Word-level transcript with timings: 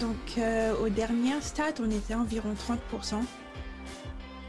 Donc, 0.00 0.38
euh, 0.38 0.74
aux 0.84 0.88
dernières 0.88 1.42
stats, 1.42 1.80
on 1.80 1.90
était 1.90 2.14
environ 2.14 2.54
30%. 2.54 3.22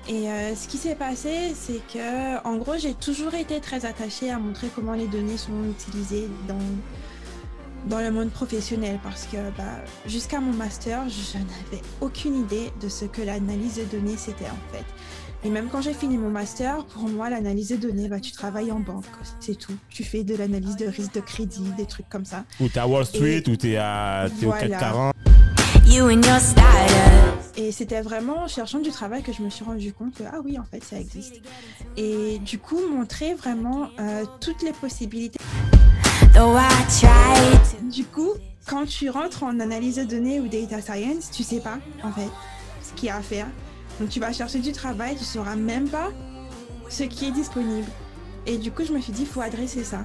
Et 0.10 0.30
euh, 0.30 0.56
ce 0.56 0.68
qui 0.68 0.78
s'est 0.78 0.96
passé, 0.96 1.54
c'est 1.54 1.82
que, 1.92 2.42
en 2.46 2.56
gros, 2.56 2.78
j'ai 2.78 2.94
toujours 2.94 3.34
été 3.34 3.60
très 3.60 3.86
attachée 3.86 4.32
à 4.32 4.40
montrer 4.40 4.68
comment 4.74 4.94
les 4.94 5.08
données 5.08 5.38
sont 5.38 5.64
utilisées 5.70 6.30
dans, 6.48 8.00
le 8.00 8.12
monde 8.12 8.30
professionnel 8.30 9.00
parce 9.04 9.26
que 9.26 9.38
bah, 9.58 9.64
jusqu'à 10.06 10.40
mon 10.40 10.54
master, 10.54 11.04
je 11.10 11.38
n'avais 11.38 11.84
aucune 12.02 12.36
idée 12.42 12.72
de 12.82 12.90
ce 12.90 13.06
que 13.06 13.22
l'analyse 13.22 13.78
de 13.78 13.98
données 13.98 14.18
c'était 14.18 14.46
en 14.46 14.74
fait. 14.74 14.86
Et 15.48 15.50
même 15.50 15.70
quand 15.72 15.82
j'ai 15.82 15.94
fini 15.94 16.18
mon 16.18 16.30
master, 16.30 16.84
pour 16.88 17.08
moi, 17.08 17.30
l'analyse 17.30 17.70
de 17.70 17.78
données, 17.78 18.10
bah, 18.10 18.20
tu 18.20 18.34
travailles 18.34 18.70
en 18.70 18.82
banque, 18.82 19.06
c'est 19.40 19.58
tout. 19.58 19.72
Tu 19.88 20.04
fais 20.04 20.26
de 20.26 20.36
l'analyse 20.36 20.76
de 20.76 20.88
risque 20.88 21.14
de 21.14 21.22
crédit, 21.22 21.72
des 21.78 21.86
trucs 21.86 22.10
comme 22.10 22.26
ça. 22.26 22.44
Ou 22.60 22.68
t'es 22.68 22.82
à 22.82 22.86
Wall 22.86 23.06
Street, 23.06 23.44
ou 23.48 23.56
t'es 23.56 23.78
à 23.78 24.28
t'es 24.38 24.46
au 24.46 24.52
CAC 24.52 24.68
Voilà. 24.68 24.78
40. 24.78 25.16
You 25.86 26.04
and 26.10 26.22
your 26.22 26.40
status. 26.42 27.56
Et 27.56 27.72
c'était 27.72 28.02
vraiment 28.02 28.40
en 28.40 28.48
cherchant 28.50 28.80
du 28.80 28.90
travail 28.90 29.24
que 29.24 29.32
je 29.32 29.42
me 29.42 29.50
suis 29.50 29.64
rendu 29.64 29.94
compte 29.94 30.16
que, 30.16 30.24
ah 30.30 30.40
oui, 30.44 30.60
en 30.60 30.66
fait, 30.66 30.84
ça 30.84 31.00
existe. 31.00 31.36
Et 31.96 32.40
du 32.40 32.60
coup, 32.60 32.82
montrer 32.92 33.34
vraiment 33.34 33.88
euh, 34.02 34.26
toutes 34.42 34.64
les 34.64 34.74
possibilités. 34.74 35.40
Du 37.90 38.04
coup, 38.04 38.32
quand 38.66 38.86
tu 38.86 39.10
rentres 39.10 39.44
en 39.44 39.62
analyse 39.62 39.96
de 39.96 40.04
données 40.04 40.42
ou 40.42 40.50
data 40.50 40.82
science, 40.82 41.32
tu 41.32 41.44
sais 41.44 41.62
pas, 41.62 41.78
en 42.04 42.12
fait, 42.12 42.28
ce 42.84 42.92
qu'il 43.00 43.08
y 43.08 43.12
a 43.12 43.16
à 43.16 43.22
faire. 43.22 43.48
Donc, 44.00 44.10
tu 44.10 44.20
vas 44.20 44.32
chercher 44.32 44.60
du 44.60 44.72
travail, 44.72 45.16
tu 45.18 45.24
sauras 45.24 45.56
même 45.56 45.90
pas 45.90 46.10
ce 46.90 47.04
qui 47.04 47.28
est 47.28 47.32
disponible. 47.32 47.88
Et 48.46 48.58
du 48.58 48.72
coup, 48.72 48.84
je 48.88 48.94
me 48.94 49.02
suis 49.02 49.12
dit, 49.12 49.24
il 49.24 49.28
faut 49.28 49.42
adresser 49.42 49.84
ça. 49.84 50.00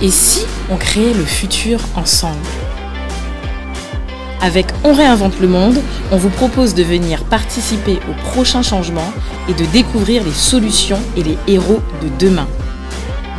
Et 0.00 0.10
si 0.10 0.44
on 0.70 0.76
créait 0.76 1.14
le 1.14 1.24
futur 1.24 1.78
ensemble? 1.94 2.40
Avec 4.40 4.66
On 4.82 4.92
réinvente 4.92 5.38
le 5.38 5.46
monde, 5.46 5.80
on 6.10 6.16
vous 6.16 6.30
propose 6.30 6.74
de 6.74 6.82
venir 6.82 7.22
participer 7.26 8.00
aux 8.10 8.30
prochains 8.30 8.62
changements 8.62 9.12
et 9.48 9.54
de 9.54 9.64
découvrir 9.66 10.24
les 10.24 10.32
solutions 10.32 10.98
et 11.16 11.22
les 11.22 11.38
héros 11.46 11.80
de 12.02 12.08
demain. 12.18 12.48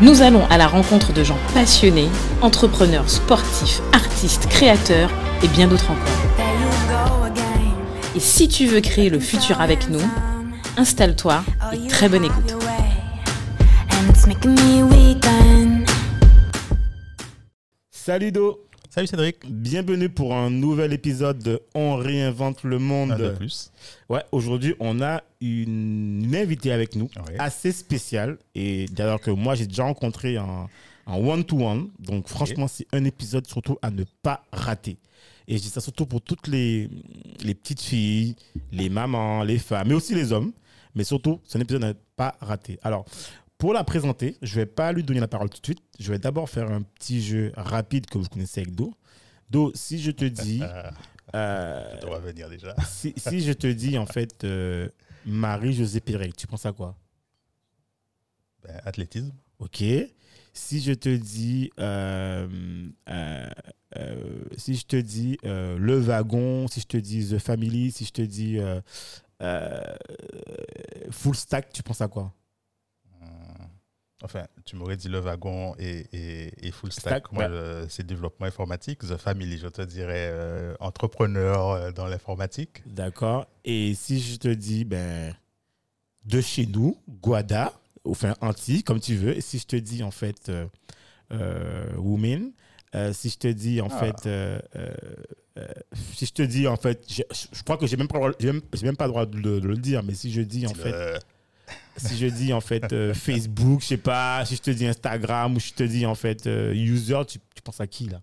Nous 0.01 0.23
allons 0.23 0.45
à 0.47 0.57
la 0.57 0.67
rencontre 0.67 1.13
de 1.13 1.23
gens 1.23 1.37
passionnés, 1.53 2.09
entrepreneurs, 2.41 3.09
sportifs, 3.09 3.79
artistes, 3.93 4.47
créateurs 4.47 5.11
et 5.43 5.47
bien 5.47 5.67
d'autres 5.67 5.91
encore. 5.91 6.03
There 6.35 6.45
you 6.59 6.67
go 6.87 7.23
again. 7.23 8.15
Et 8.15 8.19
si 8.19 8.47
tu 8.47 8.65
veux 8.65 8.81
créer 8.81 9.11
le 9.11 9.19
futur 9.19 9.61
avec 9.61 9.89
nous, 9.89 10.01
installe-toi 10.77 11.43
et 11.73 11.87
très 11.87 12.09
bonne 12.09 12.25
écoute. 12.25 12.55
Salut 17.91 18.31
Do, 18.31 18.63
Salut 18.89 19.07
Cédric. 19.07 19.37
bienvenue 19.49 20.09
pour 20.09 20.35
un 20.35 20.49
nouvel 20.49 20.93
épisode 20.93 21.39
de 21.39 21.61
On 21.73 21.95
réinvente 21.95 22.63
le 22.63 22.77
monde. 22.77 23.13
Un 23.13 23.17
de 23.17 23.29
plus. 23.29 23.71
Ouais, 24.09 24.21
aujourd'hui, 24.31 24.75
on 24.79 25.01
a 25.01 25.21
une, 25.43 26.33
invitée 26.35 26.71
avec 26.71 26.95
nous, 26.95 27.09
Ouais. 27.27 27.37
assez 27.39 27.71
spéciale. 27.71 28.37
Et 28.55 28.85
d'ailleurs, 28.87 29.19
que 29.21 29.31
moi, 29.31 29.55
j'ai 29.55 29.67
déjà 29.67 29.83
rencontré 29.83 30.37
en 30.37 30.69
one-to-one. 31.07 31.89
Donc, 31.99 32.27
franchement, 32.27 32.67
c'est 32.67 32.87
un 32.93 33.03
épisode 33.05 33.45
surtout 33.47 33.77
à 33.81 33.91
ne 33.91 34.03
pas 34.21 34.43
rater. 34.51 34.97
Et 35.47 35.57
je 35.57 35.61
dis 35.63 35.69
ça 35.69 35.81
surtout 35.81 36.05
pour 36.05 36.21
toutes 36.21 36.47
les, 36.47 36.89
les 37.43 37.53
petites 37.53 37.81
filles, 37.81 38.35
les 38.71 38.89
mamans, 38.89 39.43
les 39.43 39.57
femmes, 39.59 39.89
mais 39.89 39.93
aussi 39.93 40.15
les 40.15 40.31
hommes. 40.31 40.53
Mais 40.95 41.03
surtout, 41.03 41.39
c'est 41.43 41.57
un 41.57 41.61
épisode 41.61 41.83
à 41.83 41.87
ne 41.87 41.93
pas 42.15 42.35
rater. 42.39 42.79
Alors, 42.83 43.03
pour 43.57 43.73
la 43.73 43.83
présenter, 43.83 44.37
je 44.41 44.53
ne 44.55 44.61
vais 44.61 44.65
pas 44.65 44.91
lui 44.93 45.03
donner 45.03 45.19
la 45.19 45.27
parole 45.27 45.49
tout 45.49 45.59
de 45.59 45.65
suite. 45.65 45.81
Je 45.99 46.11
vais 46.11 46.19
d'abord 46.19 46.49
faire 46.49 46.71
un 46.71 46.81
petit 46.81 47.21
jeu 47.21 47.51
rapide 47.57 48.05
que 48.05 48.17
vous 48.17 48.27
connaissez 48.29 48.61
avec 48.61 48.73
Do. 48.75 48.93
Do, 49.49 49.71
si 49.75 50.01
je 50.01 50.11
te 50.11 50.25
dis. 50.25 50.61
euh, 51.35 51.95
On 52.05 52.11
va 52.11 52.19
venir 52.19 52.47
déjà. 52.49 52.75
si, 52.87 53.13
si 53.17 53.41
je 53.41 53.53
te 53.53 53.67
dis 53.67 53.97
en 53.97 54.05
fait 54.05 54.43
euh, 54.43 54.87
Marie-Josée 55.25 56.01
Pérec, 56.01 56.35
tu 56.35 56.47
penses 56.47 56.65
à 56.65 56.73
quoi? 56.73 56.97
Ben, 58.63 58.79
athlétisme. 58.85 59.33
Ok. 59.59 59.83
Si 60.53 60.81
je 60.81 60.93
te 60.93 61.09
dis, 61.15 61.71
euh, 61.79 62.47
euh, 63.09 63.49
euh, 63.97 64.43
si 64.57 64.75
je 64.75 64.85
te 64.85 64.95
dis 64.95 65.37
le 65.43 65.97
wagon, 65.97 66.67
si 66.67 66.81
je 66.81 66.87
te 66.87 66.97
dis 66.97 67.27
The 67.29 67.39
Family, 67.39 67.91
si 67.91 68.05
je 68.05 68.11
te 68.11 68.21
dis 68.21 68.59
Full 71.11 71.35
Stack, 71.35 71.73
tu 71.73 71.81
penses 71.83 72.01
à 72.01 72.07
quoi? 72.07 72.33
Enfin, 74.23 74.45
tu 74.65 74.75
m'aurais 74.77 74.95
dit 74.95 75.09
le 75.09 75.19
wagon 75.19 75.75
et, 75.77 76.05
et, 76.13 76.67
et 76.67 76.71
full 76.71 76.91
stack. 76.93 77.27
Stack, 77.27 77.31
Moi, 77.33 77.47
ouais. 77.49 77.85
c'est 77.89 78.05
développement 78.05 78.45
informatique. 78.45 78.99
The 78.99 79.17
Family, 79.17 79.57
je 79.57 79.67
te 79.67 79.81
dirais 79.81 80.29
euh, 80.31 80.75
entrepreneur 80.79 81.71
euh, 81.71 81.91
dans 81.91 82.07
l'informatique. 82.07 82.81
D'accord. 82.85 83.47
Et 83.65 83.93
si 83.95 84.21
je 84.21 84.37
te 84.37 84.47
dis 84.47 84.85
ben 84.85 85.35
de 86.25 86.39
chez 86.39 86.65
nous, 86.65 86.97
Guada, 87.21 87.73
enfin 88.05 88.33
Antilles, 88.39 88.83
comme 88.83 89.01
tu 89.01 89.15
veux. 89.15 89.35
Et 89.35 89.41
si 89.41 89.59
je 89.59 89.65
te 89.67 89.75
dis 89.75 90.03
en 90.03 90.11
fait 90.11 90.47
euh, 90.47 90.65
euh, 91.33 91.93
Women, 91.97 92.51
euh, 92.95 93.11
si 93.11 93.29
je 93.29 93.37
te 93.37 93.47
dis 93.49 93.81
en 93.81 93.89
Ah. 93.91 93.99
fait, 93.99 94.29
si 96.13 96.25
je 96.25 96.31
te 96.33 96.41
dis 96.43 96.67
en 96.67 96.77
fait, 96.77 97.03
je, 97.09 97.21
je 97.51 97.61
crois 97.63 97.77
que 97.77 97.85
j'ai 97.87 97.97
même 97.97 98.07
pas, 98.07 98.19
j'ai 98.39 98.47
même, 98.83 98.95
pas 98.97 99.05
le 99.05 99.11
droit 99.11 99.25
de, 99.25 99.37
le- 99.37 99.59
de 99.59 99.67
le 99.67 99.77
dire, 99.77 100.01
mais 100.01 100.13
si 100.13 100.31
je 100.31 100.41
dis 100.41 100.65
en 100.65 100.73
fait, 100.73 100.91
Le- 100.91 101.19
si 101.97 102.17
je 102.17 102.27
dis 102.27 102.53
en 102.53 102.61
fait 102.61 102.91
euh, 102.93 103.13
Facebook, 103.13 103.81
je 103.81 103.85
sais 103.87 103.97
pas, 103.97 104.43
si 104.45 104.55
je 104.55 104.61
te 104.61 104.71
dis 104.71 104.85
Instagram 104.87 105.55
ou 105.55 105.59
je 105.59 105.71
te 105.73 105.83
dis 105.83 106.05
en 106.05 106.15
fait 106.15 106.47
euh, 106.47 106.73
user, 106.73 107.21
tu, 107.27 107.39
tu 107.55 107.61
penses 107.61 107.79
à 107.81 107.87
qui 107.87 108.05
là? 108.09 108.21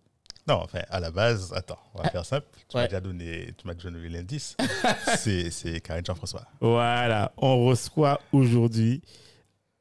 Non, 0.49 0.63
enfin, 0.65 0.81
à 0.89 0.99
la 1.01 1.11
base, 1.11 1.53
attends, 1.55 1.79
on 1.95 2.03
va 2.03 2.09
faire 2.11 2.25
simple. 2.25 2.47
Tu 2.69 2.77
Ouais. 2.77 2.83
m'as 2.83 2.89
déjà 2.89 3.01
donné, 3.01 3.55
tu 3.57 3.67
m'as 3.67 3.75
déjà 3.75 3.91
donné 3.91 4.09
l'indice. 4.09 4.57
c'est 5.19 5.81
Karine 5.83 6.05
Jean-François. 6.05 6.45
Voilà, 6.61 7.33
on 7.37 7.65
reçoit 7.67 8.21
aujourd'hui 8.33 9.03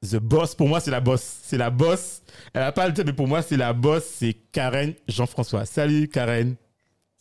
The 0.08 0.18
Boss. 0.18 0.54
Pour 0.56 0.68
moi, 0.68 0.80
c'est 0.80 0.92
la 0.92 1.00
boss. 1.00 1.38
C'est 1.44 1.58
la 1.58 1.70
boss. 1.70 2.22
Elle 2.54 2.62
n'a 2.62 2.72
pas 2.72 2.88
le 2.88 2.94
temps, 2.94 3.04
mais 3.06 3.14
pour 3.14 3.28
moi, 3.28 3.42
c'est 3.42 3.58
la 3.58 3.74
boss. 3.74 4.04
C'est 4.06 4.34
Karen 4.52 4.94
Jean-François. 5.08 5.66
Salut, 5.66 6.08
Karen. 6.08 6.56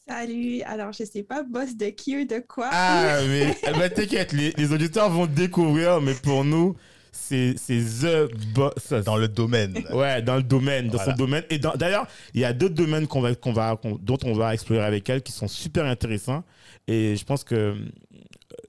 Salut, 0.08 0.62
alors 0.62 0.92
je 0.92 1.04
sais 1.04 1.22
pas 1.22 1.42
boss 1.42 1.76
de 1.76 1.86
qui 1.91 2.16
ou 2.16 2.24
de 2.24 2.38
quoi. 2.46 2.70
Ah, 2.72 3.19
mais 3.28 3.54
eh 3.66 3.72
ben, 3.72 3.91
t'inquiète, 3.91 4.32
les, 4.32 4.52
les 4.52 4.72
auditeurs 4.72 5.10
vont 5.10 5.26
découvrir, 5.26 6.00
mais 6.00 6.14
pour 6.14 6.44
nous, 6.44 6.74
c'est 7.12 7.54
c'est 7.58 7.80
The 7.80 8.32
Boss. 8.54 8.92
Dans 9.04 9.18
le 9.18 9.28
domaine. 9.28 9.74
Ouais, 9.92 10.22
dans 10.22 10.36
le 10.36 10.42
domaine, 10.42 10.86
dans 10.88 10.97
Voilà. 10.97 11.12
son 11.12 11.16
domaine. 11.18 11.44
Et 11.50 11.58
d'ailleurs, 11.58 12.06
il 12.32 12.41
y 12.41 12.44
a 12.47 12.54
d'autres 12.54 12.74
domaines 12.74 13.06
qu'on 13.06 13.20
va, 13.20 13.34
qu'on 13.34 13.52
va, 13.52 13.78
dont 14.00 14.16
on 14.24 14.32
va 14.32 14.54
explorer 14.54 14.82
avec 14.82 15.08
elle 15.10 15.22
qui 15.22 15.32
sont 15.32 15.48
super 15.48 15.84
intéressants. 15.84 16.42
Et 16.86 17.14
je 17.16 17.24
pense 17.24 17.44
que 17.44 17.54
euh, 17.54 17.74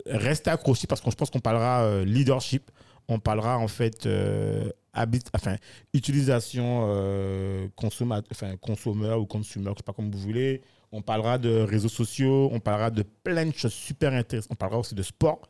restez 0.08 0.50
accrochés 0.50 0.88
parce 0.88 1.00
que 1.00 1.10
je 1.10 1.16
pense 1.16 1.30
qu'on 1.30 1.40
parlera 1.40 1.84
euh, 1.84 2.04
leadership, 2.04 2.70
on 3.08 3.18
parlera 3.20 3.58
en 3.58 3.70
fait 3.70 4.06
euh, 4.06 4.70
habit, 4.94 5.22
enfin 5.34 5.56
utilisation 5.94 6.88
euh, 6.90 7.68
enfin, 7.82 8.56
consommeur 8.58 9.22
ou 9.22 9.26
consumer, 9.26 9.70
je 9.72 9.78
sais 9.78 9.84
pas 9.86 9.94
comme 9.94 10.12
vous 10.12 10.20
voulez. 10.20 10.62
On 10.92 11.02
parlera 11.02 11.38
de 11.38 11.50
réseaux 11.62 11.90
sociaux, 11.90 12.50
on 12.52 12.60
parlera 12.60 12.90
de 12.90 13.04
plein 13.04 13.46
de 13.46 13.54
choses 13.54 13.74
super 13.74 14.14
intéressantes. 14.14 14.52
On 14.52 14.56
parlera 14.56 14.80
aussi 14.80 14.96
de 14.96 15.04
sport. 15.04 15.42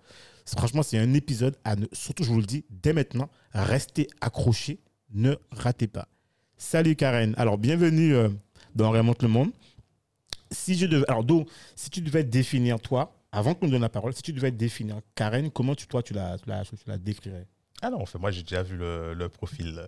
Franchement, 0.45 0.83
c'est 0.83 0.97
un 0.97 1.13
épisode 1.13 1.55
à 1.63 1.75
ne, 1.75 1.85
surtout, 1.94 2.23
je 2.23 2.31
vous 2.31 2.39
le 2.39 2.45
dis, 2.45 2.66
dès 2.69 2.91
maintenant, 2.91 3.29
restez 3.53 4.07
accrochés, 4.19 4.79
ne 5.11 5.35
ratez 5.51 5.88
pas. 5.88 6.07
Salut 6.57 6.95
Karen. 6.95 7.33
Alors, 7.38 7.57
bienvenue 7.57 8.16
euh, 8.16 8.29
dans 8.75 8.91
Remonte 8.91 9.22
le 9.22 9.29
Monde. 9.29 9.51
Si 10.51 10.75
je 10.75 10.88
devais, 10.88 11.05
alors, 11.07 11.23
Do, 11.23 11.45
si 11.75 11.89
tu 11.89 12.01
devais 12.01 12.23
définir 12.23 12.79
toi, 12.79 13.16
avant 13.31 13.53
qu'on 13.53 13.67
me 13.67 13.72
donne 13.72 13.81
la 13.81 13.89
parole, 13.89 14.13
si 14.13 14.23
tu 14.23 14.33
devais 14.33 14.51
définir 14.51 14.99
Karen, 15.16 15.51
comment 15.51 15.75
tu, 15.75 15.87
toi, 15.87 16.02
tu 16.02 16.14
la, 16.14 16.37
tu 16.37 16.49
la, 16.87 16.97
décrirais? 16.97 17.47
Ah 17.81 17.90
non, 17.91 18.02
enfin, 18.02 18.19
moi, 18.19 18.31
j'ai 18.31 18.41
déjà 18.41 18.64
vu 18.64 18.75
le, 18.75 19.28
profil. 19.29 19.85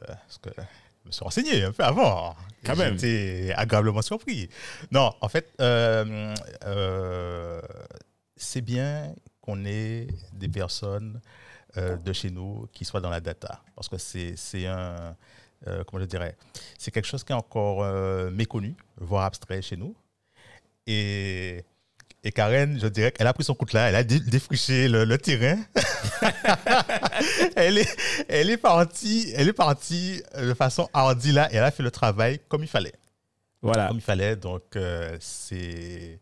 euh, 0.48 0.64
me 1.06 1.12
suis 1.12 1.24
renseigné 1.24 1.64
un 1.64 1.72
peu 1.72 1.84
avant. 1.84 2.36
Quand 2.64 2.76
même. 2.76 2.94
J'étais 3.00 3.54
agréablement 3.56 4.02
surpris. 4.02 4.50
Non, 4.92 5.12
en 5.22 5.28
fait, 5.30 5.52
euh, 5.60 6.34
euh, 6.66 7.62
c'est 8.36 8.62
bien 8.62 9.14
qu'on 9.42 9.66
ait 9.66 10.08
des 10.34 10.48
personnes 10.48 11.20
euh, 11.78 11.96
de 11.98 12.14
chez 12.14 12.30
nous 12.30 12.68
qui 12.72 12.86
soient 12.86 13.02
dans 13.02 13.10
la 13.10 13.20
data. 13.20 13.62
Parce 13.76 13.90
que 13.90 13.98
c'est 13.98 14.34
c'est 14.38 14.68
un. 14.68 15.16
comment 15.88 16.02
je 16.02 16.08
dirais 16.08 16.38
C'est 16.78 16.92
quelque 16.92 17.08
chose 17.08 17.24
qui 17.24 17.32
est 17.32 17.36
encore 17.36 17.84
méconnu, 18.32 18.76
voire 18.98 19.26
abstrait 19.26 19.62
chez 19.62 19.78
nous. 19.78 19.96
Et. 20.88 21.64
Et 22.24 22.32
Karen, 22.32 22.80
je 22.80 22.86
dirais 22.86 23.12
qu'elle 23.12 23.26
a 23.26 23.34
pris 23.34 23.44
son 23.44 23.56
coup 23.56 23.66
de 23.66 23.74
là, 23.74 23.90
elle 23.90 23.96
a 23.96 24.04
dé- 24.04 24.20
défriché 24.20 24.88
le, 24.88 25.06
le 25.06 25.18
terrain. 25.18 25.58
elle, 27.56 27.78
est, 27.78 27.98
elle 28.30 28.50
est 28.50 28.58
partie, 28.58 29.32
elle 29.36 29.48
est 29.48 29.54
partie 29.54 30.22
euh, 30.36 30.50
de 30.50 30.54
façon 30.54 30.88
hardie 30.94 31.32
là, 31.32 31.52
et 31.52 31.56
elle 31.58 31.64
a 31.64 31.72
fait 31.72 31.84
le 31.84 31.92
travail 31.92 32.40
comme 32.48 32.64
il 32.64 32.68
fallait. 32.70 32.94
Voilà. 33.62 33.88
Comme 33.88 33.98
il 33.98 34.02
fallait, 34.02 34.36
donc 34.36 34.64
euh, 34.76 35.16
c'est. 35.20 36.20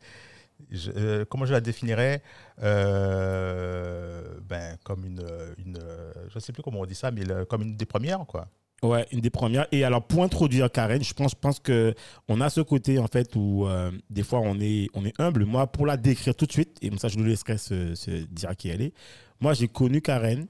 je- 0.72 0.92
euh, 0.96 1.26
comment 1.30 1.46
je 1.46 1.54
la 1.54 1.62
définirais 1.62 2.22
Euh, 2.62 4.22
ben, 4.48 4.78
Comme 4.84 5.06
une, 5.06 5.22
une, 5.66 5.80
je 6.28 6.34
je 6.34 6.40
sais 6.40 6.52
plus 6.54 6.62
comment 6.64 6.82
on 6.82 6.86
dit 6.86 6.96
ça, 6.96 7.12
mais 7.12 7.24
le- 7.24 7.46
comme 7.46 7.62
une 7.64 7.76
des 7.78 7.86
premières, 7.86 8.26
quoi. 8.28 8.48
Ouais, 8.82 9.06
une 9.12 9.20
des 9.20 9.30
premières. 9.30 9.68
Et 9.74 9.84
alors, 9.84 10.06
pour 10.06 10.24
introduire 10.24 10.72
Karen, 10.72 11.04
je 11.04 11.14
pense, 11.14 11.32
je 11.32 11.36
pense 11.36 11.60
que 11.60 11.94
on 12.30 12.40
a 12.40 12.50
ce 12.50 12.62
côté, 12.62 12.98
en 12.98 13.08
fait, 13.08 13.36
où 13.36 13.68
euh, 13.68 13.92
des 14.10 14.24
fois, 14.24 14.40
on 14.40 14.58
est, 14.62 14.88
on 14.94 15.06
est 15.06 15.14
humble. 15.20 15.44
Moi, 15.46 15.68
pour 15.68 15.86
la 15.86 15.98
décrire 15.98 16.34
tout 16.34 16.46
de 16.46 16.52
suite, 16.52 16.78
et 16.82 16.90
comme 16.90 16.98
ça, 17.00 17.10
je 17.10 17.18
nous 17.18 17.26
laisserai 17.26 17.58
se, 17.58 17.94
se 17.96 18.12
dire 18.12 18.56
qui 18.56 18.70
elle 18.70 18.82
est. 18.82 18.94
Moi, 19.42 19.54
j'ai 19.54 19.68
connu 19.68 20.02
Karen 20.02 20.46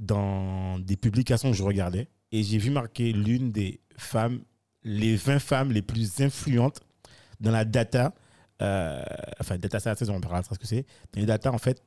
dans 0.00 0.78
des 0.78 0.96
publications 0.96 1.50
que 1.50 1.56
je 1.56 1.62
regardais. 1.62 2.08
Et 2.32 2.42
j'ai 2.42 2.58
vu 2.58 2.70
marquer 2.70 3.12
l'une 3.12 3.52
des 3.52 3.80
femmes, 3.96 4.40
les 4.82 5.16
20 5.16 5.38
femmes 5.38 5.72
les 5.72 5.82
plus 5.82 6.20
influentes 6.20 6.80
dans 7.40 7.50
la 7.52 7.64
data. 7.64 8.14
euh, 8.62 9.02
enfin, 9.40 9.58
data 9.58 9.78
science, 9.80 10.02
on 10.08 10.18
verra 10.20 10.42
ce 10.42 10.50
que 10.58 10.66
c'est. 10.66 10.86
Dans 11.12 11.20
les 11.20 11.26
data, 11.26 11.52
en 11.52 11.58
fait, 11.58 11.82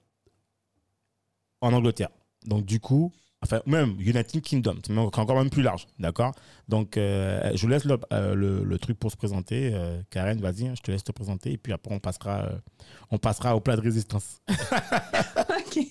en 1.61 1.73
Angleterre. 1.73 2.09
Donc, 2.45 2.65
du 2.65 2.79
coup, 2.79 3.11
enfin, 3.41 3.61
même 3.65 3.95
United 3.99 4.41
Kingdom, 4.41 4.77
c'est 4.85 4.97
encore 4.97 5.35
même 5.35 5.49
plus 5.49 5.61
large, 5.63 5.87
d'accord? 5.99 6.33
Donc, 6.67 6.95
euh, 6.95 7.51
je 7.53 7.61
vous 7.61 7.67
laisse 7.67 7.85
le, 7.85 7.99
euh, 8.13 8.33
le- 8.35 8.63
le 8.63 8.79
truc 8.79 8.97
pour 8.97 9.11
se 9.11 9.17
présenter. 9.17 9.73
Karen, 10.09 10.39
vas-y, 10.39 10.73
je 10.75 10.81
te 10.81 10.91
laisse 10.91 11.03
te 11.03 11.11
présenter, 11.11 11.51
et 11.53 11.57
puis 11.57 11.73
après, 11.73 11.93
on 11.93 11.99
passera, 11.99 12.49
on 13.11 13.17
passera 13.17 13.55
au 13.55 13.59
plat 13.59 13.75
de 13.75 13.81
résistance. 13.81 14.41
Ok. 15.49 15.87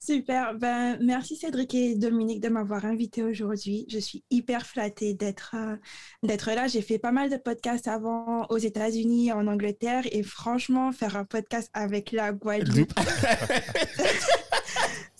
Super. 0.00 0.54
Ben, 0.54 0.98
merci 1.00 1.36
Cédric 1.36 1.74
et 1.74 1.94
Dominique 1.94 2.40
de 2.40 2.48
m'avoir 2.48 2.84
invité 2.84 3.22
aujourd'hui. 3.22 3.86
Je 3.88 3.98
suis 3.98 4.24
hyper 4.30 4.66
flattée 4.66 5.14
d'être 5.14 5.54
euh, 5.56 5.76
d'être 6.22 6.50
là. 6.52 6.66
J'ai 6.66 6.82
fait 6.82 6.98
pas 6.98 7.12
mal 7.12 7.30
de 7.30 7.36
podcasts 7.36 7.88
avant 7.88 8.46
aux 8.48 8.58
États-Unis, 8.58 9.32
en 9.32 9.46
Angleterre, 9.46 10.04
et 10.10 10.22
franchement, 10.22 10.92
faire 10.92 11.16
un 11.16 11.24
podcast 11.24 11.70
avec 11.72 12.12
la 12.12 12.32
Guadeloupe, 12.32 12.92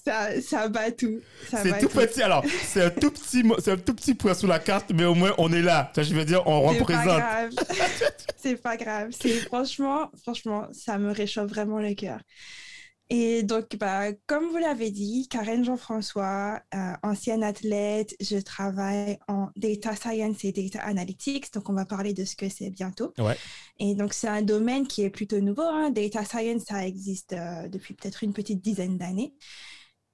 ça, 0.05 0.41
ça 0.41 0.69
bat 0.69 0.91
tout. 0.91 1.21
C'est 1.49 1.79
tout 1.79 1.89
petit, 1.89 2.23
alors, 2.23 2.45
c'est 2.65 2.83
un 2.83 2.91
tout 2.91 3.11
petit, 3.11 3.45
c'est 3.61 3.73
un 3.73 3.77
tout 3.77 3.95
petit 3.95 4.15
point 4.15 4.35
sous 4.35 4.47
la 4.47 4.59
carte, 4.59 4.91
mais 4.93 5.05
au 5.05 5.15
moins, 5.15 5.33
on 5.39 5.53
est 5.53 5.63
là. 5.63 5.93
Je 5.97 6.15
veux 6.15 6.25
dire, 6.25 6.47
on 6.47 6.73
C'est 6.73 6.79
pas 6.79 6.81
représente. 6.81 7.19
grave. 7.19 7.51
c'est 8.37 8.57
pas 8.57 8.77
grave. 8.77 9.11
C'est 9.19 9.41
franchement, 9.47 10.11
franchement, 10.23 10.67
ça 10.73 10.99
me 10.99 11.13
réchauffe 11.13 11.51
vraiment 11.51 11.79
le 11.79 11.95
cœur. 11.95 12.21
Et 13.15 13.43
donc, 13.43 13.77
bah, 13.79 14.11
comme 14.27 14.49
vous 14.49 14.57
l'avez 14.57 14.91
dit, 14.91 15.29
Karen 15.29 15.63
Jean-François, 15.63 16.63
euh, 16.75 16.93
ancienne 17.03 17.43
athlète, 17.45 18.17
je 18.21 18.39
travaille 18.39 19.19
en 19.29 19.51
data 19.55 19.95
science 19.95 20.43
et 20.45 20.53
data 20.53 20.81
analytics. 20.81 21.53
Donc, 21.53 21.69
on 21.69 21.75
va 21.75 21.85
parler 21.85 22.15
de 22.15 22.25
ce 22.25 22.35
que 22.37 22.49
c'est 22.49 22.71
bientôt. 22.71 23.13
Ouais. 23.19 23.37
Et 23.79 23.95
donc, 23.95 24.15
c'est 24.15 24.29
un 24.29 24.41
domaine 24.41 24.87
qui 24.87 25.03
est 25.03 25.11
plutôt 25.11 25.41
nouveau. 25.41 25.61
hein. 25.61 25.91
Data 25.91 26.25
science, 26.25 26.63
ça 26.63 26.87
existe 26.87 27.35
euh, 27.35 27.69
depuis 27.69 27.93
peut-être 27.93 28.25
une 28.25 28.33
petite 28.33 28.63
dizaine 28.63 28.97
d'années. 28.97 29.35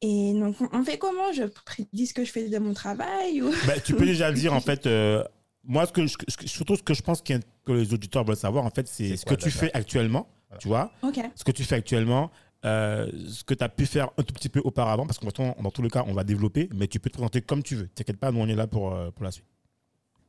Et 0.01 0.33
donc, 0.35 0.57
on- 0.73 0.85
fait 0.85 0.99
comment? 0.99 1.33
Je 1.33 1.45
dis 1.93 2.09
ce 2.09 2.15
que 2.15 2.25
je 2.25 2.33
fais 2.33 2.49
de 2.49 2.59
mon 2.59 2.75
travail 2.75 3.43
ou... 3.43 3.51
Bah, 3.67 3.79
tu 3.79 3.95
peux 3.95 4.07
déjà 4.07 4.33
dire, 4.33 4.53
en 4.53 4.61
fait, 4.69 4.87
euh, 4.87 5.23
moi, 5.63 5.87
ce 5.87 5.93
que, 5.93 6.05
je- 6.05 6.17
ce 6.27 6.37
que- 6.37 6.49
surtout 6.49 6.75
ce 6.75 6.83
que 6.83 6.95
je 6.95 7.03
pense 7.03 7.21
a- 7.21 7.39
que 7.65 7.73
les 7.73 7.95
auditeurs 7.95 8.25
veulent 8.25 8.37
savoir, 8.37 8.65
en 8.67 8.71
fait, 8.71 8.89
c'est 8.89 9.17
ce 9.17 9.25
quoi, 9.25 9.37
que 9.37 9.43
tu 9.43 9.51
fais 9.53 9.71
actuellement, 9.73 10.29
tu 10.59 10.67
vois? 10.67 10.91
Ok. 11.03 11.21
ce 11.37 11.45
que 11.45 11.53
tu 11.53 11.63
fais 11.63 11.77
actuellement, 11.77 12.31
euh, 12.65 13.11
ce 13.29 13.45
que 13.45 13.55
tu 13.55 13.65
as 13.65 13.69
pu 13.69 13.87
faire 13.87 14.11
un 14.19 14.23
tout 14.23 14.35
petit 14.35 14.49
peu 14.49 14.61
auparavant, 14.65 15.07
parce 15.07 15.19
que 15.19 15.27
dans, 15.27 15.55
dans 15.63 15.71
tous 15.71 15.83
les 15.83 15.91
cas, 15.91 16.05
on 16.07 16.13
va 16.15 16.25
développer, 16.25 16.69
mais 16.75 16.89
tu 16.89 16.99
peux 17.01 17.11
te 17.11 17.15
présenter 17.15 17.43
comme 17.43 17.63
tu 17.63 17.77
veux. 17.77 17.89
T'inquiète 17.89 18.19
pas, 18.19 18.33
nous 18.33 18.41
on 18.41 18.49
est 18.49 18.55
là 18.57 18.67
pour, 18.67 18.93
euh, 18.95 19.11
pour 19.11 19.25
la 19.25 19.31
suite. 19.31 19.47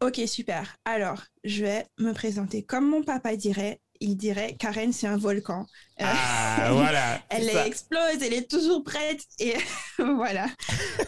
Ok, 0.02 0.22
super. 0.28 0.76
Alors, 0.86 1.24
je 1.44 1.64
vais 1.66 1.86
me 2.00 2.14
présenter 2.14 2.64
comme 2.64 2.90
mon 2.90 3.04
papa 3.04 3.36
dirait. 3.36 3.82
Il 4.02 4.16
dirait 4.16 4.56
Karen, 4.56 4.94
c'est 4.94 5.08
un 5.08 5.18
volcan. 5.18 5.66
Euh, 6.00 6.06
Ah, 6.08 6.70
voilà. 6.72 7.22
elle 7.30 7.50
ça. 7.52 7.68
explose, 7.68 8.22
elle 8.22 8.34
est 8.34 8.50
toujours 8.50 8.82
prête. 8.82 9.22
Et 9.40 9.56
voilà. 9.98 10.48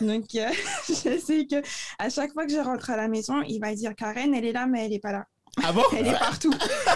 Donc, 0.02 0.26
je 0.34 1.18
sais 1.26 1.48
que 1.48 1.62
à 2.00 2.10
chaque 2.10 2.34
fois 2.34 2.46
que 2.46 2.52
je 2.52 2.58
rentre 2.60 2.90
à 2.90 2.98
la 2.98 3.08
maison, 3.08 3.42
il 3.44 3.60
va 3.62 3.74
dire 3.76 3.96
Karen, 3.96 4.34
elle 4.36 4.44
est 4.46 4.52
là, 4.52 4.68
mais 4.68 4.84
elle 4.86 4.92
n'est 4.92 5.00
pas 5.00 5.14
là. 5.14 5.26
Ah 5.62 5.74
bon 5.74 5.84
Elle 5.98 6.08
est 6.08 6.20
partout. 6.20 6.54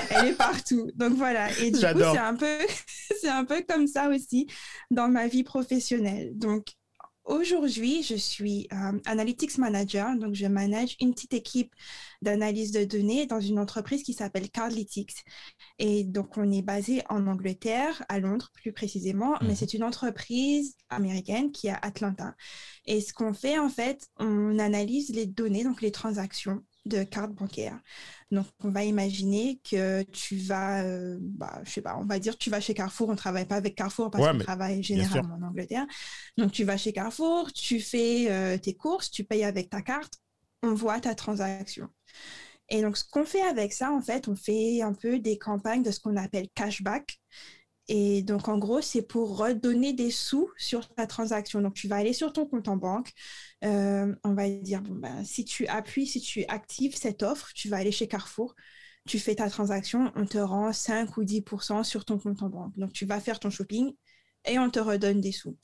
Elle 0.09 0.27
est 0.27 0.33
partout. 0.33 0.89
Donc 0.95 1.13
voilà. 1.13 1.51
Et 1.59 1.71
du 1.71 1.77
coup, 1.79 1.85
c'est 1.99 2.17
un 2.17 2.35
peu, 2.35 2.57
c'est 3.21 3.29
un 3.29 3.45
peu 3.45 3.63
comme 3.67 3.87
ça 3.87 4.09
aussi 4.09 4.47
dans 4.91 5.07
ma 5.09 5.27
vie 5.27 5.43
professionnelle. 5.43 6.31
Donc 6.37 6.67
aujourd'hui, 7.25 8.03
je 8.03 8.15
suis 8.15 8.67
euh, 8.71 8.97
analytics 9.05 9.57
manager. 9.57 10.15
Donc 10.17 10.35
je 10.35 10.45
manage 10.45 10.95
une 11.01 11.13
petite 11.13 11.33
équipe 11.33 11.73
d'analyse 12.21 12.71
de 12.71 12.85
données 12.85 13.25
dans 13.25 13.39
une 13.41 13.59
entreprise 13.59 14.03
qui 14.03 14.13
s'appelle 14.13 14.49
Cardlytics. 14.49 15.23
Et 15.79 16.03
donc 16.05 16.37
on 16.37 16.49
est 16.51 16.61
basé 16.61 17.01
en 17.09 17.27
Angleterre, 17.27 18.03
à 18.09 18.19
Londres 18.19 18.51
plus 18.53 18.71
précisément, 18.71 19.35
mais 19.41 19.49
Mhm. 19.49 19.55
c'est 19.55 19.73
une 19.73 19.83
entreprise 19.83 20.75
américaine 20.89 21.51
qui 21.51 21.67
est 21.67 21.71
à 21.71 21.79
Atlanta. 21.81 22.35
Et 22.85 23.01
ce 23.01 23.11
qu'on 23.11 23.33
fait 23.33 23.59
en 23.59 23.69
fait, 23.69 24.07
on 24.17 24.59
analyse 24.59 25.09
les 25.09 25.25
données, 25.25 25.63
donc 25.63 25.81
les 25.81 25.91
transactions 25.91 26.63
de 26.85 27.03
cartes 27.03 27.31
bancaires. 27.33 27.79
Donc, 28.31 28.45
on 28.63 28.69
va 28.69 28.83
imaginer 28.83 29.59
que 29.69 30.03
tu 30.03 30.37
vas, 30.37 30.83
euh, 30.83 31.17
bah, 31.21 31.61
je 31.65 31.71
sais 31.71 31.81
pas, 31.81 31.97
on 31.97 32.05
va 32.05 32.19
dire 32.19 32.37
tu 32.37 32.49
vas 32.49 32.59
chez 32.59 32.73
Carrefour, 32.73 33.09
on 33.09 33.15
travaille 33.15 33.45
pas 33.45 33.55
avec 33.55 33.75
Carrefour 33.75 34.11
parce 34.11 34.23
Ouais, 34.23 34.31
qu'on 34.31 34.37
travaille 34.37 34.83
généralement 34.83 35.35
en 35.35 35.41
Angleterre. 35.43 35.85
Donc, 36.37 36.51
tu 36.51 36.63
vas 36.63 36.77
chez 36.77 36.93
Carrefour, 36.93 37.51
tu 37.53 37.79
fais 37.79 38.31
euh, 38.31 38.57
tes 38.57 38.75
courses, 38.75 39.11
tu 39.11 39.23
payes 39.23 39.43
avec 39.43 39.69
ta 39.69 39.81
carte, 39.81 40.13
on 40.63 40.73
voit 40.73 40.99
ta 40.99 41.15
transaction. 41.15 41.89
Et 42.69 42.81
donc, 42.81 42.97
ce 42.97 43.03
qu'on 43.09 43.25
fait 43.25 43.41
avec 43.43 43.73
ça, 43.73 43.91
en 43.91 44.01
fait, 44.01 44.27
on 44.27 44.35
fait 44.35 44.81
un 44.81 44.93
peu 44.93 45.19
des 45.19 45.37
campagnes 45.37 45.83
de 45.83 45.91
ce 45.91 45.99
qu'on 45.99 46.17
appelle 46.17 46.47
cashback. 46.55 47.19
Et 47.87 48.23
donc, 48.23 48.47
en 48.47 48.57
gros, 48.57 48.81
c'est 48.81 49.03
pour 49.03 49.37
redonner 49.37 49.93
des 49.93 50.09
sous 50.09 50.49
sur 50.57 50.87
ta 50.89 51.05
transaction. 51.05 51.61
Donc, 51.61 51.75
tu 51.75 51.87
vas 51.87 51.97
aller 51.97 52.13
sur 52.13 52.33
ton 52.33 52.47
compte 52.47 52.67
en 52.67 52.77
banque. 52.77 53.11
Euh, 53.63 54.15
on 54.23 54.33
va 54.33 54.49
dire, 54.49 54.81
ben, 54.81 55.23
si 55.23 55.45
tu 55.45 55.67
appuies, 55.67 56.07
si 56.07 56.19
tu 56.19 56.45
actives 56.47 56.95
cette 56.95 57.21
offre, 57.23 57.51
tu 57.53 57.69
vas 57.69 57.77
aller 57.77 57.91
chez 57.91 58.07
Carrefour. 58.07 58.55
Tu 59.07 59.19
fais 59.19 59.35
ta 59.35 59.49
transaction, 59.51 60.11
on 60.15 60.25
te 60.25 60.39
rend 60.39 60.73
5 60.73 61.15
ou 61.17 61.23
10% 61.23 61.83
sur 61.83 62.05
ton 62.05 62.17
compte 62.17 62.41
en 62.41 62.49
banque. 62.49 62.75
Donc, 62.75 62.91
tu 62.91 63.05
vas 63.05 63.19
faire 63.19 63.39
ton 63.39 63.51
shopping 63.51 63.93
et 64.45 64.57
on 64.57 64.69
te 64.71 64.79
redonne 64.79 65.21
des 65.21 65.31
sous. 65.31 65.57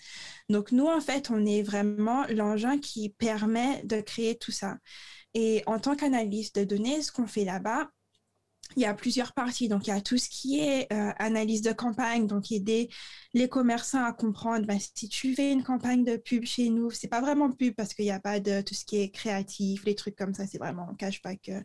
Donc, 0.50 0.72
nous, 0.72 0.86
en 0.88 1.02
fait, 1.02 1.32
on 1.32 1.44
est 1.46 1.64
vraiment 1.64 2.26
l'engin 2.28 2.78
qui 2.78 3.10
permet 3.10 3.82
de 3.84 4.00
créer 4.02 4.38
tout 4.38 4.52
ça. 4.52 4.78
Et 5.34 5.64
en 5.66 5.80
tant 5.80 5.96
qu'analyste 5.96 6.60
de 6.60 6.66
données, 6.66 7.02
ce 7.02 7.12
qu'on 7.12 7.28
fait 7.28 7.46
là-bas, 7.46 7.90
il 8.76 8.82
y 8.82 8.86
a 8.86 8.94
plusieurs 8.94 9.34
parties. 9.34 9.68
Donc, 9.68 9.88
il 9.88 9.90
y 9.90 9.94
a 9.94 10.02
tout 10.02 10.18
ce 10.18 10.30
qui 10.30 10.60
est 10.60 10.92
euh, 10.92 11.12
analyse 11.18 11.62
de 11.62 11.72
campagne, 11.72 12.28
donc 12.28 12.52
aider 12.52 12.90
les 13.34 13.48
commerçants 13.48 14.04
à 14.04 14.14
comprendre 14.14 14.66
ben, 14.66 14.78
si 14.80 15.08
tu 15.08 15.34
fais 15.34 15.52
une 15.52 15.64
campagne 15.64 16.04
de 16.04 16.18
pub 16.18 16.46
chez 16.46 16.70
nous, 16.70 16.92
c'est 16.92 17.08
pas 17.08 17.22
vraiment 17.22 17.52
pub 17.52 17.74
parce 17.76 17.94
qu'il 17.94 18.06
n'y 18.06 18.12
a 18.12 18.20
pas 18.20 18.40
de 18.40 18.62
tout 18.62 18.74
ce 18.74 18.86
qui 18.86 18.98
est 18.98 19.10
créatif, 19.10 19.86
les 19.86 19.96
trucs 19.96 20.16
comme 20.16 20.34
ça, 20.34 20.46
c'est 20.48 20.58
vraiment 20.58 20.94
cashback 20.96 21.50
euh, 21.50 21.62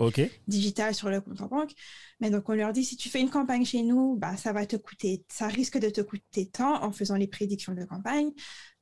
digital 0.46 0.94
sur 0.94 1.10
le 1.10 1.20
compte 1.20 1.40
en 1.40 1.46
banque. 1.46 1.72
Mais 2.20 2.30
donc, 2.30 2.48
on 2.48 2.54
leur 2.54 2.72
dit 2.72 2.84
si 2.84 2.96
tu 2.96 3.08
fais 3.08 3.20
une 3.20 3.30
campagne 3.30 3.64
chez 3.64 3.82
nous, 3.82 4.16
bah, 4.16 4.36
ça 4.36 4.52
va 4.52 4.66
te 4.66 4.76
coûter, 4.76 5.24
ça 5.28 5.48
risque 5.48 5.78
de 5.78 5.90
te 5.90 6.00
coûter 6.00 6.46
tant 6.46 6.82
en 6.82 6.92
faisant 6.92 7.16
les 7.16 7.26
prédictions 7.26 7.74
de 7.74 7.84
campagne. 7.84 8.30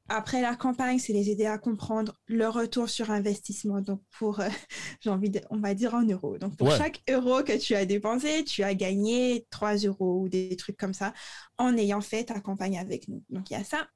Après 0.08 0.42
la 0.42 0.54
campagne, 0.54 0.98
c'est 0.98 1.14
les 1.14 1.30
aider 1.30 1.46
à 1.46 1.56
comprendre 1.58 2.14
le 2.26 2.46
retour 2.48 2.90
sur 2.90 3.10
investissement. 3.10 3.80
Donc, 3.80 4.02
pour, 4.18 4.40
euh, 4.40 4.48
j'ai 5.00 5.10
envie 5.10 5.30
de, 5.30 5.40
on 5.50 5.58
va 5.58 5.74
dire 5.74 5.94
en 5.94 6.02
euros. 6.02 6.36
Donc, 6.38 6.56
pour 6.56 6.68
Ouais. 6.68 6.76
chaque 6.76 7.02
euro 7.08 7.42
que 7.42 7.56
tu 7.58 7.74
as 7.74 7.86
dépensé, 7.86 8.44
tu 8.44 8.62
as 8.62 8.74
gagné 8.74 9.46
3 9.50 9.76
euros 9.76 10.20
ou 10.22 10.28
des 10.28 10.56
trucs 10.56 10.76
comme 10.76 10.92
ça 10.94 11.14
en 11.58 11.76
ayant 11.76 12.00
fait 12.00 12.24
ta 12.24 12.40
campagne 12.40 12.78
avec 12.78 13.08
nous. 13.08 13.22
Donc, 13.30 13.50
il 13.50 13.54
y 13.54 13.56
a 13.56 13.64
ça. 13.64 13.86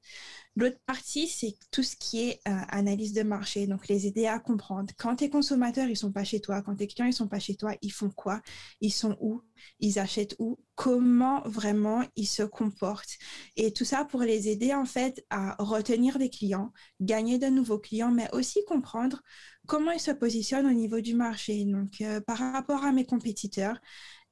L'autre 0.55 0.79
partie, 0.85 1.27
c'est 1.27 1.55
tout 1.71 1.83
ce 1.83 1.95
qui 1.95 2.21
est 2.21 2.39
euh, 2.47 2.51
analyse 2.69 3.13
de 3.13 3.23
marché. 3.23 3.67
Donc, 3.67 3.87
les 3.87 4.07
aider 4.07 4.27
à 4.27 4.39
comprendre 4.39 4.93
quand 4.97 5.17
tes 5.17 5.29
consommateurs, 5.29 5.87
ils 5.87 5.95
sont 5.95 6.11
pas 6.11 6.23
chez 6.23 6.41
toi, 6.41 6.61
quand 6.61 6.75
tes 6.75 6.87
clients, 6.87 7.07
ils 7.07 7.13
sont 7.13 7.27
pas 7.27 7.39
chez 7.39 7.55
toi, 7.55 7.75
ils 7.81 7.91
font 7.91 8.09
quoi? 8.09 8.41
Ils 8.81 8.91
sont 8.91 9.17
où? 9.21 9.41
Ils 9.79 9.99
achètent 9.99 10.35
où? 10.39 10.59
Comment 10.75 11.41
vraiment 11.45 12.03
ils 12.15 12.27
se 12.27 12.43
comportent? 12.43 13.17
Et 13.55 13.73
tout 13.73 13.85
ça 13.85 14.05
pour 14.05 14.21
les 14.21 14.49
aider, 14.49 14.73
en 14.73 14.85
fait, 14.85 15.25
à 15.29 15.55
retenir 15.59 16.17
des 16.17 16.29
clients, 16.29 16.71
gagner 16.99 17.37
de 17.37 17.47
nouveaux 17.47 17.79
clients, 17.79 18.11
mais 18.11 18.29
aussi 18.33 18.63
comprendre 18.65 19.21
comment 19.67 19.91
ils 19.91 19.99
se 19.99 20.11
positionnent 20.11 20.65
au 20.65 20.73
niveau 20.73 20.99
du 20.99 21.13
marché. 21.15 21.63
Donc, 21.65 22.01
euh, 22.01 22.21
par 22.21 22.37
rapport 22.37 22.83
à 22.83 22.91
mes 22.91 23.05
compétiteurs, 23.05 23.79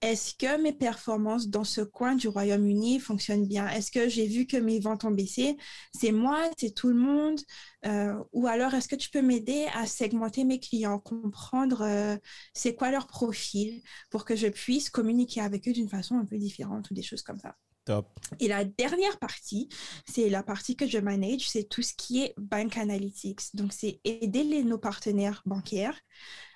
est-ce 0.02 0.36
que 0.36 0.62
mes 0.62 0.74
performances 0.74 1.48
dans 1.48 1.64
ce 1.64 1.82
coin 1.82 2.16
du 2.16 2.28
Royaume-Uni 2.28 3.00
fonctionnent 3.00 3.48
bien? 3.48 3.68
Est-ce 3.70 3.92
que 3.92 4.08
j'ai 4.10 4.28
vu 4.28 4.46
que 4.46 4.58
mes 4.58 4.80
ventes 4.80 5.06
ont 5.06 5.12
baissé? 5.12 5.58
C'est 5.96 6.12
moi, 6.12 6.50
c'est 6.58 6.74
tout 6.76 6.90
le 6.90 6.96
monde 6.96 7.40
Euh, 7.86 8.14
Ou 8.34 8.48
alors, 8.48 8.74
est-ce 8.74 8.88
que 8.88 8.96
tu 8.96 9.10
peux 9.10 9.22
m'aider 9.22 9.68
à 9.74 9.86
segmenter 9.86 10.44
mes 10.44 10.60
clients, 10.60 11.00
comprendre 11.00 11.82
euh, 11.82 12.18
c'est 12.54 12.76
quoi 12.76 12.92
leur 12.92 13.08
profil 13.08 13.82
pour 14.10 14.26
que 14.26 14.36
je 14.36 14.48
puisse 14.48 14.90
communiquer 14.90 15.42
avec 15.42 15.68
eux 15.68 15.74
d'une 15.74 15.90
façon 15.90 16.16
un 16.18 16.26
peu 16.26 16.38
différente 16.38 16.90
ou 16.92 16.94
des 16.94 17.04
choses 17.04 17.22
comme 17.24 17.40
ça? 17.40 17.56
Top. 17.86 18.20
et 18.40 18.48
la 18.48 18.66
dernière 18.66 19.18
partie, 19.20 19.70
c'est 20.08 20.30
la 20.30 20.44
partie 20.44 20.76
que 20.76 20.88
je 20.88 20.98
manage, 21.00 21.50
c'est 21.50 21.64
tout 21.70 21.82
ce 21.82 21.94
qui 21.94 22.22
est 22.24 22.34
bank 22.38 22.78
analytics. 22.78 23.56
Donc, 23.56 23.74
c'est 23.74 24.00
aider 24.04 24.44
les, 24.44 24.64
nos 24.64 24.78
partenaires 24.78 25.42
bancaires 25.46 26.00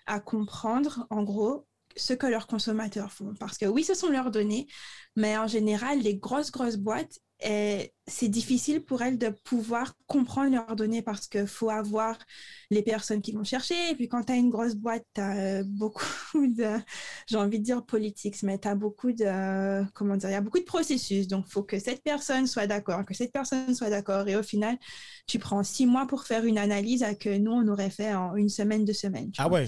à 0.07 0.19
comprendre, 0.19 1.07
en 1.09 1.23
gros, 1.23 1.67
ce 1.95 2.13
que 2.13 2.27
leurs 2.27 2.47
consommateurs 2.47 3.11
font. 3.11 3.33
Parce 3.39 3.57
que 3.57 3.65
oui, 3.65 3.83
ce 3.83 3.93
sont 3.93 4.09
leurs 4.09 4.31
données, 4.31 4.67
mais 5.15 5.37
en 5.37 5.47
général, 5.47 5.99
les 5.99 6.15
grosses, 6.15 6.51
grosses 6.51 6.77
boîtes, 6.77 7.19
et 7.43 7.91
c'est 8.05 8.27
difficile 8.27 8.85
pour 8.85 9.01
elles 9.01 9.17
de 9.17 9.29
pouvoir 9.43 9.95
comprendre 10.05 10.51
leurs 10.51 10.75
données 10.75 11.01
parce 11.01 11.27
qu'il 11.27 11.47
faut 11.47 11.71
avoir 11.71 12.15
les 12.69 12.83
personnes 12.83 13.21
qui 13.21 13.31
vont 13.31 13.43
chercher. 13.43 13.73
Et 13.89 13.95
puis 13.95 14.07
quand 14.07 14.25
tu 14.25 14.33
as 14.33 14.35
une 14.35 14.51
grosse 14.51 14.75
boîte, 14.75 15.03
tu 15.15 15.21
as 15.21 15.63
beaucoup 15.63 16.05
de, 16.35 16.77
j'ai 17.27 17.37
envie 17.37 17.57
de 17.57 17.63
dire 17.63 17.83
politics, 17.83 18.43
mais 18.43 18.59
tu 18.59 18.67
as 18.67 18.75
beaucoup 18.75 19.11
de, 19.11 19.83
comment 19.93 20.17
dire, 20.17 20.29
il 20.29 20.33
y 20.33 20.35
a 20.35 20.41
beaucoup 20.41 20.59
de 20.59 20.65
processus. 20.65 21.27
Donc 21.27 21.45
il 21.47 21.51
faut 21.51 21.63
que 21.63 21.79
cette 21.79 22.03
personne 22.03 22.45
soit 22.45 22.67
d'accord, 22.67 23.03
que 23.05 23.15
cette 23.15 23.33
personne 23.33 23.73
soit 23.73 23.89
d'accord. 23.89 24.27
Et 24.27 24.35
au 24.35 24.43
final, 24.43 24.77
tu 25.25 25.39
prends 25.39 25.63
six 25.63 25.87
mois 25.87 26.05
pour 26.05 26.25
faire 26.25 26.45
une 26.45 26.59
analyse 26.59 27.01
à 27.01 27.15
que 27.15 27.35
nous, 27.35 27.53
on 27.53 27.67
aurait 27.69 27.89
fait 27.89 28.13
en 28.13 28.35
une 28.35 28.49
semaine, 28.49 28.85
deux 28.85 28.93
semaines. 28.93 29.31
Ah 29.39 29.49
ouais 29.49 29.67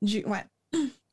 du, 0.00 0.24
Ouais. 0.26 0.44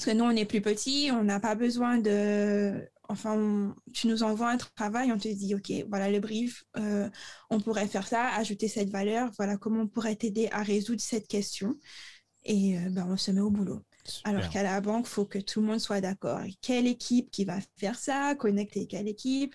Parce 0.00 0.12
que 0.12 0.16
nous, 0.16 0.24
on 0.24 0.30
est 0.30 0.46
plus 0.46 0.62
petits, 0.62 1.10
on 1.12 1.24
n'a 1.24 1.40
pas 1.40 1.54
besoin 1.54 1.98
de 1.98 2.88
enfin, 3.10 3.74
tu 3.92 4.06
nous 4.06 4.22
envoies 4.22 4.48
un 4.48 4.56
travail, 4.56 5.12
on 5.12 5.18
te 5.18 5.28
dit, 5.28 5.54
OK, 5.54 5.70
voilà 5.90 6.10
le 6.10 6.20
brief, 6.20 6.64
euh, 6.78 7.10
on 7.50 7.60
pourrait 7.60 7.86
faire 7.86 8.06
ça, 8.06 8.28
ajouter 8.28 8.66
cette 8.66 8.88
valeur, 8.88 9.30
voilà 9.36 9.58
comment 9.58 9.82
on 9.82 9.88
pourrait 9.88 10.16
t'aider 10.16 10.48
à 10.52 10.62
résoudre 10.62 11.02
cette 11.02 11.28
question. 11.28 11.76
Et 12.44 12.78
euh, 12.78 12.88
ben, 12.88 13.08
on 13.10 13.18
se 13.18 13.30
met 13.30 13.42
au 13.42 13.50
boulot. 13.50 13.82
Alors 14.24 14.48
qu'à 14.48 14.62
la 14.62 14.80
banque, 14.80 15.06
il 15.06 15.10
faut 15.10 15.24
que 15.24 15.38
tout 15.38 15.60
le 15.60 15.66
monde 15.66 15.78
soit 15.78 16.00
d'accord. 16.00 16.40
Quelle 16.60 16.86
équipe 16.86 17.30
qui 17.30 17.44
va 17.44 17.58
faire 17.78 17.98
ça, 17.98 18.34
connecter 18.34 18.86
quelle 18.86 19.08
équipe? 19.08 19.54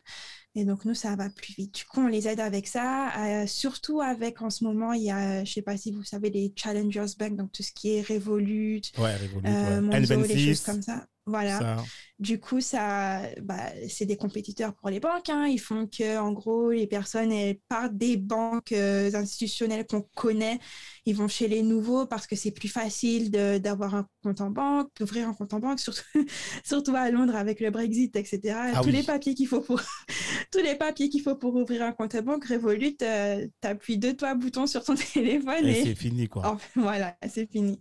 Et 0.56 0.64
donc, 0.64 0.86
nous, 0.86 0.94
ça 0.94 1.16
va 1.16 1.30
plus 1.30 1.54
vite. 1.54 1.76
Du 1.76 1.86
coup, 1.86 2.00
on 2.00 2.08
les 2.08 2.28
aide 2.28 2.40
avec 2.40 2.68
ça. 2.68 3.12
Euh, 3.18 3.46
surtout 3.46 4.00
avec, 4.02 4.42
en 4.42 4.50
ce 4.50 4.64
moment, 4.64 4.94
il 4.94 5.04
y 5.04 5.12
a, 5.12 5.38
je 5.38 5.50
ne 5.50 5.54
sais 5.54 5.62
pas 5.62 5.76
si 5.76 5.92
vous 5.92 6.04
savez, 6.04 6.30
les 6.30 6.54
Challengers 6.56 7.14
Bank, 7.20 7.36
donc 7.36 7.52
tout 7.52 7.64
ce 7.64 7.74
qui 7.74 7.96
est 7.96 8.02
Revolut, 8.02 8.82
ouais, 8.98 9.18
Revolut 9.18 9.42
ouais. 9.50 10.28
les 10.28 10.48
choses 10.48 10.62
comme 10.62 10.82
ça. 10.82 11.06
Voilà. 11.27 11.77
Du 12.20 12.39
coup, 12.39 12.62
ça, 12.62 13.22
bah, 13.41 13.72
c'est 13.89 14.05
des 14.05 14.15
compétiteurs 14.15 14.74
pour 14.75 14.89
les 14.89 15.00
banques. 15.00 15.29
Hein. 15.29 15.48
Ils 15.48 15.60
font 15.60 15.88
que, 15.88 16.17
en 16.17 16.32
gros, 16.32 16.72
les 16.72 16.88
personnes 16.88 17.32
elles 17.32 17.58
partent 17.67 17.98
des 17.98 18.15
banques 18.15 18.72
euh, 18.72 19.12
institutionnelles 19.13 19.86
qu'on 19.86 20.03
connaît. 20.15 20.60
Ils 21.05 21.15
vont 21.15 21.27
chez 21.27 21.48
les 21.48 21.63
nouveaux 21.63 22.05
parce 22.05 22.27
que 22.27 22.36
c'est 22.36 22.51
plus 22.51 22.70
facile 22.70 23.32
d'avoir 23.32 23.96
un 23.96 24.08
compte 24.24 24.39
en 24.39 24.50
banque, 24.50 24.89
d'ouvrir 25.00 25.27
un 25.27 25.34
compte 25.34 25.53
en 25.53 25.60
banque, 25.60 25.79
surtout, 25.79 26.03
surtout 26.63 26.96
à 26.96 27.10
Londres 27.10 27.36
avec 27.36 27.60
le 27.60 27.72
Brexit, 27.72 28.15
etc. 28.15 28.55
Ah 28.74 28.82
tous 28.82 28.89
les 28.89 29.03
papiers 29.03 29.34
qu'il 29.34 29.48
faut 29.48 29.62
pour 29.62 29.82
tous 30.51 30.62
les 30.62 30.75
papiers 30.75 31.10
qu'il 31.10 31.22
faut 31.22 31.36
pour 31.36 31.55
ouvrir 31.55 31.84
un 31.84 31.91
compte 31.91 32.15
en 32.15 32.22
banque, 32.22 32.46
Revolut, 32.46 32.96
euh, 33.01 33.46
tu 33.62 33.67
appuies 33.67 33.98
deux 33.98 34.15
trois 34.15 34.36
boutons 34.36 34.67
sur 34.67 34.84
ton 34.84 34.96
téléphone 35.13 35.65
et, 35.65 35.79
et... 35.79 35.84
c'est 35.84 35.96
fini 35.96 36.27
quoi. 36.27 36.58
voilà, 36.75 37.17
c'est 37.27 37.50
fini. 37.51 37.79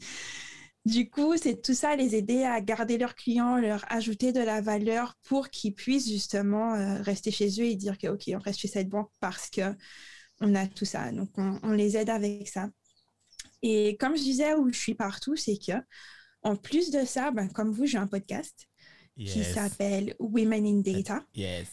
Du 0.84 1.08
coup, 1.08 1.36
c'est 1.38 1.62
tout 1.62 1.72
ça, 1.72 1.96
les 1.96 2.14
aider 2.14 2.44
à 2.44 2.60
garder 2.60 2.98
leurs 2.98 3.14
clients, 3.14 3.56
leur 3.56 3.90
ajouter 3.90 4.32
de 4.32 4.40
la 4.40 4.60
valeur 4.60 5.14
pour 5.22 5.48
qu'ils 5.48 5.74
puissent 5.74 6.08
justement 6.08 6.74
euh, 6.74 7.00
rester 7.00 7.30
chez 7.30 7.48
eux 7.60 7.64
et 7.64 7.74
dire 7.74 7.96
que, 7.96 8.08
OK, 8.08 8.24
on 8.28 8.38
reste 8.38 8.60
chez 8.60 8.68
cette 8.68 8.88
banque 8.90 9.10
parce 9.18 9.48
que 9.48 9.74
on 10.40 10.54
a 10.54 10.66
tout 10.66 10.84
ça. 10.84 11.10
Donc, 11.10 11.30
on, 11.38 11.72
les 11.72 11.96
aide 11.96 12.10
avec 12.10 12.48
ça. 12.48 12.68
Et 13.62 13.96
comme 13.98 14.16
je 14.16 14.22
disais, 14.22 14.54
où 14.54 14.70
je 14.70 14.78
suis 14.78 14.94
partout, 14.94 15.36
c'est 15.36 15.56
que, 15.56 15.72
en 16.42 16.56
plus 16.56 16.90
de 16.90 17.06
ça, 17.06 17.30
ben, 17.30 17.48
comme 17.48 17.72
vous, 17.72 17.86
j'ai 17.86 17.98
un 17.98 18.06
podcast 18.06 18.68
qui 19.16 19.44
s'appelle 19.44 20.14
Women 20.18 20.66
in 20.66 20.80
Data. 20.80 21.24
Yes. 21.34 21.68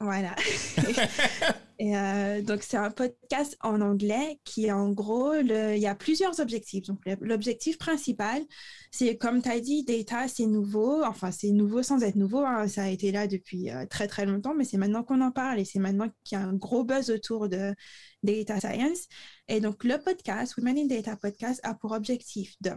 Voilà. 0.00 0.34
euh, 1.80 2.42
donc, 2.42 2.62
c'est 2.62 2.76
un 2.76 2.90
podcast 2.90 3.56
en 3.60 3.80
anglais 3.80 4.40
qui, 4.44 4.72
en 4.72 4.90
gros, 4.90 5.34
il 5.34 5.78
y 5.78 5.86
a 5.86 5.94
plusieurs 5.94 6.40
objectifs. 6.40 6.84
Donc, 6.86 7.00
l'objectif 7.20 7.76
principal, 7.78 8.42
c'est, 8.90 9.16
comme 9.18 9.42
tu 9.42 9.50
as 9.50 9.60
dit, 9.60 9.84
data, 9.84 10.26
c'est 10.28 10.46
nouveau. 10.46 11.04
Enfin, 11.04 11.30
c'est 11.30 11.50
nouveau 11.50 11.82
sans 11.82 12.02
être 12.02 12.16
nouveau. 12.16 12.40
Hein. 12.44 12.66
Ça 12.68 12.84
a 12.84 12.88
été 12.88 13.12
là 13.12 13.26
depuis 13.26 13.70
euh, 13.70 13.84
très, 13.86 14.06
très 14.06 14.24
longtemps, 14.24 14.54
mais 14.54 14.64
c'est 14.64 14.78
maintenant 14.78 15.02
qu'on 15.02 15.20
en 15.20 15.32
parle 15.32 15.60
et 15.60 15.64
c'est 15.64 15.78
maintenant 15.78 16.08
qu'il 16.24 16.38
y 16.38 16.40
a 16.40 16.44
un 16.44 16.54
gros 16.54 16.84
buzz 16.84 17.10
autour 17.10 17.48
de 17.48 17.74
data 18.22 18.58
science. 18.60 19.06
Et 19.48 19.60
donc, 19.60 19.84
le 19.84 19.98
podcast, 19.98 20.56
Women 20.56 20.78
in 20.78 20.86
Data 20.86 21.16
Podcast, 21.16 21.60
a 21.62 21.74
pour 21.74 21.92
objectif 21.92 22.54
de 22.62 22.70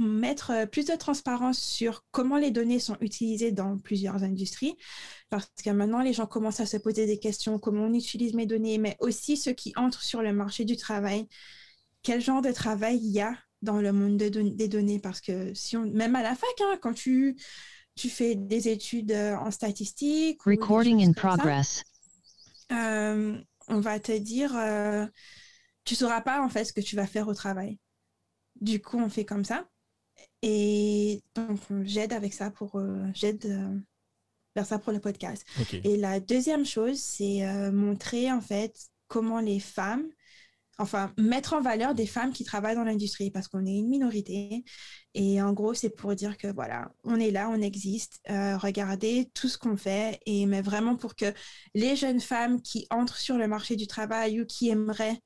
mettre 0.00 0.50
euh, 0.50 0.66
plus 0.66 0.86
de 0.86 0.96
transparence 0.96 1.58
sur 1.58 2.04
comment 2.10 2.36
les 2.36 2.50
données 2.50 2.78
sont 2.78 2.96
utilisées 3.00 3.52
dans 3.52 3.78
plusieurs 3.78 4.22
industries, 4.22 4.76
parce 5.28 5.50
que 5.62 5.70
maintenant 5.70 6.00
les 6.00 6.12
gens 6.12 6.26
commencent 6.26 6.60
à 6.60 6.66
se 6.66 6.76
poser 6.76 7.06
des 7.06 7.18
questions, 7.18 7.58
comment 7.58 7.84
on 7.84 7.94
utilise 7.94 8.34
mes 8.34 8.46
données, 8.46 8.78
mais 8.78 8.96
aussi 9.00 9.36
ceux 9.36 9.52
qui 9.52 9.72
entrent 9.76 10.02
sur 10.02 10.22
le 10.22 10.32
marché 10.32 10.64
du 10.64 10.76
travail, 10.76 11.28
quel 12.02 12.20
genre 12.20 12.42
de 12.42 12.52
travail 12.52 12.96
il 12.96 13.10
y 13.10 13.20
a 13.20 13.36
dans 13.62 13.76
le 13.76 13.92
monde 13.92 14.16
des 14.16 14.68
données, 14.68 14.98
parce 14.98 15.20
que 15.20 15.52
si 15.54 15.76
on, 15.76 15.84
même 15.84 16.16
à 16.16 16.22
la 16.22 16.34
fac, 16.34 16.48
hein, 16.62 16.78
quand 16.80 16.94
tu, 16.94 17.36
tu 17.94 18.08
fais 18.08 18.34
des 18.34 18.68
études 18.68 19.12
euh, 19.12 19.36
en 19.36 19.50
statistique, 19.50 20.42
Recording 20.44 21.06
in 21.06 21.12
progress. 21.12 21.84
Euh, 22.72 23.38
on 23.68 23.80
va 23.80 24.00
te 24.00 24.16
dire, 24.16 24.56
euh, 24.56 25.06
tu 25.84 25.94
sauras 25.94 26.20
pas 26.20 26.42
en 26.42 26.48
fait 26.48 26.64
ce 26.64 26.72
que 26.72 26.80
tu 26.80 26.96
vas 26.96 27.06
faire 27.06 27.28
au 27.28 27.34
travail. 27.34 27.78
Du 28.60 28.80
coup, 28.80 28.98
on 28.98 29.08
fait 29.08 29.24
comme 29.24 29.44
ça. 29.44 29.66
Et 30.42 31.22
donc, 31.34 31.60
j'aide 31.82 32.12
avec 32.12 32.32
ça 32.32 32.50
pour. 32.50 32.76
Euh, 32.76 33.06
j'aide 33.14 33.44
euh, 33.46 33.78
vers 34.56 34.66
ça 34.66 34.78
pour 34.78 34.92
le 34.92 35.00
podcast. 35.00 35.44
Et 35.84 35.96
la 35.96 36.18
deuxième 36.18 36.64
chose, 36.64 36.98
c'est 36.98 37.46
euh, 37.46 37.70
montrer 37.70 38.32
en 38.32 38.40
fait 38.40 38.74
comment 39.06 39.40
les 39.40 39.60
femmes, 39.60 40.04
enfin, 40.78 41.12
mettre 41.18 41.52
en 41.52 41.60
valeur 41.60 41.94
des 41.94 42.06
femmes 42.06 42.32
qui 42.32 42.44
travaillent 42.44 42.74
dans 42.74 42.84
l'industrie 42.84 43.30
parce 43.30 43.48
qu'on 43.48 43.66
est 43.66 43.76
une 43.76 43.88
minorité. 43.88 44.64
Et 45.14 45.42
en 45.42 45.52
gros, 45.52 45.74
c'est 45.74 45.90
pour 45.90 46.14
dire 46.14 46.36
que 46.38 46.48
voilà, 46.48 46.90
on 47.04 47.20
est 47.20 47.30
là, 47.30 47.48
on 47.50 47.60
existe, 47.60 48.20
regardez 48.28 49.30
tout 49.34 49.48
ce 49.48 49.58
qu'on 49.58 49.76
fait. 49.76 50.20
Et 50.26 50.46
mais 50.46 50.62
vraiment 50.62 50.96
pour 50.96 51.14
que 51.16 51.32
les 51.74 51.96
jeunes 51.96 52.20
femmes 52.20 52.62
qui 52.62 52.86
entrent 52.90 53.18
sur 53.18 53.36
le 53.36 53.46
marché 53.46 53.76
du 53.76 53.86
travail 53.86 54.40
ou 54.40 54.46
qui 54.46 54.70
aimeraient 54.70 55.20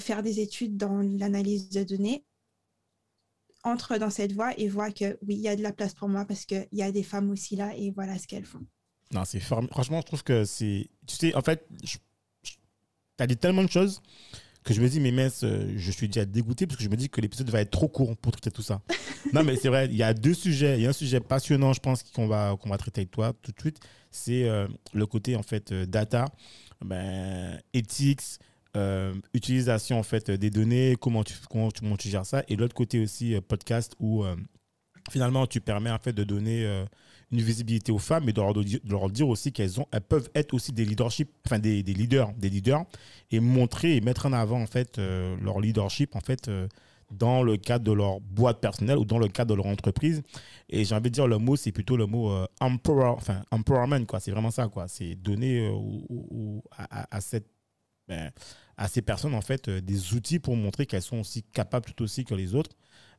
faire 0.00 0.22
des 0.22 0.40
études 0.40 0.76
dans 0.76 0.98
l'analyse 0.98 1.70
de 1.70 1.82
données 1.84 2.24
entre 3.64 3.98
dans 3.98 4.10
cette 4.10 4.32
voie 4.32 4.52
et 4.58 4.68
voit 4.68 4.90
que 4.90 5.18
oui, 5.26 5.34
il 5.34 5.40
y 5.40 5.48
a 5.48 5.56
de 5.56 5.62
la 5.62 5.72
place 5.72 5.94
pour 5.94 6.08
moi 6.08 6.24
parce 6.24 6.44
qu'il 6.44 6.66
y 6.72 6.82
a 6.82 6.92
des 6.92 7.02
femmes 7.02 7.30
aussi 7.30 7.56
là 7.56 7.72
et 7.76 7.90
voilà 7.90 8.18
ce 8.18 8.26
qu'elles 8.26 8.44
font. 8.44 8.64
Non, 9.12 9.24
c'est 9.24 9.40
Franchement, 9.40 10.00
je 10.00 10.06
trouve 10.06 10.24
que 10.24 10.44
c'est. 10.44 10.88
Tu 11.06 11.16
sais, 11.16 11.34
en 11.34 11.42
fait, 11.42 11.66
tu 11.84 11.98
as 13.18 13.26
dit 13.26 13.36
tellement 13.36 13.62
de 13.62 13.70
choses 13.70 14.00
que 14.64 14.72
je 14.74 14.80
me 14.80 14.88
dis, 14.88 15.00
mais 15.00 15.10
mince, 15.10 15.42
euh, 15.42 15.72
je 15.76 15.90
suis 15.90 16.06
déjà 16.08 16.24
dégoûté 16.24 16.66
parce 16.66 16.76
que 16.76 16.84
je 16.84 16.88
me 16.88 16.96
dis 16.96 17.08
que 17.08 17.20
l'épisode 17.20 17.50
va 17.50 17.60
être 17.60 17.70
trop 17.70 17.88
court 17.88 18.16
pour 18.16 18.32
traiter 18.32 18.50
tout 18.50 18.62
ça. 18.62 18.80
non, 19.32 19.42
mais 19.42 19.56
c'est 19.56 19.68
vrai, 19.68 19.86
il 19.86 19.96
y 19.96 20.02
a 20.02 20.14
deux 20.14 20.34
sujets. 20.34 20.78
Il 20.78 20.82
y 20.82 20.86
a 20.86 20.90
un 20.90 20.94
sujet 20.94 21.20
passionnant, 21.20 21.72
je 21.72 21.80
pense, 21.80 22.02
qu'on 22.04 22.28
va, 22.28 22.56
qu'on 22.60 22.70
va 22.70 22.78
traiter 22.78 23.00
avec 23.00 23.10
toi 23.10 23.32
tout 23.42 23.50
de 23.50 23.60
suite. 23.60 23.80
C'est 24.10 24.48
euh, 24.48 24.68
le 24.92 25.06
côté, 25.06 25.36
en 25.36 25.42
fait, 25.42 25.72
euh, 25.72 25.84
data, 25.84 26.26
ben, 26.84 27.60
ethics, 27.74 28.38
euh, 28.74 29.12
utilisation 29.34 29.98
en 29.98 30.02
fait 30.02 30.30
des 30.30 30.48
données, 30.48 30.96
comment 30.98 31.22
tu, 31.24 31.34
comment 31.50 31.96
tu, 31.98 32.08
gères 32.08 32.24
ça, 32.24 32.42
et 32.48 32.56
l'autre 32.56 32.74
côté 32.74 33.00
aussi 33.00 33.34
euh, 33.34 33.42
podcast 33.42 33.94
où 34.00 34.24
euh, 34.24 34.34
finalement 35.10 35.46
tu 35.46 35.60
permets 35.60 35.90
en 35.90 35.98
fait 35.98 36.14
de 36.14 36.24
donner 36.24 36.64
une 37.30 37.40
visibilité 37.42 37.92
aux 37.92 37.98
femmes 37.98 38.30
et 38.30 38.32
de 38.32 38.40
leur, 38.40 38.54
de 38.54 38.80
leur 38.88 39.10
dire 39.10 39.28
aussi 39.28 39.52
qu'elles 39.52 39.78
ont, 39.78 39.86
elles 39.92 40.00
peuvent 40.00 40.30
être 40.34 40.54
aussi 40.54 40.72
des 40.72 40.86
leadership, 40.86 41.30
enfin 41.44 41.58
des, 41.58 41.82
leaders, 41.82 42.32
des 42.38 42.48
leaders, 42.48 42.84
et 43.30 43.40
montrer 43.40 43.96
et 43.96 44.00
mettre 44.00 44.24
en 44.24 44.32
avant 44.32 44.62
en 44.62 44.66
fait 44.66 44.96
leur 44.98 45.60
leadership 45.60 46.16
en 46.16 46.20
fait 46.20 46.50
dans 47.10 47.42
le 47.42 47.58
cadre 47.58 47.84
de 47.84 47.92
leur 47.92 48.20
boîte 48.20 48.60
personnelle 48.60 48.96
ou 48.96 49.04
dans 49.04 49.18
le 49.18 49.28
cadre 49.28 49.50
de 49.50 49.56
leur 49.56 49.66
entreprise. 49.66 50.22
Et 50.70 50.84
j'ai 50.86 50.94
envie 50.94 51.10
de 51.10 51.14
dire 51.14 51.26
le 51.26 51.36
mot, 51.36 51.56
c'est 51.56 51.72
plutôt 51.72 51.98
le 51.98 52.06
mot 52.06 52.32
empower, 52.60 53.08
enfin 53.16 53.42
empowerment 53.50 54.06
quoi. 54.06 54.20
C'est 54.20 54.30
vraiment 54.30 54.52
ça 54.52 54.68
quoi. 54.68 54.88
C'est 54.88 55.14
donner 55.16 55.68
à, 56.78 57.16
à, 57.16 57.20
cette 57.20 57.48
ben, 58.08 58.30
à 58.76 58.88
ces 58.88 59.02
personnes 59.02 59.34
en 59.34 59.40
fait 59.40 59.68
euh, 59.68 59.80
des 59.80 60.14
outils 60.14 60.38
pour 60.38 60.56
montrer 60.56 60.86
qu'elles 60.86 61.02
sont 61.02 61.20
aussi 61.20 61.42
capables 61.42 61.86
tout 61.86 62.02
aussi 62.02 62.24
que 62.24 62.34
les 62.34 62.54
autres. 62.54 62.70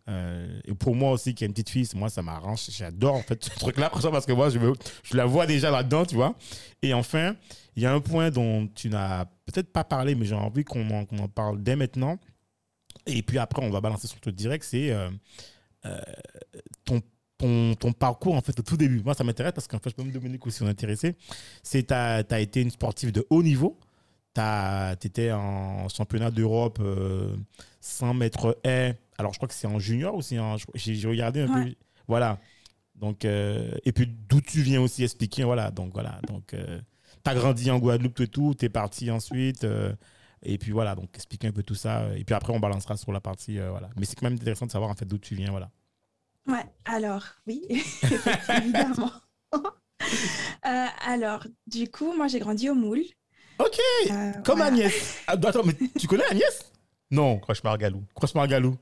Euh, 0.09 0.59
et 0.65 0.73
pour 0.73 0.95
moi 0.95 1.11
aussi, 1.11 1.33
qui 1.33 1.45
a 1.45 1.47
une 1.47 1.53
petite 1.53 1.69
fille, 1.69 1.87
moi 1.95 2.09
ça 2.09 2.21
m'arrange. 2.21 2.69
J'adore 2.69 3.15
en 3.15 3.21
fait 3.21 3.43
ce 3.43 3.49
truc-là, 3.51 3.89
parce 3.89 4.25
que 4.25 4.33
moi 4.33 4.49
je, 4.49 4.59
la 5.15 5.25
vois 5.25 5.47
déjà 5.47 5.71
là-dedans, 5.71 6.05
tu 6.05 6.15
vois. 6.15 6.35
Et 6.81 6.93
enfin, 6.93 7.35
il 7.75 7.83
y 7.83 7.85
a 7.85 7.93
un 7.93 8.01
point 8.01 8.29
dont 8.29 8.67
tu 8.75 8.89
n'as 8.89 9.25
peut-être 9.45 9.71
pas 9.71 9.83
parlé, 9.83 10.15
mais 10.15 10.25
j'ai 10.25 10.35
envie 10.35 10.65
qu'on 10.65 10.89
en, 10.89 11.05
en, 11.17 11.27
parle 11.29 11.63
dès 11.63 11.75
maintenant. 11.75 12.17
Et 13.05 13.21
puis 13.21 13.37
après, 13.37 13.65
on 13.65 13.69
va 13.69 13.79
balancer 13.79 14.07
sur 14.07 14.17
le 14.25 14.31
direct, 14.31 14.65
c'est 14.65 14.91
euh, 14.91 15.09
ton 16.85 17.01
ton, 17.37 17.75
ton, 17.75 17.91
parcours 17.91 18.35
en 18.35 18.41
fait 18.41 18.57
au 18.59 18.63
tout 18.63 18.77
début. 18.77 19.01
Moi, 19.03 19.13
ça 19.13 19.23
m'intéresse 19.23 19.53
parce 19.53 19.67
qu'en 19.67 19.79
fait, 19.79 19.89
je 19.89 19.95
peux 19.95 20.03
me 20.03 20.11
Dominique 20.11 20.45
aussi 20.45 20.61
on 20.63 20.67
est 20.67 20.69
intéressé. 20.69 21.15
C'est 21.61 21.87
tu 21.87 21.93
as, 21.93 22.39
été 22.39 22.61
une 22.61 22.71
sportive 22.71 23.11
de 23.11 23.25
haut 23.29 23.43
niveau 23.43 23.77
tu 24.33 25.07
étais 25.07 25.31
en 25.31 25.87
championnat 25.89 26.31
d'Europe 26.31 26.79
100 27.81 28.09
euh, 28.09 28.13
mètres 28.13 28.59
haies. 28.63 28.95
Alors, 29.17 29.33
je 29.33 29.37
crois 29.37 29.47
que 29.47 29.53
c'est 29.53 29.67
en 29.67 29.79
junior 29.79 30.15
aussi. 30.15 30.37
J'ai 30.75 31.07
regardé 31.07 31.41
un 31.41 31.47
peu. 31.47 31.75
Voilà. 32.07 32.39
Donc, 32.95 33.25
euh, 33.25 33.71
et 33.85 33.91
puis, 33.91 34.07
d'où 34.07 34.41
tu 34.41 34.61
viens 34.61 34.81
aussi 34.81 35.03
expliquer. 35.03 35.43
Voilà. 35.43 35.71
Donc, 35.71 35.93
voilà. 35.93 36.19
Donc, 36.27 36.53
euh, 36.53 36.79
tu 37.23 37.31
as 37.31 37.35
grandi 37.35 37.69
en 37.69 37.79
Guadeloupe 37.79 38.19
et 38.21 38.27
tout. 38.27 38.55
Tu 38.57 38.65
es 38.65 38.69
parti 38.69 39.11
ensuite. 39.11 39.67
et 40.41 40.57
puis, 40.57 40.71
voilà. 40.71 40.95
Donc, 40.95 41.09
expliquer 41.13 41.47
un 41.47 41.51
peu 41.51 41.63
tout 41.63 41.75
ça. 41.75 42.07
Et 42.15 42.23
puis, 42.23 42.33
après, 42.33 42.53
on 42.53 42.59
balancera 42.59 42.97
sur 42.97 43.11
la 43.11 43.21
partie. 43.21 43.57
voilà. 43.57 43.89
Mais 43.97 44.05
c'est 44.05 44.15
quand 44.15 44.25
même 44.25 44.39
intéressant 44.39 44.65
de 44.65 44.71
savoir 44.71 44.89
en 44.89 44.95
fait 44.95 45.05
d'où 45.05 45.17
tu 45.17 45.35
viens. 45.35 45.51
Voilà. 45.51 45.69
Ouais. 46.47 46.65
Alors, 46.85 47.23
oui. 47.45 47.61
évidemment. 48.57 49.11
alors, 50.63 51.45
du 51.67 51.89
coup, 51.89 52.15
moi, 52.15 52.27
j'ai 52.27 52.39
grandi 52.39 52.69
au 52.69 52.75
Moule. 52.75 53.03
Ok, 53.59 53.79
Euh, 54.09 54.31
comme 54.43 54.57
voilà. 54.57 54.65
Agnès. 54.73 54.93
Ah, 55.27 55.33
attends, 55.33 55.63
mais 55.63 55.73
tu 55.99 56.07
connais 56.07 56.25
Agnès? 56.29 56.71
Non, 57.11 57.37
Cauchemar 57.39 57.77
Galou. 57.77 58.03
Croche-moi 58.15 58.47
Galou. 58.47 58.75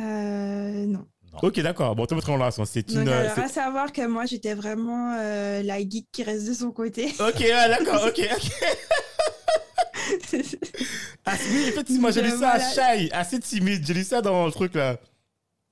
Euh, 0.00 0.86
non. 0.86 1.06
Ok, 1.42 1.60
d'accord. 1.60 1.96
Bon, 1.96 2.02
on 2.02 2.06
te 2.06 2.14
mettra 2.14 2.32
en 2.32 2.36
relation. 2.36 2.64
C'est 2.66 2.90
une. 2.92 3.08
euh, 3.08 3.30
alors, 3.32 3.38
à 3.46 3.48
savoir 3.48 3.90
que 3.92 4.06
moi, 4.06 4.26
j'étais 4.26 4.52
vraiment 4.54 5.14
euh, 5.18 5.62
la 5.62 5.78
geek 5.80 6.06
qui 6.12 6.22
reste 6.22 6.46
de 6.46 6.52
son 6.52 6.70
côté. 6.70 7.06
Ok, 7.20 7.40
ouais, 7.40 7.68
d'accord, 7.68 8.04
ok, 8.06 8.20
ok. 8.36 8.52
Ah, 11.24 11.34
oui, 11.50 11.64
effectivement, 11.68 12.10
j'ai 12.10 12.22
lu 12.22 12.30
ça 12.30 12.52
à. 12.52 12.58
Shai, 12.58 13.08
assez 13.12 13.38
timide. 13.40 13.86
J'ai 13.86 13.94
lu 13.94 14.04
ça 14.04 14.20
dans 14.20 14.44
le 14.46 14.52
truc 14.52 14.74
là. 14.74 14.96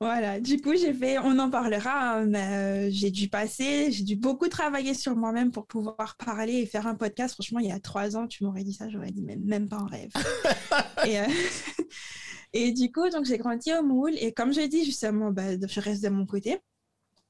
Voilà, 0.00 0.40
du 0.40 0.58
coup, 0.62 0.74
j'ai 0.76 0.94
fait, 0.94 1.18
on 1.18 1.38
en 1.38 1.50
parlera, 1.50 2.14
hein, 2.20 2.24
mais 2.24 2.86
euh, 2.86 2.90
j'ai 2.90 3.10
dû 3.10 3.28
passer, 3.28 3.92
j'ai 3.92 4.02
dû 4.02 4.16
beaucoup 4.16 4.48
travailler 4.48 4.94
sur 4.94 5.14
moi-même 5.14 5.50
pour 5.50 5.66
pouvoir 5.66 6.16
parler 6.16 6.54
et 6.54 6.66
faire 6.66 6.86
un 6.86 6.94
podcast. 6.94 7.34
Franchement, 7.34 7.58
il 7.60 7.66
y 7.68 7.72
a 7.72 7.78
trois 7.80 8.16
ans, 8.16 8.26
tu 8.26 8.42
m'aurais 8.44 8.64
dit 8.64 8.72
ça, 8.72 8.88
j'aurais 8.88 9.10
dit 9.10 9.20
même, 9.22 9.44
même 9.44 9.68
pas 9.68 9.76
en 9.76 9.84
rêve. 9.84 10.10
et, 11.06 11.20
euh, 11.20 11.26
et 12.54 12.72
du 12.72 12.90
coup, 12.90 13.10
donc 13.10 13.26
j'ai 13.26 13.36
grandi 13.36 13.74
au 13.74 13.82
moule 13.82 14.14
et 14.16 14.32
comme 14.32 14.54
je 14.54 14.62
dis 14.62 14.86
justement, 14.86 15.32
bah, 15.32 15.58
je 15.60 15.80
reste 15.80 16.02
de 16.02 16.08
mon 16.08 16.24
côté. 16.24 16.58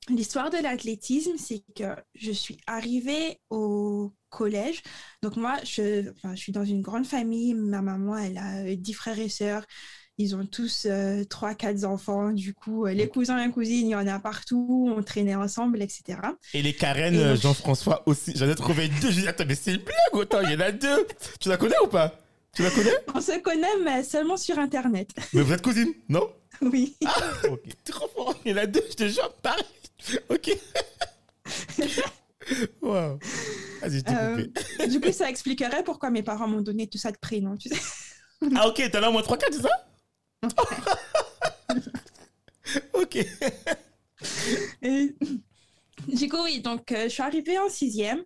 L'histoire 0.09 0.51
de 0.51 0.57
l'athlétisme, 0.59 1.37
c'est 1.39 1.63
que 1.77 1.85
je 2.15 2.33
suis 2.33 2.57
arrivée 2.67 3.39
au 3.51 4.13
collège. 4.31 4.83
Donc 5.23 5.37
moi, 5.37 5.59
je, 5.65 6.11
enfin, 6.11 6.35
je 6.35 6.41
suis 6.41 6.53
dans 6.53 6.65
une 6.65 6.83
grande 6.83 7.07
famille. 7.07 7.55
Ma 7.55 7.83
maman, 7.83 8.17
elle 8.17 8.39
a 8.39 8.63
euh, 8.65 8.77
dix 8.77 8.95
frères 8.95 9.19
et 9.19 9.29
sœurs. 9.29 9.65
Ils 10.21 10.37
ont 10.37 10.45
tous 10.45 10.87
euh, 10.87 11.25
trois, 11.25 11.55
quatre 11.55 11.85
enfants. 11.85 12.31
Du 12.31 12.53
coup, 12.53 12.85
euh, 12.85 12.93
les 12.93 13.09
cousins 13.09 13.43
et 13.43 13.51
cousines, 13.51 13.87
il 13.87 13.91
y 13.93 13.95
en 13.95 14.07
a 14.07 14.19
partout. 14.19 14.93
On 14.95 15.03
traînait 15.03 15.35
ensemble, 15.35 15.81
etc. 15.81 16.19
Et 16.53 16.61
les 16.61 16.75
Karen, 16.75 17.15
Et 17.15 17.19
euh, 17.19 17.33
donc- 17.33 17.43
Jean-François 17.43 18.03
aussi. 18.05 18.33
J'en 18.37 18.49
ai 18.49 18.55
trouvé 18.55 18.89
deux. 19.01 19.11
J'ai 19.11 19.23
dit, 19.23 19.29
attends, 19.29 19.45
mais 19.49 19.55
c'est 19.55 19.71
une 19.73 19.79
blague, 19.83 19.97
autant, 20.13 20.41
il 20.43 20.51
y 20.53 20.57
en 20.57 20.61
a 20.61 20.73
deux. 20.73 21.07
Tu 21.41 21.49
la 21.49 21.57
connais 21.57 21.79
ou 21.83 21.87
pas? 21.87 22.19
Tu 22.55 22.63
la 22.63 22.71
connais? 22.71 22.91
On 23.15 23.21
se 23.23 23.39
connaît, 23.41 23.77
mais 23.83 24.03
seulement 24.03 24.37
sur 24.37 24.59
Internet. 24.59 25.09
Mais 25.33 25.41
vous 25.41 25.53
êtes 25.53 25.63
cousine, 25.63 25.93
non? 26.09 26.29
Oui. 26.61 26.97
Ok. 27.51 27.61
Trop 27.85 28.09
fort. 28.09 28.35
Il 28.45 28.51
y 28.51 28.55
en 28.55 28.59
a 28.59 28.67
deux, 28.67 28.83
je 28.91 28.95
te 28.97 29.09
jure, 29.09 29.33
pareil. 29.43 29.65
Ok. 30.29 30.51
Wow. 32.83 33.19
Vas-y, 33.81 33.99
je 33.99 34.01
t'ai 34.01 34.13
Euh, 34.15 34.37
coupé. 34.45 34.89
du 34.89 35.01
coup, 35.01 35.13
ça 35.13 35.31
expliquerait 35.31 35.85
pourquoi 35.85 36.11
mes 36.11 36.23
parents 36.23 36.49
m'ont 36.49 36.61
donné 36.61 36.87
tout 36.87 36.99
ça 36.99 37.11
de 37.13 37.17
prénom. 37.17 37.57
Tu 37.57 37.69
sais. 37.69 37.81
Ah, 38.57 38.67
ok, 38.69 38.83
t'as 38.91 39.01
là 39.01 39.09
au 39.11 39.13
moins 39.13 39.23
3 39.23 39.37
4 39.39 39.55
c'est 39.55 39.63
ça? 39.63 39.69
Ok. 42.95 43.17
Et 44.83 45.15
du 46.09 46.29
coup, 46.29 46.43
oui, 46.45 46.61
donc 46.61 46.93
euh, 46.93 47.05
je 47.05 47.09
suis 47.09 47.23
arrivée 47.23 47.59
en 47.59 47.69
sixième 47.69 48.23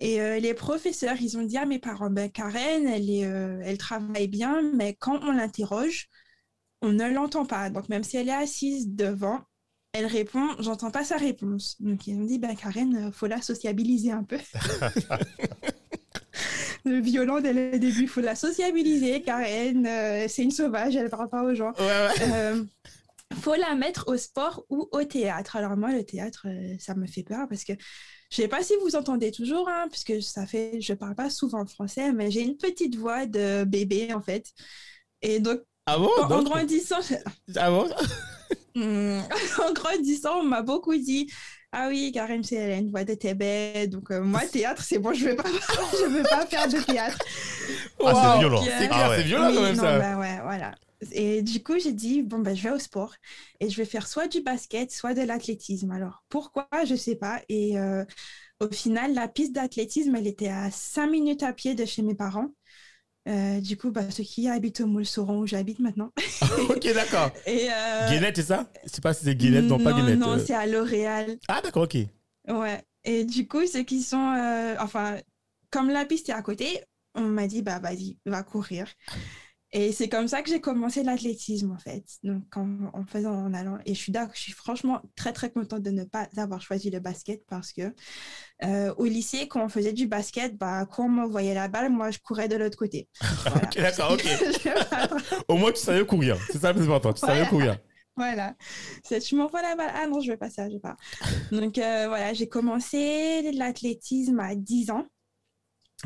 et 0.00 0.20
euh, 0.20 0.38
les 0.40 0.54
professeurs, 0.54 1.16
ils 1.20 1.38
ont 1.38 1.42
dit 1.42 1.58
à 1.58 1.66
mes 1.66 1.78
parents, 1.78 2.10
ben, 2.10 2.30
Karen, 2.30 2.86
elle, 2.86 3.10
est, 3.10 3.26
euh, 3.26 3.60
elle 3.64 3.78
travaille 3.78 4.28
bien, 4.28 4.62
mais 4.74 4.94
quand 4.94 5.20
on 5.22 5.32
l'interroge, 5.32 6.08
on 6.82 6.92
ne 6.92 7.08
l'entend 7.10 7.46
pas. 7.46 7.70
Donc 7.70 7.88
même 7.88 8.04
si 8.04 8.16
elle 8.16 8.28
est 8.28 8.32
assise 8.32 8.88
devant, 8.88 9.40
elle 9.92 10.06
répond, 10.06 10.48
j'entends 10.60 10.90
pas 10.90 11.04
sa 11.04 11.16
réponse. 11.16 11.80
Donc 11.80 12.06
ils 12.06 12.16
ont 12.16 12.24
dit, 12.24 12.38
ben, 12.38 12.56
Karen, 12.56 13.12
faut 13.12 13.26
la 13.26 13.42
sociabiliser 13.42 14.12
un 14.12 14.24
peu. 14.24 14.38
Le 16.84 17.00
violent 17.00 17.40
dès 17.40 17.52
le 17.52 17.78
début, 17.78 18.06
faut 18.08 18.20
la 18.20 18.34
sociabiliser. 18.34 19.22
Karen, 19.22 19.86
euh, 19.86 20.26
c'est 20.28 20.42
une 20.42 20.50
sauvage, 20.50 20.96
elle 20.96 21.10
parle 21.10 21.28
pas 21.28 21.42
aux 21.42 21.54
gens. 21.54 21.72
Ouais, 21.78 21.84
ouais. 21.84 22.32
Euh, 22.32 22.64
faut 23.40 23.54
la 23.54 23.74
mettre 23.74 24.08
au 24.08 24.16
sport 24.16 24.64
ou 24.68 24.88
au 24.92 25.04
théâtre. 25.04 25.56
Alors 25.56 25.76
moi, 25.76 25.92
le 25.92 26.04
théâtre, 26.04 26.46
euh, 26.48 26.74
ça 26.78 26.94
me 26.94 27.06
fait 27.06 27.22
peur 27.22 27.46
parce 27.48 27.64
que 27.64 27.72
je 28.30 28.36
sais 28.36 28.48
pas 28.48 28.62
si 28.62 28.74
vous 28.82 28.96
entendez 28.96 29.30
toujours, 29.30 29.68
hein, 29.68 29.86
puisque 29.90 30.22
ça 30.22 30.46
fait, 30.46 30.80
je 30.80 30.94
parle 30.94 31.14
pas 31.14 31.30
souvent 31.30 31.66
français, 31.66 32.12
mais 32.12 32.30
j'ai 32.30 32.42
une 32.42 32.56
petite 32.56 32.96
voix 32.96 33.26
de 33.26 33.64
bébé 33.64 34.12
en 34.14 34.22
fait. 34.22 34.50
Et 35.20 35.38
donc, 35.38 35.60
Ah 35.86 35.98
bon 35.98 36.10
en, 36.18 36.42
grandissant, 36.42 37.00
Ah 37.56 37.70
bon? 37.70 37.88
Hmm, 38.74 39.20
en 39.68 39.72
grandissant, 39.72 40.40
on 40.40 40.44
m'a 40.44 40.62
beaucoup 40.62 40.96
dit. 40.96 41.30
Ah 41.74 41.88
oui, 41.88 42.12
Karen, 42.12 42.42
c'est 42.44 42.56
elle 42.56 42.72
a 42.72 42.76
une 42.76 42.90
voix 42.90 43.04
de 43.04 43.14
tébé. 43.14 43.86
Donc, 43.88 44.10
euh, 44.10 44.22
moi, 44.22 44.40
théâtre, 44.52 44.82
c'est 44.82 44.98
bon, 44.98 45.12
je 45.14 45.24
vais 45.24 45.36
pas, 45.36 45.44
pas 46.30 46.46
faire 46.46 46.68
de 46.68 46.78
théâtre. 46.80 47.18
Ah, 48.04 48.14
c'est 48.14 48.38
violent. 48.40 48.62
C'est 48.76 48.88
Ah 48.88 48.88
clair, 48.88 49.08
ouais. 49.10 49.16
c'est 49.16 49.22
violent 49.22 49.48
Oui, 49.48 49.54
quand 49.54 49.62
même 49.62 49.76
non, 49.76 49.82
ça. 49.82 49.98
bah 49.98 50.18
ouais, 50.18 50.40
voilà. 50.42 50.74
Et 51.12 51.42
du 51.42 51.62
coup, 51.62 51.78
j'ai 51.78 51.92
dit, 51.92 52.22
bon, 52.22 52.38
ben, 52.40 52.54
je 52.54 52.62
vais 52.62 52.70
au 52.74 52.78
sport 52.78 53.14
et 53.60 53.68
je 53.70 53.76
vais 53.76 53.84
faire 53.84 54.06
soit 54.06 54.28
du 54.28 54.40
basket, 54.42 54.92
soit 54.92 55.14
de 55.14 55.22
l'athlétisme. 55.22 55.90
Alors, 55.90 56.24
pourquoi, 56.28 56.68
je 56.86 56.94
sais 56.94 57.16
pas. 57.16 57.40
Et 57.48 57.78
euh, 57.78 58.04
au 58.60 58.68
final, 58.70 59.14
la 59.14 59.28
piste 59.28 59.52
d'athlétisme, 59.52 60.14
elle 60.16 60.26
était 60.28 60.48
à 60.48 60.70
5 60.70 61.08
minutes 61.08 61.42
à 61.42 61.52
pied 61.52 61.74
de 61.74 61.84
chez 61.84 62.02
mes 62.02 62.14
parents. 62.14 62.48
Euh, 63.28 63.60
du 63.60 63.76
coup, 63.76 63.90
bah, 63.90 64.10
ceux 64.10 64.24
qui 64.24 64.48
habitent 64.48 64.80
au 64.80 64.86
Moule 64.86 65.06
sauront 65.06 65.40
où 65.40 65.46
j'habite 65.46 65.78
maintenant. 65.78 66.10
ok, 66.68 66.92
d'accord. 66.92 67.30
Et, 67.46 67.68
euh, 67.70 68.10
Guénette, 68.10 68.36
c'est 68.36 68.42
ça? 68.42 68.68
Je 68.84 68.90
sais 68.90 69.00
pas 69.00 69.14
si 69.14 69.24
c'est 69.24 69.36
Guénette, 69.36 69.64
non, 69.64 69.78
pas 69.78 69.92
Guénette. 69.92 70.18
Non, 70.18 70.32
euh. 70.32 70.38
c'est 70.44 70.54
à 70.54 70.66
L'Oréal. 70.66 71.38
Ah, 71.48 71.60
d'accord, 71.62 71.84
ok. 71.84 71.96
Ouais. 72.48 72.82
Et 73.04 73.24
du 73.24 73.46
coup, 73.46 73.64
ceux 73.66 73.82
qui 73.82 74.02
sont. 74.02 74.74
enfin, 74.80 75.18
comme 75.70 75.90
la 75.90 76.04
piste 76.04 76.28
est 76.28 76.32
à 76.32 76.42
côté, 76.42 76.82
on 77.14 77.22
m'a 77.22 77.46
dit, 77.46 77.62
bah, 77.62 77.78
vas-y, 77.78 78.16
va 78.26 78.42
courir. 78.42 78.86
Et 79.74 79.90
c'est 79.92 80.08
comme 80.08 80.28
ça 80.28 80.42
que 80.42 80.50
j'ai 80.50 80.60
commencé 80.60 81.02
l'athlétisme, 81.02 81.70
en 81.70 81.78
fait. 81.78 82.04
Donc, 82.22 82.44
en, 82.56 82.90
en 82.92 83.04
faisant, 83.06 83.32
en 83.32 83.54
allant. 83.54 83.78
Et 83.86 83.94
je 83.94 83.98
suis 83.98 84.12
d'accord, 84.12 84.34
je 84.34 84.40
suis 84.40 84.52
franchement 84.52 85.00
très, 85.16 85.32
très 85.32 85.50
contente 85.50 85.82
de 85.82 85.90
ne 85.90 86.04
pas 86.04 86.28
avoir 86.36 86.60
choisi 86.60 86.90
le 86.90 87.00
basket 87.00 87.42
parce 87.48 87.72
que 87.72 87.94
euh, 88.64 88.94
au 88.98 89.06
lycée, 89.06 89.48
quand 89.48 89.64
on 89.64 89.68
faisait 89.70 89.94
du 89.94 90.06
basket, 90.06 90.56
bah, 90.58 90.84
quand 90.86 91.06
on 91.06 91.08
m'envoyait 91.08 91.54
la 91.54 91.68
balle, 91.68 91.90
moi, 91.90 92.10
je 92.10 92.18
courais 92.18 92.48
de 92.48 92.56
l'autre 92.56 92.76
côté. 92.76 93.08
Voilà. 93.44 93.66
Ok, 93.66 93.76
d'accord, 93.76 94.12
ok. 94.12 94.26
Au 95.48 95.56
moins, 95.56 95.72
tu 95.72 95.80
savais 95.80 96.04
courir. 96.04 96.36
C'est 96.50 96.58
ça 96.58 96.72
le 96.72 96.78
plus 96.78 96.84
important. 96.84 97.12
Tu 97.14 97.20
savais 97.20 97.46
courir. 97.46 97.78
Voilà. 98.16 98.54
C'est 99.04 99.20
tu 99.20 99.36
m'envoies 99.36 99.62
la 99.62 99.74
balle. 99.74 99.90
Ah 99.94 100.06
non, 100.06 100.20
je 100.20 100.30
vais 100.30 100.36
pas 100.36 100.50
ça, 100.50 100.68
je 100.68 100.74
vais 100.74 100.80
pas. 100.80 100.96
Donc 101.50 101.78
euh, 101.78 102.08
voilà, 102.08 102.34
j'ai 102.34 102.46
commencé 102.46 103.50
l'athlétisme 103.52 104.38
à 104.38 104.54
10 104.54 104.90
ans. 104.90 105.06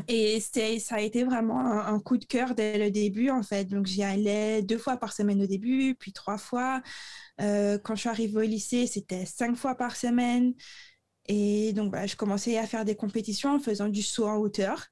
Et 0.07 0.39
ça 0.39 0.95
a 0.95 0.99
été 1.01 1.23
vraiment 1.23 1.59
un, 1.59 1.93
un 1.93 1.99
coup 1.99 2.17
de 2.17 2.25
cœur 2.25 2.55
dès 2.55 2.77
le 2.77 2.91
début, 2.91 3.29
en 3.29 3.43
fait. 3.43 3.65
Donc, 3.65 3.85
j'y 3.85 4.03
allais 4.03 4.61
deux 4.61 4.77
fois 4.77 4.97
par 4.97 5.13
semaine 5.13 5.41
au 5.41 5.47
début, 5.47 5.95
puis 5.95 6.13
trois 6.13 6.37
fois. 6.37 6.81
Euh, 7.41 7.77
quand 7.77 7.95
je 7.95 8.01
suis 8.01 8.09
arrivée 8.09 8.37
au 8.37 8.41
lycée, 8.41 8.87
c'était 8.87 9.25
cinq 9.25 9.55
fois 9.55 9.75
par 9.75 9.95
semaine. 9.95 10.53
Et 11.27 11.73
donc, 11.73 11.89
voilà, 11.89 12.07
je 12.07 12.15
commençais 12.15 12.57
à 12.57 12.65
faire 12.67 12.85
des 12.85 12.95
compétitions 12.95 13.55
en 13.55 13.59
faisant 13.59 13.89
du 13.89 14.01
saut 14.01 14.27
en 14.27 14.37
hauteur. 14.37 14.85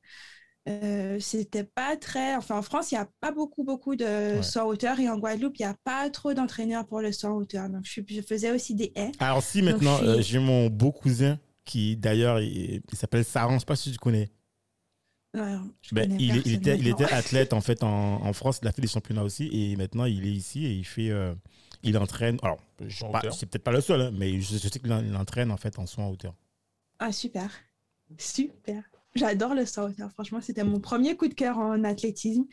Euh, 0.68 1.20
c'était 1.20 1.64
pas 1.64 1.96
très. 1.96 2.36
Enfin, 2.36 2.58
en 2.58 2.62
France, 2.62 2.92
il 2.92 2.96
n'y 2.96 3.02
a 3.02 3.08
pas 3.22 3.32
beaucoup, 3.32 3.64
beaucoup 3.64 3.96
de 3.96 4.38
Ouais. 4.38 4.44
saut 4.44 4.62
en 4.62 4.66
hauteur. 4.66 5.00
Et 5.00 5.08
en 5.10 5.18
Guadeloupe, 5.18 5.58
il 5.58 5.62
n'y 5.62 5.68
a 5.68 5.76
pas 5.84 6.10
trop 6.10 6.34
d'entraîneurs 6.34 6.86
pour 6.88 7.02
le 7.02 7.12
saut 7.12 7.28
en 7.28 7.36
hauteur. 7.36 7.70
Donc, 7.70 7.84
je, 7.86 8.02
faisais 8.28 8.52
aussi 8.52 8.74
des 8.76 8.92
haies. 8.96 9.12
Alors, 9.20 9.44
si 9.44 9.62
maintenant, 9.62 9.98
suis- 9.98 10.08
euh, 10.08 10.22
j'ai 10.22 10.40
mon 10.40 10.68
beau 10.68 10.92
cousin 10.92 11.40
qui, 11.64 11.96
d'ailleurs, 11.96 12.40
il, 12.40 12.82
il 12.92 12.98
s'appelle 12.98 13.24
Saran, 13.24 13.56
je 13.56 13.60
sais 13.60 13.66
pas 13.66 13.76
si 13.76 13.92
tu 13.92 13.98
connais. 13.98 14.30
Ouais, 15.36 15.58
Ben, 15.92 16.16
il, 16.20 16.38
était, 16.38 16.50
il 16.78 16.90
maintenant. 16.90 17.06
était 17.06 17.14
athlète 17.14 17.54
en 17.54 17.62
fait 17.62 17.84
en, 17.84 18.26
en 18.26 18.34
France, 18.34 18.60
il 18.62 18.68
a 18.68 18.72
fait 18.72 18.82
des 18.82 18.88
championnats 18.88 19.24
aussi 19.24 19.50
et 19.52 19.76
maintenant 19.76 20.06
il 20.06 20.26
est 20.26 20.32
ici 20.32 20.66
et 20.66 20.72
il 20.72 20.86
fait, 20.86 21.10
euh, 21.12 21.34
il 21.84 21.98
entraîne. 21.98 22.38
Alors, 22.42 22.60
je 22.86 22.96
sais 22.98 23.06
En 23.06 23.12
pas- 23.12 23.20
hauteur. 23.20 23.34
c'est 23.36 23.46
peut-être 23.46 23.64
pas 23.64 23.72
le 23.72 23.82
seul, 23.82 24.02
hein, 24.02 24.12
mais 24.14 24.40
je, 24.40 24.54
je 24.58 24.68
sais 24.68 24.80
qu'il 24.80 24.92
en- 24.94 25.04
il 25.04 25.16
entraîne 25.16 25.52
en 25.52 25.58
fait 25.58 25.78
en 25.80 25.86
saut 25.86 26.02
en 26.02 26.10
hauteur. 26.10 26.34
Ah, 27.00 27.12
super. 27.12 27.50
Super. 28.18 28.84
J'adore 29.16 29.54
le 29.56 29.66
saut 29.66 29.82
en 29.82 29.90
hauteur. 29.90 30.12
Franchement, 30.12 30.42
c'était 30.42 30.64
mon 30.64 30.80
premier 30.80 31.16
coup 31.18 31.28
de 31.28 31.34
cœur 31.34 31.58
en 31.58 31.84
athlétisme. 31.84 32.46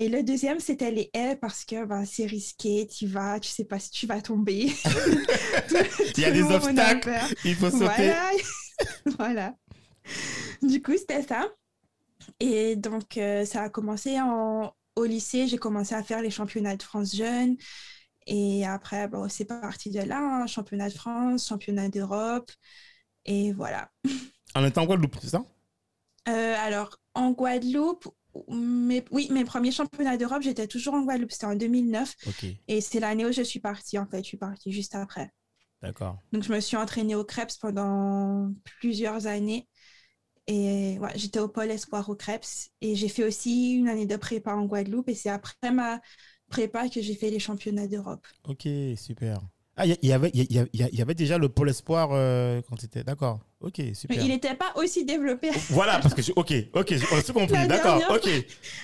Et 0.00 0.08
le 0.08 0.22
deuxième, 0.22 0.58
c'était 0.58 0.90
les 0.90 1.10
haies 1.12 1.36
parce 1.36 1.64
que 1.66 1.84
bah, 1.84 2.06
c'est 2.06 2.24
risqué, 2.24 2.86
tu 2.86 3.06
vas, 3.06 3.38
tu 3.40 3.50
sais 3.50 3.64
pas 3.64 3.78
si 3.78 3.90
tu 3.90 4.06
vas 4.06 4.22
tomber. 4.22 4.72
Il 6.16 6.22
y 6.22 6.24
a 6.24 6.30
des 6.30 6.42
obstacles, 6.42 7.12
il 7.44 7.54
faut 7.54 7.70
sauter. 7.70 7.84
Voilà. 7.86 8.30
voilà. 9.18 9.54
Du 10.62 10.80
coup, 10.82 10.92
c'était 10.96 11.22
ça. 11.22 11.46
Et 12.40 12.76
donc, 12.76 13.18
euh, 13.18 13.44
ça 13.44 13.62
a 13.62 13.68
commencé 13.70 14.20
en... 14.20 14.72
au 14.96 15.04
lycée. 15.04 15.46
J'ai 15.48 15.58
commencé 15.58 15.94
à 15.94 16.02
faire 16.02 16.22
les 16.22 16.30
championnats 16.30 16.76
de 16.76 16.82
France 16.82 17.14
jeunes. 17.14 17.56
Et 18.26 18.66
après, 18.66 19.08
bon, 19.08 19.28
c'est 19.28 19.44
parti 19.44 19.90
de 19.90 20.00
là. 20.00 20.18
hein. 20.20 20.46
Championnat 20.46 20.88
de 20.88 20.94
France, 20.94 21.48
championnat 21.48 21.88
d'Europe. 21.88 22.50
Et 23.24 23.52
voilà. 23.52 23.90
En 24.56 24.64
étant 24.64 24.82
en 24.82 24.86
Guadeloupe, 24.86 25.16
c'est 25.20 25.28
ça? 25.28 25.44
Euh, 26.28 26.54
alors, 26.58 26.96
en 27.14 27.30
Guadeloupe, 27.32 28.08
mes, 28.48 29.04
oui, 29.10 29.28
mes 29.30 29.44
premiers 29.44 29.70
championnats 29.72 30.16
d'Europe, 30.16 30.42
j'étais 30.42 30.66
toujours 30.66 30.94
en 30.94 31.02
Guadeloupe. 31.02 31.32
C'était 31.32 31.46
en 31.46 31.54
2009. 31.54 32.14
Ok, 32.26 32.44
Et 32.68 32.80
c'est 32.80 33.00
l'année 33.00 33.24
où 33.26 33.32
je 33.32 33.42
suis 33.42 33.60
partie, 33.60 33.98
en 33.98 34.06
fait. 34.06 34.18
Je 34.18 34.28
suis 34.28 34.36
partie 34.36 34.72
juste 34.72 34.94
après. 34.94 35.30
d'accord. 35.82 36.18
Donc, 36.32 36.42
je 36.42 36.52
me 36.52 36.60
suis 36.60 36.76
entraînée 36.76 37.14
au 37.14 37.24
Krebs 37.24 37.56
pendant 37.60 38.50
plusieurs 38.80 39.26
années. 39.26 39.68
Et 40.46 40.98
ouais, 41.00 41.12
j'étais 41.16 41.40
au 41.40 41.48
pôle 41.48 41.70
espoir 41.70 42.08
au 42.08 42.14
Krebs. 42.14 42.70
Et 42.80 42.94
j'ai 42.94 43.08
fait 43.08 43.24
aussi 43.24 43.72
une 43.74 43.88
année 43.88 44.06
de 44.06 44.16
prépa 44.16 44.54
en 44.54 44.64
Guadeloupe. 44.66 45.08
Et 45.08 45.14
c'est 45.14 45.30
après 45.30 45.70
ma 45.72 46.00
prépa 46.48 46.88
que 46.88 47.02
j'ai 47.02 47.14
fait 47.14 47.30
les 47.30 47.40
championnats 47.40 47.88
d'Europe. 47.88 48.26
Ok, 48.44 48.66
super. 48.96 49.40
Ah, 49.78 49.84
il 49.84 49.94
y, 50.02 50.12
avait, 50.12 50.30
il 50.32 50.68
y, 50.72 51.02
avait 51.02 51.14
déjà 51.14 51.36
le 51.36 51.50
pôle 51.50 51.68
espoir 51.68 52.08
euh, 52.12 52.62
quand 52.66 52.80
c'était. 52.80 53.04
D'accord. 53.04 53.40
Ok, 53.60 53.74
Mais 53.78 53.92
super. 53.92 54.16
il 54.22 54.28
n'était 54.28 54.54
pas 54.54 54.72
aussi 54.76 55.04
développé. 55.04 55.50
Voilà, 55.68 55.98
parce 55.98 56.14
que 56.14 56.22
je... 56.22 56.32
ok, 56.34 56.52
ok, 56.72 56.94
on 57.12 57.16
a 57.18 57.22
tout 57.22 57.32
compris. 57.34 57.66
D'accord, 57.68 58.00
ok. 58.10 58.26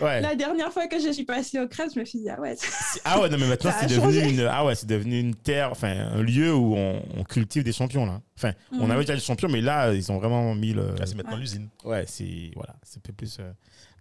Ouais. 0.02 0.20
La 0.20 0.34
dernière 0.34 0.70
fois 0.70 0.86
que 0.88 0.98
je 1.00 1.10
suis 1.10 1.24
passée 1.24 1.58
au 1.60 1.66
crève, 1.66 1.88
je 1.94 1.98
me 2.00 2.04
suis 2.04 2.18
dit, 2.20 2.28
ah 2.28 2.38
ouais, 2.38 2.54
Ah 3.04 3.20
ouais, 3.22 3.30
non, 3.30 3.38
mais 3.38 3.46
maintenant, 3.48 3.70
c'est 3.80 3.86
devenu 3.86 4.20
changé. 4.20 4.30
une, 4.34 4.40
ah 4.50 4.66
ouais, 4.66 4.74
c'est 4.74 4.86
devenu 4.86 5.18
une 5.18 5.34
terre, 5.34 5.70
enfin, 5.70 5.92
un 6.12 6.22
lieu 6.22 6.54
où 6.54 6.74
on, 6.76 7.02
on 7.16 7.24
cultive 7.24 7.62
des 7.64 7.72
champions, 7.72 8.04
là. 8.04 8.20
Enfin, 8.36 8.52
on 8.72 8.84
Mhm. 8.84 8.90
avait 8.90 9.00
déjà 9.00 9.14
des 9.14 9.20
champions, 9.20 9.48
mais 9.48 9.62
là, 9.62 9.92
ils 9.94 10.12
ont 10.12 10.18
vraiment 10.18 10.54
mis 10.54 10.74
le. 10.74 10.94
Là, 10.98 11.06
c'est 11.06 11.14
maintenant 11.14 11.34
Ouais. 11.34 11.40
l'usine. 11.40 11.68
Ouais, 11.84 12.04
c'est, 12.06 12.50
voilà, 12.54 12.74
c'est 12.82 12.98
un 12.98 13.02
peu 13.02 13.12
plus. 13.14 13.38
euh, 13.40 13.50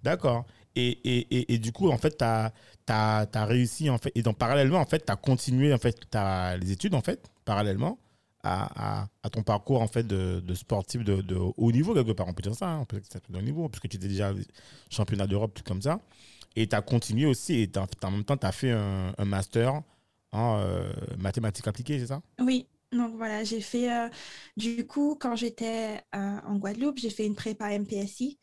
D'accord. 0.03 0.45
Et, 0.75 0.87
et, 1.03 1.27
et, 1.37 1.53
et 1.53 1.57
du 1.57 1.71
coup, 1.73 1.89
en 1.91 1.97
fait, 1.97 2.17
tu 2.17 2.23
as, 2.23 2.51
réussi, 2.87 3.89
en 3.89 3.97
fait, 3.97 4.11
et 4.15 4.21
donc, 4.21 4.37
parallèlement, 4.37 4.79
en 4.79 4.85
fait, 4.85 5.05
tu 5.05 5.11
as 5.11 5.15
continué, 5.15 5.73
en 5.73 5.77
fait, 5.77 5.97
les 6.59 6.71
études, 6.71 6.95
en 6.95 7.01
fait, 7.01 7.29
parallèlement 7.45 7.97
à, 8.43 9.07
ton 9.31 9.43
parcours, 9.43 9.81
en 9.81 9.87
fait, 9.87 10.05
de, 10.05 10.53
sportif 10.55 11.03
de, 11.03 11.35
haut 11.35 11.71
niveau, 11.71 11.93
quelque 11.93 12.11
part, 12.11 12.27
on 12.27 12.33
peut 12.33 12.41
dire 12.43 12.55
ça, 12.55 12.69
hein, 12.69 12.85
peut 12.85 12.97
dire 12.99 13.07
que 13.07 13.13
c'est 13.13 13.31
de 13.31 13.41
niveau, 13.41 13.69
puisque 13.69 13.87
tu 13.89 13.97
étais 13.97 14.07
déjà 14.07 14.33
championnat 14.89 15.27
d'Europe, 15.27 15.53
tout 15.53 15.63
comme 15.63 15.81
ça. 15.81 15.99
Et 16.55 16.67
tu 16.67 16.75
as 16.75 16.81
continué 16.81 17.25
aussi, 17.25 17.61
et 17.61 17.71
en 18.03 18.11
même 18.11 18.23
temps, 18.23 18.37
tu 18.37 18.45
as 18.45 18.51
fait 18.51 18.71
un, 18.71 19.13
un 19.17 19.25
master 19.25 19.81
en 20.31 20.59
euh, 20.59 20.91
mathématiques 21.17 21.67
appliquées, 21.67 21.99
c'est 21.99 22.07
ça? 22.07 22.21
Oui, 22.39 22.67
donc 22.91 23.15
voilà, 23.15 23.43
j'ai 23.43 23.61
fait, 23.61 23.91
euh, 23.91 24.09
du 24.57 24.85
coup, 24.85 25.17
quand 25.19 25.35
j'étais 25.35 26.01
euh, 26.15 26.37
en 26.45 26.55
Guadeloupe, 26.57 26.97
j'ai 26.99 27.09
fait 27.09 27.25
une 27.25 27.35
prépa 27.35 27.69
MPSI 27.77 28.37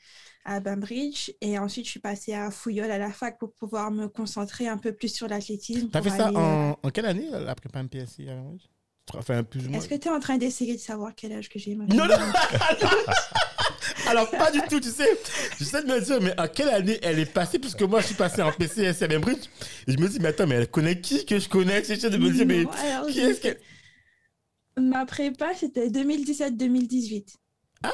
à 0.45 0.61
Bainbridge 0.61 1.31
et 1.43 1.59
ensuite 1.59 1.85
je 1.85 1.91
suis 1.91 2.01
passée 2.01 2.33
à 2.33 2.51
Fouillol 2.51 2.91
à 2.91 2.97
la 2.99 3.13
fac 3.13 3.39
pour 3.39 3.53
pouvoir 3.53 3.91
me 3.91 4.09
concentrer 4.09 4.67
un 4.67 4.79
peu 4.79 4.93
plus 4.93 5.13
sur 5.15 5.29
l'athlétisme. 5.29 5.91
Tu 5.91 5.97
as 5.97 6.01
pour 6.01 6.11
fait 6.11 6.17
ça 6.19 6.27
aller, 6.29 6.37
euh, 6.37 6.41
en, 6.41 6.79
en 6.83 6.91
quelle 6.91 7.07
année, 7.07 7.29
la 7.31 7.55
prépa 7.55 7.83
MPSI 7.83 8.29
à 8.31 8.35
Cambridge 8.35 8.63
Enfin, 9.17 9.43
plus 9.43 9.65
ou 9.67 9.71
moins. 9.71 9.79
Est-ce 9.79 9.89
que 9.89 9.95
tu 9.95 10.09
es 10.09 10.11
en 10.11 10.21
train 10.21 10.37
d'essayer 10.37 10.75
de 10.75 10.81
savoir 10.81 11.15
quel 11.17 11.33
âge 11.33 11.49
que 11.49 11.59
j'ai 11.59 11.75
Non, 11.75 11.87
maintenant 11.87 12.09
non 12.09 12.33
Alors, 14.07 14.31
pas 14.31 14.51
du 14.51 14.61
tout, 14.69 14.81
tu 14.81 14.91
sais. 14.91 15.09
J'essaie 15.59 15.83
de 15.83 15.89
me 15.89 16.01
dire, 16.01 16.21
mais 16.21 16.33
à 16.37 16.47
quelle 16.49 16.69
année 16.69 16.99
elle 17.03 17.19
est 17.19 17.31
passée 17.33 17.59
Puisque 17.59 17.83
moi, 17.83 18.01
je 18.01 18.07
suis 18.07 18.15
passé 18.15 18.43
en 18.43 18.53
PCS 18.53 19.03
à 19.03 19.09
Cambridge. 19.09 19.45
Et 19.87 19.93
je 19.93 19.99
me 19.99 20.09
dis, 20.09 20.19
mais 20.21 20.29
attends, 20.29 20.47
mais 20.47 20.57
elle 20.57 20.69
connaît 20.69 21.01
qui 21.01 21.25
que 21.25 21.39
je 21.39 21.49
connais? 21.49 21.83
J'essaie 21.85 22.11
de 22.11 22.19
me 22.19 22.31
dire, 22.31 22.47
mais 22.47 22.65
Non, 22.65 22.71
alors, 22.71 23.07
qui 23.07 23.21
est-ce 23.21 23.41
fait- 23.41 23.55
que. 23.55 23.61
Ma 24.79 25.07
prépa, 25.07 25.51
c'était 25.55 25.89
2017-2018. 25.89 27.25
Ah, 27.83 27.91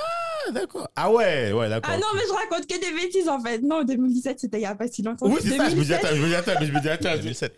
d'accord. 0.53 0.89
Ah 0.97 1.11
ouais, 1.11 1.53
ouais, 1.53 1.69
d'accord. 1.69 1.93
Ah 1.95 1.99
non, 1.99 2.07
mais 2.15 2.23
je 2.27 2.33
raconte 2.33 2.67
que 2.67 2.79
des 2.79 2.93
bêtises 3.01 3.29
en 3.29 3.41
fait. 3.41 3.59
Non, 3.61 3.83
2017, 3.85 4.41
c'était 4.41 4.59
il 4.59 4.61
n'y 4.61 4.67
a 4.67 4.75
pas 4.75 4.89
si 4.89 5.03
longtemps. 5.03 5.27
Oui, 5.27 5.41
c'est 5.43 5.57
ça. 5.57 5.69
Je 5.69 5.77
me 5.77 5.83
dis, 5.83 5.89
2017, 5.89 6.05
attends, 6.05 6.17
je 6.17 6.23
me 6.23 6.29
dis, 6.29 6.35
attends, 6.35 6.53
mais 6.61 6.67
je 6.67 6.73
me 6.73 6.81
dis, 6.81 6.89
attends. 6.89 7.17
2007. 7.17 7.55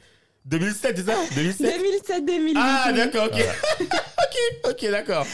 2007, 0.46 0.96
c'est 0.96 1.04
ça? 1.06 1.16
2007 1.34 1.80
2007-2018. 2.26 2.52
Ah, 2.56 2.92
d'accord, 2.94 3.26
ok. 3.26 3.40
ok, 3.80 4.70
ok, 4.70 4.90
d'accord. 4.90 5.26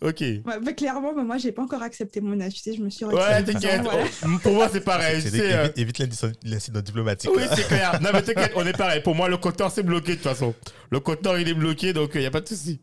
Ok. 0.00 0.22
Bah, 0.44 0.72
clairement, 0.72 1.12
bah, 1.12 1.24
moi, 1.24 1.38
j'ai 1.38 1.50
pas 1.50 1.62
encore 1.62 1.82
accepté 1.82 2.20
mon 2.20 2.40
âge. 2.40 2.54
Tu 2.54 2.60
sais, 2.60 2.74
je 2.74 2.80
me 2.82 2.88
suis 2.90 3.04
Ouais, 3.04 3.42
t'inquiète. 3.42 3.82
Voilà. 3.82 4.04
Pour 4.42 4.52
moi, 4.54 4.68
c'est 4.72 4.80
pareil. 4.80 5.20
C'est 5.22 5.52
euh, 5.52 5.68
évite, 5.76 6.00
évite 6.00 6.34
l'incident- 6.44 6.80
diplomatique. 6.80 7.30
Oui, 7.34 7.42
c'est 7.54 7.66
clair. 7.66 7.98
Non, 8.02 8.10
mais 8.12 8.22
t'inquiète, 8.22 8.52
on 8.54 8.64
est 8.66 8.76
pareil. 8.76 9.02
Pour 9.02 9.14
moi, 9.16 9.28
le 9.28 9.36
compteur, 9.38 9.70
c'est 9.72 9.82
bloqué 9.82 10.12
de 10.12 10.14
toute 10.16 10.24
façon. 10.24 10.54
Le 10.90 11.00
compteur, 11.00 11.38
il 11.38 11.48
est 11.48 11.54
bloqué, 11.54 11.92
donc 11.92 12.12
il 12.14 12.20
n'y 12.20 12.26
a 12.26 12.30
pas 12.30 12.40
de 12.40 12.48
souci. 12.48 12.80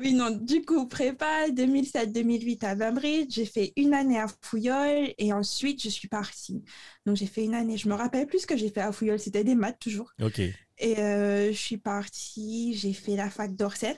Oui, 0.00 0.12
non, 0.12 0.30
du 0.30 0.62
coup, 0.64 0.88
prépa 0.88 1.48
2007-2008 1.50 2.64
à 2.64 2.74
Bainbridge, 2.74 3.28
j'ai 3.34 3.44
fait 3.46 3.72
une 3.76 3.94
année 3.94 4.18
à 4.18 4.26
Fouillol 4.42 5.14
et 5.18 5.32
ensuite 5.32 5.80
je 5.82 5.88
suis 5.88 6.08
partie. 6.08 6.64
Donc 7.06 7.16
j'ai 7.16 7.26
fait 7.26 7.44
une 7.44 7.54
année, 7.54 7.76
je 7.76 7.88
me 7.88 7.94
rappelle 7.94 8.26
plus 8.26 8.40
ce 8.40 8.46
que 8.46 8.56
j'ai 8.56 8.70
fait 8.70 8.80
à 8.80 8.90
Fouillol, 8.90 9.20
c'était 9.20 9.44
des 9.44 9.54
maths 9.54 9.78
toujours. 9.78 10.12
Ok. 10.20 10.40
Et 10.40 10.98
euh, 10.98 11.52
je 11.52 11.56
suis 11.56 11.76
partie, 11.76 12.74
j'ai 12.76 12.92
fait 12.92 13.14
la 13.14 13.30
fac 13.30 13.54
d'Orsay 13.54 13.96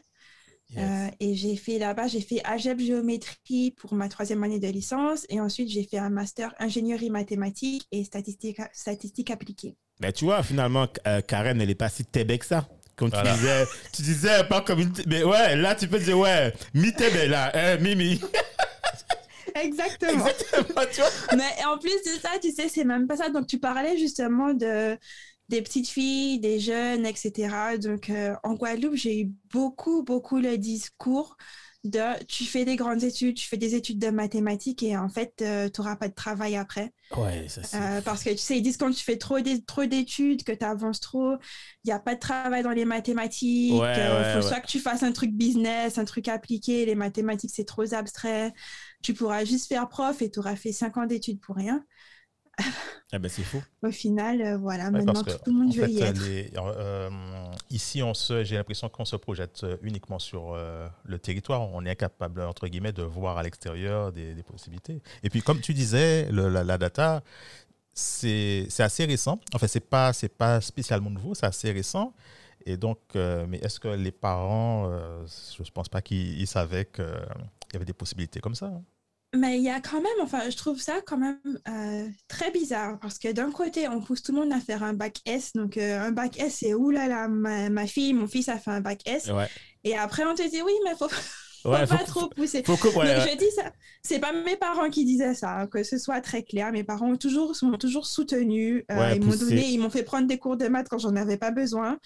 euh, 0.76 1.09
et 1.20 1.35
j'ai 1.35 1.57
fait 1.57 1.79
là-bas, 1.79 2.09
j'ai 2.09 2.20
fait 2.20 2.42
algèbre 2.44 2.83
géométrie 2.83 3.70
pour 3.70 3.94
ma 3.94 4.09
troisième 4.09 4.42
année 4.42 4.59
de 4.59 4.66
licence 4.68 5.24
et 5.29 5.40
ensuite 5.40 5.68
j'ai 5.68 5.85
fait 5.85 5.98
un 5.98 6.11
master 6.11 6.55
ingénierie 6.59 7.11
mathématique 7.11 7.87
et 7.92 8.02
statistique, 8.05 8.61
statistique 8.72 9.31
appliquée. 9.31 9.76
Mais 10.00 10.12
tu 10.12 10.24
vois, 10.24 10.42
finalement, 10.42 10.88
euh, 11.07 11.20
Karen, 11.22 11.61
elle 11.61 11.70
est 11.70 11.74
pas 11.74 11.88
si 11.88 12.05
tébé 12.05 12.38
que 12.38 12.46
ça. 12.46 12.68
Comme 12.96 13.11
Voilà. 13.11 13.33
tu 13.33 13.38
disais, 13.38 13.64
tu 13.92 14.02
disais 14.02 14.44
pas 14.48 14.62
comme 14.62 14.81
une. 14.81 14.92
Mais 15.07 15.22
ouais, 15.22 15.55
là, 15.57 15.74
tu 15.74 15.87
peux 15.87 15.98
dire, 15.98 16.18
ouais, 16.18 16.52
mi 16.74 16.92
tébé 16.92 17.26
là, 17.26 17.50
hein, 17.55 17.76
mimi. 17.79 18.20
Exactement. 19.55 20.26
Exactement, 20.26 20.83
tu 20.92 21.00
vois. 21.00 21.37
Mais 21.37 21.64
en 21.66 21.79
plus 21.79 21.90
de 21.90 22.20
ça, 22.20 22.31
tu 22.42 22.52
sais, 22.52 22.68
c'est 22.68 22.85
même 22.85 23.07
pas 23.07 23.16
ça. 23.16 23.31
Donc, 23.31 23.46
tu 23.46 23.59
parlais 23.59 23.96
justement 23.96 24.52
de, 24.52 24.98
des 25.49 25.63
petites 25.63 25.89
filles, 25.89 26.41
des 26.41 26.59
jeunes, 26.61 27.07
etc. 27.07 27.79
Donc, 27.79 28.11
euh, 28.11 28.35
en 28.45 28.55
Guadeloupe, 28.55 28.95
j'ai 28.97 29.21
eu 29.23 29.33
beaucoup, 29.53 30.03
beaucoup 30.03 30.39
le 30.39 30.59
discours 30.59 31.37
de 31.85 32.23
tu 32.25 32.45
fais 32.45 32.65
des 32.65 32.77
grandes 32.77 33.05
études, 33.05 33.37
tu 33.37 33.47
fais 33.49 33.57
des 33.57 33.75
études 33.77 33.99
de 34.01 34.09
mathématiques 34.11 34.83
et 34.83 34.97
en 34.97 35.09
fait, 35.09 35.33
tu 35.39 35.45
n'auras 35.81 35.97
pas 35.97 36.09
de 36.09 36.15
travail 36.15 36.57
après. 36.57 36.93
Ouais, 37.17 37.49
ça 37.49 37.63
c'est. 37.63 37.77
Euh, 37.77 38.01
parce 38.03 38.23
que 38.23 38.31
tu 38.31 38.39
sais, 38.39 38.59
ils 38.59 38.63
disent 38.63 38.77
quand 38.77 38.91
tu 38.93 39.03
fais 39.03 39.17
trop 39.19 39.41
d'é- 39.41 39.63
trop 39.65 39.85
d'études, 39.87 40.45
que 40.45 40.53
tu 40.53 40.65
avances 40.65 41.01
trop, 41.01 41.33
il 41.85 41.89
n'y 41.89 41.93
a 41.93 41.99
pas 41.99 42.15
de 42.15 42.21
travail 42.21 42.63
dans 42.63 42.71
les 42.71 42.85
mathématiques. 42.85 43.73
Il 43.73 43.81
Ouais, 43.81 43.97
ouais, 44.13 44.35
faut 44.35 44.43
soit 44.43 44.61
que 44.61 44.67
tu 44.69 44.79
fasses 44.79 45.03
un 45.03 45.13
truc 45.13 45.33
business, 45.33 45.99
un 45.99 46.05
truc 46.05 46.29
appliqué. 46.29 46.87
Les 46.87 46.95
mathématiques, 46.95 47.51
c'est 47.55 47.65
trop 47.65 47.93
abstrait. 47.93 48.53
Tu 49.03 49.15
pourras 49.15 49.45
juste 49.45 49.67
faire 49.69 49.89
prof 49.89 50.23
et 50.23 50.31
tu 50.31 50.39
auras 50.39 50.57
fait 50.57 50.73
5 50.73 50.97
ans 50.97 51.07
d'études 51.07 51.41
pour 51.41 51.57
rien. 51.57 51.85
Ah 53.12 53.19
ben, 53.21 53.29
c'est 53.29 53.42
faux. 53.45 53.62
Au 53.83 53.90
final, 53.92 54.42
euh, 54.42 54.57
voilà, 54.59 54.85
Ouais, 54.87 54.90
maintenant 54.90 55.23
que, 55.23 55.31
tout 55.31 55.38
le 55.47 55.53
monde 55.53 55.69
en 55.69 55.73
veut 55.73 55.87
fait, 55.87 55.92
y 55.92 56.01
être. 56.03 56.19
les- 56.27 56.51
euh, 56.57 57.09
ici, 57.71 58.03
on 58.03 58.14
se, 58.14 58.42
j'ai 58.42 58.57
l'impression 58.57 58.88
qu'on 58.88 59.05
se 59.05 59.14
projette 59.16 59.62
euh, 59.62 59.77
uniquement 59.83 60.19
sur 60.19 60.55
euh, 60.55 60.88
le 61.05 61.19
territoire. 61.19 61.62
On 61.73 61.85
est 61.87 61.90
incapable, 61.90 62.40
entre 62.42 62.66
guillemets, 62.66 62.92
de 62.92 63.05
voir 63.05 63.38
à 63.38 63.42
l'extérieur 63.45 64.11
des, 64.12 64.35
des 64.35 64.42
possibilités. 64.42 65.01
Et 65.23 65.31
puis, 65.31 65.40
comme 65.40 65.61
tu 65.61 65.73
disais, 65.73 66.31
le- 66.33 66.49
la, 66.49 66.64
la 66.64 66.79
data, 66.79 67.23
c'est 67.95 68.66
c'est 68.69 68.83
assez 68.83 69.05
récent. 69.05 69.38
Enfin, 69.55 69.66
c'est 69.69 69.81
pas, 69.88 70.12
c'est 70.12 70.29
pas 70.29 70.61
spécialement 70.61 71.11
nouveau, 71.11 71.35
c'est 71.35 71.47
assez 71.47 71.71
récent. 71.73 72.12
Et 72.66 72.77
donc, 72.77 72.99
euh, 73.14 73.47
mais 73.49 73.59
est-ce 73.59 73.79
que 73.79 73.88
les 73.88 74.11
parents, 74.12 74.90
euh, 74.90 75.25
je 75.57 75.62
ne 75.62 75.71
pense 75.71 75.88
pas 75.88 76.03
qu'ils 76.03 76.40
ils 76.40 76.47
savaient 76.49 76.85
qu'il 76.87 77.05
y 77.73 77.77
avait 77.77 77.85
des 77.85 77.92
possibilités 77.92 78.40
comme 78.40 78.57
ça. 78.57 78.66
hein. 78.66 78.83
Mais 79.35 79.59
il 79.59 79.65
y 79.65 79.69
a 79.71 79.81
quand 79.81 80.01
même, 80.01 80.21
enfin, 80.23 80.49
je 80.49 80.57
trouve 80.57 80.81
ça 80.81 81.01
quand 81.05 81.19
même 81.19 81.39
euh, 81.69 82.09
très 82.29 82.51
bizarre 82.51 82.99
parce 83.01 83.19
que 83.19 83.31
d'un 83.33 83.51
côté, 83.51 83.89
on 83.89 84.01
pousse 84.01 84.23
tout 84.23 84.33
le 84.33 84.39
monde 84.41 84.53
à 84.53 84.61
faire 84.61 84.83
un 84.83 84.95
bac 84.95 85.19
S. 85.27 85.53
Donc, 85.55 85.77
euh, 85.77 86.01
un 86.01 86.12
bac 86.12 86.39
S, 86.39 86.59
c'est 86.61 86.75
oulala, 86.75 87.29
ma, 87.29 87.69
ma 87.69 87.87
fille, 87.87 88.15
mon 88.15 88.27
fils 88.29 88.49
a 88.49 88.59
fait 88.59 88.71
un 88.71 88.81
bac 88.81 89.01
S. 89.05 89.27
Ouais. 89.29 89.49
Et 89.85 89.97
après, 89.97 90.25
on 90.25 90.35
te 90.35 90.49
dit 90.49 90.62
oui, 90.62 90.73
mais 90.85 90.95
faut, 90.97 91.09
faut 91.09 91.71
Ouais, 91.71 91.87
pas 91.87 91.99
faut, 91.99 92.05
trop 92.07 92.29
pousser. 92.29 92.62
faut. 92.65 92.75
Ouais, 92.99 93.17
Donc, 93.17 93.29
je 93.29 93.37
dis 93.37 93.51
ça, 93.57 93.73
c'est 94.03 94.21
pas 94.21 94.33
mes 94.33 94.57
parents 94.57 94.89
qui 94.89 95.05
disaient 95.05 95.35
ça, 95.35 95.51
hein, 95.59 95.67
que 95.67 95.83
ce 95.83 95.99
soit 95.99 96.21
très 96.21 96.43
clair. 96.45 96.71
Mes 96.73 96.85
parents 96.85 97.11
ont 97.11 97.17
toujours, 97.17 97.53
m'ont 97.62 97.79
toujours 97.79 98.07
soutenu. 98.07 98.85
Euh, 98.91 99.12
ils 99.17 99.23
m'ont 99.23 99.35
donné, 99.37 99.69
ils 99.69 99.79
m'ont 99.79 99.91
fait 99.91 100.05
prendre 100.05 100.29
des 100.29 100.39
cours 100.39 100.57
de 100.57 100.69
maths 100.69 100.89
quand 100.89 100.99
j'en 100.99 101.17
avais 101.17 101.37
pas 101.37 101.51
besoin. 101.51 101.99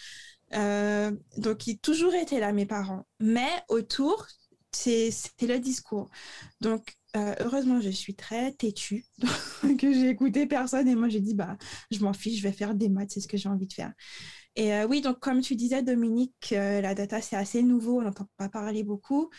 Donc, 0.53 1.67
ils 1.67 1.75
ont 1.75 1.79
toujours 1.83 2.15
été 2.15 2.41
là, 2.41 2.53
mes 2.53 2.67
parents. 2.67 3.07
Mais 3.21 3.51
autour, 3.69 4.27
c'est 4.73 5.11
c'est 5.11 5.47
le 5.47 5.59
discours. 5.59 6.09
Donc, 6.61 6.95
euh, 7.17 7.35
heureusement, 7.41 7.81
je 7.81 7.91
suis 7.91 8.15
très 8.15 8.53
têtue, 8.53 9.05
que 9.79 9.93
j'ai 9.93 10.09
écouté 10.09 10.47
personne 10.47 10.89
et 10.89 10.95
moi 10.95 11.09
j'ai 11.09 11.21
dit, 11.21 11.35
bah, 11.35 11.57
je 11.91 12.01
m'en 12.01 12.13
fiche, 12.13 12.39
je 12.39 12.43
vais 12.43 12.53
faire 12.53 12.75
des 12.75 12.89
maths, 12.89 13.11
c'est 13.13 13.21
ce 13.21 13.29
que 13.29 13.37
j'ai 13.37 13.49
envie 13.49 13.67
de 13.67 13.73
faire. 13.73 13.93
Et 14.57 14.75
euh, 14.75 14.87
oui, 14.87 15.01
donc 15.01 15.21
comme 15.21 15.41
tu 15.41 15.57
disais, 15.57 15.83
Dominique, 15.83 16.53
euh, 16.53 16.81
la 16.81 16.95
data, 16.95 17.21
c'est 17.21 17.37
assez 17.37 17.63
nouveau, 17.63 17.99
on 18.01 18.03
n'entend 18.03 18.27
pas 18.37 18.49
parler 18.49 18.85
beaucoup. 18.85 19.31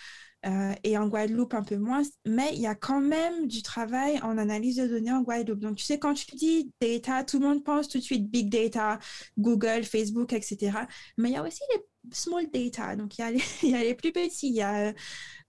Et 0.83 0.97
en 0.97 1.07
Guadeloupe 1.07 1.53
un 1.53 1.61
peu 1.61 1.77
moins, 1.77 2.01
mais 2.25 2.49
il 2.55 2.61
y 2.61 2.65
a 2.65 2.73
quand 2.73 2.99
même 2.99 3.45
du 3.45 3.61
travail 3.61 4.19
en 4.23 4.39
analyse 4.39 4.77
de 4.77 4.87
données 4.87 5.11
en 5.11 5.21
Guadeloupe. 5.21 5.59
Donc, 5.59 5.77
tu 5.77 5.85
sais, 5.85 5.99
quand 5.99 6.15
tu 6.15 6.35
dis 6.35 6.71
data, 6.81 7.23
tout 7.23 7.37
le 7.39 7.47
monde 7.47 7.63
pense 7.63 7.87
tout 7.87 7.99
de 7.99 8.03
suite 8.03 8.27
big 8.27 8.49
data, 8.49 8.97
Google, 9.37 9.83
Facebook, 9.83 10.33
etc. 10.33 10.87
Mais 11.19 11.29
il 11.29 11.33
y 11.33 11.37
a 11.37 11.43
aussi 11.43 11.61
les 11.75 11.81
small 12.11 12.49
data. 12.51 12.95
Donc, 12.95 13.19
il 13.19 13.21
y 13.21 13.23
a 13.23 13.31
les, 13.31 13.43
il 13.63 13.69
y 13.69 13.75
a 13.75 13.83
les 13.83 13.93
plus 13.93 14.11
petits, 14.11 14.47
il 14.47 14.55
y 14.55 14.61
a 14.63 14.93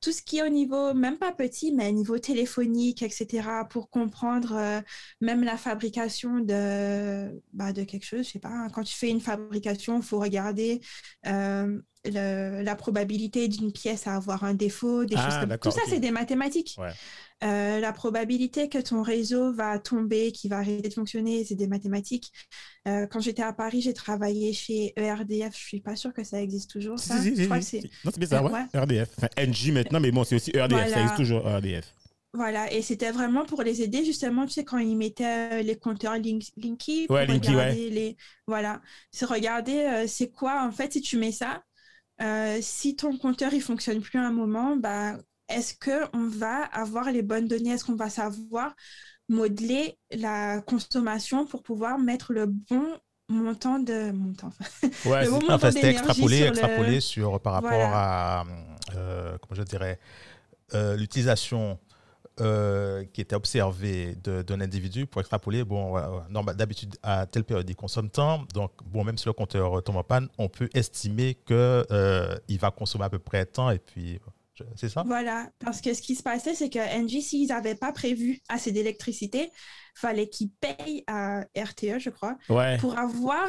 tout 0.03 0.13
ce 0.13 0.21
qui 0.23 0.39
est 0.39 0.43
au 0.43 0.49
niveau, 0.49 0.95
même 0.95 1.17
pas 1.17 1.33
petit, 1.33 1.73
mais 1.73 1.89
au 1.89 1.93
niveau 1.93 2.19
téléphonique, 2.19 3.03
etc., 3.03 3.65
pour 3.71 3.89
comprendre 3.89 4.55
euh, 4.57 4.81
même 5.21 5.45
la 5.45 5.57
fabrication 5.57 6.41
de, 6.41 7.41
bah, 7.53 7.73
de 7.73 7.85
quelque 7.85 8.05
chose. 8.05 8.27
Je 8.27 8.33
sais 8.33 8.39
pas, 8.41 8.51
hein. 8.51 8.69
quand 8.71 8.83
tu 8.83 8.95
fais 8.95 9.09
une 9.09 9.21
fabrication, 9.21 9.97
il 9.99 10.03
faut 10.03 10.19
regarder 10.19 10.81
euh, 11.27 11.81
le- 12.05 12.63
la 12.63 12.75
probabilité 12.77 13.49
d'une 13.49 13.73
pièce 13.73 14.07
à 14.07 14.17
avoir 14.17 14.45
un 14.45 14.55
défaut, 14.55 15.05
des 15.05 15.15
Ah, 15.17 15.31
choses 15.31 15.41
comme 15.49 15.59
Tout 15.59 15.71
ça, 15.71 15.83
c'est 15.89 16.01
des 16.01 16.11
mathématiques. 16.11 16.77
Ouais. 16.79 16.91
Euh, 17.45 17.81
la 17.81 17.93
probabilité 17.93 18.69
que 18.69 18.79
ton 18.79 19.03
réseau 19.03 19.53
va 19.53 19.79
tomber, 19.79 20.31
qu'il 20.33 20.51
va 20.51 20.59
arrêter 20.59 20.89
de 20.89 20.95
fonctionner, 20.95 21.45
c'est 21.45 21.55
des 21.57 21.67
mathématiques. 21.67 22.33
Euh, 22.87 23.07
quand 23.07 23.21
j'étais 23.21 23.43
à 23.43 23.53
Paris, 23.53 23.81
j'ai 23.83 23.95
travaillé 23.95 24.53
chez 24.53 24.93
ERDF. 24.97 25.53
Je 25.57 25.65
suis 25.67 25.81
pas 25.81 25.97
sûre 25.97 26.13
que 26.13 26.23
ça 26.25 26.41
existe 26.41 26.71
toujours. 26.71 26.99
Ça. 26.99 27.19
si, 27.21 27.35
si, 27.35 27.43
je 27.43 27.45
crois 27.47 27.59
que 27.59 27.65
c'est. 27.65 27.83
Non, 28.05 28.11
c'est 28.15 28.27
ça, 28.27 28.39
Euh, 28.45 28.49
ouais. 28.49 28.53
ouais. 28.75 28.81
RDF. 28.81 29.09
Enfin, 29.19 29.29
NJ 29.37 29.71
maintenant, 29.73 29.99
mais 30.01 30.11
bon, 30.13 30.23
c'est 30.25 30.37
aussi 30.37 30.51
ERDF. 30.55 30.89
Ça 30.91 31.01
existe 31.01 31.17
toujours, 31.17 31.49
ERDF. 31.49 31.93
Voilà, 32.35 32.73
et 32.73 32.81
c'était 32.81 33.11
vraiment 33.11 33.45
pour 33.45 33.63
les 33.63 33.83
aider, 33.83 34.05
justement, 34.07 34.47
tu 34.47 34.53
sais, 34.53 34.65
quand 34.65 34.79
ils 34.79 34.97
mettaient 34.97 35.63
les 35.63 35.77
compteurs 35.77 36.15
Link- 36.17 36.51
Linky, 36.57 37.07
pour 37.07 37.17
Ouais, 37.17 37.27
Linky, 37.27 37.51
regarder 37.51 37.91
les... 37.91 38.17
Voilà, 38.47 38.81
c'est 39.11 39.27
regarder, 39.27 39.81
euh, 39.81 40.05
c'est 40.09 40.31
quoi, 40.31 40.65
en 40.67 40.73
fait, 40.73 40.95
si 40.95 41.03
tu 41.03 41.19
mets 41.19 41.31
ça, 41.33 41.63
euh, 42.23 42.59
si 42.63 42.97
ton 42.97 43.17
compteur 43.19 43.53
il 43.55 43.61
fonctionne 43.63 44.01
plus 44.01 44.19
à 44.19 44.23
un 44.27 44.33
moment, 44.33 44.77
bah, 44.77 45.17
est-ce 45.49 45.75
que 45.75 46.05
on 46.17 46.27
va 46.29 46.63
avoir 46.65 47.11
les 47.11 47.23
bonnes 47.23 47.49
données? 47.49 47.71
Est-ce 47.71 47.85
qu'on 47.85 47.97
va 47.97 48.11
savoir 48.11 48.75
modeler 49.29 49.99
la 50.13 50.61
consommation 50.63 51.47
pour 51.47 51.63
pouvoir 51.63 51.99
mettre 51.99 52.33
le 52.33 52.47
bon 52.47 52.85
montant 53.29 53.79
de 53.79 54.11
montant 54.13 54.51
Ouais, 55.05 55.25
le 55.25 55.31
bon 55.31 55.41
montant 55.41 55.69
extrapolé, 55.69 56.41
le- 56.41 56.49
extrapolé 56.49 57.01
sur, 57.01 57.41
par 57.41 57.55
rapport 57.55 57.71
Voilà. 57.71 58.41
à, 58.41 58.45
euh, 58.97 59.37
comment 59.41 59.55
je 59.55 59.63
dirais, 59.63 59.99
euh, 60.75 60.97
l'utilisation 60.97 61.79
euh, 62.41 63.05
qui 63.13 63.21
était 63.21 63.37
observée 63.37 64.15
de- 64.23 64.43
d'un 64.43 64.61
individu 64.61 65.07
pour 65.07 65.21
extrapoler, 65.21 65.65
bon, 65.65 65.93
bah, 65.93 66.55
d'habitude, 66.55 66.95
à 67.03 67.27
telle 67.27 67.45
période, 67.45 67.69
il 67.69 67.77
consomme 67.77 68.11
tant. 68.11 68.45
Donc, 68.55 68.73
bon, 68.85 69.05
même 69.05 69.19
si 69.19 69.27
le 69.27 69.33
compteur 69.33 69.83
tombe 69.83 69.97
en 69.97 70.05
panne, 70.05 70.29
on 70.39 70.49
peut 70.49 70.69
estimer 70.75 71.35
qu'il 71.47 71.85
il 72.49 72.59
va 72.59 72.71
consommer 72.71 73.05
à 73.05 73.11
peu 73.11 73.19
près 73.19 73.45
tant. 73.47 73.71
Et 73.71 73.79
puis, 73.79 74.19
c'est 74.77 74.89
ça? 74.89 75.03
Voilà, 75.07 75.49
parce 75.59 75.81
que 75.81 75.93
ce 75.95 76.03
qui 76.03 76.15
se 76.15 76.23
passait, 76.23 76.55
c'est 76.55 76.69
que 76.71 76.79
Engie, 76.79 77.23
s'ils 77.23 77.49
n'avaient 77.49 77.75
pas 77.75 77.93
prévu 77.93 78.41
assez 78.49 78.71
d'électricité, 78.71 79.51
fallait 79.95 80.29
qu'ils 80.29 80.51
payent 80.51 81.05
à 81.07 81.41
RTE, 81.57 81.99
je 81.99 82.11
crois, 82.11 82.37
Ouais, 82.49 82.77
pour 82.79 82.99
avoir 82.99 83.49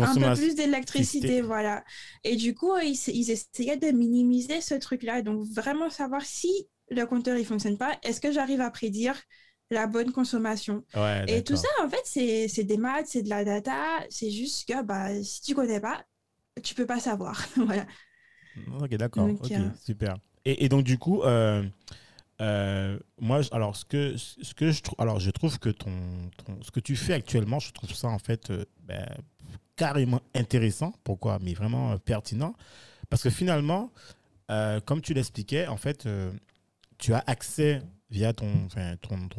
un 0.00 0.14
peu 0.14 0.34
plus 0.34 0.54
d'électricité, 0.54 1.40
voilà. 1.40 1.84
Et 2.22 2.36
du 2.36 2.54
coup, 2.54 2.72
ils, 2.78 2.96
ils 3.08 3.30
essayaient 3.30 3.76
de 3.76 3.90
minimiser 3.90 4.60
ce 4.60 4.74
truc-là. 4.74 5.22
Donc, 5.22 5.44
vraiment 5.52 5.90
savoir 5.90 6.22
si 6.22 6.68
le 6.90 7.04
compteur 7.06 7.36
il 7.38 7.46
fonctionne 7.46 7.78
pas, 7.78 7.98
est-ce 8.02 8.20
que 8.20 8.32
j'arrive 8.32 8.60
à 8.60 8.70
prédire 8.70 9.16
la 9.70 9.86
bonne 9.86 10.12
consommation? 10.12 10.84
Ouais, 10.94 11.26
Et 11.26 11.42
tout 11.44 11.56
ça, 11.56 11.68
en 11.82 11.88
fait, 11.88 12.02
c'est 12.06 12.64
des 12.64 12.76
maths, 12.76 13.06
c'est 13.08 13.22
de 13.22 13.28
la 13.30 13.44
data. 13.44 14.04
C'est 14.10 14.30
juste 14.30 14.68
que 14.68 14.82
bah, 14.82 15.10
si 15.22 15.40
tu 15.42 15.54
connais 15.54 15.80
pas, 15.80 16.04
tu 16.62 16.74
peux 16.74 16.86
pas 16.86 17.00
savoir. 17.00 17.42
voilà. 17.56 17.86
Ok, 18.80 18.94
d'accord. 18.96 19.32
Donc, 19.32 19.40
Ok, 19.40 19.60
euh, 19.60 19.70
super. 19.82 20.16
Et, 20.44 20.64
et 20.64 20.68
donc, 20.68 20.84
du 20.84 20.98
coup, 20.98 21.22
euh, 21.22 21.62
euh, 22.42 22.98
moi, 23.20 23.42
alors, 23.52 23.76
ce 23.76 23.84
que, 23.84 24.16
ce 24.18 24.54
que 24.54 24.72
je 24.72 24.82
trouve, 24.82 24.96
alors, 25.00 25.20
je 25.20 25.30
trouve 25.30 25.58
que 25.60 25.70
ton, 25.70 25.92
ton- 26.44 26.62
ce 26.62 26.70
que 26.70 26.80
tu 26.80 26.96
fais 26.96 27.14
actuellement, 27.14 27.60
je 27.60 27.72
trouve 27.72 27.92
ça, 27.94 28.08
en 28.08 28.18
fait, 28.20 28.52
ben, 28.84 29.06
carrément 29.76 30.22
intéressant. 30.34 30.94
Pourquoi? 31.04 31.38
Mais 31.42 31.54
vraiment 31.54 31.98
pertinent. 31.98 32.54
Parce 33.10 33.22
que 33.22 33.30
finalement, 33.30 33.92
comme 34.86 35.00
tu 35.02 35.14
l'expliquais, 35.14 35.66
en 35.68 35.76
fait, 35.76 36.08
tu 36.98 37.14
as 37.14 37.22
accès 37.26 37.82
via 38.10 38.32
ton, 38.32 38.48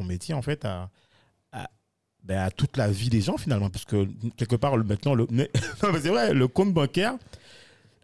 métier, 0.04 0.34
en 0.34 0.42
fait, 0.42 0.66
ben, 2.22 2.38
à 2.38 2.50
toute 2.50 2.76
la 2.76 2.88
vie 2.88 3.08
des 3.08 3.20
gens, 3.20 3.36
finalement. 3.36 3.70
Parce 3.70 3.84
que, 3.84 4.08
quelque 4.36 4.56
part, 4.56 4.76
maintenant, 4.78 5.14
le, 5.14 5.26
c'est 5.80 6.08
vrai, 6.08 6.34
le 6.34 6.48
compte 6.48 6.74
bancaire, 6.74 7.16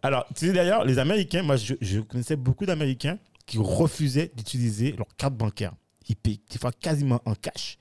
alors, 0.03 0.25
tu 0.35 0.47
sais 0.47 0.53
d'ailleurs, 0.53 0.83
les 0.83 0.99
Américains, 0.99 1.43
moi 1.43 1.55
je, 1.55 1.75
je 1.79 2.01
connaissais 2.01 2.35
beaucoup 2.35 2.65
d'Américains 2.65 3.17
qui 3.45 3.57
refusaient 3.57 4.29
d'utiliser 4.35 4.91
leur 4.91 5.07
carte 5.15 5.33
bancaire. 5.33 5.73
Ils 6.09 6.17
payent 6.17 6.41
des 6.51 6.59
fois 6.59 6.73
quasiment 6.73 7.21
en 7.23 7.35
cash, 7.35 7.77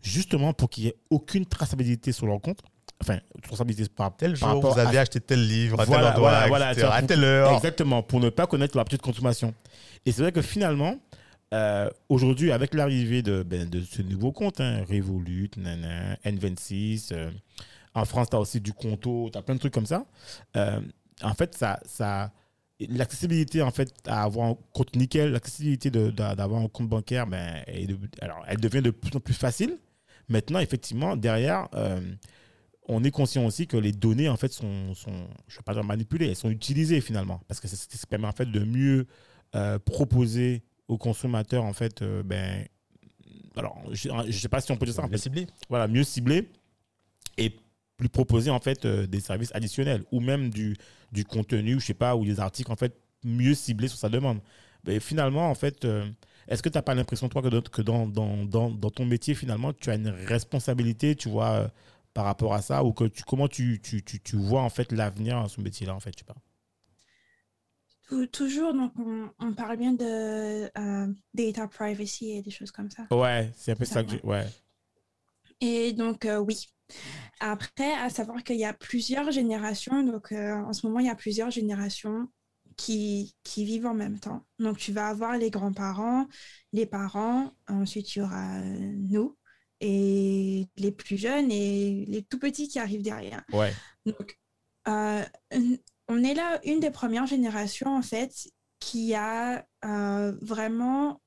justement 0.00 0.54
pour 0.54 0.70
qu'il 0.70 0.84
n'y 0.84 0.90
ait 0.90 0.96
aucune 1.10 1.44
traçabilité 1.44 2.12
sur 2.12 2.26
leur 2.26 2.40
compte. 2.40 2.62
Enfin, 3.00 3.20
traçabilité 3.42 3.88
par, 3.88 4.16
Tel 4.16 4.32
par 4.32 4.38
jour, 4.38 4.48
rapport 4.56 4.74
vous 4.74 4.80
avez 4.80 4.98
à- 4.98 5.02
acheté 5.02 5.20
tel 5.20 5.46
livre, 5.46 5.80
à 5.80 5.84
Voilà, 5.84 6.02
tel 6.08 6.12
endroit, 6.14 6.30
voilà, 6.30 6.48
voilà, 6.48 6.72
etc., 6.72 6.80
tu 6.80 6.86
vois, 6.86 6.94
à 6.96 7.02
telle 7.02 7.24
heure. 7.24 7.52
Exactement, 7.56 8.02
pour 8.02 8.18
ne 8.20 8.28
pas 8.28 8.46
connaître 8.48 8.76
leur 8.76 8.84
petite 8.84 9.02
consommation. 9.02 9.54
Et 10.04 10.10
c'est 10.12 10.22
vrai 10.22 10.32
que 10.32 10.42
finalement, 10.42 10.96
euh, 11.54 11.88
aujourd'hui, 12.08 12.50
avec 12.50 12.74
l'arrivée 12.74 13.22
de, 13.22 13.42
ben, 13.44 13.68
de 13.70 13.80
ce 13.82 14.02
nouveau 14.02 14.32
compte, 14.32 14.60
hein, 14.60 14.84
Revolut, 14.90 15.48
nana, 15.56 16.16
N26, 16.24 17.10
euh, 17.12 17.30
en 17.94 18.04
France, 18.04 18.30
tu 18.30 18.36
as 18.36 18.40
aussi 18.40 18.60
du 18.60 18.72
Conto, 18.72 19.28
tu 19.32 19.38
as 19.38 19.42
plein 19.42 19.54
de 19.54 19.60
trucs 19.60 19.72
comme 19.74 19.86
ça. 19.86 20.04
Euh, 20.56 20.80
en 21.22 21.34
fait, 21.34 21.54
ça, 21.54 21.78
ça, 21.84 22.32
l'accessibilité 22.80 23.62
en 23.62 23.70
fait, 23.70 23.92
à 24.06 24.24
avoir 24.24 24.48
un 24.48 24.56
compte 24.72 24.94
nickel, 24.96 25.30
l'accessibilité 25.32 25.90
d'avoir 25.90 26.60
un 26.62 26.68
compte 26.68 26.88
bancaire, 26.88 27.26
ben, 27.28 27.62
de- 27.68 27.96
alors, 28.20 28.44
elle 28.48 28.58
devient 28.60 28.82
de 28.82 28.90
plus 28.90 29.16
en 29.16 29.20
plus 29.20 29.34
facile. 29.34 29.78
Maintenant, 30.28 30.58
effectivement, 30.58 31.16
derrière, 31.16 31.68
euh, 31.74 32.00
on 32.88 33.04
est 33.04 33.10
conscient 33.10 33.44
aussi 33.46 33.66
que 33.66 33.76
les 33.76 33.92
données 33.92 34.28
en 34.28 34.36
fait 34.36 34.52
sont, 34.52 34.94
sont 34.94 35.12
je 35.46 35.54
ne 35.54 35.58
vais 35.58 35.64
pas 35.64 35.74
dire 35.74 35.84
manipulées, 35.84 36.28
elles 36.28 36.36
sont 36.36 36.50
utilisées 36.50 37.00
finalement. 37.00 37.40
Parce 37.46 37.60
que 37.60 37.68
c'est 37.68 37.76
ce 37.76 37.86
qui 37.86 37.98
permet 38.06 38.26
en 38.26 38.32
fait 38.32 38.46
de 38.50 38.60
mieux 38.64 39.06
euh, 39.54 39.78
proposer 39.78 40.62
aux 40.88 40.98
consommateurs 40.98 41.64
en 41.64 41.72
fait 41.74 42.02
euh, 42.02 42.22
ben 42.22 42.66
alors 43.56 43.78
je 43.92 44.08
ne 44.10 44.32
sais 44.32 44.48
pas 44.48 44.60
si 44.60 44.72
on 44.72 44.76
peut 44.76 44.86
dire 44.86 44.94
ça 44.94 45.02
en 45.02 45.06
Le 45.06 45.12
fait, 45.12 45.18
ciblé. 45.18 45.46
voilà 45.68 45.86
mieux 45.88 46.04
cibler 46.04 46.48
et 47.36 47.54
lui 48.00 48.08
proposer 48.08 48.50
en 48.50 48.60
fait 48.60 48.84
euh, 48.84 49.06
des 49.06 49.20
services 49.20 49.50
additionnels 49.54 50.04
ou 50.12 50.20
même 50.20 50.50
du, 50.50 50.76
du 51.12 51.24
contenu 51.24 51.80
je 51.80 51.86
sais 51.86 51.94
pas 51.94 52.16
ou 52.16 52.24
des 52.24 52.40
articles 52.40 52.70
en 52.72 52.76
fait 52.76 52.96
mieux 53.24 53.54
ciblés 53.54 53.88
sur 53.88 53.98
sa 53.98 54.08
demande. 54.08 54.40
Mais 54.86 55.00
finalement 55.00 55.50
en 55.50 55.54
fait 55.54 55.86
est-ce 56.46 56.62
que 56.62 56.68
tu 56.68 56.78
n'as 56.78 56.82
pas 56.82 56.94
l'impression 56.94 57.28
toi 57.28 57.42
que, 57.42 57.48
dans, 57.48 57.60
que 57.62 57.82
dans, 57.82 58.06
dans, 58.06 58.44
dans, 58.44 58.70
dans 58.70 58.90
ton 58.90 59.04
métier 59.04 59.34
finalement 59.34 59.72
tu 59.72 59.90
as 59.90 59.96
une 59.96 60.08
responsabilité 60.08 61.14
tu 61.16 61.28
vois 61.28 61.70
par 62.18 62.24
rapport 62.26 62.52
à 62.52 62.62
ça 62.62 62.82
ou 62.84 62.92
que 62.92 63.04
tu, 63.04 63.22
comment 63.22 63.46
tu, 63.46 63.80
tu, 63.80 64.02
tu, 64.02 64.20
tu 64.20 64.36
vois 64.36 64.62
en 64.62 64.70
fait 64.70 64.90
l'avenir 64.90 65.36
dans 65.36 65.46
ce 65.48 65.60
métier 65.60 65.86
là 65.86 65.94
en 65.94 66.00
fait 66.00 66.24
pas 66.24 66.34
Tou- 68.08 68.26
Toujours, 68.26 68.72
donc, 68.74 68.92
on, 68.98 69.30
on 69.38 69.52
parle 69.54 69.76
bien 69.76 69.92
de 69.92 70.70
euh, 70.78 71.12
data 71.34 71.68
privacy 71.68 72.30
et 72.32 72.42
des 72.42 72.50
choses 72.50 72.70
comme 72.72 72.90
ça. 72.90 73.06
ouais 73.10 73.50
c'est 73.56 73.72
un 73.72 73.76
peu 73.76 73.84
Ça, 73.84 73.94
ça 73.94 74.02
que 74.04 74.10
j'ai 74.10 74.20
ouais 74.22 74.46
Et 75.60 75.92
donc, 75.92 76.24
euh, 76.26 76.38
oui. 76.38 76.66
Après, 77.40 77.92
à 77.94 78.10
savoir 78.10 78.44
qu'il 78.44 78.58
y 78.58 78.66
a 78.66 78.74
plusieurs 78.74 79.32
générations. 79.32 80.04
Donc, 80.04 80.32
euh, 80.32 80.54
en 80.56 80.74
ce 80.74 80.86
moment, 80.86 81.00
il 81.00 81.06
y 81.08 81.10
a 81.10 81.16
plusieurs 81.16 81.52
générations 81.52 82.28
qui, 82.78 83.36
qui 83.44 83.66
vivent 83.66 83.86
en 83.88 83.94
même 83.94 84.20
temps. 84.20 84.46
Donc, 84.60 84.78
tu 84.78 84.92
vas 84.92 85.08
avoir 85.10 85.38
les 85.38 85.50
grands-parents, 85.50 86.28
les 86.74 86.86
parents, 86.86 87.52
ensuite, 87.68 88.16
il 88.16 88.20
y 88.20 88.22
aura 88.22 88.60
nous, 88.62 89.37
et 89.80 90.66
les 90.76 90.92
plus 90.92 91.16
jeunes 91.16 91.50
et 91.50 92.04
les 92.06 92.22
tout 92.22 92.38
petits 92.38 92.68
qui 92.68 92.78
arrivent 92.78 93.02
derrière. 93.02 93.44
ouais 93.52 93.72
Donc, 94.06 94.38
euh, 94.88 95.22
on 96.08 96.24
est 96.24 96.34
là, 96.34 96.60
une 96.64 96.80
des 96.80 96.90
premières 96.90 97.26
générations, 97.26 97.94
en 97.94 98.02
fait, 98.02 98.32
qui 98.80 99.14
a 99.14 99.66
euh, 99.84 100.32
vraiment, 100.40 101.20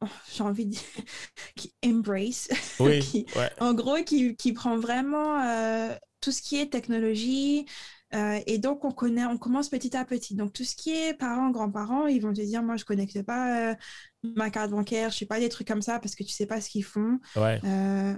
oh, 0.00 0.06
j'ai 0.32 0.42
envie 0.42 0.66
de 0.66 0.72
dire, 0.72 0.82
qui 1.56 1.74
embrace, 1.84 2.48
oui 2.80 3.00
qui, 3.00 3.26
ouais 3.36 3.50
en 3.60 3.74
gros, 3.74 4.02
qui, 4.04 4.36
qui 4.36 4.52
prend 4.52 4.78
vraiment 4.78 5.40
euh, 5.42 5.94
tout 6.20 6.32
ce 6.32 6.42
qui 6.42 6.56
est 6.58 6.72
technologie. 6.72 7.66
et 8.12 8.58
donc, 8.58 8.84
on 8.84 8.90
connaît, 8.90 9.26
on 9.26 9.36
commence 9.36 9.68
petit 9.68 9.94
à 9.96 10.04
petit. 10.04 10.34
Donc, 10.34 10.52
tout 10.54 10.64
ce 10.64 10.74
qui 10.74 10.90
est 10.90 11.14
parents, 11.14 11.50
grands-parents, 11.50 12.06
ils 12.06 12.22
vont 12.22 12.32
te 12.32 12.40
dire, 12.40 12.62
moi, 12.62 12.76
je 12.76 12.84
connecte 12.84 13.22
pas 13.22 13.76
ma 14.22 14.50
carte 14.50 14.70
bancaire, 14.70 15.10
je 15.10 15.18
sais 15.18 15.26
pas 15.26 15.40
des 15.40 15.48
trucs 15.48 15.68
comme 15.68 15.82
ça 15.82 15.98
parce 16.00 16.14
que 16.14 16.24
tu 16.24 16.32
sais 16.32 16.46
pas 16.46 16.60
ce 16.60 16.68
qu'ils 16.70 16.84
font. 16.84 17.18
ouais 17.36 17.60
Euh, 17.64 18.14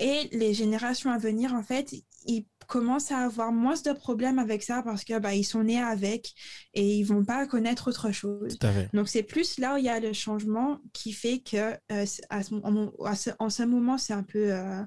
et 0.00 0.28
les 0.32 0.54
générations 0.54 1.10
à 1.10 1.18
venir, 1.18 1.52
en 1.54 1.62
fait, 1.62 1.92
ils 2.24 2.46
commencent 2.66 3.12
à 3.12 3.18
avoir 3.18 3.52
moins 3.52 3.74
de 3.74 3.92
problèmes 3.92 4.38
avec 4.38 4.62
ça 4.62 4.82
parce 4.82 5.04
que 5.04 5.18
bah, 5.18 5.34
ils 5.34 5.44
sont 5.44 5.64
nés 5.64 5.80
avec 5.82 6.32
et 6.72 6.96
ils 6.96 7.02
vont 7.04 7.24
pas 7.24 7.46
connaître 7.46 7.88
autre 7.88 8.10
chose. 8.10 8.56
Donc 8.94 9.08
c'est 9.08 9.22
plus 9.22 9.58
là 9.58 9.74
où 9.74 9.76
il 9.76 9.84
y 9.84 9.88
a 9.90 10.00
le 10.00 10.12
changement 10.14 10.78
qui 10.94 11.12
fait 11.12 11.40
que 11.40 11.72
euh, 11.92 12.06
à 12.30 12.42
ce, 12.42 12.54
en, 12.54 12.90
à 13.04 13.14
ce- 13.16 13.30
en 13.38 13.50
ce 13.50 13.64
moment 13.64 13.98
c'est 13.98 14.14
un 14.14 14.22
peu 14.22 14.52
euh, 14.52 14.82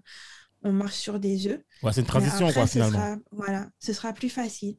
on 0.63 0.71
marche 0.71 0.95
sur 0.95 1.19
des 1.19 1.47
œufs. 1.47 1.61
ouais 1.83 1.91
c'est 1.93 2.01
une 2.01 2.07
transition 2.07 2.47
après, 2.47 2.53
quoi 2.53 2.65
ce 2.67 2.71
finalement 2.73 2.99
sera- 2.99 3.17
voilà, 3.31 3.69
ce 3.79 3.93
sera 3.93 4.13
plus 4.13 4.29
facile. 4.29 4.75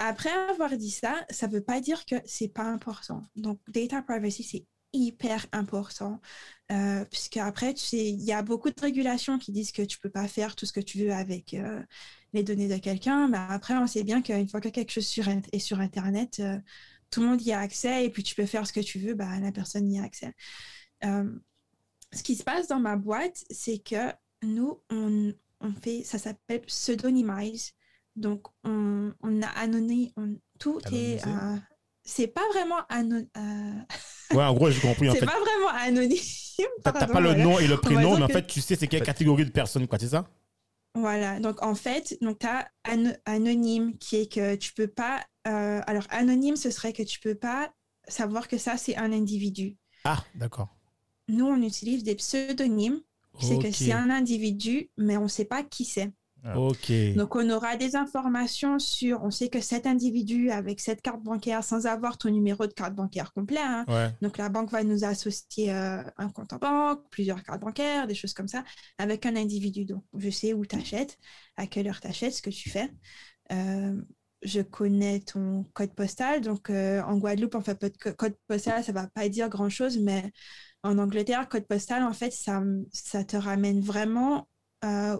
Après 0.00 0.30
avoir 0.50 0.76
dit 0.78 0.90
ça, 0.92 1.26
ça 1.30 1.48
veut 1.48 1.62
pas 1.62 1.80
dire 1.82 2.06
que 2.06 2.16
c'est 2.26 2.48
pas 2.48 2.64
important. 2.64 3.22
Donc 3.36 3.60
data 3.68 4.02
privacy 4.02 4.44
c'est 4.44 4.66
hyper 4.94 5.46
important 5.52 6.20
euh, 6.72 7.04
puisque 7.06 7.38
après 7.38 7.72
il 7.92 8.22
y 8.22 8.32
a 8.32 8.42
beaucoup 8.42 8.70
de 8.70 8.80
régulations 8.80 9.38
qui 9.38 9.52
disent 9.52 9.72
que 9.72 9.82
tu 9.82 9.98
peux 10.00 10.10
pas 10.10 10.28
faire 10.28 10.56
tout 10.56 10.66
ce 10.66 10.72
que 10.72 10.80
tu 10.80 10.98
veux 10.98 11.12
avec 11.12 11.54
euh, 11.54 11.82
les 12.32 12.44
données 12.44 12.68
de 12.68 12.78
quelqu'un 12.78 13.28
mais 13.28 13.38
après 13.38 13.74
on 13.76 13.86
sait 13.88 14.04
bien 14.04 14.22
qu'une 14.22 14.48
fois 14.48 14.60
que 14.60 14.68
quelque 14.70 14.92
chose 14.92 15.08
est 15.52 15.58
sur 15.60 15.80
internet 15.80 16.40
euh, 16.40 16.58
tout 17.10 17.20
le 17.22 17.28
monde 17.28 17.42
y 17.42 17.52
a 17.52 17.60
accès 17.60 18.04
et 18.06 18.10
puis 18.10 18.24
tu 18.24 18.34
peux 18.36 18.46
faire 18.46 18.66
ce 18.66 18.72
que 18.72 18.80
tu 18.80 18.98
veux 19.00 19.14
bah 19.14 19.38
la 19.40 19.52
personne 19.52 19.90
y 19.92 20.00
a 20.00 20.04
accès 20.04 20.34
Euh, 21.04 21.38
ce 22.12 22.22
qui 22.22 22.36
se 22.36 22.44
passe 22.44 22.68
dans 22.68 22.80
ma 22.80 22.96
boîte 22.96 23.44
c'est 23.50 23.78
que 23.78 24.12
nous 24.42 24.80
on, 24.90 25.32
on 25.60 25.72
fait 25.74 26.04
ça 26.04 26.18
s'appelle 26.18 26.62
pseudonymize 26.62 27.72
donc 28.20 28.46
on, 28.64 29.12
on 29.22 29.42
a 29.42 29.48
anonyme 29.48 30.10
on, 30.16 30.36
tout 30.58 30.80
est 30.92 31.18
Anonymisé. 31.18 31.30
euh, 31.30 31.56
c'est 32.04 32.28
pas 32.28 32.46
vraiment 32.52 32.80
anon- 32.88 33.28
euh, 33.36 33.72
ouais 34.32 34.44
en 34.44 34.54
gros 34.54 34.70
j'ai 34.70 34.80
compris 34.80 35.08
en 35.08 35.12
c'est 35.14 35.20
fait 35.20 35.26
pas 35.26 35.38
vraiment 35.40 35.68
anonyme. 35.68 36.18
T'as 36.82 36.92
t'as 36.92 37.06
pardon, 37.06 37.12
pas 37.14 37.20
le 37.20 37.28
voilà. 37.30 37.44
nom 37.44 37.58
et 37.58 37.66
le 37.66 37.76
prénom, 37.78 38.10
dire 38.10 38.18
mais 38.18 38.24
en 38.24 38.28
que- 38.28 38.32
fait, 38.34 38.46
tu 38.46 38.60
sais 38.60 38.76
c'est 38.76 38.86
quelle 38.88 39.02
catégorie 39.02 39.44
de 39.44 39.50
personnes, 39.50 39.86
quoi, 39.86 39.98
c'est 39.98 40.08
ça? 40.08 40.28
Voilà, 40.94 41.38
donc 41.38 41.62
en 41.62 41.74
fait, 41.74 42.16
donc 42.20 42.40
tu 42.40 42.46
as 42.46 42.68
anonyme 43.24 43.96
qui 43.98 44.16
est 44.16 44.32
que 44.32 44.56
tu 44.56 44.72
peux 44.74 44.88
pas. 44.88 45.24
euh, 45.46 45.80
alors, 45.86 46.04
anonyme, 46.10 46.56
ce 46.56 46.70
serait 46.70 46.92
que 46.92 47.02
tu 47.04 47.20
peux 47.20 47.34
pas 47.36 47.72
savoir 48.08 48.48
que 48.48 48.58
ça, 48.58 48.76
c'est 48.76 48.96
un 48.96 49.12
individu. 49.12 49.76
Ah, 50.04 50.24
d'accord. 50.34 50.68
Nous, 51.28 51.46
on 51.46 51.62
utilise 51.62 52.02
des 52.02 52.14
pseudonymes. 52.16 53.00
C'est 53.40 53.58
que 53.58 53.70
c'est 53.70 53.92
un 53.92 54.10
individu, 54.10 54.90
mais 54.98 55.16
on 55.16 55.28
sait 55.28 55.44
pas 55.46 55.62
qui 55.62 55.84
c'est. 55.84 56.12
Ah. 56.44 56.58
Ok. 56.58 56.92
Donc, 57.16 57.36
on 57.36 57.48
aura 57.50 57.76
des 57.76 57.96
informations 57.96 58.78
sur, 58.78 59.22
on 59.22 59.30
sait 59.30 59.48
que 59.48 59.60
cet 59.60 59.86
individu 59.86 60.50
avec 60.50 60.80
cette 60.80 61.02
carte 61.02 61.22
bancaire, 61.22 61.62
sans 61.62 61.86
avoir 61.86 62.16
ton 62.18 62.30
numéro 62.30 62.66
de 62.66 62.72
carte 62.72 62.94
bancaire 62.94 63.32
complet, 63.32 63.60
hein, 63.60 63.84
Ouais. 63.88 64.10
donc 64.22 64.38
la 64.38 64.48
banque 64.48 64.70
va 64.70 64.82
nous 64.84 65.04
associer 65.04 65.72
euh, 65.72 66.02
un 66.16 66.28
compte 66.30 66.52
en 66.52 66.56
banque, 66.58 67.02
plusieurs 67.10 67.42
cartes 67.42 67.60
bancaires, 67.60 68.06
des 68.06 68.14
choses 68.14 68.32
comme 68.32 68.48
ça, 68.48 68.64
avec 68.98 69.26
un 69.26 69.36
individu. 69.36 69.84
Donc, 69.84 70.04
je 70.16 70.30
sais 70.30 70.52
où 70.54 70.64
tu 70.64 70.76
achètes, 70.76 71.18
à 71.56 71.66
quelle 71.66 71.88
heure 71.88 72.00
tu 72.00 72.08
achètes, 72.08 72.34
ce 72.34 72.42
que 72.42 72.50
tu 72.50 72.70
fais. 72.70 72.90
Euh, 73.52 74.00
je 74.42 74.62
connais 74.62 75.20
ton 75.20 75.64
code 75.74 75.94
postal. 75.94 76.40
Donc, 76.40 76.70
euh, 76.70 77.02
en 77.02 77.18
Guadeloupe, 77.18 77.54
en 77.54 77.60
fait, 77.60 77.78
code 78.16 78.34
postal, 78.48 78.82
ça 78.82 78.92
va 78.92 79.06
pas 79.08 79.28
dire 79.28 79.50
grand-chose, 79.50 79.98
mais 79.98 80.32
en 80.82 80.96
Angleterre, 80.96 81.46
code 81.48 81.66
postal, 81.66 82.02
en 82.02 82.14
fait, 82.14 82.32
ça, 82.32 82.62
ça 82.90 83.22
te 83.24 83.36
ramène 83.36 83.80
vraiment 83.82 84.48
euh, 84.84 85.18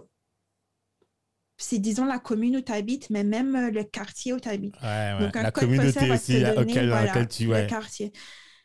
c'est 1.61 1.79
disons 1.79 2.05
la 2.05 2.19
commune 2.19 2.57
où 2.57 2.61
tu 2.61 2.71
habites, 2.71 3.09
mais 3.09 3.23
même 3.23 3.55
euh, 3.55 3.71
le 3.71 3.83
quartier 3.83 4.33
où 4.33 4.39
tu 4.39 4.49
habites. 4.49 4.75
Ouais, 4.81 5.13
ouais. 5.13 5.25
Donc, 5.25 5.35
un 5.35 5.43
La 5.43 5.51
code 5.51 5.65
communauté 5.65 6.07
va 6.07 6.15
aussi 6.15 6.33
donner, 6.33 6.57
auquel, 6.57 6.89
dans 6.89 6.95
laquelle 6.95 7.27
tu. 7.27 7.45
le 7.45 7.51
Ouais. 7.51 7.67
quartier. 7.67 8.11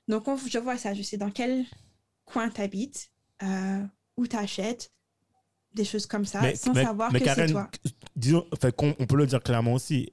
Donc, 0.09 0.29
on- 0.29 0.37
je 0.37 0.59
vois 0.59 0.77
ça, 0.77 0.95
je 0.95 1.03
sais 1.03 1.17
dans 1.17 1.31
quel 1.31 1.65
coin 2.25 2.49
tu 2.49 2.61
habites, 2.61 3.11
où 4.17 4.27
tu 4.27 4.37
achètes, 4.37 4.91
des 5.75 5.85
choses 5.85 6.07
comme 6.07 6.25
ça, 6.25 6.55
sans 6.55 6.75
savoir 6.75 7.13
que 7.13 7.19
c'est 7.19 7.47
toi. 7.47 7.71
disons, 8.17 8.47
enfin, 8.53 8.71
qu'on- 8.71 8.95
on 8.99 9.07
peut 9.07 9.17
le 9.17 9.27
dire 9.27 9.43
clairement 9.43 9.75
aussi, 9.75 10.13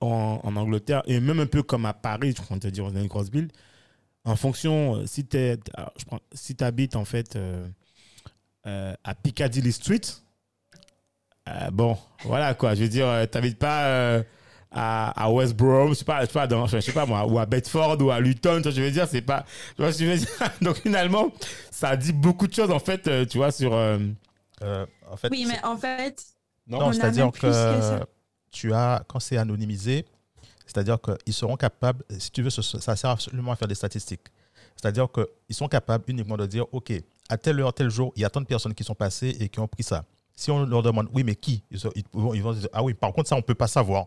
en, 0.00 0.40
en 0.42 0.56
Angleterre, 0.56 1.02
et 1.06 1.20
même 1.20 1.40
un 1.40 1.46
peu 1.46 1.62
comme 1.62 1.86
à 1.86 1.94
Paris, 1.94 2.34
je 2.36 2.42
compte 2.42 2.60
te 2.62 2.68
dire, 2.68 2.90
dans 2.92 3.00
une 3.00 3.06
grosse 3.06 3.30
ville, 3.30 3.48
en 4.24 4.36
fonction, 4.36 4.96
euh, 4.96 5.06
si 5.06 5.26
tu 5.26 5.38
si 6.34 6.56
habites 6.60 6.96
en 6.96 7.04
fait 7.04 7.36
euh, 7.36 7.66
euh, 8.66 8.94
à 9.04 9.14
Piccadilly 9.14 9.72
Street, 9.72 10.00
euh, 11.48 11.70
bon, 11.70 11.96
voilà 12.24 12.54
quoi, 12.54 12.74
je 12.74 12.82
veux 12.82 12.88
dire, 12.88 13.06
tu 13.30 13.36
n'habites 13.38 13.58
pas 13.58 13.84
euh, 13.86 14.22
à, 14.70 15.24
à 15.24 15.30
West 15.30 15.54
Brom, 15.56 15.88
je 15.90 15.94
sais 15.94 16.04
pas, 16.04 16.20
je 16.20 16.26
sais 16.26 16.32
pas, 16.32 16.46
dans, 16.46 16.66
je 16.66 16.80
sais 16.80 16.92
pas 16.92 17.06
moi, 17.06 17.24
ou 17.26 17.38
à 17.38 17.46
Bedford 17.46 17.96
ou 18.02 18.10
à 18.10 18.20
Luton, 18.20 18.56
tu 18.56 18.62
vois, 18.64 18.70
je 18.72 18.82
veux 18.82 18.90
dire, 18.90 19.08
c'est 19.08 19.22
pas, 19.22 19.44
tu 19.76 19.82
vois 19.82 19.90
je 19.90 20.04
veux 20.04 20.16
dire? 20.16 20.28
Donc 20.62 20.76
finalement, 20.76 21.32
ça 21.70 21.96
dit 21.96 22.12
beaucoup 22.12 22.46
de 22.46 22.52
choses 22.54 22.70
en 22.70 22.78
fait, 22.78 23.06
euh, 23.08 23.24
tu 23.24 23.38
vois, 23.38 23.50
sur. 23.52 23.72
euh, 23.74 23.98
Euh, 24.62 24.84
en 25.08 25.16
fait, 25.16 25.28
Oui, 25.30 25.46
mais 25.46 25.64
en 25.64 25.76
fait, 25.76 26.20
Non, 26.66 26.92
c'est-à-dire 26.92 27.30
que, 27.30 28.00
tu 28.50 28.72
as, 28.72 29.04
quand 29.06 29.20
c'est 29.20 29.36
anonymisé, 29.36 30.04
c'est-à-dire 30.66 30.98
qu'ils 31.00 31.32
seront 31.32 31.56
capables, 31.56 32.02
si 32.18 32.30
tu 32.30 32.42
veux, 32.42 32.50
ça 32.50 32.96
sert 32.96 33.10
absolument 33.10 33.52
à 33.52 33.56
faire 33.56 33.68
des 33.68 33.76
statistiques. 33.76 34.26
C'est-à-dire 34.74 35.06
qu'ils 35.12 35.54
sont 35.54 35.68
capables 35.68 36.04
uniquement 36.08 36.36
de 36.36 36.46
dire, 36.46 36.66
OK, 36.72 36.92
à 37.28 37.36
telle 37.38 37.60
heure, 37.60 37.72
tel 37.72 37.88
jour, 37.88 38.12
il 38.16 38.22
y 38.22 38.24
a 38.24 38.30
tant 38.30 38.40
de 38.40 38.46
personnes 38.46 38.74
qui 38.74 38.84
sont 38.84 38.94
passées 38.96 39.36
et 39.40 39.48
qui 39.48 39.60
ont 39.60 39.68
pris 39.68 39.82
ça. 39.84 40.04
Si 40.38 40.52
on 40.52 40.64
leur 40.64 40.84
demande, 40.84 41.08
oui, 41.12 41.24
mais 41.24 41.34
qui? 41.34 41.64
Ils, 41.68 41.80
vont, 42.12 42.32
ils 42.32 42.40
vont 42.44 42.52
dire, 42.52 42.68
ah 42.72 42.80
oui, 42.84 42.94
par 42.94 43.12
contre, 43.12 43.28
ça, 43.28 43.34
on 43.34 43.38
ne 43.38 43.42
peut 43.42 43.56
pas 43.56 43.66
savoir. 43.66 44.06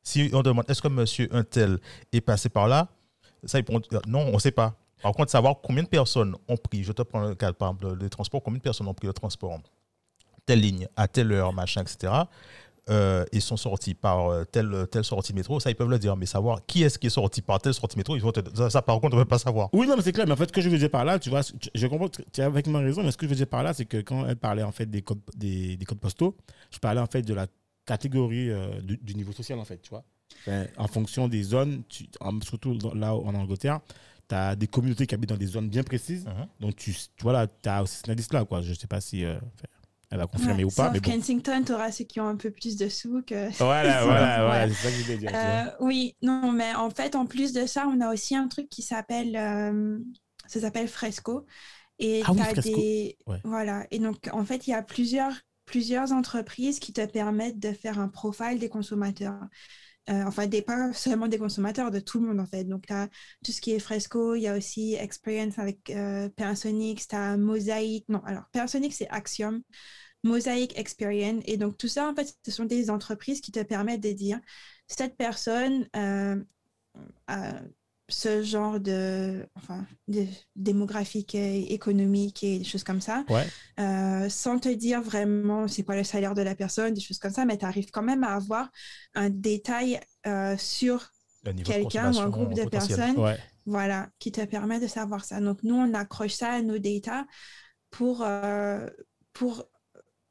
Si 0.00 0.30
on 0.32 0.40
demande, 0.40 0.64
est-ce 0.68 0.80
que 0.80 0.86
monsieur 0.86 1.28
un 1.32 1.42
tel 1.42 1.80
est 2.12 2.20
passé 2.20 2.48
par 2.48 2.68
là? 2.68 2.86
Ça, 3.42 3.58
ils 3.58 3.64
pourront 3.64 3.80
dire, 3.80 4.00
non, 4.06 4.20
on 4.20 4.34
ne 4.34 4.38
sait 4.38 4.52
pas. 4.52 4.76
Par 5.02 5.10
contre, 5.10 5.32
savoir 5.32 5.56
combien 5.60 5.82
de 5.82 5.88
personnes 5.88 6.36
ont 6.46 6.56
pris, 6.56 6.84
je 6.84 6.92
te 6.92 7.02
prends 7.02 7.22
le 7.22 7.34
cas, 7.34 7.52
par 7.52 7.70
exemple, 7.70 7.98
des 7.98 8.08
transports, 8.08 8.44
combien 8.44 8.58
de 8.58 8.62
personnes 8.62 8.86
ont 8.86 8.94
pris 8.94 9.08
le 9.08 9.12
transport? 9.12 9.58
Telle 10.46 10.60
ligne, 10.60 10.86
à 10.94 11.08
telle 11.08 11.32
heure, 11.32 11.52
machin, 11.52 11.80
etc. 11.82 12.12
Euh, 12.90 13.24
ils 13.32 13.40
sont 13.40 13.56
sortis 13.56 13.94
par 13.94 14.26
euh, 14.28 14.42
telle, 14.44 14.88
telle 14.90 15.04
sortie 15.04 15.32
métro, 15.32 15.60
ça 15.60 15.70
ils 15.70 15.76
peuvent 15.76 15.88
le 15.88 16.00
dire, 16.00 16.16
mais 16.16 16.26
savoir 16.26 16.66
qui 16.66 16.82
est-ce 16.82 16.98
qui 16.98 17.06
est 17.06 17.10
sorti 17.10 17.40
par 17.40 17.60
telle 17.60 17.74
sortie 17.74 17.96
métro, 17.96 18.16
ils 18.16 18.22
vont 18.22 18.32
te- 18.32 18.40
ça, 18.56 18.70
ça, 18.70 18.82
par 18.82 18.98
contre 19.00 19.14
on 19.14 19.18
ne 19.18 19.22
peut 19.22 19.28
pas 19.28 19.38
savoir. 19.38 19.68
Oui, 19.72 19.86
non, 19.86 19.94
mais 19.96 20.02
c'est 20.02 20.12
clair. 20.12 20.26
Mais 20.26 20.32
en 20.32 20.36
fait, 20.36 20.48
ce 20.48 20.52
que 20.52 20.60
je 20.60 20.68
veux 20.68 20.78
dire 20.78 20.90
par 20.90 21.04
là, 21.04 21.20
tu 21.20 21.30
vois, 21.30 21.42
je- 21.74 21.86
comprends, 21.86 22.08
tu 22.08 22.40
as 22.40 22.46
avec 22.46 22.66
ma 22.66 22.80
raison, 22.80 23.04
mais 23.04 23.12
ce 23.12 23.16
que 23.16 23.26
je 23.26 23.30
veux 23.30 23.36
dire 23.36 23.46
par 23.46 23.62
là, 23.62 23.72
c'est 23.72 23.84
que 23.84 23.98
quand 23.98 24.26
elle 24.26 24.34
parlait 24.34 24.64
en 24.64 24.72
fait 24.72 24.86
des 24.86 25.00
codes, 25.02 25.20
des, 25.36 25.76
des 25.76 25.84
codes 25.84 26.00
postaux, 26.00 26.36
je 26.72 26.78
parlais 26.80 27.00
en 27.00 27.06
fait 27.06 27.22
de 27.22 27.34
la 27.34 27.46
catégorie 27.86 28.50
euh, 28.50 28.80
du, 28.80 28.96
du 28.96 29.14
niveau 29.14 29.30
social, 29.32 29.60
en 29.60 29.64
fait, 29.64 29.80
tu 29.80 29.90
vois. 29.90 30.02
Enfin, 30.48 30.66
en 30.76 30.88
fonction 30.88 31.28
des 31.28 31.44
zones, 31.44 31.82
tu- 31.88 32.08
en- 32.20 32.40
surtout 32.40 32.74
dans- 32.74 32.94
là 32.94 33.14
en 33.14 33.32
Angleterre, 33.36 33.78
tu 34.28 34.34
as 34.34 34.56
des 34.56 34.66
communautés 34.66 35.06
qui 35.06 35.14
habitent 35.14 35.30
dans 35.30 35.36
des 35.36 35.46
zones 35.46 35.68
bien 35.68 35.84
précises. 35.84 36.24
Mhm. 36.26 36.46
Donc, 36.58 36.74
tu, 36.76 36.92
tu 36.92 37.22
vois, 37.22 37.32
là, 37.32 37.46
tu 37.46 37.68
as 37.68 37.82
aussi 37.84 37.96
cet 37.98 38.08
indice-là, 38.08 38.44
quoi. 38.44 38.60
Je 38.60 38.70
ne 38.70 38.74
sais 38.74 38.86
pas 38.88 39.00
si 39.00 39.24
euh, 39.24 39.38
elle 40.12 40.20
a 40.20 40.26
confirmé 40.26 40.62
ouais, 40.62 40.64
ou 40.64 40.70
pas, 40.70 40.84
sauf 40.84 40.92
mais 40.92 41.00
bon. 41.00 41.10
Kensington, 41.10 41.62
tu 41.64 41.72
auras 41.72 41.90
ceux 41.90 42.04
qui 42.04 42.20
ont 42.20 42.28
un 42.28 42.36
peu 42.36 42.50
plus 42.50 42.76
de 42.76 42.88
sous 42.88 43.22
que. 43.22 43.48
Voilà, 43.58 44.04
voilà, 44.04 44.44
voilà, 44.44 44.68
c'est 44.68 44.74
ça 44.74 44.90
que 44.90 44.94
je 44.96 45.02
voulais 45.04 45.16
dire. 45.16 45.30
Euh, 45.34 45.64
oui, 45.80 46.16
non, 46.20 46.52
mais 46.52 46.74
en 46.74 46.90
fait, 46.90 47.16
en 47.16 47.24
plus 47.24 47.52
de 47.54 47.64
ça, 47.64 47.86
on 47.88 48.00
a 48.02 48.12
aussi 48.12 48.36
un 48.36 48.46
truc 48.46 48.68
qui 48.68 48.82
s'appelle, 48.82 49.34
euh, 49.36 49.98
ça 50.46 50.60
s'appelle 50.60 50.86
Fresco. 50.88 51.46
Et 51.98 52.22
Ah 52.26 52.32
oui, 52.32 52.40
Fresco. 52.42 52.62
des, 52.62 53.16
Ouais. 53.26 53.38
voilà. 53.44 53.86
Et 53.90 53.98
donc, 53.98 54.28
en 54.32 54.44
fait, 54.44 54.66
il 54.66 54.70
y 54.70 54.74
a 54.74 54.82
plusieurs, 54.82 55.32
plusieurs 55.64 56.12
entreprises 56.12 56.78
qui 56.78 56.92
te 56.92 57.04
permettent 57.06 57.58
de 57.58 57.72
faire 57.72 57.98
un 57.98 58.08
profile 58.08 58.58
des 58.58 58.68
consommateurs. 58.68 59.40
Euh, 60.10 60.24
enfin, 60.24 60.48
des, 60.48 60.62
pas 60.62 60.92
seulement 60.92 61.28
des 61.28 61.38
consommateurs, 61.38 61.90
de 61.90 62.00
tout 62.00 62.20
le 62.20 62.26
monde, 62.26 62.40
en 62.40 62.46
fait. 62.46 62.64
Donc, 62.64 62.86
tu 62.86 62.92
as 62.92 63.08
tout 63.44 63.52
ce 63.52 63.60
qui 63.60 63.72
est 63.72 63.78
Fresco, 63.78 64.34
il 64.34 64.42
y 64.42 64.48
a 64.48 64.56
aussi 64.56 64.94
Experience 64.94 65.58
avec 65.58 65.90
euh, 65.90 66.28
tu 66.36 66.42
as 67.14 67.36
Mosaic. 67.36 68.08
Non, 68.08 68.20
alors, 68.24 68.44
Persononix, 68.52 68.96
c'est 68.96 69.08
Axiom. 69.08 69.62
Mosaic 70.24 70.78
Experian. 70.78 71.40
Et 71.46 71.56
donc, 71.56 71.78
tout 71.78 71.88
ça, 71.88 72.08
en 72.08 72.14
fait, 72.14 72.36
ce 72.44 72.50
sont 72.50 72.64
des 72.64 72.90
entreprises 72.90 73.40
qui 73.40 73.52
te 73.52 73.62
permettent 73.62 74.02
de 74.02 74.12
dire 74.12 74.40
cette 74.88 75.16
personne 75.16 75.88
euh, 75.96 76.42
a 77.26 77.54
ce 78.12 78.42
genre 78.42 78.80
de, 78.80 79.46
enfin, 79.56 79.86
de 80.08 80.26
démographique 80.56 81.34
et 81.34 81.72
économique 81.72 82.42
et 82.44 82.58
des 82.58 82.64
choses 82.64 82.84
comme 82.84 83.00
ça, 83.00 83.24
Ouais. 83.28 83.46
euh, 83.80 84.28
sans 84.28 84.58
te 84.58 84.68
dire 84.68 85.02
vraiment 85.02 85.68
c'est 85.68 85.82
quoi 85.84 85.96
le 85.96 86.04
salaire 86.04 86.34
de 86.34 86.42
la 86.42 86.54
personne, 86.54 86.94
des 86.94 87.00
choses 87.00 87.18
comme 87.18 87.32
ça, 87.32 87.44
mais 87.44 87.58
tu 87.58 87.64
arrives 87.64 87.90
quand 87.90 88.02
même 88.02 88.24
à 88.24 88.34
avoir 88.34 88.70
un 89.14 89.30
détail 89.30 90.00
euh, 90.26 90.56
sur 90.58 91.10
quelqu'un 91.64 92.12
ou 92.14 92.20
un 92.20 92.28
groupe 92.30 92.54
de 92.54 92.64
personnes 92.64 93.18
Ouais. 93.18 93.38
voilà, 93.66 94.08
qui 94.18 94.32
te 94.32 94.44
permet 94.44 94.80
de 94.80 94.86
savoir 94.86 95.24
ça. 95.24 95.40
Donc, 95.40 95.62
nous, 95.62 95.74
on 95.74 95.94
accroche 95.94 96.32
ça 96.34 96.50
à 96.52 96.62
nos 96.62 96.78
data 96.78 97.26
pour, 97.90 98.22
euh, 98.22 98.86
pour 99.32 99.64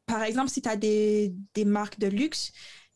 par 0.06 0.24
exemple, 0.24 0.50
si 0.50 0.62
tu 0.62 0.70
as 0.70 0.76
des, 0.76 1.34
des 1.54 1.66
marques 1.66 2.00
de 2.00 2.08
luxe, 2.08 2.52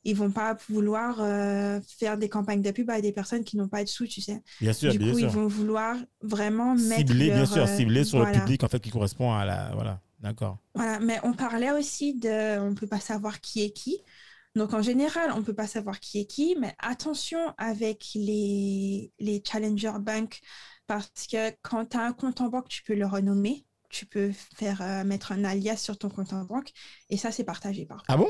ils 0.05 0.15
vont 0.15 0.31
pas 0.31 0.55
vouloir 0.69 1.17
euh, 1.19 1.79
faire 1.97 2.17
des 2.17 2.29
campagnes 2.29 2.61
de 2.61 2.71
pub 2.71 2.89
à 2.91 3.01
des 3.01 3.11
personnes 3.11 3.43
qui 3.43 3.57
n'ont 3.57 3.67
pas 3.67 3.83
de 3.83 3.89
sous, 3.89 4.07
tu 4.07 4.21
sais. 4.21 4.41
Bien 4.61 4.71
sûr, 4.71 4.91
du 4.91 4.99
bien 4.99 5.11
coup, 5.11 5.19
sûr. 5.19 5.27
ils 5.27 5.33
vont 5.33 5.47
vouloir 5.47 5.97
vraiment 6.21 6.75
mettre 6.75 7.09
Cibler, 7.09 7.27
bien 7.27 7.37
leur, 7.39 7.51
sûr, 7.51 7.63
euh, 7.63 7.77
cibler 7.77 8.03
sur 8.03 8.19
voilà. 8.19 8.33
le 8.33 8.39
public 8.39 8.63
en 8.63 8.67
fait 8.67 8.79
qui 8.79 8.91
correspond 8.91 9.33
à 9.33 9.45
la. 9.45 9.71
Voilà, 9.73 9.99
d'accord. 10.19 10.59
Voilà, 10.75 10.99
mais 10.99 11.19
on 11.23 11.33
parlait 11.33 11.71
aussi 11.71 12.13
de, 12.13 12.59
on 12.59 12.75
peut 12.75 12.87
pas 12.87 12.99
savoir 12.99 13.41
qui 13.41 13.63
est 13.63 13.71
qui. 13.71 13.97
Donc 14.55 14.73
en 14.73 14.81
général, 14.81 15.31
on 15.35 15.43
peut 15.43 15.53
pas 15.55 15.67
savoir 15.67 15.99
qui 15.99 16.19
est 16.19 16.25
qui, 16.25 16.55
mais 16.59 16.75
attention 16.79 17.53
avec 17.57 18.11
les, 18.15 19.11
les 19.19 19.43
challenger 19.45 19.91
banks 19.99 20.39
parce 20.87 21.27
que 21.29 21.49
quand 21.61 21.85
tu 21.89 21.97
as 21.97 22.05
un 22.05 22.13
compte 22.13 22.39
en 22.41 22.47
banque, 22.49 22.69
tu 22.69 22.83
peux 22.83 22.95
le 22.95 23.05
renommer, 23.05 23.65
tu 23.89 24.05
peux 24.05 24.31
faire 24.55 24.81
euh, 24.81 25.03
mettre 25.03 25.31
un 25.31 25.43
alias 25.43 25.77
sur 25.77 25.97
ton 25.97 26.09
compte 26.09 26.31
en 26.31 26.43
banque 26.45 26.71
et 27.09 27.17
ça 27.17 27.31
c'est 27.31 27.43
partagé 27.43 27.85
par. 27.85 28.03
Ah 28.07 28.17
bon? 28.17 28.29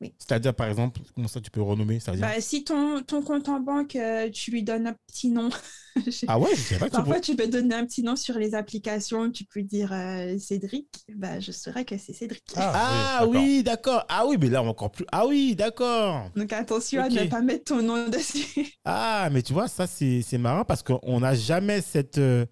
Oui. 0.00 0.14
C'est-à-dire, 0.18 0.54
par 0.54 0.68
exemple, 0.68 1.00
comment 1.14 1.26
ça 1.26 1.40
tu 1.40 1.50
peux 1.50 1.60
renommer 1.60 1.98
ça 1.98 2.12
veut 2.12 2.18
dire... 2.18 2.26
Bah, 2.28 2.40
si 2.40 2.62
ton, 2.62 3.02
ton 3.02 3.20
compte 3.20 3.48
en 3.48 3.58
banque, 3.58 3.96
euh, 3.96 4.30
tu 4.30 4.52
lui 4.52 4.62
donnes 4.62 4.86
un 4.86 4.94
petit 5.08 5.28
nom. 5.28 5.48
Je 6.06 6.24
Ah 6.28 6.38
ouais, 6.38 6.50
je 6.54 6.60
sais 6.60 6.78
pas 6.78 6.88
Parfois, 6.88 7.16
peux- 7.16 7.20
tu 7.20 7.34
peux 7.34 7.48
donner 7.48 7.74
un 7.74 7.84
petit 7.84 8.04
nom 8.04 8.14
sur 8.14 8.38
les 8.38 8.54
applications. 8.54 9.32
Tu 9.32 9.44
peux 9.44 9.62
dire 9.62 9.92
euh, 9.92 10.38
Cédric. 10.38 10.86
Bah, 11.16 11.40
je 11.40 11.50
saurais 11.50 11.84
que 11.84 11.98
c'est 11.98 12.12
Cédric. 12.12 12.44
Ah 12.54 13.18
d'accord. 13.22 13.32
oui, 13.34 13.62
d'accord. 13.64 14.04
Ah 14.08 14.24
oui, 14.24 14.36
mais 14.40 14.48
là, 14.48 14.62
encore 14.62 14.92
plus. 14.92 15.04
Ah 15.10 15.26
oui, 15.26 15.56
d'accord. 15.56 16.30
Donc 16.36 16.52
attention 16.52 17.02
à 17.02 17.08
ne 17.08 17.24
pas 17.24 17.40
mettre 17.40 17.64
ton 17.74 17.82
nom 17.82 18.08
dessus. 18.10 18.68
Ah, 18.84 19.28
mais 19.32 19.42
tu 19.42 19.52
vois, 19.52 19.66
ça, 19.66 19.88
c'est 19.88 20.22
c'est 20.22 20.38
marrant 20.38 20.64
parce 20.64 20.84
qu'on 20.84 21.18
n'a 21.18 21.34
jamais 21.34 21.80
cette, 21.80 22.18
euh, 22.18 22.46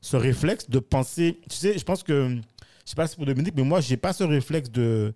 ce 0.00 0.16
réflexe 0.16 0.70
de 0.70 0.78
penser. 0.78 1.40
Tu 1.50 1.56
sais, 1.56 1.76
je 1.78 1.84
pense 1.84 2.04
que. 2.04 2.28
Je 2.84 2.90
sais 2.90 2.94
pas 2.94 3.06
si 3.08 3.12
c'est 3.12 3.16
pour 3.16 3.26
Dominique, 3.26 3.54
mais 3.56 3.64
moi, 3.64 3.80
j'ai 3.80 3.96
pas 3.96 4.12
ce 4.12 4.22
réflexe 4.22 4.70
de, 4.70 5.12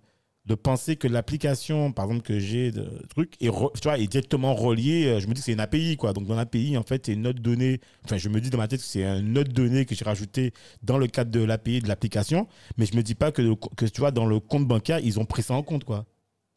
de 0.47 0.55
penser 0.55 0.95
que 0.95 1.07
l'application, 1.09 1.91
par 1.91 2.05
exemple, 2.05 2.23
que 2.25 2.39
j'ai 2.39 2.71
de 2.71 2.89
truc, 3.09 3.33
est, 3.41 3.49
re- 3.49 3.71
tu 3.73 3.83
vois, 3.83 3.99
est 3.99 4.07
directement 4.07 4.55
reliée. 4.55 5.05
euh, 5.07 5.19
Je 5.19 5.27
me 5.27 5.33
dis 5.33 5.41
que 5.41 5.45
c'est 5.45 5.51
une 5.53 5.59
API, 5.59 5.97
quoi. 5.97 6.13
Donc, 6.13 6.25
dans 6.25 6.35
l'API, 6.35 6.77
en 6.77 6.83
fait, 6.83 7.05
c'est 7.05 7.13
une 7.13 7.27
autre 7.27 7.39
donnée. 7.41 7.81
Enfin, 8.05 8.17
je 8.17 8.29
me 8.29 8.39
dis 8.39 8.49
dans 8.49 8.57
ma 8.57 8.67
tête 8.69 8.79
que 8.79 8.85
c'est 8.85 9.03
une 9.03 9.37
autre 9.37 9.51
donnée 9.51 9.85
que 9.85 9.93
j'ai 9.93 10.05
rajoutée 10.05 10.53
dans 10.83 10.97
le 10.97 11.07
cadre 11.07 11.31
de 11.31 11.41
l'API 11.43 11.81
de 11.81 11.87
l'application. 11.89 12.47
Mais 12.77 12.85
je 12.85 12.95
me 12.95 13.03
dis 13.03 13.13
pas 13.15 13.31
que, 13.33 13.41
le- 13.41 13.55
que, 13.55 13.85
tu 13.85 13.99
vois, 13.99 14.11
dans 14.11 14.25
le 14.25 14.39
compte 14.39 14.65
bancaire, 14.67 14.99
ils 14.99 15.19
ont 15.19 15.25
pris 15.25 15.43
ça 15.43 15.53
en 15.53 15.63
compte, 15.63 15.83
quoi. 15.83 16.05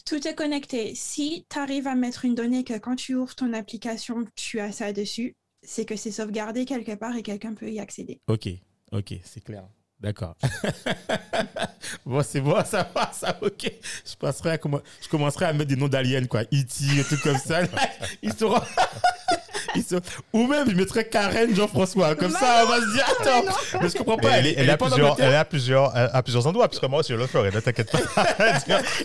Tout 0.07 0.27
est 0.27 0.35
connecté. 0.35 0.95
Si 0.95 1.45
tu 1.51 1.59
arrives 1.59 1.87
à 1.89 1.95
mettre 1.95 2.25
une 2.25 2.35
donnée 2.35 2.65
que 2.65 2.79
quand 2.79 2.97
tu 2.97 3.15
ouvres 3.17 3.35
ton 3.35 3.53
application, 3.53 4.25
tu 4.37 4.61
as 4.61 4.73
ça 4.73 4.93
dessus, 4.93 5.35
c'est 5.63 5.85
que 5.85 5.97
c'est 5.97 6.11
sauvegardé 6.11 6.65
quelque 6.65 6.95
part 6.95 7.17
et 7.17 7.23
quelqu'un 7.23 7.55
peut 7.55 7.71
y 7.71 7.81
accéder. 7.81 8.21
Ok, 8.29 8.49
ok, 8.93 9.15
c'est 9.25 9.43
clair. 9.45 9.65
D'accord. 10.01 10.35
bon, 12.07 12.23
c'est 12.23 12.41
bon, 12.41 12.57
ça 12.65 12.91
va, 12.95 13.11
ça, 13.13 13.37
ok. 13.43 13.71
Je, 14.07 14.15
passerai 14.17 14.53
à 14.53 14.57
commen- 14.57 14.81
je 15.03 15.09
commencerai 15.09 15.45
à 15.45 15.53
mettre 15.53 15.69
des 15.69 15.77
noms 15.77 15.89
d'aliens, 15.89 16.25
quoi. 16.25 16.41
E.T., 16.43 17.01
un 17.01 17.03
truc 17.03 17.21
comme 17.23 17.37
ça. 17.37 17.61
Ils 18.23 18.33
seront... 18.33 18.61
Ils 19.77 19.85
sont- 19.85 20.01
Ou 20.33 20.47
même, 20.47 20.69
je 20.71 20.75
mettrais 20.75 21.07
Karen 21.07 21.55
Jean-François. 21.55 22.17
Comme 22.17 22.31
ça, 22.33 22.65
on 22.65 22.69
va 22.71 22.81
se 22.81 22.93
dire, 22.95 23.05
attends, 23.21 23.79
mais 23.83 23.89
je 23.91 23.97
comprends 23.99 24.17
pas. 24.17 24.31
elle, 24.39 24.47
est- 24.47 24.55
elle 24.57 24.71
à 24.71 24.77
plusieurs, 24.79 25.21
elle 25.21 25.33
est 25.33 25.37
à 25.37 25.45
plusieurs, 25.45 25.95
à 25.95 26.23
plusieurs 26.23 26.47
endroits, 26.47 26.67
puisque 26.69 26.85
moi 26.85 27.01
aussi 27.01 27.13
je 27.13 27.19
le 27.19 27.27
ferai, 27.27 27.51
ne 27.53 27.61
t'inquiète 27.61 27.93
pas. 27.93 28.27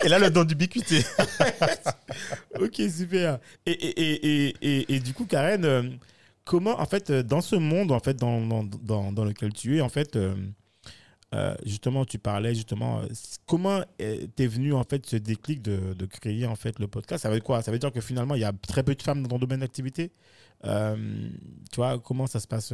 Elle 0.01 0.13
a 0.13 0.17
le 0.19 0.29
don 0.31 0.43
d'ubiquité. 0.45 1.03
Ok, 2.59 2.81
super. 2.89 3.39
Et, 3.65 3.71
et, 3.71 4.01
et, 4.01 4.47
et, 4.47 4.55
et, 4.61 4.95
et 4.95 4.99
du 5.01 5.13
coup, 5.13 5.25
Karen, 5.25 5.65
euh, 5.65 5.83
comment, 6.45 6.79
en 6.79 6.85
fait, 6.85 7.09
euh, 7.09 7.21
dans 7.21 7.41
ce 7.41 7.55
monde, 7.57 7.91
en 7.91 7.99
fait, 7.99 8.15
dans, 8.15 8.41
dans, 8.41 8.63
dans, 8.63 9.11
dans 9.11 9.25
lequel 9.25 9.53
tu 9.53 9.77
es, 9.77 9.81
en 9.81 9.89
fait, 9.89 10.15
euh, 10.15 10.33
euh, 11.35 11.55
justement, 11.65 12.05
tu 12.05 12.17
parlais, 12.17 12.55
justement, 12.55 13.01
euh, 13.01 13.07
comment 13.45 13.81
euh, 14.01 14.27
t'es 14.35 14.47
venu, 14.47 14.73
en 14.73 14.83
fait, 14.83 15.05
ce 15.05 15.17
déclic 15.17 15.61
de, 15.61 16.05
créer, 16.05 16.45
en 16.45 16.55
fait, 16.55 16.79
le 16.79 16.87
podcast? 16.87 17.23
Ça 17.23 17.29
veut 17.29 17.35
dire 17.35 17.43
quoi? 17.43 17.61
Ça 17.61 17.71
veut 17.71 17.79
dire 17.79 17.91
que 17.91 18.01
finalement, 18.01 18.35
il 18.35 18.41
y 18.41 18.45
a 18.45 18.53
très 18.53 18.83
peu 18.83 18.95
de 18.95 19.01
femmes 19.01 19.21
dans 19.23 19.29
ton 19.29 19.39
domaine 19.39 19.59
d'activité? 19.59 20.11
Tu 20.63 21.75
vois, 21.75 21.99
comment 21.99 22.27
ça 22.27 22.39
se 22.39 22.47
passe 22.47 22.73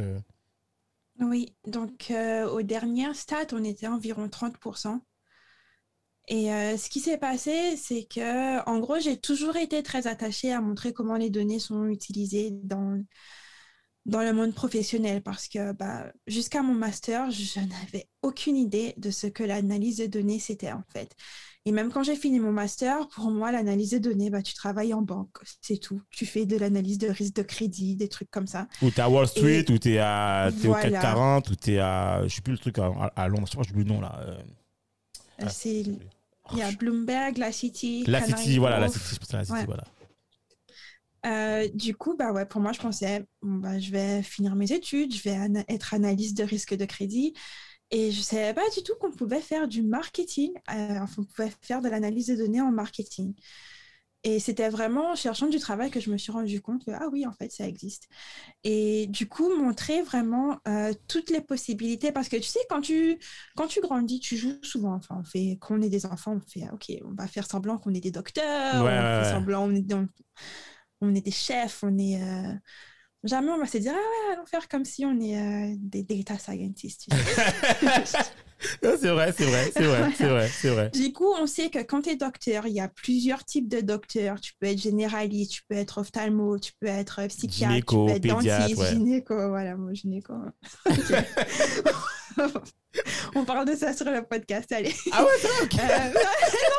Oui, 1.20 1.54
donc 1.66 2.12
aux 2.50 2.62
dernières 2.62 3.16
stats, 3.16 3.52
on 3.52 3.64
était 3.64 3.88
environ 3.88 4.28
30%. 4.28 5.00
Et 6.28 6.44
ce 6.44 6.88
qui 6.88 7.00
s'est 7.00 7.18
passé, 7.18 7.76
c'est 7.76 8.04
que, 8.04 8.64
en 8.68 8.78
gros, 8.78 9.00
j'ai 9.00 9.18
toujours 9.18 9.56
été 9.56 9.82
très 9.82 10.06
attachée 10.06 10.52
à 10.52 10.60
montrer 10.60 10.92
comment 10.92 11.16
les 11.16 11.30
données 11.30 11.58
sont 11.58 11.86
utilisées 11.86 12.50
dans, 12.52 13.02
dans 14.04 14.20
le 14.22 14.32
monde 14.32 14.52
professionnel 14.54 15.22
parce 15.22 15.46
que 15.48 15.72
bah, 15.72 16.06
jusqu'à 16.26 16.62
mon 16.62 16.74
master, 16.74 17.30
je 17.30 17.60
n'avais 17.60 18.08
aucune 18.22 18.56
idée 18.56 18.94
de 18.96 19.10
ce 19.10 19.26
que 19.28 19.44
l'analyse 19.44 19.98
de 19.98 20.06
données 20.06 20.40
c'était 20.40 20.72
en 20.72 20.82
fait. 20.92 21.14
Et 21.64 21.70
même 21.70 21.92
quand 21.92 22.02
j'ai 22.02 22.16
fini 22.16 22.40
mon 22.40 22.50
master, 22.50 23.06
pour 23.06 23.30
moi, 23.30 23.52
l'analyse 23.52 23.90
de 23.92 23.98
données, 23.98 24.30
bah, 24.30 24.42
tu 24.42 24.52
travailles 24.54 24.92
en 24.94 25.02
banque, 25.02 25.36
c'est 25.60 25.76
tout. 25.76 26.02
Tu 26.10 26.26
fais 26.26 26.44
de 26.44 26.56
l'analyse 26.56 26.98
de 26.98 27.06
risque 27.06 27.34
de 27.36 27.42
crédit, 27.42 27.94
des 27.94 28.08
trucs 28.08 28.32
comme 28.32 28.48
ça. 28.48 28.66
Ou 28.82 28.90
t'es 28.90 29.00
à 29.02 29.08
Wall 29.08 29.28
Street, 29.28 29.64
Et- 29.68 29.72
ou 29.72 29.78
t'es 29.78 29.98
à- 29.98 30.50
t'es 30.60 30.66
au 30.66 30.72
Voilà. 30.72 31.00
40, 31.00 31.50
ou 31.50 31.54
t'es 31.54 31.78
à. 31.78 32.26
Je 32.26 32.34
sais 32.34 32.40
plus 32.42 32.50
le 32.54 32.58
truc 32.58 32.78
à, 32.80 32.86
à 33.14 33.28
Londres, 33.28 33.46
je 33.46 33.52
sais 33.52 33.56
pas, 33.58 33.62
oublié 33.70 33.84
le 33.84 33.94
nom 33.94 34.00
là. 34.00 34.18
euh, 34.26 35.46
c'est 35.48 35.84
oh, 35.86 36.48
Il 36.54 36.58
y 36.58 36.62
a 36.62 36.70
je- 36.72 36.76
Bloomberg, 36.78 37.38
la 37.38 37.52
City, 37.52 38.02
La 38.08 38.22
City, 38.26 38.58
voilà, 38.58 38.80
la. 38.80 38.88
City, 38.88 39.04
je 39.12 39.18
pense 39.18 39.34
à 39.34 39.36
la 39.38 39.44
City, 39.44 39.56
Ouais. 39.58 39.64
voilà. 39.66 39.84
Euh, 41.24 41.68
du 41.74 41.94
coup, 41.94 42.16
bah 42.16 42.32
ouais, 42.32 42.46
pour 42.46 42.60
moi, 42.60 42.72
je 42.72 42.80
pensais, 42.80 43.24
bon, 43.42 43.58
bah, 43.58 43.78
je 43.78 43.90
vais 43.92 44.22
finir 44.22 44.56
mes 44.56 44.72
études, 44.72 45.14
je 45.14 45.22
vais 45.22 45.38
être 45.68 45.94
analyste 45.94 46.36
de 46.36 46.42
risque 46.44 46.74
de 46.74 46.84
crédit. 46.84 47.34
Et 47.90 48.12
je 48.12 48.18
ne 48.18 48.24
savais 48.24 48.54
pas 48.54 48.68
du 48.76 48.82
tout 48.82 48.94
qu'on 49.00 49.12
pouvait 49.12 49.40
faire 49.40 49.68
du 49.68 49.82
marketing, 49.82 50.52
euh, 50.70 50.98
enfin, 51.00 51.22
on 51.22 51.24
pouvait 51.24 51.52
faire 51.62 51.82
de 51.82 51.88
l'analyse 51.88 52.28
de 52.28 52.36
données 52.36 52.60
en 52.60 52.72
marketing. 52.72 53.34
Et 54.24 54.38
c'était 54.40 54.68
vraiment 54.68 55.12
en 55.12 55.14
cherchant 55.16 55.48
du 55.48 55.58
travail 55.58 55.90
que 55.90 55.98
je 56.00 56.10
me 56.10 56.16
suis 56.18 56.30
rendu 56.32 56.60
compte 56.62 56.84
que, 56.84 56.92
ah 56.92 57.08
oui, 57.12 57.26
en 57.26 57.32
fait, 57.32 57.50
ça 57.50 57.66
existe. 57.66 58.08
Et 58.64 59.06
du 59.08 59.28
coup, 59.28 59.54
montrer 59.56 60.02
vraiment 60.02 60.58
euh, 60.68 60.92
toutes 61.08 61.30
les 61.30 61.40
possibilités. 61.40 62.12
Parce 62.12 62.28
que 62.28 62.36
tu 62.36 62.44
sais, 62.44 62.60
quand 62.70 62.82
tu, 62.82 63.18
quand 63.56 63.68
tu 63.68 63.80
grandis, 63.80 64.20
tu 64.20 64.36
joues 64.36 64.58
souvent. 64.62 64.94
Enfin, 64.94 65.16
on 65.20 65.24
fait, 65.24 65.58
quand 65.60 65.76
on 65.78 65.82
est 65.82 65.90
des 65.90 66.06
enfants, 66.06 66.34
on 66.36 66.40
fait, 66.50 66.68
OK, 66.72 66.92
on 67.04 67.14
va 67.14 67.28
faire 67.28 67.46
semblant 67.50 67.78
qu'on 67.78 67.94
est 67.94 68.00
des 68.00 68.12
docteurs, 68.12 68.84
Ouais, 68.84 68.90
on 68.98 69.08
fait 69.08 69.24
ouais. 69.24 69.24
semblant, 69.24 69.64
on 69.68 69.74
est, 69.74 69.82
dans- 69.82 70.06
on 71.02 71.14
est 71.14 71.20
des 71.20 71.30
chefs, 71.30 71.80
on 71.82 71.98
est. 71.98 72.22
euh, 72.22 72.54
Jamais 73.24 73.50
on 73.52 73.58
va 73.58 73.66
se 73.66 73.78
dire, 73.78 73.92
ah 73.94 73.98
ouais, 73.98 74.34
allons 74.34 74.46
faire 74.46 74.66
comme 74.68 74.84
si 74.84 75.04
on 75.06 75.20
est 75.20 75.38
euh, 75.38 75.76
des 75.78 76.02
data 76.02 76.38
scientists. 76.38 77.06
tu 77.10 77.16
sais. 77.16 78.18
Non, 78.84 78.92
C'est 79.00 79.10
vrai, 79.10 79.32
c'est 79.36 79.44
vrai, 79.44 79.72
c'est 79.74 79.82
vrai, 79.84 80.10
c'est 80.16 80.28
vrai, 80.28 80.48
c'est 80.48 80.68
vrai. 80.70 80.90
Du 80.90 81.12
coup, 81.12 81.26
on 81.40 81.46
sait 81.48 81.68
que 81.68 81.80
quand 81.80 82.02
tu 82.02 82.10
es 82.10 82.16
docteur, 82.16 82.66
il 82.68 82.72
y 82.74 82.80
a 82.80 82.86
plusieurs 82.88 83.44
types 83.44 83.68
de 83.68 83.80
docteurs. 83.80 84.40
Tu 84.40 84.52
peux 84.60 84.66
être 84.66 84.80
généraliste, 84.80 85.50
tu 85.52 85.62
peux 85.68 85.74
être 85.74 85.98
ophtalmo, 85.98 86.58
tu 86.60 86.72
peux 86.80 86.86
être 86.86 87.20
euh, 87.22 87.26
psychiatre, 87.26 87.72
Gynéco, 87.74 88.06
tu 88.06 88.12
peux 88.12 88.16
être 88.16 88.22
pédiatre, 88.22 88.58
dentiste, 88.60 88.80
ouais. 88.80 88.90
gynéco. 88.90 89.48
Voilà, 89.48 89.76
moi, 89.76 89.92
gynéco. 89.94 90.32
On 93.34 93.44
parle 93.44 93.66
de 93.66 93.74
ça 93.74 93.92
sur 93.94 94.04
le 94.10 94.22
podcast, 94.22 94.70
allez. 94.72 94.94
Ah 95.12 95.24
ouais, 95.24 95.38
ça 95.40 95.48
ok. 95.62 95.72
Euh, 95.82 96.08
non, 96.14 96.20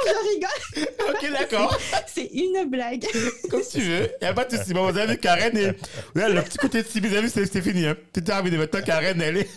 je 0.06 0.30
rigole, 0.30 1.10
Ok, 1.10 1.32
d'accord. 1.32 1.80
c'est 2.08 2.26
une 2.34 2.70
blague. 2.70 3.06
Comme 3.50 3.62
tu 3.70 3.80
veux. 3.82 4.04
Il 4.22 4.24
n'y 4.24 4.28
a 4.28 4.34
pas 4.34 4.46
de 4.46 4.56
souci. 4.58 4.74
Bon, 4.74 4.90
vous 4.92 4.98
avez 4.98 5.14
vu 5.14 5.20
Karen 5.20 5.58
et 5.58 5.72
là, 6.16 6.30
le 6.30 6.42
petit 6.44 6.58
côté 6.58 6.84
de 6.84 6.88
Sibyl, 6.88 7.10
vous 7.12 7.18
avez 7.18 7.28
vu, 7.28 7.48
c'est 7.52 7.62
fini. 7.62 7.86
Hein. 7.88 7.98
C'est 8.14 8.24
terminé. 8.24 8.58
Maintenant, 8.58 8.82
Karen, 8.82 9.22
elle 9.22 9.38
est. 9.38 9.50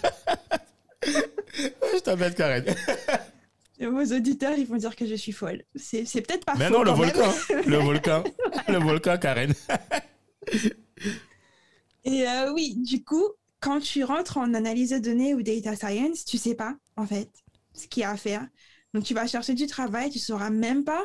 Je 1.05 1.99
t'embête, 2.01 2.35
Karen. 2.35 2.65
Vos 3.79 4.15
auditeurs, 4.17 4.55
ils 4.57 4.67
vont 4.67 4.77
dire 4.77 4.97
que 4.97 5.07
je 5.07 5.15
suis 5.15 5.33
folle. 5.33 5.63
C'est 5.75 6.07
c'est 6.07 6.23
peut-être 6.23 6.45
pas 6.47 6.55
Mais 6.57 6.69
faux 6.69 6.73
non, 6.73 6.83
le 6.83 6.93
quand 6.93 6.99
même. 6.99 7.11
volcan. 7.11 7.35
Le 7.67 7.77
volcan. 7.77 8.25
Le 8.69 8.79
volcan, 8.79 9.19
Karen. 9.19 9.53
Et 12.05 12.27
euh, 12.27 12.53
oui, 12.53 12.75
du 12.77 13.03
coup, 13.05 13.25
quand 13.67 13.81
tu 13.81 14.05
rentres 14.05 14.37
en 14.37 14.55
analyse 14.55 14.91
de 14.91 14.99
données 14.99 15.35
ou 15.35 15.43
data 15.43 15.75
science, 15.75 16.25
tu 16.25 16.39
sais 16.39 16.55
pas, 16.55 16.77
en 16.95 17.05
fait, 17.05 17.29
ce 17.75 17.89
qu'il 17.89 18.03
y 18.03 18.05
a 18.05 18.11
à 18.11 18.17
faire. 18.17 18.47
Donc, 18.95 19.03
tu 19.03 19.13
vas 19.13 19.27
chercher 19.27 19.55
du 19.55 19.67
travail, 19.67 20.09
tu 20.09 20.21
sauras 20.21 20.51
même 20.51 20.85
pas 20.85 21.03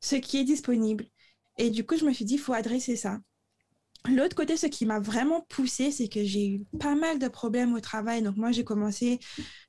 ce 0.00 0.16
qui 0.16 0.38
est 0.38 0.44
disponible. 0.44 1.04
Et 1.58 1.68
du 1.68 1.84
coup, 1.84 1.98
je 1.98 2.06
me 2.06 2.14
suis 2.14 2.24
dit, 2.24 2.34
il 2.36 2.40
faut 2.40 2.54
adresser 2.54 2.96
ça. 2.96 3.18
L'autre 4.06 4.36
côté, 4.36 4.56
ce 4.58 4.66
qui 4.66 4.84
m'a 4.84 5.00
vraiment 5.00 5.40
poussé, 5.48 5.90
c'est 5.90 6.08
que 6.08 6.22
j'ai 6.24 6.46
eu 6.46 6.64
pas 6.78 6.94
mal 6.94 7.18
de 7.18 7.26
problèmes 7.26 7.72
au 7.74 7.80
travail. 7.80 8.20
Donc, 8.22 8.36
moi, 8.36 8.52
j'ai 8.52 8.62
commencé, 8.62 9.18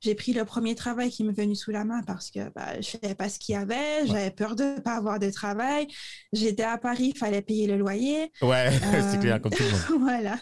j'ai 0.02 0.14
pris 0.14 0.34
le 0.34 0.44
premier 0.44 0.74
travail 0.74 1.10
qui 1.10 1.24
m'est 1.24 1.32
venu 1.32 1.56
sous 1.56 1.70
la 1.70 1.84
main 1.86 2.02
parce 2.02 2.30
que 2.30 2.50
bah, 2.50 2.78
je 2.80 2.98
savais 3.00 3.14
pas 3.14 3.30
ce 3.30 3.38
qu'il 3.38 3.54
y 3.54 3.56
avait, 3.56 4.06
j'avais 4.06 4.30
peur 4.30 4.54
de 4.54 4.64
ne 4.64 4.80
pas 4.80 4.96
avoir 4.96 5.18
de 5.18 5.30
travail. 5.30 5.86
J'étais 6.34 6.64
à 6.64 6.76
Paris, 6.76 7.12
il 7.14 7.18
fallait 7.18 7.40
payer 7.40 7.66
le 7.66 7.78
loyer. 7.78 8.30
Ouais, 8.42 8.70
c'est 9.10 9.16
Euh, 9.16 9.20
clair, 9.20 9.40
comme 9.40 9.52
tout 9.54 9.62
le 9.62 9.70
monde. 9.70 9.86
voilà. 10.00 10.38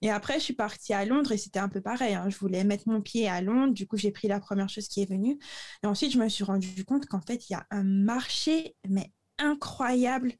Et 0.00 0.10
après, 0.10 0.34
je 0.38 0.44
suis 0.44 0.54
partie 0.54 0.94
à 0.94 1.04
Londres 1.04 1.32
et 1.32 1.38
c'était 1.38 1.58
un 1.58 1.68
peu 1.68 1.82
pareil. 1.82 2.14
hein. 2.14 2.28
Je 2.30 2.38
voulais 2.38 2.64
mettre 2.64 2.84
mon 2.88 3.02
pied 3.02 3.28
à 3.28 3.42
Londres. 3.42 3.74
Du 3.74 3.86
coup, 3.86 3.98
j'ai 3.98 4.12
pris 4.12 4.28
la 4.28 4.40
première 4.40 4.68
chose 4.70 4.88
qui 4.88 5.02
est 5.02 5.08
venue. 5.10 5.38
Et 5.82 5.86
ensuite, 5.86 6.12
je 6.12 6.18
me 6.18 6.28
suis 6.30 6.44
rendu 6.44 6.84
compte 6.86 7.06
qu'en 7.06 7.20
fait, 7.20 7.48
il 7.50 7.52
y 7.52 7.56
a 7.56 7.66
un 7.70 7.84
marché, 7.84 8.74
mais 8.88 9.12
incroyable, 9.38 10.32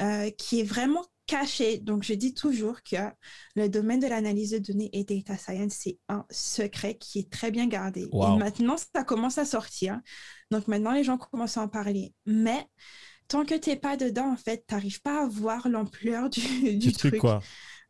euh, 0.00 0.30
qui 0.38 0.60
est 0.60 0.64
vraiment 0.64 1.04
caché. 1.26 1.78
Donc, 1.78 2.02
je 2.02 2.14
dis 2.14 2.34
toujours 2.34 2.82
que 2.82 2.96
le 3.56 3.68
domaine 3.68 4.00
de 4.00 4.06
l'analyse 4.06 4.50
de 4.50 4.58
données 4.58 4.90
et 4.92 5.04
data 5.04 5.36
science, 5.36 5.74
c'est 5.74 5.98
un 6.08 6.24
secret 6.30 6.96
qui 6.96 7.20
est 7.20 7.30
très 7.30 7.50
bien 7.50 7.66
gardé. 7.66 8.08
Wow. 8.12 8.34
Et 8.34 8.38
maintenant, 8.38 8.76
ça 8.76 9.04
commence 9.04 9.38
à 9.38 9.44
sortir. 9.44 10.00
Donc, 10.50 10.68
maintenant, 10.68 10.92
les 10.92 11.04
gens 11.04 11.18
commencent 11.18 11.56
à 11.56 11.62
en 11.62 11.68
parler. 11.68 12.14
Mais 12.26 12.66
tant 13.28 13.44
que 13.44 13.54
tu 13.54 13.70
n'es 13.70 13.76
pas 13.76 13.96
dedans, 13.96 14.32
en 14.32 14.36
fait, 14.36 14.64
tu 14.68 14.74
n'arrives 14.74 15.02
pas 15.02 15.22
à 15.24 15.26
voir 15.28 15.68
l'ampleur 15.68 16.30
du, 16.30 16.76
du 16.76 16.92
truc, 16.92 17.18
quoi. 17.18 17.40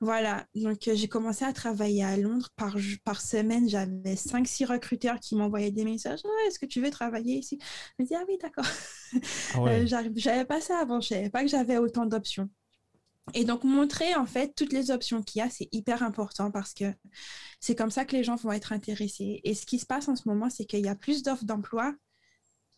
Voilà, 0.01 0.45
donc 0.55 0.87
euh, 0.89 0.95
j'ai 0.95 1.09
commencé 1.09 1.45
à 1.47 1.53
travailler 1.53 2.05
à 2.05 2.17
Londres. 2.17 2.49
Par, 2.57 2.77
par 3.05 3.23
semaine, 3.23 3.69
j'avais 3.69 4.17
5-6 4.17 4.67
recruteurs 4.67 5.19
qui 5.19 5.35
m'envoyaient 5.35 5.71
des 5.71 5.85
messages. 5.85 6.21
Ah, 6.25 6.47
Est-ce 6.47 6.59
que 6.59 6.67
tu 6.67 6.83
veux 6.83 6.91
travailler 6.91 7.37
ici? 7.37 7.59
Je 7.99 8.03
me 8.03 8.09
dis, 8.09 8.15
ah 8.15 8.25
oui, 8.29 8.37
d'accord. 8.41 8.67
Ah 9.55 9.61
ouais. 9.61 9.87
Euh, 9.87 10.11
j'avais 10.17 10.45
pas 10.45 10.61
ça 10.61 10.79
avant, 10.79 11.01
je 11.01 11.09
savais 11.09 11.31
pas 11.31 11.43
que 11.43 11.49
j'avais 11.49 11.79
autant 11.79 12.05
d'options. 12.07 12.51
Et 13.33 13.45
donc, 13.45 13.65
montrer 13.65 14.15
en 14.17 14.27
fait 14.27 14.55
toutes 14.55 14.73
les 14.73 14.91
options 14.91 15.23
qu'il 15.23 15.39
y 15.39 15.43
a, 15.43 15.49
c'est 15.49 15.69
hyper 15.73 16.03
important 16.03 16.51
parce 16.51 16.75
que 16.75 16.93
c'est 17.59 17.75
comme 17.75 17.91
ça 17.91 18.05
que 18.05 18.15
les 18.15 18.23
gens 18.25 18.37
vont 18.37 18.53
être 18.53 18.73
intéressés. 18.73 19.41
Et 19.45 19.55
ce 19.55 19.65
qui 19.65 19.79
se 19.79 19.87
passe 19.87 20.09
en 20.09 20.17
ce 20.17 20.29
moment, 20.29 20.51
c'est 20.51 20.67
qu'il 20.67 20.85
y 20.85 20.89
a 20.89 20.95
plus 20.95 21.23
d'offres 21.23 21.45
d'emploi 21.45 21.95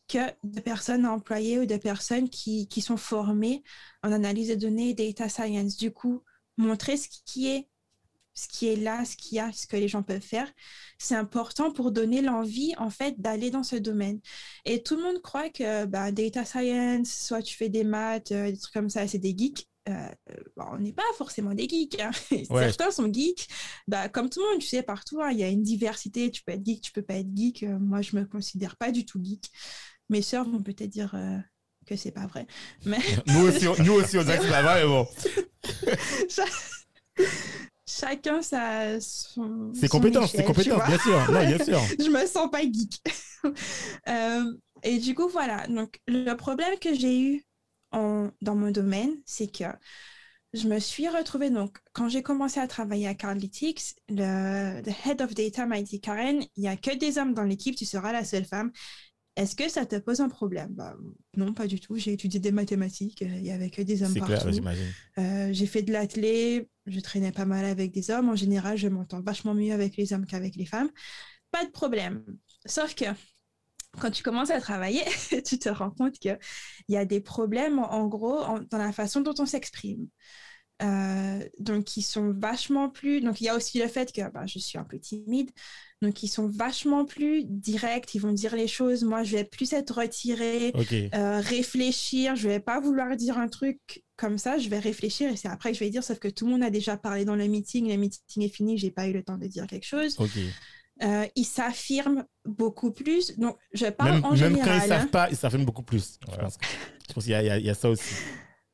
que 0.08 0.18
de 0.44 0.60
personnes 0.60 1.04
à 1.04 1.12
employer 1.12 1.58
ou 1.58 1.66
de 1.66 1.76
personnes 1.76 2.30
qui, 2.30 2.68
qui 2.68 2.80
sont 2.80 2.96
formées 2.96 3.64
en 4.04 4.12
analyse 4.12 4.48
de 4.50 4.54
données 4.54 4.94
data 4.94 5.28
science. 5.28 5.76
Du 5.76 5.90
coup, 5.90 6.22
montrer 6.56 6.96
ce 6.96 7.08
qui 7.24 7.48
est 7.48 7.68
ce 8.34 8.48
qui 8.48 8.68
est 8.68 8.76
là, 8.76 9.04
ce 9.04 9.16
qu'il 9.16 9.36
y 9.36 9.40
a, 9.40 9.50
ce 9.52 9.66
que 9.66 9.76
les 9.76 9.88
gens 9.88 10.02
peuvent 10.02 10.20
faire, 10.20 10.52
c'est 10.98 11.14
important 11.14 11.72
pour 11.72 11.90
donner 11.90 12.20
l'envie 12.20 12.74
en 12.76 12.90
fait 12.90 13.18
d'aller 13.18 13.50
dans 13.50 13.62
ce 13.62 13.76
domaine. 13.76 14.20
Et 14.66 14.82
tout 14.82 14.96
le 14.96 15.02
monde 15.02 15.22
croit 15.22 15.48
que 15.48 15.86
bah, 15.86 16.12
data 16.12 16.44
science, 16.44 17.08
soit 17.10 17.42
tu 17.42 17.56
fais 17.56 17.70
des 17.70 17.82
maths, 17.82 18.32
euh, 18.32 18.50
des 18.50 18.58
trucs 18.58 18.74
comme 18.74 18.90
ça, 18.90 19.08
c'est 19.08 19.18
des 19.18 19.34
geeks. 19.36 19.66
Euh, 19.88 20.08
bon, 20.56 20.64
on 20.72 20.78
n'est 20.78 20.92
pas 20.92 21.02
forcément 21.16 21.54
des 21.54 21.68
geeks. 21.68 22.00
hein. 22.00 22.10
Ouais. 22.50 22.64
Certains 22.64 22.90
sont 22.90 23.12
geeks. 23.12 23.46
Bah, 23.86 24.08
comme 24.08 24.28
tout 24.28 24.40
le 24.42 24.50
monde, 24.52 24.60
tu 24.60 24.66
sais, 24.66 24.82
partout, 24.82 25.20
hein, 25.22 25.30
il 25.30 25.38
y 25.38 25.44
a 25.44 25.48
une 25.48 25.62
diversité. 25.62 26.30
Tu 26.30 26.42
peux 26.42 26.52
être 26.52 26.64
geek, 26.66 26.80
tu 26.82 26.92
peux 26.92 27.02
pas 27.02 27.14
être 27.14 27.28
geek. 27.34 27.62
Euh, 27.62 27.78
moi, 27.78 28.02
je 28.02 28.16
me 28.16 28.24
considère 28.24 28.76
pas 28.76 28.90
du 28.90 29.04
tout 29.06 29.22
geek. 29.22 29.50
Mes 30.08 30.22
sœurs 30.22 30.48
vont 30.48 30.62
peut-être 30.62 30.90
dire 30.90 31.12
euh, 31.14 31.38
que 31.86 31.96
c'est 31.96 32.10
pas 32.10 32.26
vrai. 32.26 32.46
Mais 32.84 32.98
Nous 33.28 33.40
aussi, 33.46 33.68
on- 33.68 33.76
nous 33.84 33.92
aussi, 33.94 34.18
on 34.18 34.22
dirait 34.24 34.38
que 34.38 34.44
c'est 34.44 34.50
pas 34.50 34.62
vrai, 34.62 34.82
mais 34.82 34.88
bon. 34.88 35.06
chacun 37.88 38.42
sa 38.42 39.00
son. 39.00 39.72
C'est 39.74 39.88
son 39.88 39.98
compétence, 39.98 40.32
c'est 40.32 40.38
échelle, 40.38 40.46
tu 40.46 40.52
compétence, 40.52 40.76
vois. 40.78 40.86
bien 40.86 40.98
sûr. 40.98 41.32
Non, 41.32 41.46
bien 41.46 41.64
sûr. 41.64 41.80
je 41.98 42.10
me 42.10 42.26
sens 42.26 42.50
pas 42.50 42.62
geek. 42.62 43.00
Euh, 44.08 44.52
et 44.82 44.98
du 44.98 45.14
coup, 45.14 45.28
voilà. 45.28 45.66
Donc, 45.68 46.00
le 46.08 46.34
problème 46.34 46.76
que 46.80 46.94
j'ai 46.94 47.20
eu 47.20 47.44
en- 47.92 48.30
dans 48.42 48.54
mon 48.54 48.70
domaine, 48.70 49.12
c'est 49.24 49.48
que 49.50 49.64
je 50.54 50.68
me 50.68 50.78
suis 50.78 51.08
retrouvée, 51.08 51.50
donc, 51.50 51.78
quand 51.92 52.08
j'ai 52.08 52.22
commencé 52.22 52.60
à 52.60 52.66
travailler 52.66 53.06
à 53.08 53.14
Carlytics, 53.14 53.94
le 54.08 54.80
the 54.82 55.06
head 55.06 55.20
of 55.20 55.34
data 55.34 55.66
m'a 55.66 55.82
dit, 55.82 56.00
Karen, 56.00 56.42
il 56.56 56.60
n'y 56.62 56.68
a 56.68 56.76
que 56.76 56.96
des 56.96 57.18
hommes 57.18 57.34
dans 57.34 57.42
l'équipe, 57.42 57.76
tu 57.76 57.84
seras 57.84 58.12
la 58.12 58.24
seule 58.24 58.44
femme. 58.44 58.70
Est-ce 59.36 59.54
que 59.54 59.68
ça 59.68 59.84
te 59.84 59.96
pose 59.96 60.20
un 60.20 60.30
problème? 60.30 60.68
Bah, 60.70 60.94
Non, 61.36 61.52
pas 61.52 61.66
du 61.66 61.78
tout. 61.78 61.96
J'ai 61.96 62.14
étudié 62.14 62.40
des 62.40 62.52
mathématiques, 62.52 63.20
euh, 63.20 63.26
il 63.36 63.42
n'y 63.42 63.52
avait 63.52 63.68
que 63.68 63.82
des 63.82 64.02
hommes 64.02 64.12
C'est 64.14 64.20
clair, 64.20 64.38
partout. 64.38 64.52
j'imagine. 64.54 64.92
Euh, 65.18 65.52
j'ai 65.52 65.66
fait 65.66 65.82
de 65.82 65.92
l'athlé. 65.92 66.68
je 66.86 67.00
traînais 67.00 67.32
pas 67.32 67.44
mal 67.44 67.64
avec 67.66 67.92
des 67.92 68.10
hommes. 68.10 68.30
En 68.30 68.36
général, 68.36 68.78
je 68.78 68.88
m'entends 68.88 69.20
vachement 69.20 69.52
mieux 69.52 69.72
avec 69.74 69.96
les 69.98 70.12
hommes 70.14 70.24
qu'avec 70.24 70.56
les 70.56 70.64
femmes. 70.64 70.88
Pas 71.50 71.64
de 71.66 71.70
problème. 71.70 72.24
Sauf 72.64 72.94
que 72.94 73.04
quand 74.00 74.10
tu 74.10 74.22
commences 74.22 74.50
à 74.50 74.60
travailler, 74.60 75.02
tu 75.46 75.58
te 75.58 75.68
rends 75.68 75.90
compte 75.90 76.18
qu'il 76.18 76.38
y 76.88 76.96
a 76.96 77.04
des 77.04 77.20
problèmes, 77.20 77.78
en, 77.78 78.06
gros, 78.06 78.38
en- 78.40 78.60
dans 78.70 78.78
la 78.78 78.92
façon 78.92 79.20
dont 79.20 79.34
on 79.38 79.46
s'exprime. 79.46 80.06
Euh, 80.82 81.42
donc, 81.58 81.96
ils 81.96 82.02
sont 82.02 82.32
vachement 82.38 82.90
plus. 82.90 83.22
Donc, 83.22 83.40
il 83.40 83.44
y 83.44 83.48
a 83.48 83.56
aussi 83.56 83.78
le 83.78 83.88
fait 83.88 84.12
que 84.12 84.30
bah, 84.30 84.44
je 84.46 84.58
suis 84.58 84.76
un 84.78 84.84
peu 84.84 84.98
timide. 84.98 85.50
Donc, 86.02 86.22
ils 86.22 86.28
sont 86.28 86.48
vachement 86.48 87.06
plus 87.06 87.44
directs. 87.46 88.14
Ils 88.14 88.18
vont 88.20 88.32
dire 88.32 88.54
les 88.54 88.68
choses. 88.68 89.02
Moi, 89.02 89.22
je 89.22 89.36
vais 89.38 89.44
plus 89.44 89.72
être 89.72 89.92
retirée, 90.00 90.72
euh, 91.14 91.40
réfléchir. 91.40 92.36
Je 92.36 92.48
vais 92.48 92.60
pas 92.60 92.78
vouloir 92.80 93.16
dire 93.16 93.38
un 93.38 93.48
truc 93.48 94.04
comme 94.16 94.36
ça. 94.36 94.58
Je 94.58 94.68
vais 94.68 94.78
réfléchir 94.78 95.30
et 95.30 95.36
c'est 95.36 95.48
après 95.48 95.70
que 95.72 95.78
je 95.78 95.84
vais 95.84 95.88
dire. 95.90 96.04
Sauf 96.04 96.18
que 96.18 96.28
tout 96.28 96.44
le 96.44 96.52
monde 96.52 96.62
a 96.62 96.68
déjà 96.70 96.98
parlé 96.98 97.24
dans 97.24 97.36
le 97.36 97.46
meeting. 97.46 97.88
Le 97.88 97.96
meeting 97.96 98.42
est 98.42 98.48
fini. 98.54 98.76
J'ai 98.76 98.90
pas 98.90 99.08
eu 99.08 99.14
le 99.14 99.22
temps 99.22 99.38
de 99.38 99.46
dire 99.46 99.66
quelque 99.66 99.86
chose. 99.86 100.16
Ok. 100.18 100.36
Euh, 101.02 101.26
ils 101.36 101.44
s'affirment 101.44 102.24
beaucoup 102.44 102.90
plus. 102.90 103.36
Donc, 103.38 103.58
je 103.72 103.86
parle 103.86 104.12
Même, 104.14 104.24
en 104.24 104.30
même 104.34 104.56
quand 104.56 104.64
général. 104.64 104.80
ils 104.82 104.88
savent 104.88 105.02
hein. 105.02 105.06
pas, 105.08 105.28
ils 105.30 105.36
s'affirment 105.36 105.64
beaucoup 105.66 105.82
plus. 105.82 106.18
Je 106.30 106.36
pense, 106.36 106.58
je 107.08 107.12
pense 107.12 107.24
qu'il 107.24 107.32
y, 107.32 107.36
a- 107.36 107.58
y 107.58 107.68
y 107.68 107.74
ça 107.74 107.90
aussi. 107.90 108.14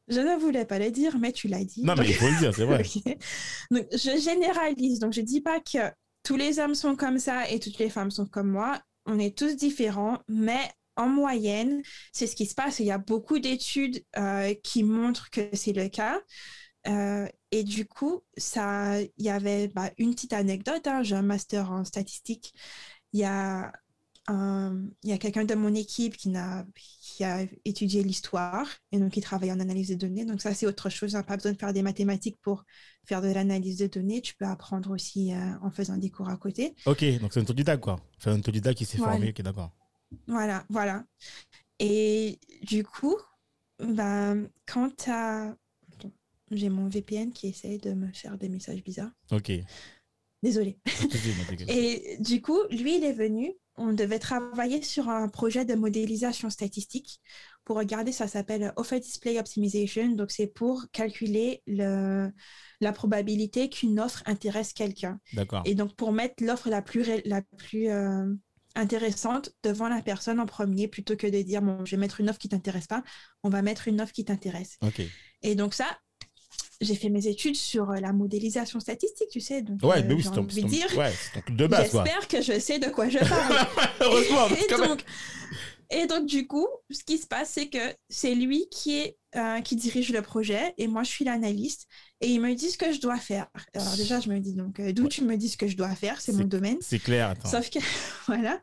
Je 0.08 0.20
ne 0.20 0.38
voulais 0.38 0.64
pas 0.64 0.78
le 0.78 0.90
dire, 0.90 1.18
mais 1.18 1.32
tu 1.32 1.48
l'as 1.48 1.64
dit. 1.64 1.82
Non, 1.84 1.94
mais 1.96 2.06
il 2.06 2.14
faut 2.14 2.28
le 2.28 2.38
dire, 2.38 2.54
c'est 2.54 2.64
vrai. 2.64 2.82
Donc, 3.70 3.86
je 3.92 4.20
généralise. 4.20 4.98
Donc, 4.98 5.12
je 5.12 5.20
dis 5.20 5.40
pas 5.40 5.60
que 5.60 5.90
tous 6.22 6.36
les 6.36 6.58
hommes 6.58 6.74
sont 6.74 6.96
comme 6.96 7.18
ça 7.18 7.48
et 7.50 7.58
toutes 7.58 7.78
les 7.78 7.90
femmes 7.90 8.10
sont 8.10 8.26
comme 8.26 8.48
moi. 8.50 8.80
On 9.06 9.18
est 9.18 9.36
tous 9.36 9.56
différents, 9.56 10.18
mais 10.28 10.60
en 10.96 11.08
moyenne, 11.08 11.82
c'est 12.12 12.26
ce 12.26 12.36
qui 12.36 12.46
se 12.46 12.54
passe. 12.54 12.78
Il 12.78 12.86
y 12.86 12.90
a 12.92 12.98
beaucoup 12.98 13.38
d'études 13.38 14.04
euh, 14.16 14.54
qui 14.62 14.84
montrent 14.84 15.30
que 15.30 15.48
c'est 15.54 15.72
le 15.72 15.88
cas. 15.88 16.20
Euh, 16.86 17.26
et 17.52 17.62
du 17.64 17.86
coup, 17.86 18.22
ça, 18.36 19.00
il 19.00 19.10
y 19.24 19.30
avait 19.30 19.68
bah, 19.68 19.90
une 19.98 20.12
petite 20.14 20.32
anecdote. 20.32 20.86
hein. 20.88 21.02
J'ai 21.04 21.14
un 21.16 21.22
master 21.22 21.70
en 21.70 21.84
statistique. 21.84 22.52
Il 23.12 23.20
y 23.20 23.24
a, 23.24 23.72
il 24.30 25.10
y 25.10 25.12
a 25.12 25.18
quelqu'un 25.18 25.44
de 25.44 25.54
mon 25.54 25.74
équipe 25.74 26.16
qui, 26.16 26.30
n'a, 26.30 26.64
qui 26.74 27.24
a 27.24 27.46
étudié 27.64 28.02
l'histoire 28.02 28.66
et 28.90 28.98
donc 28.98 29.12
qui 29.12 29.20
travaille 29.20 29.52
en 29.52 29.60
analyse 29.60 29.88
de 29.90 29.94
données. 29.96 30.24
Donc 30.24 30.40
ça, 30.40 30.54
c'est 30.54 30.66
autre 30.66 30.88
chose. 30.88 31.14
hein. 31.14 31.22
Pas 31.22 31.36
besoin 31.36 31.52
de 31.52 31.58
faire 31.58 31.72
des 31.74 31.82
mathématiques 31.82 32.38
pour 32.40 32.64
faire 33.04 33.20
de 33.20 33.28
l'analyse 33.28 33.78
de 33.78 33.86
données. 33.86 34.22
Tu 34.22 34.34
peux 34.34 34.46
apprendre 34.46 34.90
aussi 34.90 35.34
euh, 35.34 35.36
en 35.60 35.70
faisant 35.70 35.96
des 35.98 36.10
cours 36.10 36.30
à 36.30 36.36
côté. 36.38 36.74
Ok, 36.86 37.04
donc 37.20 37.32
c'est 37.34 37.40
un 37.40 37.42
autodidacte, 37.42 37.82
quoi. 37.82 38.00
C'est 38.18 38.30
un 38.30 38.38
autodidacte 38.38 38.78
qui 38.78 38.86
s'est 38.86 38.98
Voilà. 38.98 39.12
formé, 39.12 39.28
ok, 39.30 39.42
d'accord. 39.42 39.72
Voilà, 40.26 40.64
voilà. 40.70 41.04
Et 41.78 42.38
du 42.62 42.84
coup, 42.84 43.16
ben, 43.78 44.48
quand 44.66 44.96
tu 44.96 45.10
as... 45.10 45.54
J'ai 46.56 46.68
mon 46.68 46.88
VPN 46.88 47.32
qui 47.32 47.48
essaye 47.48 47.78
de 47.78 47.92
me 47.92 48.12
faire 48.12 48.38
des 48.38 48.48
messages 48.48 48.82
bizarres. 48.82 49.12
Ok. 49.30 49.52
Désolée. 50.42 50.78
Et 51.68 52.16
du 52.18 52.42
coup, 52.42 52.58
lui, 52.70 52.96
il 52.96 53.04
est 53.04 53.12
venu. 53.12 53.52
On 53.76 53.92
devait 53.92 54.18
travailler 54.18 54.82
sur 54.82 55.08
un 55.08 55.28
projet 55.28 55.64
de 55.64 55.74
modélisation 55.74 56.50
statistique 56.50 57.20
pour 57.64 57.76
regarder, 57.76 58.12
ça 58.12 58.26
s'appelle 58.26 58.72
Offer 58.76 59.00
Display 59.00 59.38
Optimization. 59.38 60.08
Donc, 60.10 60.30
c'est 60.30 60.48
pour 60.48 60.86
calculer 60.90 61.62
le, 61.66 62.30
la 62.80 62.92
probabilité 62.92 63.68
qu'une 63.68 64.00
offre 64.00 64.22
intéresse 64.26 64.72
quelqu'un. 64.72 65.20
D'accord. 65.32 65.62
Et 65.64 65.74
donc, 65.74 65.94
pour 65.94 66.12
mettre 66.12 66.42
l'offre 66.42 66.68
la 66.68 66.82
plus, 66.82 67.04
la 67.24 67.42
plus 67.56 67.88
euh, 67.88 68.26
intéressante 68.74 69.50
devant 69.62 69.88
la 69.88 70.02
personne 70.02 70.40
en 70.40 70.46
premier, 70.46 70.88
plutôt 70.88 71.16
que 71.16 71.28
de 71.28 71.40
dire, 71.42 71.62
bon, 71.62 71.84
je 71.84 71.92
vais 71.92 72.00
mettre 72.00 72.20
une 72.20 72.30
offre 72.30 72.38
qui 72.38 72.48
t'intéresse 72.48 72.88
pas, 72.88 73.04
on 73.44 73.48
va 73.48 73.62
mettre 73.62 73.86
une 73.86 74.00
offre 74.00 74.12
qui 74.12 74.24
t'intéresse. 74.24 74.76
Ok. 74.82 75.00
Et 75.42 75.54
donc, 75.54 75.74
ça, 75.74 75.86
j'ai 76.82 76.94
fait 76.94 77.08
mes 77.08 77.26
études 77.26 77.56
sur 77.56 77.90
euh, 77.90 77.96
la 78.00 78.12
modélisation 78.12 78.80
statistique, 78.80 79.28
tu 79.30 79.40
sais. 79.40 79.62
Donc, 79.62 79.82
Ouais, 79.82 79.98
euh, 80.00 80.04
mais 80.06 80.14
oui, 80.14 80.22
c'est 80.22 80.30
ton, 80.30 80.44
ton- 80.44 80.66
dire, 80.66 80.86
ouais, 80.98 81.12
ton 81.46 81.54
de 81.54 81.66
base. 81.66 81.92
J'espère 81.92 82.28
que 82.28 82.42
je 82.42 82.58
sais 82.58 82.78
de 82.78 82.88
quoi 82.88 83.08
je 83.08 83.18
parle. 83.18 83.66
Heureusement, 84.00 84.48
et, 84.48 84.66
quand 84.68 84.78
même. 84.78 84.88
donc, 84.88 85.04
et 85.90 86.06
donc, 86.06 86.26
du 86.26 86.46
coup, 86.46 86.66
ce 86.90 87.04
qui 87.04 87.18
se 87.18 87.26
passe, 87.26 87.50
c'est 87.50 87.68
que 87.68 87.78
c'est 88.08 88.34
lui 88.34 88.66
qui, 88.70 88.98
est, 88.98 89.16
euh, 89.36 89.60
qui 89.60 89.76
dirige 89.76 90.10
le 90.10 90.22
projet 90.22 90.74
et 90.78 90.86
moi, 90.88 91.02
je 91.02 91.10
suis 91.10 91.24
l'analyste. 91.24 91.86
Et 92.20 92.28
il 92.28 92.40
me 92.40 92.54
dit 92.54 92.70
ce 92.70 92.78
que 92.78 92.92
je 92.92 93.00
dois 93.00 93.18
faire. 93.18 93.46
Alors 93.74 93.94
déjà, 93.96 94.18
je 94.20 94.28
me 94.30 94.38
dis, 94.38 94.54
donc, 94.54 94.80
euh, 94.80 94.92
d'où 94.92 95.04
Ouais. 95.04 95.08
tu 95.08 95.22
me 95.24 95.36
dis 95.36 95.48
ce 95.50 95.56
que 95.58 95.66
je 95.68 95.76
dois 95.76 95.94
faire? 95.94 96.20
C'est 96.20 96.32
mon 96.32 96.44
domaine. 96.44 96.78
C'est 96.80 96.98
clair, 96.98 97.30
attends. 97.30 97.48
Sauf 97.48 97.68
que, 97.68 97.78
voilà. 98.26 98.60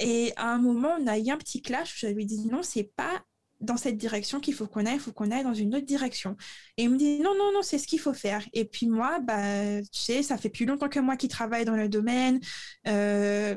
Et 0.00 0.32
à 0.36 0.52
un 0.52 0.58
moment, 0.58 0.96
on 1.00 1.06
a 1.06 1.18
eu 1.18 1.30
un 1.30 1.36
petit 1.36 1.60
clash 1.62 1.94
où 1.94 2.06
je 2.06 2.12
lui 2.12 2.26
dis, 2.26 2.40
non, 2.46 2.62
c'est 2.62 2.90
pas 2.96 3.22
dans 3.60 3.76
cette 3.76 3.96
direction 3.96 4.40
qu'il 4.40 4.54
faut 4.54 4.66
qu'on 4.66 4.86
aille, 4.86 4.94
il 4.94 5.00
faut 5.00 5.12
qu'on 5.12 5.30
aille 5.30 5.42
dans 5.42 5.54
une 5.54 5.74
autre 5.74 5.86
direction. 5.86 6.36
Et 6.76 6.84
il 6.84 6.90
me 6.90 6.96
dit, 6.96 7.18
non, 7.20 7.34
non, 7.36 7.52
non, 7.52 7.62
c'est 7.62 7.78
ce 7.78 7.86
qu'il 7.86 8.00
faut 8.00 8.14
faire. 8.14 8.46
Et 8.52 8.64
puis 8.64 8.86
moi, 8.86 9.18
bah, 9.20 9.82
tu 9.82 10.00
sais, 10.00 10.22
ça 10.22 10.38
fait 10.38 10.50
plus 10.50 10.66
longtemps 10.66 10.88
que 10.88 11.00
moi 11.00 11.16
qui 11.16 11.28
travaille 11.28 11.64
dans 11.64 11.76
le 11.76 11.88
domaine. 11.88 12.40
Euh, 12.86 13.56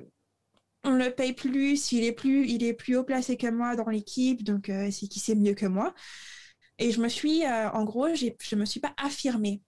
on 0.84 0.92
le 0.92 1.12
paye 1.12 1.34
plus, 1.34 1.92
il 1.92 2.04
est 2.04 2.12
plus, 2.12 2.48
il 2.48 2.64
est 2.64 2.74
plus 2.74 2.96
haut 2.96 3.04
placé 3.04 3.38
que 3.38 3.48
moi 3.48 3.76
dans 3.76 3.90
l'équipe, 3.90 4.44
donc 4.44 4.70
euh, 4.70 4.90
c'est 4.92 5.08
qui 5.08 5.20
sait 5.20 5.36
mieux 5.36 5.54
que 5.54 5.68
moi. 5.68 5.94
Et 6.80 6.92
je 6.92 7.00
me 7.02 7.10
suis, 7.10 7.46
euh, 7.46 7.70
en 7.72 7.84
gros, 7.84 8.08
je 8.16 8.56
me 8.56 8.66
suis 8.66 8.80
pas 8.80 8.94
affirmée. 8.98 9.62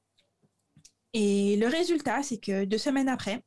Et 1.14 1.58
le 1.58 1.68
résultat, 1.68 2.24
c'est 2.24 2.40
que 2.40 2.66
deux 2.66 2.80
semaines 2.80 3.10
après, 3.10 3.44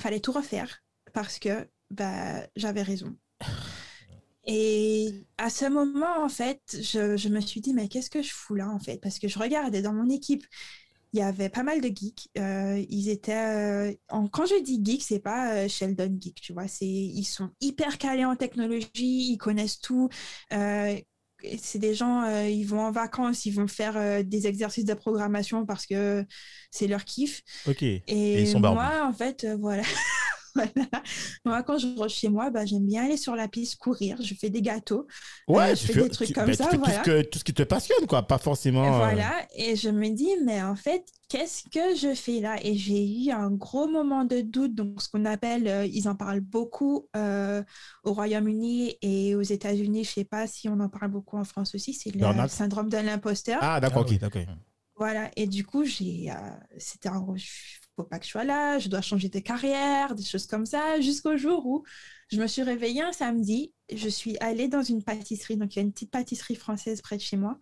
fallait 0.00 0.20
tout 0.20 0.32
refaire 0.32 0.82
parce 1.12 1.38
que 1.38 1.68
bah, 1.90 2.46
j'avais 2.56 2.82
raison. 2.82 3.16
Et 4.46 5.26
à 5.38 5.48
ce 5.50 5.64
moment, 5.66 6.22
en 6.22 6.28
fait, 6.28 6.60
je, 6.72 7.16
je 7.16 7.28
me 7.28 7.40
suis 7.40 7.60
dit, 7.60 7.72
mais 7.72 7.88
qu'est-ce 7.88 8.10
que 8.10 8.22
je 8.22 8.32
fous 8.32 8.54
là, 8.54 8.68
en 8.68 8.78
fait? 8.78 8.98
Parce 9.00 9.18
que 9.18 9.28
je 9.28 9.38
regardais 9.38 9.80
dans 9.82 9.92
mon 9.94 10.08
équipe, 10.10 10.44
il 11.12 11.20
y 11.20 11.22
avait 11.22 11.48
pas 11.48 11.62
mal 11.62 11.80
de 11.80 11.88
geeks. 11.88 12.28
Euh, 12.38 12.84
ils 12.90 13.08
étaient. 13.08 13.32
euh, 13.34 13.94
en- 14.08 14.28
quand 14.28 14.46
je 14.46 14.60
dis 14.62 14.80
geek, 14.84 15.02
c'est 15.02 15.20
pas 15.20 15.54
euh, 15.54 15.68
Sheldon 15.68 16.16
geek, 16.20 16.40
tu 16.40 16.52
vois. 16.52 16.68
C'est, 16.68 16.86
ils 16.86 17.24
sont 17.24 17.50
hyper 17.60 17.98
calés 17.98 18.24
en 18.24 18.36
technologie, 18.36 18.88
ils 19.32 19.38
connaissent 19.38 19.78
tout. 19.78 20.08
C'est 21.60 21.78
des 21.78 21.94
gens, 21.94 22.24
ils 22.46 22.64
vont 22.64 22.80
en 22.80 22.90
vacances, 22.90 23.44
ils 23.44 23.50
vont 23.52 23.66
faire 23.66 24.24
des 24.24 24.46
exercices 24.46 24.86
de 24.86 24.94
programmation 24.94 25.66
parce 25.66 25.86
que 25.86 26.24
c'est 26.70 26.86
leur 26.86 27.04
kiff. 27.04 27.42
Ok. 27.68 27.82
Et, 27.82 28.02
ils 28.40 28.48
sont 28.48 28.60
barbus. 28.60 28.80
moi, 28.80 29.06
en 29.06 29.12
fait, 29.12 29.46
voilà. 29.60 29.82
Voilà. 30.74 31.02
Moi, 31.44 31.62
quand 31.64 31.78
je 31.78 31.86
rentre 31.88 32.08
chez 32.08 32.28
moi, 32.28 32.50
bah, 32.50 32.64
j'aime 32.64 32.86
bien 32.86 33.04
aller 33.04 33.16
sur 33.16 33.34
la 33.34 33.48
piste, 33.48 33.76
courir. 33.76 34.16
Je 34.22 34.34
fais 34.34 34.50
des 34.50 34.62
gâteaux. 34.62 35.06
Ouais, 35.48 35.72
Euh, 35.72 35.74
tu 35.74 35.86
je 35.86 35.86
fais 35.86 35.92
fais 35.94 36.02
des 36.02 36.10
trucs 36.10 36.28
tu- 36.28 36.32
comme 36.32 36.46
bah, 36.46 36.54
ça, 36.54 36.68
fais 36.68 36.76
voilà. 36.76 36.94
tout, 37.02 37.10
ce 37.10 37.10
que, 37.10 37.22
tout 37.22 37.38
ce 37.38 37.44
qui 37.44 37.54
te 37.54 37.62
passionne, 37.64 38.06
quoi. 38.06 38.22
Pas 38.26 38.38
forcément. 38.38 38.84
Et 38.84 38.88
euh, 38.88 38.96
voilà. 38.96 39.46
Et 39.56 39.76
je 39.76 39.88
me 39.90 40.08
dis, 40.10 40.30
mais 40.44 40.62
en 40.62 40.76
fait, 40.76 41.04
qu'est-ce 41.28 41.64
que 41.70 41.96
je 41.96 42.14
fais 42.14 42.40
là? 42.40 42.56
Et 42.64 42.76
j'ai 42.76 43.04
eu 43.26 43.30
un 43.30 43.50
gros 43.50 43.86
moment 43.88 44.24
de 44.24 44.40
doute. 44.40 44.74
Donc, 44.74 45.02
ce 45.02 45.08
qu'on 45.08 45.24
appelle, 45.24 45.66
euh, 45.68 45.86
ils 45.86 46.08
en 46.08 46.14
parlent 46.14 46.40
beaucoup 46.40 47.08
euh, 47.16 47.62
au 48.04 48.12
Royaume-Uni 48.12 48.96
et 49.02 49.34
aux 49.34 49.42
États-Unis. 49.42 50.04
Je 50.04 50.10
sais 50.10 50.24
pas 50.24 50.46
si 50.46 50.68
on 50.68 50.80
en 50.80 50.88
parle 50.88 51.10
beaucoup 51.10 51.36
en 51.36 51.44
France 51.44 51.74
aussi. 51.74 51.92
C'est 51.94 52.14
le 52.14 52.48
syndrome 52.48 52.88
de 52.88 52.96
l'imposteur. 52.98 53.58
Ah, 53.60 53.80
d'accord, 53.80 54.04
Ah 54.06 54.06
oui. 54.08 54.14
ok, 54.16 54.20
d'accord. 54.20 54.42
Voilà, 54.96 55.30
et 55.36 55.48
du 55.48 55.64
coup, 55.66 55.84
j'ai, 55.84 56.30
euh, 56.30 56.34
c'était 56.78 57.08
un 57.08 57.18
faut 57.96 58.04
pas 58.04 58.18
que 58.18 58.24
je 58.24 58.30
sois 58.30 58.44
là, 58.44 58.78
je 58.78 58.88
dois 58.88 59.00
changer 59.00 59.28
de 59.28 59.38
carrière, 59.38 60.14
des 60.14 60.24
choses 60.24 60.46
comme 60.46 60.66
ça, 60.66 61.00
jusqu'au 61.00 61.36
jour 61.36 61.64
où 61.66 61.84
je 62.30 62.40
me 62.40 62.46
suis 62.46 62.62
réveillée 62.62 63.02
un 63.02 63.12
samedi, 63.12 63.72
je 63.94 64.08
suis 64.08 64.36
allée 64.40 64.68
dans 64.68 64.82
une 64.82 65.02
pâtisserie, 65.02 65.56
donc 65.56 65.74
il 65.74 65.78
y 65.78 65.82
a 65.82 65.82
une 65.82 65.92
petite 65.92 66.10
pâtisserie 66.10 66.56
française 66.56 67.00
près 67.02 67.16
de 67.16 67.22
chez 67.22 67.36
moi, 67.36 67.58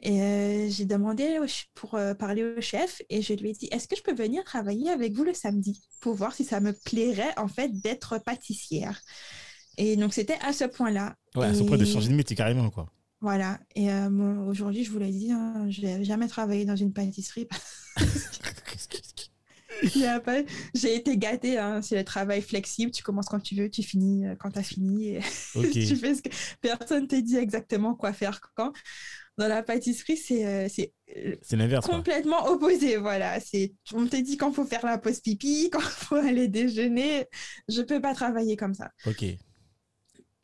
et 0.00 0.20
euh, 0.20 0.68
j'ai 0.70 0.84
demandé 0.84 1.38
au 1.38 1.46
pour 1.74 1.94
euh, 1.94 2.14
parler 2.14 2.42
au 2.44 2.60
chef, 2.60 3.00
et 3.10 3.22
je 3.22 3.32
lui 3.34 3.50
ai 3.50 3.52
dit, 3.52 3.68
est-ce 3.70 3.86
que 3.86 3.96
je 3.96 4.02
peux 4.02 4.14
venir 4.14 4.42
travailler 4.44 4.90
avec 4.90 5.12
vous 5.14 5.24
le 5.24 5.34
samedi 5.34 5.86
pour 6.00 6.14
voir 6.14 6.34
si 6.34 6.44
ça 6.44 6.60
me 6.60 6.72
plairait 6.72 7.32
en 7.38 7.48
fait 7.48 7.68
d'être 7.80 8.18
pâtissière? 8.18 9.00
Et 9.78 9.96
donc 9.96 10.14
c'était 10.14 10.38
à 10.40 10.52
ce 10.52 10.64
point-là. 10.64 11.16
Ouais, 11.36 11.46
à 11.46 11.54
ce 11.54 11.62
point 11.62 11.76
de 11.78 11.84
changer 11.84 12.08
de 12.08 12.14
métier 12.14 12.36
carrément, 12.36 12.70
quoi. 12.70 12.86
voilà. 13.20 13.58
Et 13.74 13.90
euh, 13.90 14.08
bon, 14.10 14.46
aujourd'hui, 14.48 14.84
je 14.84 14.90
vous 14.90 14.98
l'ai 14.98 15.10
dit, 15.10 15.32
hein, 15.32 15.66
je 15.70 15.80
n'ai 15.82 16.04
jamais 16.04 16.28
travaillé 16.28 16.64
dans 16.64 16.76
une 16.76 16.92
pâtisserie. 16.92 17.48
J'ai 20.74 20.94
été 20.94 21.16
gâtée. 21.16 21.58
hein, 21.58 21.82
C'est 21.82 21.96
le 21.96 22.04
travail 22.04 22.42
flexible. 22.42 22.90
Tu 22.92 23.02
commences 23.02 23.26
quand 23.26 23.40
tu 23.40 23.54
veux, 23.54 23.70
tu 23.70 23.82
finis 23.82 24.26
euh, 24.26 24.34
quand 24.38 24.50
tu 24.50 24.58
as 24.58 24.62
fini. 24.62 25.16
et 25.16 25.20
tu 25.72 25.96
fais 25.96 26.14
ce 26.14 26.22
que 26.22 26.28
personne 26.60 27.06
t'a 27.06 27.20
dit 27.20 27.36
exactement 27.36 27.94
quoi 27.94 28.12
faire 28.12 28.40
quand. 28.54 28.72
Dans 29.36 29.48
la 29.48 29.64
pâtisserie, 29.64 30.16
c'est 30.16 30.44
euh, 30.44 30.68
euh, 31.16 31.34
l'inverse, 31.52 31.86
quoi. 31.86 31.96
complètement 31.96 32.46
opposé. 32.46 32.96
Voilà, 32.98 33.38
on 33.92 34.06
te 34.06 34.16
dit 34.16 34.36
quand 34.36 34.52
faut 34.52 34.64
faire 34.64 34.86
la 34.86 34.96
pause 34.98 35.20
pipi, 35.20 35.68
quand 35.72 35.80
faut 35.80 36.14
aller 36.16 36.46
déjeuner. 36.48 37.26
Je 37.68 37.82
peux 37.82 38.00
pas 38.00 38.14
travailler 38.14 38.56
comme 38.56 38.74
ça. 38.74 38.90
Ok. 39.06 39.24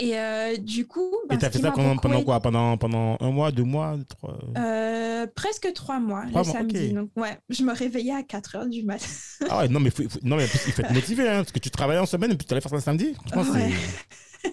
Et 0.01 0.09
Et 0.09 0.19
euh, 0.19 0.57
du 0.57 0.87
coup, 0.87 1.11
bah, 1.29 1.37
t'as 1.37 1.49
ce 1.51 1.59
fait 1.59 1.63
ça 1.63 1.71
pendant, 1.73 1.97
pendant 1.97 2.23
quoi? 2.23 2.41
Pendant, 2.41 2.77
pendant 2.79 3.17
un 3.21 3.31
mois, 3.31 3.53
deux 3.53 3.65
mois, 3.65 3.97
trois? 4.09 4.39
Euh, 4.59 5.27
presque 5.35 5.73
trois 5.75 6.01
mois 6.01 6.23
Trois 6.31 6.43
le 6.43 6.47
mois, 6.49 6.57
samedi. 6.59 6.93
Donc, 6.93 7.11
ouais, 7.17 7.39
je 7.49 7.63
me 7.63 7.73
réveillais 7.75 8.15
à 8.15 8.23
4 8.23 8.57
heures 8.57 8.67
du 8.69 8.83
matin. 8.83 9.07
Ah 9.49 9.59
ouais, 9.59 9.69
non, 9.69 9.79
mais, 9.81 9.91
faut- 9.91 10.09
faut- 10.09 10.19
non, 10.23 10.37
mais 10.37 10.45
il 10.45 10.73
faut 10.73 10.83
être 10.83 10.93
motivé, 10.95 11.29
hein, 11.29 11.37
parce 11.39 11.53
que 11.53 11.59
tu 11.59 11.71
travailles 11.71 11.99
en 11.99 12.07
semaine 12.07 12.33
et 12.33 12.37
puis 12.37 12.47
tu 12.47 12.53
allais 12.53 12.61
faire 12.61 12.71
ça 12.71 12.77
le 12.77 12.83
samedi. 12.83 13.15
Ouais. 13.37 13.71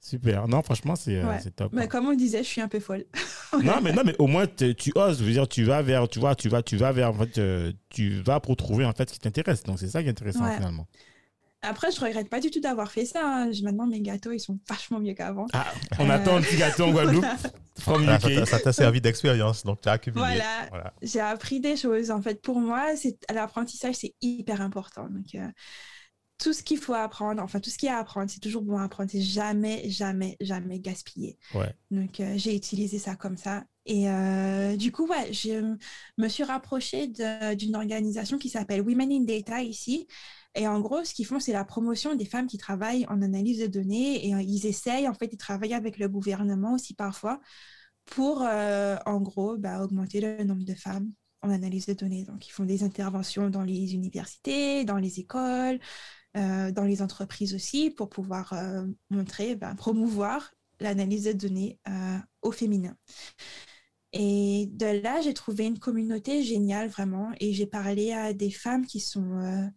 Super. 0.00 0.48
Non, 0.48 0.62
franchement, 0.62 0.96
c'est 0.96 1.16
euh, 1.16 1.26
Ouais. 1.28 1.38
c'est 1.42 1.54
top. 1.54 1.72
Mais 1.74 1.86
comme 1.86 2.06
on 2.06 2.14
disait, 2.14 2.38
je 2.42 2.48
suis 2.48 2.60
un 2.60 2.68
peu 2.68 2.80
folle. 2.80 3.04
Non, 3.62 3.80
mais 3.82 3.92
non, 3.92 4.02
mais 4.04 4.14
au 4.18 4.26
moins 4.26 4.46
tu 4.46 4.92
oses. 4.94 5.18
Je 5.20 5.24
veux 5.24 5.32
dire, 5.32 5.48
tu 5.48 5.64
vas 5.64 5.82
vers, 5.82 6.08
tu 6.08 6.18
vois, 6.18 6.34
tu 6.34 6.48
vas, 6.48 6.62
tu 6.62 6.76
vas 6.76 6.92
vers, 6.92 7.10
en 7.10 7.14
fait, 7.14 7.40
tu 7.90 8.20
vas 8.22 8.40
pour 8.40 8.56
trouver 8.56 8.84
en 8.84 8.92
fait 8.92 9.08
ce 9.08 9.14
qui 9.14 9.20
t'intéresse. 9.20 9.62
Donc 9.64 9.78
c'est 9.78 9.88
ça 9.88 10.02
qui 10.02 10.08
est 10.08 10.10
intéressant 10.10 10.44
Ouais. 10.44 10.54
finalement. 10.56 10.86
Après, 11.62 11.90
je 11.90 12.00
regrette 12.00 12.28
pas 12.28 12.38
du 12.40 12.50
tout 12.50 12.60
d'avoir 12.60 12.90
fait 12.92 13.04
ça. 13.04 13.20
hein. 13.24 13.50
Maintenant, 13.62 13.86
mes 13.86 14.00
gâteaux, 14.00 14.30
ils 14.32 14.38
sont 14.40 14.58
vachement 14.68 15.00
mieux 15.00 15.14
qu'avant. 15.14 15.46
Ah, 15.52 15.66
on 15.98 16.08
Euh, 16.08 16.12
attend 16.12 16.36
un 16.36 16.40
petit 16.40 16.56
gâteau 16.56 16.84
en 16.84 16.92
Guadeloupe, 16.92 17.24
from 17.80 18.04
Voilà, 18.04 18.20
ça 18.20 18.28
t'a- 18.28 18.46
ça 18.46 18.58
t'a 18.60 18.72
servi 18.72 19.00
d'expérience, 19.00 19.64
donc 19.64 19.80
tu 19.80 19.88
as 19.88 19.92
accumulé. 19.92 20.20
Voilà. 20.20 20.66
Voilà. 20.70 20.94
J'ai 21.02 21.20
appris 21.20 21.58
des 21.60 21.76
choses. 21.76 22.10
En 22.12 22.22
fait, 22.22 22.40
pour 22.40 22.60
moi, 22.60 22.86
l'apprentissage, 23.32 23.96
c'est 23.96 24.14
hyper 24.20 24.60
important. 24.60 25.08
Donc, 25.10 25.34
euh, 25.34 25.48
tout 26.38 26.52
ce 26.52 26.62
qu'il 26.62 26.78
faut 26.78 26.94
apprendre, 26.94 27.42
enfin, 27.42 27.58
tout 27.58 27.70
ce 27.70 27.76
qu'il 27.78 27.88
y 27.88 27.90
a 27.90 27.96
à 27.96 28.00
apprendre, 28.00 28.30
c'est 28.30 28.38
toujours 28.38 28.62
bon 28.62 28.78
à 28.78 28.84
apprendre. 28.84 29.10
C'est 29.10 29.20
jamais, 29.20 29.90
jamais, 29.90 30.36
jamais 30.40 30.78
gaspillé. 30.78 31.36
Ouais. 31.54 31.74
Donc, 31.90 32.20
euh, 32.20 32.34
j'ai 32.36 32.54
utilisé 32.54 33.00
ça 33.00 33.16
comme 33.16 33.36
ça. 33.36 33.64
Et 33.86 34.08
euh, 34.08 34.76
du 34.76 34.92
coup, 34.92 35.08
ouais, 35.08 35.32
je 35.32 35.74
me 36.18 36.28
suis 36.28 36.44
rapprochée 36.44 37.08
d'une 37.56 37.74
organisation 37.74 38.38
qui 38.38 38.48
s'appelle 38.48 38.82
Women 38.82 39.10
in 39.10 39.24
Data 39.24 39.60
ici. 39.62 40.06
Et 40.58 40.66
en 40.66 40.80
gros, 40.80 41.04
ce 41.04 41.14
qu'ils 41.14 41.24
font, 41.24 41.38
c'est 41.38 41.52
la 41.52 41.64
promotion 41.64 42.16
des 42.16 42.24
femmes 42.24 42.48
qui 42.48 42.58
travaillent 42.58 43.06
en 43.06 43.22
analyse 43.22 43.60
de 43.60 43.68
données. 43.68 44.26
Et 44.26 44.34
euh, 44.34 44.42
ils 44.42 44.66
essayent, 44.66 45.08
en 45.08 45.14
fait, 45.14 45.28
de 45.28 45.36
travailler 45.36 45.74
avec 45.74 45.98
le 45.98 46.08
gouvernement 46.08 46.74
aussi 46.74 46.94
parfois 46.94 47.40
pour, 48.06 48.42
euh, 48.42 48.96
en 49.06 49.20
gros, 49.20 49.56
bah, 49.56 49.80
augmenter 49.84 50.20
le 50.20 50.42
nombre 50.42 50.64
de 50.64 50.74
femmes 50.74 51.12
en 51.42 51.50
analyse 51.50 51.86
de 51.86 51.92
données. 51.92 52.24
Donc, 52.24 52.48
ils 52.48 52.50
font 52.50 52.64
des 52.64 52.82
interventions 52.82 53.50
dans 53.50 53.62
les 53.62 53.94
universités, 53.94 54.84
dans 54.84 54.96
les 54.96 55.20
écoles, 55.20 55.78
euh, 56.36 56.72
dans 56.72 56.84
les 56.84 57.02
entreprises 57.02 57.54
aussi, 57.54 57.90
pour 57.90 58.08
pouvoir 58.10 58.52
montrer, 59.10 59.54
bah, 59.54 59.74
promouvoir 59.76 60.52
l'analyse 60.80 61.24
de 61.24 61.32
données 61.32 61.78
au 62.42 62.50
féminin. 62.50 62.96
Et 64.12 64.68
de 64.72 64.86
là, 65.02 65.20
j'ai 65.20 65.34
trouvé 65.34 65.66
une 65.66 65.78
communauté 65.78 66.42
géniale, 66.42 66.88
vraiment. 66.88 67.30
Et 67.38 67.52
j'ai 67.52 67.66
parlé 67.66 68.12
à 68.12 68.32
des 68.32 68.50
femmes 68.50 68.86
qui 68.86 68.98
sont, 68.98 69.70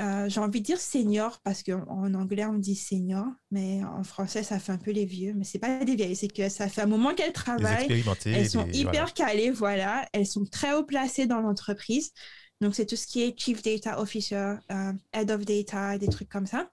euh, 0.00 0.28
j'ai 0.28 0.40
envie 0.40 0.60
de 0.60 0.66
dire 0.66 0.80
seniors, 0.80 1.40
parce 1.42 1.62
qu'en 1.62 1.84
en 1.88 2.14
anglais, 2.14 2.46
on 2.46 2.54
dit 2.54 2.74
senior, 2.74 3.26
mais 3.50 3.84
en 3.84 4.02
français, 4.02 4.42
ça 4.42 4.58
fait 4.58 4.72
un 4.72 4.78
peu 4.78 4.90
les 4.92 5.04
vieux. 5.04 5.34
Mais 5.34 5.44
c'est 5.44 5.58
pas 5.58 5.84
des 5.84 5.94
vieilles, 5.94 6.16
c'est 6.16 6.28
que 6.28 6.48
ça 6.48 6.68
fait 6.68 6.82
un 6.82 6.86
moment 6.86 7.14
qu'elles 7.14 7.28
Les 7.28 7.32
travaillent. 7.32 8.04
Elles 8.26 8.48
sont 8.48 8.66
hyper 8.68 8.92
voilà. 8.92 9.10
calées, 9.10 9.50
voilà. 9.50 10.08
Elles 10.12 10.26
sont 10.26 10.44
très 10.44 10.72
haut 10.72 10.84
placées 10.84 11.26
dans 11.26 11.40
l'entreprise. 11.40 12.12
Donc, 12.60 12.74
c'est 12.74 12.86
tout 12.86 12.96
ce 12.96 13.06
qui 13.06 13.22
est 13.22 13.38
Chief 13.38 13.62
Data 13.62 14.00
Officer, 14.00 14.54
euh, 14.70 14.92
Head 15.12 15.30
of 15.30 15.44
Data, 15.44 15.98
des 15.98 16.08
trucs 16.08 16.28
comme 16.28 16.46
ça. 16.46 16.70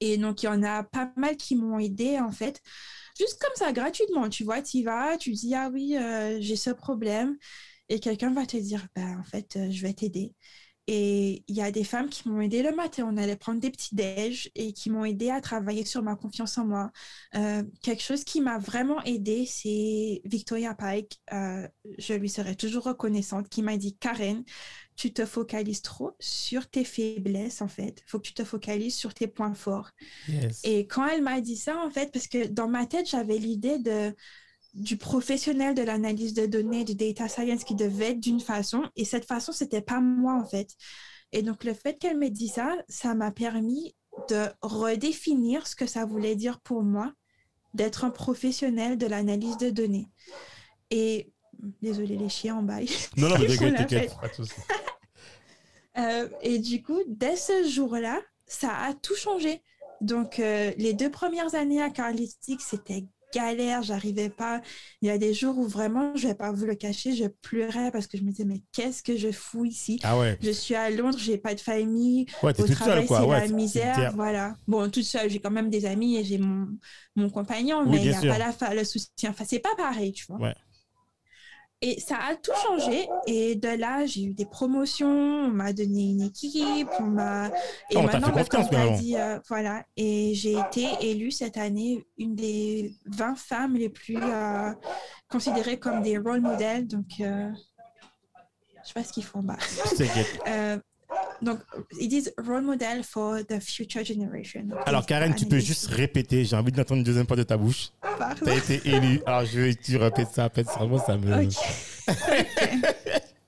Et 0.00 0.16
donc, 0.16 0.42
il 0.42 0.46
y 0.46 0.48
en 0.48 0.62
a 0.62 0.82
pas 0.82 1.12
mal 1.16 1.36
qui 1.36 1.56
m'ont 1.56 1.78
aidé, 1.78 2.18
en 2.18 2.32
fait. 2.32 2.60
Juste 3.18 3.40
comme 3.40 3.54
ça, 3.54 3.72
gratuitement. 3.72 4.28
Tu 4.28 4.44
vois, 4.44 4.60
tu 4.60 4.78
y 4.78 4.82
vas, 4.82 5.16
tu 5.16 5.30
dis, 5.32 5.54
ah 5.54 5.70
oui, 5.72 5.96
euh, 5.96 6.38
j'ai 6.40 6.56
ce 6.56 6.70
problème. 6.70 7.36
Et 7.88 8.00
quelqu'un 8.00 8.32
va 8.32 8.46
te 8.46 8.56
dire, 8.56 8.86
ben, 8.96 9.18
en 9.20 9.24
fait, 9.24 9.58
je 9.70 9.82
vais 9.82 9.92
t'aider. 9.92 10.34
Et 10.86 11.44
il 11.48 11.54
y 11.54 11.62
a 11.62 11.70
des 11.70 11.84
femmes 11.84 12.10
qui 12.10 12.28
m'ont 12.28 12.40
aidé 12.40 12.62
le 12.62 12.74
matin. 12.74 13.08
On 13.10 13.16
allait 13.16 13.36
prendre 13.36 13.60
des 13.60 13.70
petits 13.70 13.94
déj 13.94 14.50
et 14.54 14.72
qui 14.72 14.90
m'ont 14.90 15.04
aidé 15.04 15.30
à 15.30 15.40
travailler 15.40 15.84
sur 15.84 16.02
ma 16.02 16.14
confiance 16.14 16.58
en 16.58 16.66
moi. 16.66 16.90
Euh, 17.34 17.62
quelque 17.82 18.02
chose 18.02 18.24
qui 18.24 18.40
m'a 18.40 18.58
vraiment 18.58 19.02
aidé, 19.04 19.46
c'est 19.46 20.20
Victoria 20.24 20.74
Pike. 20.74 21.20
Euh, 21.32 21.66
je 21.98 22.14
lui 22.14 22.28
serai 22.28 22.54
toujours 22.54 22.84
reconnaissante, 22.84 23.48
qui 23.48 23.62
m'a 23.62 23.76
dit 23.76 23.96
Karen, 23.96 24.44
tu 24.96 25.12
te 25.12 25.24
focalises 25.24 25.82
trop 25.82 26.12
sur 26.20 26.68
tes 26.68 26.84
faiblesses 26.84 27.62
en 27.62 27.68
fait. 27.68 28.02
Il 28.06 28.10
faut 28.10 28.18
que 28.18 28.26
tu 28.26 28.34
te 28.34 28.44
focalises 28.44 28.94
sur 28.94 29.14
tes 29.14 29.26
points 29.26 29.54
forts. 29.54 29.90
Yes. 30.28 30.60
Et 30.64 30.86
quand 30.86 31.06
elle 31.06 31.22
m'a 31.22 31.40
dit 31.40 31.56
ça, 31.56 31.78
en 31.78 31.90
fait, 31.90 32.12
parce 32.12 32.28
que 32.28 32.46
dans 32.46 32.68
ma 32.68 32.86
tête, 32.86 33.08
j'avais 33.08 33.38
l'idée 33.38 33.78
de 33.78 34.14
du 34.74 34.96
professionnel 34.96 35.74
de 35.74 35.82
l'analyse 35.82 36.34
de 36.34 36.46
données, 36.46 36.84
du 36.84 36.94
data 36.94 37.28
science 37.28 37.64
qui 37.64 37.74
devait 37.74 38.10
être 38.10 38.20
d'une 38.20 38.40
façon, 38.40 38.82
et 38.96 39.04
cette 39.04 39.24
façon, 39.24 39.52
c'était 39.52 39.80
pas 39.80 40.00
moi, 40.00 40.34
en 40.34 40.44
fait. 40.44 40.70
Et 41.32 41.42
donc, 41.42 41.64
le 41.64 41.74
fait 41.74 41.98
qu'elle 41.98 42.18
m'ait 42.18 42.30
dit 42.30 42.48
ça, 42.48 42.76
ça 42.88 43.14
m'a 43.14 43.30
permis 43.30 43.94
de 44.28 44.46
redéfinir 44.62 45.66
ce 45.66 45.76
que 45.76 45.86
ça 45.86 46.04
voulait 46.04 46.36
dire 46.36 46.60
pour 46.60 46.82
moi 46.82 47.12
d'être 47.72 48.04
un 48.04 48.10
professionnel 48.10 48.98
de 48.98 49.06
l'analyse 49.06 49.56
de 49.58 49.70
données. 49.70 50.08
Et, 50.90 51.32
désolé 51.82 52.16
les 52.16 52.28
chiens 52.28 52.56
en 52.56 52.62
bail. 52.62 52.88
Non, 53.16 53.28
non, 53.28 53.36
t'inquiète. 53.46 54.16
Pas 54.20 54.28
de 54.28 54.34
souci. 54.34 54.54
Euh, 55.96 56.28
et 56.42 56.58
du 56.58 56.82
coup, 56.82 56.98
dès 57.06 57.36
ce 57.36 57.68
jour-là, 57.68 58.20
ça 58.46 58.76
a 58.76 58.94
tout 58.94 59.14
changé. 59.14 59.62
Donc, 60.00 60.40
euh, 60.40 60.72
les 60.76 60.92
deux 60.92 61.08
premières 61.08 61.54
années 61.54 61.80
à 61.80 61.88
Carlistic, 61.88 62.60
c'était 62.60 63.04
galère, 63.34 63.82
j'arrivais 63.82 64.30
pas. 64.30 64.62
Il 65.02 65.08
y 65.08 65.10
a 65.10 65.18
des 65.18 65.34
jours 65.34 65.58
où 65.58 65.66
vraiment, 65.66 66.14
je 66.16 66.28
vais 66.28 66.34
pas 66.34 66.52
vous 66.52 66.64
le 66.64 66.74
cacher, 66.74 67.14
je 67.14 67.24
pleurais 67.42 67.90
parce 67.90 68.06
que 68.06 68.16
je 68.16 68.22
me 68.22 68.30
disais, 68.30 68.44
mais 68.44 68.62
qu'est-ce 68.72 69.02
que 69.02 69.16
je 69.16 69.32
fous 69.32 69.64
ici? 69.64 69.98
Ah 70.04 70.18
ouais. 70.18 70.38
Je 70.40 70.50
suis 70.50 70.74
à 70.74 70.90
Londres, 70.90 71.18
j'ai 71.18 71.38
pas 71.38 71.54
de 71.54 71.60
famille. 71.60 72.26
Ouais, 72.42 72.58
Au 72.60 72.66
travail, 72.68 73.06
c'est 73.08 73.20
Ouais, 73.20 73.40
la 73.40 73.48
misère, 73.48 74.12
voilà. 74.14 74.56
Bon, 74.66 74.88
toute 74.90 75.04
seule, 75.04 75.28
j'ai 75.30 75.40
quand 75.40 75.50
même 75.50 75.70
des 75.70 75.84
amis 75.86 76.16
et 76.16 76.24
j'ai 76.24 76.38
mon, 76.38 76.68
mon 77.16 77.30
compagnon, 77.30 77.82
Oui, 77.84 77.90
mais 77.92 78.02
il 78.04 78.08
n'y 78.08 78.14
a 78.14 78.20
sûr. 78.20 78.30
pas 78.32 78.38
la, 78.38 78.74
le 78.74 78.84
soutien. 78.84 79.30
Enfin, 79.30 79.44
c'est 79.46 79.58
pas 79.60 79.74
pareil, 79.76 80.12
tu 80.12 80.24
vois. 80.28 80.38
Et 81.86 82.00
ça 82.00 82.16
a 82.16 82.34
tout 82.34 82.50
changé. 82.66 83.06
Et 83.26 83.56
de 83.56 83.68
là, 83.68 84.06
j'ai 84.06 84.22
eu 84.24 84.32
des 84.32 84.46
promotions, 84.46 85.06
on 85.10 85.48
m'a 85.48 85.74
donné 85.74 86.04
une 86.12 86.22
équipe, 86.22 86.88
on 86.98 87.02
m'a. 87.04 87.48
Et 87.90 87.96
Oh, 87.96 87.98
on 87.98 88.02
maintenant, 88.04 88.28
fait 88.28 88.32
bah, 88.32 88.44
confiance, 88.44 88.48
comme 88.48 88.62
t'as 88.62 88.68
finalement. 88.70 88.98
dit, 88.98 89.16
euh, 89.18 89.38
voilà. 89.48 89.84
Et 89.98 90.32
j'ai 90.34 90.54
été 90.58 90.86
élue 91.02 91.30
cette 91.30 91.58
année 91.58 92.02
une 92.16 92.34
des 92.34 92.94
20 93.04 93.36
femmes 93.36 93.74
les 93.76 93.90
plus 93.90 94.16
euh, 94.18 94.70
considérées 95.30 95.78
comme 95.78 96.00
des 96.00 96.16
role 96.16 96.40
models. 96.40 96.86
Donc, 96.86 97.04
euh, 97.20 97.50
je 98.82 98.88
sais 98.88 98.94
pas 98.94 99.04
ce 99.04 99.12
qu'ils 99.12 99.24
font. 99.24 99.42
Bah. 99.42 99.58
T'inquiète. 99.98 100.40
Euh, 100.48 100.78
donc, 101.42 101.58
ils 102.00 102.08
disent 102.08 102.32
role 102.38 102.62
model 102.62 103.04
for 103.04 103.36
the 103.46 103.60
future 103.60 104.02
generation. 104.04 104.62
Donc, 104.62 104.78
Alors, 104.86 105.04
Karen, 105.04 105.34
tu 105.34 105.44
peux 105.44 105.58
juste 105.58 105.88
répéter. 105.88 106.46
J'ai 106.46 106.56
envie 106.56 106.72
d'entendre 106.72 106.98
une 107.00 107.04
deuxième 107.04 107.26
fois 107.26 107.36
de 107.36 107.42
ta 107.42 107.58
bouche. 107.58 107.90
Pardon. 108.18 108.44
T'as 108.44 108.56
été 108.56 108.80
élu. 108.88 109.20
Alors, 109.26 109.44
je 109.44 109.60
veux 109.60 109.72
que 109.72 109.82
tu 109.82 109.96
répètes 109.96 110.30
ça. 110.32 110.46
En 110.46 110.50
fait, 110.50 110.62
vraiment, 110.64 110.98
ça 111.04 111.16
me. 111.16 111.48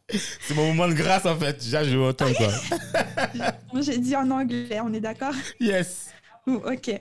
C'est 0.08 0.54
mon 0.54 0.68
moment 0.68 0.88
de 0.88 0.94
grâce, 0.94 1.26
en 1.26 1.36
fait. 1.36 1.56
Déjà, 1.58 1.84
je 1.84 1.96
veux 1.96 2.04
entendre, 2.04 2.36
quoi. 2.36 2.48
Moi, 3.72 3.82
J'ai 3.82 3.98
dit 3.98 4.14
en 4.14 4.30
anglais, 4.30 4.80
on 4.82 4.92
est 4.92 5.00
d'accord? 5.00 5.34
Yes. 5.60 6.10
Ok. 6.46 7.00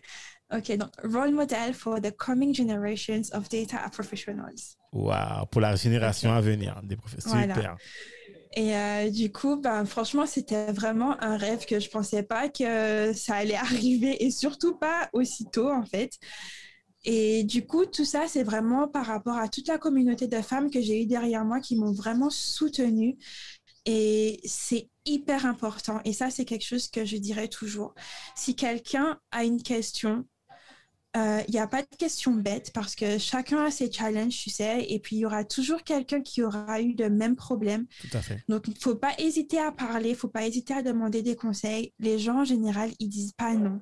Ok, 0.53 0.77
donc 0.77 0.91
role 1.03 1.31
model 1.31 1.73
for 1.73 1.99
the 1.99 2.11
coming 2.15 2.53
generations 2.53 3.23
of 3.33 3.49
data 3.49 3.77
professionals. 3.91 4.77
Waouh. 4.93 5.45
Pour 5.47 5.61
la 5.61 5.75
génération 5.75 6.31
à 6.33 6.41
venir 6.41 6.79
des 6.83 6.95
professeurs. 6.95 7.33
Voilà. 7.33 7.55
Super. 7.55 7.77
Et 8.55 8.75
euh, 8.75 9.09
du 9.09 9.31
coup, 9.31 9.57
ben, 9.57 9.85
franchement, 9.85 10.25
c'était 10.25 10.71
vraiment 10.71 11.21
un 11.21 11.35
rêve 11.35 11.65
que 11.65 11.79
je 11.79 11.89
pensais 11.89 12.23
pas 12.23 12.47
que 12.47 13.11
ça 13.13 13.35
allait 13.35 13.55
arriver 13.55 14.23
et 14.23 14.31
surtout 14.31 14.75
pas 14.75 15.09
aussitôt, 15.13 15.69
en 15.69 15.85
fait. 15.85 16.13
Et 17.05 17.43
du 17.43 17.65
coup, 17.65 17.85
tout 17.85 18.05
ça, 18.05 18.27
c'est 18.27 18.43
vraiment 18.43 18.87
par 18.87 19.05
rapport 19.05 19.37
à 19.37 19.47
toute 19.47 19.67
la 19.67 19.77
communauté 19.77 20.27
de 20.27 20.41
femmes 20.41 20.71
que 20.71 20.81
j'ai 20.81 21.03
eu 21.03 21.05
derrière 21.05 21.45
moi 21.45 21.59
qui 21.59 21.75
m'ont 21.75 21.93
vraiment 21.93 22.31
soutenue. 22.31 23.17
Et 23.85 24.39
c'est 24.43 24.89
hyper 25.05 25.45
important. 25.45 26.01
Et 26.03 26.13
ça, 26.13 26.31
c'est 26.31 26.45
quelque 26.45 26.65
chose 26.65 26.87
que 26.87 27.05
je 27.05 27.17
dirais 27.17 27.47
toujours. 27.47 27.93
Si 28.35 28.55
quelqu'un 28.55 29.19
a 29.31 29.43
une 29.43 29.61
question, 29.61 30.25
euh, 31.15 31.41
il 31.47 31.51
n'y 31.51 31.59
a 31.59 31.67
pas 31.67 31.83
de 31.83 31.95
question 31.97 32.33
bête 32.33 32.71
parce 32.73 32.95
que 32.95 33.19
chacun 33.19 33.65
a 33.65 33.71
ses 33.71 33.91
challenges, 33.91 34.35
tu 34.35 34.49
sais. 34.49 34.85
Et 34.89 34.99
puis, 34.99 35.17
il 35.17 35.19
y 35.19 35.25
aura 35.25 35.43
toujours 35.43 35.83
quelqu'un 35.83 36.21
qui 36.21 36.41
aura 36.41 36.81
eu 36.81 36.95
le 36.97 37.11
même 37.11 37.35
problème. 37.35 37.85
Tout 38.01 38.17
à 38.17 38.21
fait. 38.21 38.43
Donc, 38.49 38.67
il 38.67 38.73
ne 38.73 38.79
faut 38.79 38.95
pas 38.95 39.13
hésiter 39.19 39.59
à 39.59 39.71
parler, 39.71 40.09
il 40.09 40.13
ne 40.13 40.17
faut 40.17 40.27
pas 40.27 40.45
hésiter 40.45 40.73
à 40.73 40.81
demander 40.81 41.21
des 41.21 41.35
conseils. 41.35 41.93
Les 41.99 42.17
gens, 42.17 42.41
en 42.41 42.45
général, 42.45 42.91
ils 42.99 43.09
disent 43.09 43.33
pas 43.33 43.53
non. 43.53 43.79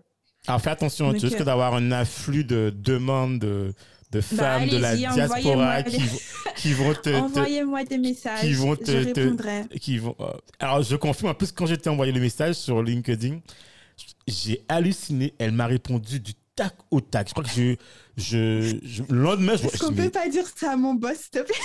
Alors, 0.47 0.61
fais 0.61 0.69
attention. 0.71 1.11
Donc, 1.11 1.19
tu 1.19 1.25
risques 1.25 1.41
euh, 1.41 1.45
d'avoir 1.45 1.73
un 1.75 1.91
afflux 1.91 2.43
de 2.43 2.73
demandes 2.75 3.39
de, 3.39 3.73
de 4.11 4.21
femmes 4.21 4.67
de 4.67 4.77
la 4.77 4.95
diaspora 4.95 5.83
qui, 5.83 5.97
vont- 5.97 6.19
qui 6.57 6.73
vont 6.73 6.93
te- 6.93 7.09
Envoyez-moi 7.15 7.83
des 7.85 7.97
messages, 7.97 8.41
qui 8.41 8.53
vont 8.53 8.75
te- 8.75 8.91
je 8.91 9.09
te- 9.09 9.19
répondrai. 9.21 9.63
qui 9.79 9.97
vont. 9.99 10.15
euh, 10.19 10.25
Alors, 10.59 10.83
je 10.83 10.95
confirme. 10.97 11.31
En 11.31 11.33
plus, 11.33 11.51
quand 11.51 11.65
j'ai 11.65 11.77
envoyé 11.87 12.11
le 12.11 12.19
message 12.19 12.55
sur 12.55 12.83
LinkedIn, 12.83 13.39
j'ai 14.27 14.63
halluciné. 14.67 15.33
Elle 15.39 15.51
m'a 15.53 15.65
répondu 15.67 16.19
du 16.19 16.33
tac 16.55 16.73
au 16.91 16.99
tac. 17.01 17.29
Je 17.29 17.33
crois 17.33 17.43
que 17.45 17.49
je, 17.49 17.75
je, 18.17 18.77
je- 18.83 19.03
le 19.09 19.21
lendemain, 19.21 19.55
je, 19.55 19.65
Est-ce 19.65 19.77
je 19.77 19.83
qu'on 19.83 19.93
peut 19.93 20.09
pas 20.09 20.27
dire 20.27 20.45
ça 20.55 20.73
à 20.73 20.75
mon 20.75 20.93
boss, 20.93 21.17
s'il 21.17 21.29
te 21.31 21.39
plaît? 21.39 21.55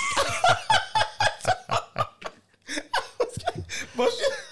Je- 3.98 4.47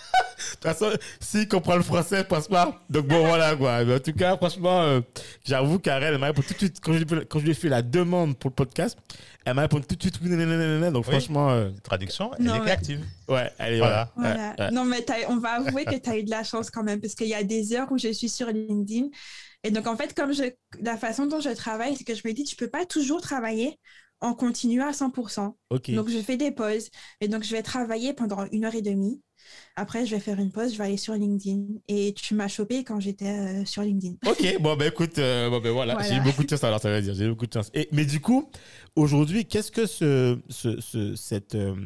toute 0.60 0.62
façon, 0.64 0.90
s'il 1.20 1.48
comprend 1.48 1.76
le 1.76 1.82
français, 1.82 2.20
il 2.20 2.24
passe 2.26 2.48
pas. 2.48 2.82
Donc 2.90 3.06
bon, 3.06 3.20
voilà 3.26 3.54
quoi. 3.56 3.84
Mais 3.84 3.94
en 3.94 4.00
tout 4.00 4.12
cas, 4.12 4.36
franchement, 4.36 4.82
euh, 4.82 5.00
j'avoue, 5.44 5.80
elle 5.84 6.18
m'a 6.18 6.26
répondu 6.26 6.46
tout 6.48 6.52
de 6.54 6.58
suite. 6.58 6.78
Quand 6.82 6.92
je, 6.92 6.98
lui 6.98 7.04
ai 7.04 7.08
fait- 7.20 7.26
quand 7.26 7.38
je 7.38 7.44
lui 7.44 7.50
ai 7.52 7.54
fait 7.54 7.68
la 7.68 7.82
demande 7.82 8.36
pour 8.36 8.50
le 8.50 8.54
podcast, 8.54 8.98
elle 9.44 9.54
m'a 9.54 9.62
répondu 9.62 9.86
tout 9.86 9.94
de 9.96 10.02
suite. 10.02 10.20
Donc 10.92 11.04
Oui. 11.06 11.12
franchement, 11.12 11.50
euh, 11.50 11.70
Traduction, 11.82 12.30
elle 12.38 12.44
Non, 12.46 12.54
est 12.54 12.58
mais- 12.58 12.64
réactive. 12.64 13.04
ouais, 13.28 13.50
allez, 13.58 13.78
Voilà. 13.78 14.10
voilà. 14.16 14.34
Voilà. 14.34 14.50
Ouais, 14.58 14.64
ouais. 14.64 14.70
Non, 14.72 14.84
mais 14.84 15.04
on 15.28 15.38
va 15.38 15.50
avouer 15.50 15.84
que 15.84 15.96
tu 15.96 16.10
as 16.10 16.18
eu 16.18 16.24
de 16.24 16.30
la 16.30 16.42
chance 16.44 16.70
quand 16.70 16.82
même, 16.82 17.00
parce 17.00 17.14
qu'il 17.14 17.28
y 17.28 17.34
a 17.34 17.42
des 17.44 17.74
heures 17.74 17.90
où 17.92 17.98
je 17.98 18.12
suis 18.12 18.28
sur 18.28 18.48
LinkedIn. 18.48 19.06
Et 19.64 19.70
donc, 19.70 19.86
en 19.86 19.96
fait, 19.96 20.14
comme 20.14 20.32
je, 20.32 20.44
la 20.80 20.96
façon 20.96 21.26
dont 21.26 21.40
je 21.40 21.50
travaille, 21.50 21.96
c'est 21.96 22.04
que 22.04 22.14
je 22.14 22.22
me 22.24 22.32
dis, 22.32 22.44
tu 22.44 22.56
peux 22.56 22.68
pas 22.68 22.84
toujours 22.86 23.20
travailler 23.20 23.78
en 24.20 24.34
continu 24.34 24.82
à 24.82 24.92
100%. 24.92 25.56
Ok. 25.70 25.90
Donc, 25.92 26.08
je 26.08 26.18
fais 26.18 26.36
des 26.36 26.50
pauses. 26.50 26.88
Et 27.20 27.28
donc, 27.28 27.42
je 27.44 27.50
vais 27.52 27.62
travailler 27.62 28.12
pendant 28.14 28.46
une 28.52 28.64
heure 28.64 28.74
et 28.74 28.82
demie. 28.82 29.20
Après, 29.76 30.06
je 30.06 30.14
vais 30.14 30.20
faire 30.20 30.38
une 30.40 30.50
pause, 30.50 30.72
je 30.72 30.78
vais 30.78 30.84
aller 30.84 30.96
sur 30.96 31.14
LinkedIn. 31.14 31.64
Et 31.88 32.14
tu 32.14 32.34
m'as 32.34 32.48
chopé 32.48 32.82
quand 32.84 32.98
j'étais 33.00 33.28
euh, 33.28 33.64
sur 33.64 33.82
LinkedIn. 33.82 34.16
Ok, 34.26 34.56
bon, 34.60 34.76
ben 34.76 34.88
écoute, 34.88 35.18
euh, 35.18 35.48
bon, 35.50 35.60
ben 35.60 35.70
voilà, 35.72 35.94
Voilà. 35.94 36.08
j'ai 36.08 36.16
eu 36.16 36.20
beaucoup 36.20 36.42
de 36.42 36.48
chance 36.48 36.64
alors, 36.64 36.80
ça 36.80 36.90
veut 36.90 37.00
dire, 37.02 37.14
j'ai 37.14 37.26
eu 37.26 37.28
beaucoup 37.30 37.46
de 37.46 37.52
chance. 37.52 37.70
Et, 37.74 37.88
mais 37.92 38.04
du 38.04 38.20
coup, 38.20 38.50
aujourd'hui, 38.96 39.44
qu'est-ce 39.46 39.70
que 39.70 39.86
ce, 39.86 40.38
ce, 40.48 40.80
ce- 40.80 41.14
cette, 41.14 41.54
euh, 41.54 41.76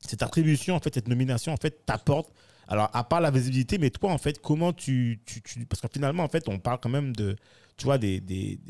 cette 0.00 0.22
attribution, 0.22 0.74
en 0.74 0.80
fait, 0.80 0.94
cette 0.94 1.08
nomination, 1.08 1.52
en 1.52 1.56
fait, 1.56 1.84
t'apporte? 1.86 2.32
Alors, 2.68 2.88
à 2.92 3.02
part 3.04 3.20
la 3.20 3.30
visibilité, 3.30 3.78
mais 3.78 3.90
toi, 3.90 4.12
en 4.12 4.18
fait, 4.18 4.40
comment 4.40 4.72
tu. 4.72 5.20
tu, 5.26 5.42
tu- 5.42 5.66
parce 5.66 5.80
que 5.82 5.88
finalement, 5.92 6.22
en 6.24 6.28
fait, 6.28 6.48
on 6.48 6.58
parle 6.58 6.78
quand 6.80 6.88
même 6.88 7.14
de. 7.14 7.36
Tu 7.76 7.84
vois, 7.84 7.98
des. 7.98 8.20
des 8.20 8.60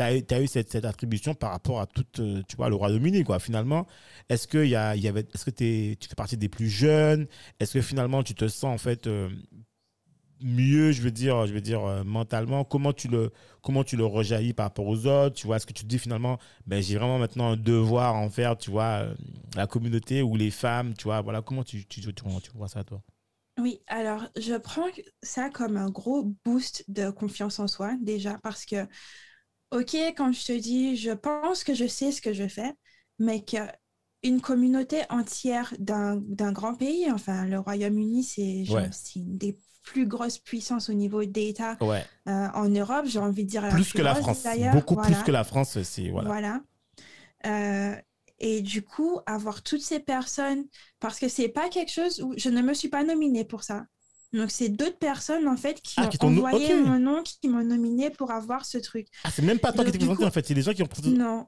tu 0.00 0.34
as, 0.34 0.40
eu 0.42 0.46
cette, 0.46 0.70
cette 0.70 0.84
attribution 0.84 1.34
par 1.34 1.50
rapport 1.52 1.80
à 1.80 1.86
tout, 1.86 2.04
euh, 2.20 2.42
tu 2.48 2.56
vois, 2.56 2.68
le 2.68 2.74
Royaume-Uni, 2.76 3.24
quoi. 3.24 3.38
Finalement, 3.38 3.86
est-ce 4.28 4.46
que, 4.48 4.64
y 4.64 4.74
a, 4.76 4.96
y 4.96 5.08
avait, 5.08 5.20
est-ce 5.34 5.44
que 5.44 5.50
t'es- 5.50 5.96
tu 6.00 6.08
fais 6.08 6.14
partie 6.14 6.36
des 6.36 6.48
plus 6.48 6.68
jeunes? 6.68 7.26
Est-ce 7.60 7.74
que 7.74 7.82
finalement, 7.82 8.22
tu 8.22 8.34
te 8.34 8.48
sens, 8.48 8.64
en 8.74 8.78
fait, 8.78 9.06
euh, 9.06 9.28
mieux, 10.42 10.92
je 10.92 11.02
veux 11.02 11.10
dire, 11.10 11.46
je 11.46 11.52
veux 11.52 11.60
dire 11.60 11.84
euh, 11.84 12.04
mentalement? 12.04 12.64
Comment 12.64 12.92
tu 12.92 13.08
le, 13.08 13.30
comment 13.62 13.84
tu 13.84 13.96
le 13.96 14.04
rejaillis 14.06 14.52
par 14.54 14.66
rapport 14.66 14.86
aux 14.86 15.06
autres 15.06 15.34
Tu 15.36 15.46
vois, 15.46 15.56
est-ce 15.56 15.66
que 15.66 15.72
tu 15.72 15.82
te 15.84 15.88
dis 15.88 15.98
finalement, 15.98 16.38
ben, 16.66 16.82
j'ai 16.82 16.96
vraiment 16.96 17.18
maintenant 17.18 17.52
un 17.52 17.56
devoir 17.56 18.16
à 18.16 18.18
en 18.18 18.30
faire, 18.30 18.56
tu 18.56 18.70
vois, 18.70 19.06
la 19.56 19.66
communauté 19.66 20.22
ou 20.22 20.36
les 20.36 20.50
femmes, 20.50 20.94
tu 20.94 21.04
vois, 21.04 21.20
voilà, 21.20 21.42
comment 21.42 21.64
tu, 21.64 21.84
tu 21.86 22.00
vois 22.54 22.68
ça, 22.68 22.84
toi? 22.84 23.02
Oui, 23.58 23.82
alors 23.88 24.26
je 24.36 24.54
prends 24.56 24.86
ça 25.22 25.50
comme 25.50 25.76
un 25.76 25.90
gros 25.90 26.34
boost 26.44 26.84
de 26.88 27.10
confiance 27.10 27.58
en 27.58 27.66
soi, 27.68 27.94
déjà, 28.00 28.38
parce 28.42 28.64
que, 28.64 28.86
ok, 29.70 29.94
quand 30.16 30.32
je 30.32 30.44
te 30.46 30.52
dis, 30.58 30.96
je 30.96 31.10
pense 31.12 31.64
que 31.64 31.74
je 31.74 31.86
sais 31.86 32.12
ce 32.12 32.20
que 32.20 32.32
je 32.32 32.48
fais, 32.48 32.72
mais 33.18 33.44
qu'une 33.44 34.40
communauté 34.40 35.02
entière 35.10 35.74
d'un 35.78 36.20
grand 36.52 36.74
pays, 36.74 37.10
enfin, 37.10 37.46
le 37.46 37.58
Royaume-Uni, 37.58 38.24
c'est 38.24 38.64
Ouais. 38.72 38.90
une 39.16 39.38
des 39.38 39.58
plus 39.82 40.06
grosses 40.06 40.38
puissances 40.38 40.88
au 40.90 40.92
niveau 40.92 41.24
data 41.24 41.76
Ouais, 41.80 42.04
euh, 42.28 42.48
en 42.54 42.68
Europe, 42.68 43.06
j'ai 43.06 43.18
envie 43.18 43.44
de 43.44 43.50
dire 43.50 43.62
la 43.62 43.68
plus 43.70 43.82
plus 43.84 43.92
que 43.94 44.02
la 44.02 44.14
France, 44.14 44.44
beaucoup 44.72 44.94
voilà. 44.94 45.08
plus 45.08 45.22
que 45.22 45.30
la 45.32 45.44
France, 45.44 45.78
voilà. 46.10 46.28
Voilà. 46.28 46.60
Euh, 47.46 47.96
et 48.38 48.62
du 48.62 48.82
coup, 48.82 49.20
avoir 49.26 49.62
toutes 49.62 49.82
ces 49.82 50.00
personnes, 50.00 50.64
parce 50.98 51.18
que 51.18 51.28
c'est 51.28 51.48
pas 51.48 51.68
quelque 51.68 51.90
chose 51.92 52.22
où 52.22 52.34
je 52.36 52.48
ne 52.48 52.62
me 52.62 52.74
suis 52.74 52.88
pas 52.88 53.04
nominée 53.04 53.44
pour 53.44 53.62
ça. 53.64 53.84
Donc, 54.32 54.50
c'est 54.50 54.68
d'autres 54.68 54.98
personnes, 54.98 55.48
en 55.48 55.56
fait, 55.56 55.80
qui 55.82 55.94
Ah, 55.96 56.06
ont 56.06 56.08
qui 56.08 56.18
envoyé 56.24 56.74
mon 56.74 56.98
nom, 56.98 57.22
qui 57.22 57.48
m'ont 57.48 57.64
nominé 57.64 58.10
pour 58.10 58.30
avoir 58.30 58.64
ce 58.64 58.78
truc. 58.78 59.08
Ah, 59.24 59.30
c'est 59.30 59.42
même 59.42 59.58
pas 59.58 59.72
toi 59.72 59.84
qui 59.84 59.90
t'es 59.92 59.98
présenté 59.98 60.18
coup- 60.18 60.24
en 60.24 60.30
fait, 60.30 60.46
c'est 60.46 60.54
les 60.54 60.62
gens 60.62 60.72
qui 60.72 60.82
ont 60.82 60.86
présenté. 60.86 61.16
Non. 61.16 61.46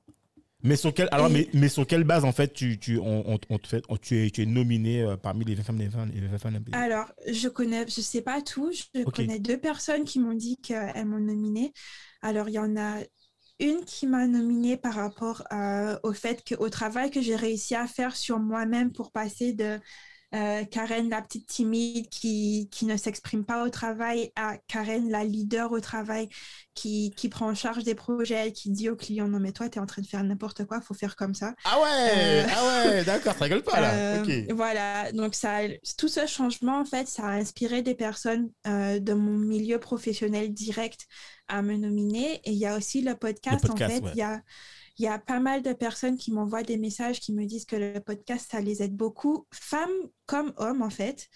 Mais 0.64 0.76
sur 0.76 0.94
quelle, 0.94 1.08
alors, 1.10 1.26
Et- 1.28 1.32
mais, 1.32 1.48
mais 1.54 1.68
sur 1.68 1.84
quelle 1.86 2.04
base 2.04 2.24
en 2.24 2.30
fait 2.30 2.52
tu, 2.52 2.78
tu, 2.78 2.96
on, 2.98 3.36
on- 3.50 3.58
te 3.58 3.66
fait, 3.66 3.82
on- 3.88 3.96
tu, 3.96 4.26
es, 4.26 4.30
tu 4.30 4.42
es 4.42 4.46
nominé 4.46 5.02
euh, 5.02 5.16
parmi 5.16 5.44
les 5.44 5.56
20 5.56 5.64
femmes, 5.64 5.78
les 5.78 5.88
20, 5.88 6.06
les 6.06 6.20
20 6.28 6.38
femmes 6.38 6.64
Alors, 6.70 7.06
je 7.28 7.48
connais, 7.48 7.84
je 7.88 8.00
sais 8.00 8.22
pas 8.22 8.40
tout. 8.42 8.70
Je 8.72 9.02
connais 9.04 9.40
deux 9.40 9.58
personnes 9.58 10.04
qui 10.04 10.20
m'ont 10.20 10.34
dit 10.34 10.56
qu'elles 10.58 11.04
m'ont 11.04 11.18
nominée. 11.18 11.72
Alors, 12.20 12.48
il 12.48 12.52
y 12.52 12.58
en 12.60 12.76
a 12.76 12.98
une 13.58 13.84
qui 13.84 14.06
m'a 14.06 14.26
nominée 14.28 14.76
par 14.76 14.94
rapport 14.94 15.42
euh, 15.52 15.98
au 16.04 16.12
fait 16.12 16.44
qu'au 16.48 16.68
travail 16.68 17.10
que 17.10 17.20
j'ai 17.20 17.34
réussi 17.36 17.74
à 17.74 17.88
faire 17.88 18.14
sur 18.14 18.38
moi-même 18.38 18.92
pour 18.92 19.10
passer 19.10 19.52
de 19.54 19.80
euh, 20.34 20.64
Karen, 20.64 21.08
la 21.10 21.20
petite 21.22 21.46
timide 21.46 22.08
qui, 22.08 22.68
qui 22.70 22.86
ne 22.86 22.96
s'exprime 22.96 23.44
pas 23.44 23.64
au 23.64 23.68
travail, 23.68 24.32
à 24.36 24.56
Karen, 24.66 25.10
la 25.10 25.24
leader 25.24 25.72
au 25.72 25.80
travail 25.80 26.28
qui, 26.74 27.12
qui 27.16 27.28
prend 27.28 27.48
en 27.48 27.54
charge 27.54 27.84
des 27.84 27.94
projets, 27.94 28.52
qui 28.52 28.70
dit 28.70 28.88
au 28.88 28.96
client 28.96 29.28
Non, 29.28 29.40
mais 29.40 29.52
toi, 29.52 29.68
tu 29.68 29.78
es 29.78 29.80
en 29.80 29.86
train 29.86 30.02
de 30.02 30.06
faire 30.06 30.24
n'importe 30.24 30.64
quoi, 30.64 30.80
faut 30.80 30.94
faire 30.94 31.16
comme 31.16 31.34
ça. 31.34 31.54
Ah 31.64 31.80
ouais, 31.80 32.42
Euh, 32.42 32.46
ah 32.50 32.66
ouais, 32.66 33.04
d'accord, 33.04 33.34
ça 33.36 33.44
rigole 33.44 33.62
pas 33.62 33.80
là. 33.80 33.92
Euh. 33.94 34.46
Voilà, 34.54 35.12
donc 35.12 35.34
ça, 35.34 35.60
tout 35.98 36.08
ce 36.08 36.26
changement, 36.26 36.80
en 36.80 36.84
fait, 36.84 37.06
ça 37.08 37.24
a 37.24 37.32
inspiré 37.32 37.82
des 37.82 37.94
personnes 37.94 38.50
euh, 38.66 38.98
de 38.98 39.12
mon 39.12 39.36
milieu 39.36 39.78
professionnel 39.78 40.52
direct 40.52 41.06
à 41.48 41.62
me 41.62 41.76
nominer. 41.76 42.40
Et 42.44 42.52
il 42.52 42.58
y 42.58 42.66
a 42.66 42.76
aussi 42.76 43.02
le 43.02 43.14
podcast, 43.14 43.66
podcast, 43.66 43.82
en 43.82 43.88
fait. 43.96 44.02
ouais. 44.04 44.10
Il 44.14 44.18
y 44.18 44.22
a, 44.22 44.40
il 44.98 45.04
y 45.04 45.08
a 45.08 45.18
pas 45.18 45.40
mal 45.40 45.62
de 45.62 45.72
personnes 45.72 46.16
qui 46.16 46.32
m'envoient 46.32 46.62
des 46.62 46.76
messages 46.76 47.20
qui 47.20 47.32
me 47.32 47.46
disent 47.46 47.64
que 47.64 47.76
le 47.76 48.00
podcast, 48.00 48.48
ça 48.50 48.60
les 48.60 48.82
aide 48.82 48.94
beaucoup, 48.94 49.46
femmes 49.52 49.88
comme 50.26 50.52
hommes, 50.56 50.82
en 50.82 50.90
fait. 50.90 51.28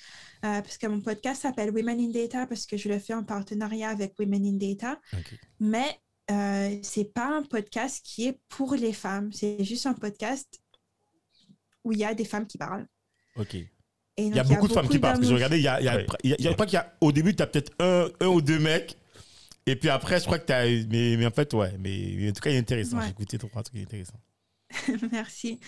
Euh, 0.45 0.61
parce 0.61 0.77
que 0.77 0.87
mon 0.87 1.01
podcast 1.01 1.43
s'appelle 1.43 1.71
Women 1.71 1.99
in 2.01 2.11
Data 2.11 2.47
parce 2.47 2.67
que 2.67 2.77
je 2.77 2.89
le 2.89 2.99
fais 2.99 3.15
en 3.15 3.25
partenariat 3.25 3.89
avec 3.89 4.19
Women 4.19 4.45
in 4.47 4.59
Data. 4.59 5.01
Mais 5.59 5.99
euh, 6.31 6.79
c'est 6.83 7.13
pas 7.13 7.29
un 7.29 7.43
podcast 7.43 8.05
qui 8.05 8.27
est 8.27 8.39
pour 8.49 8.75
les 8.75 8.93
femmes. 8.93 9.33
C'est 9.33 9.65
juste 9.65 9.87
un 9.87 9.95
podcast 9.95 10.61
où 11.85 11.93
il 11.93 11.99
y 11.99 12.05
a 12.05 12.15
des 12.15 12.25
femmes 12.25 12.47
qui 12.47 12.59
parlent. 12.59 12.87
Ok. 13.37 13.55
Il 14.19 14.35
y 14.35 14.39
a 14.39 14.45
beaucoup 14.45 14.69
de 14.69 14.73
femmes 14.73 14.89
qui 14.89 14.99
parlent. 14.99 15.21
Parce 15.21 15.29
que 15.29 15.55
il 15.55 15.63
y 15.63 15.69
a, 15.69 15.81
y 15.81 16.55
crois 16.55 16.67
qu'il 16.67 16.75
y 16.75 16.81
a, 16.81 16.97
au 17.01 17.13
début, 17.13 17.35
tu 17.35 17.43
as 17.43 17.47
peut-être 17.47 17.73
un, 17.79 18.09
un 18.21 18.29
ou 18.29 18.41
deux 18.41 18.59
mecs. 18.59 18.97
Et 19.67 19.77
puis 19.77 19.89
après, 19.89 20.21
je 20.21 20.25
crois 20.25 20.39
que 20.39 20.47
tu 20.47 20.53
as. 20.53 20.65
Mais, 20.89 21.17
mais 21.17 21.27
en 21.27 21.31
fait, 21.31 21.53
ouais. 21.55 21.73
Mais, 21.79 22.15
mais 22.17 22.31
en 22.31 22.33
tout 22.33 22.41
cas, 22.41 22.51
il 22.51 22.57
est 22.57 22.59
intéressant. 22.59 22.99
Ouais. 22.99 23.05
J'ai 23.05 23.11
écouté 23.11 23.39
trois 23.39 23.63
trucs 23.63 23.81
intéressants. 23.81 24.21
Merci. 25.13 25.61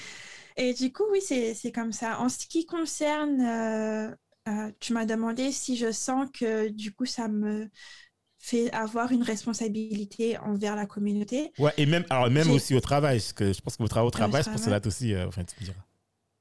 Et 0.57 0.75
du 0.75 0.93
coup, 0.93 1.05
oui, 1.11 1.21
c'est 1.21 1.73
comme 1.73 1.93
ça. 1.93 2.21
En 2.21 2.29
ce 2.29 2.47
qui 2.47 2.67
concerne, 2.67 3.41
euh, 3.41 4.15
euh, 4.49 4.73
tu 4.81 4.93
m'as 4.93 5.05
demandé 5.05 5.53
si 5.53 5.77
je 5.77 5.93
sens 5.93 6.29
que 6.33 6.69
du 6.69 6.93
coup, 6.93 7.07
ça 7.07 7.29
me 7.29 7.69
fait 8.39 8.73
avoir 8.73 9.11
une 9.13 9.23
responsabilité 9.23 10.39
envers 10.39 10.77
la 10.77 10.87
communauté. 10.87 11.53
Ouais, 11.59 11.73
et 11.77 11.87
même, 11.87 12.05
alors, 12.11 12.31
même 12.31 12.51
aussi 12.51 12.75
au 12.75 12.81
travail. 12.81 13.19
Parce 13.19 13.33
que 13.33 13.53
je 13.53 13.61
pense 13.61 13.77
que 13.77 13.83
au 13.83 13.89
travail, 13.89 14.09
au 14.09 14.11
travail, 14.11 14.43
je 14.45 14.51
pense 14.51 14.65
que 14.65 14.71
là 14.71 14.81
aussi. 14.85 15.13
euh, 15.15 15.27
enfin, 15.27 15.45
tu 15.45 15.55
me 15.61 15.65
diras. 15.67 15.85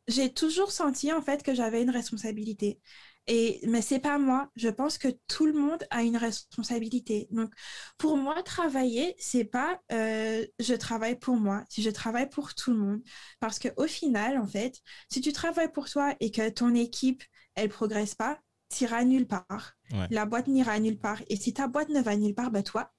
J'ai 0.08 0.32
toujours 0.32 0.72
senti 0.72 1.12
en 1.12 1.22
fait 1.22 1.44
que 1.44 1.54
j'avais 1.54 1.82
une 1.82 1.90
responsabilité. 1.90 2.80
Et, 3.28 3.60
mais 3.68 3.82
c'est 3.82 4.00
pas 4.00 4.18
moi. 4.18 4.50
Je 4.56 4.70
pense 4.70 4.98
que 4.98 5.10
tout 5.28 5.46
le 5.46 5.54
monde 5.54 5.84
a 5.90 6.04
une 6.04 6.18
responsabilité. 6.18 7.28
Donc, 7.32 7.52
pour 7.98 8.18
moi, 8.18 8.42
travailler, 8.44 9.16
c'est 9.20 9.44
pas 9.44 9.82
euh, 9.92 10.46
je 10.60 10.74
travaille 10.74 11.20
pour 11.20 11.36
moi, 11.36 11.64
si 11.70 11.84
je 11.84 11.90
travaille 11.90 12.30
pour 12.30 12.56
tout 12.56 12.72
le 12.72 12.78
monde. 12.78 13.02
Parce 13.40 13.60
que 13.60 13.68
au 13.78 13.88
final, 13.88 14.38
en 14.38 14.48
fait, 14.48 14.80
si 15.12 15.22
tu 15.22 15.34
travailles 15.34 15.72
pour 15.72 15.90
toi 15.90 16.16
et 16.20 16.32
que 16.32 16.50
ton 16.50 16.74
équipe, 16.74 17.24
elle 17.56 17.70
progresse 17.70 18.16
pas, 18.16 18.40
t'iras 18.70 19.04
nulle 19.04 19.28
part. 19.28 19.74
Ouais. 19.92 20.08
La 20.10 20.26
boîte 20.26 20.48
n'ira 20.48 20.80
nulle 20.80 21.00
part. 21.00 21.22
Et 21.30 21.36
si 21.36 21.54
ta 21.54 21.68
boîte 21.68 21.90
ne 21.90 22.02
va 22.02 22.16
nulle 22.16 22.36
part, 22.36 22.52
bah 22.52 22.64
toi, 22.64 22.92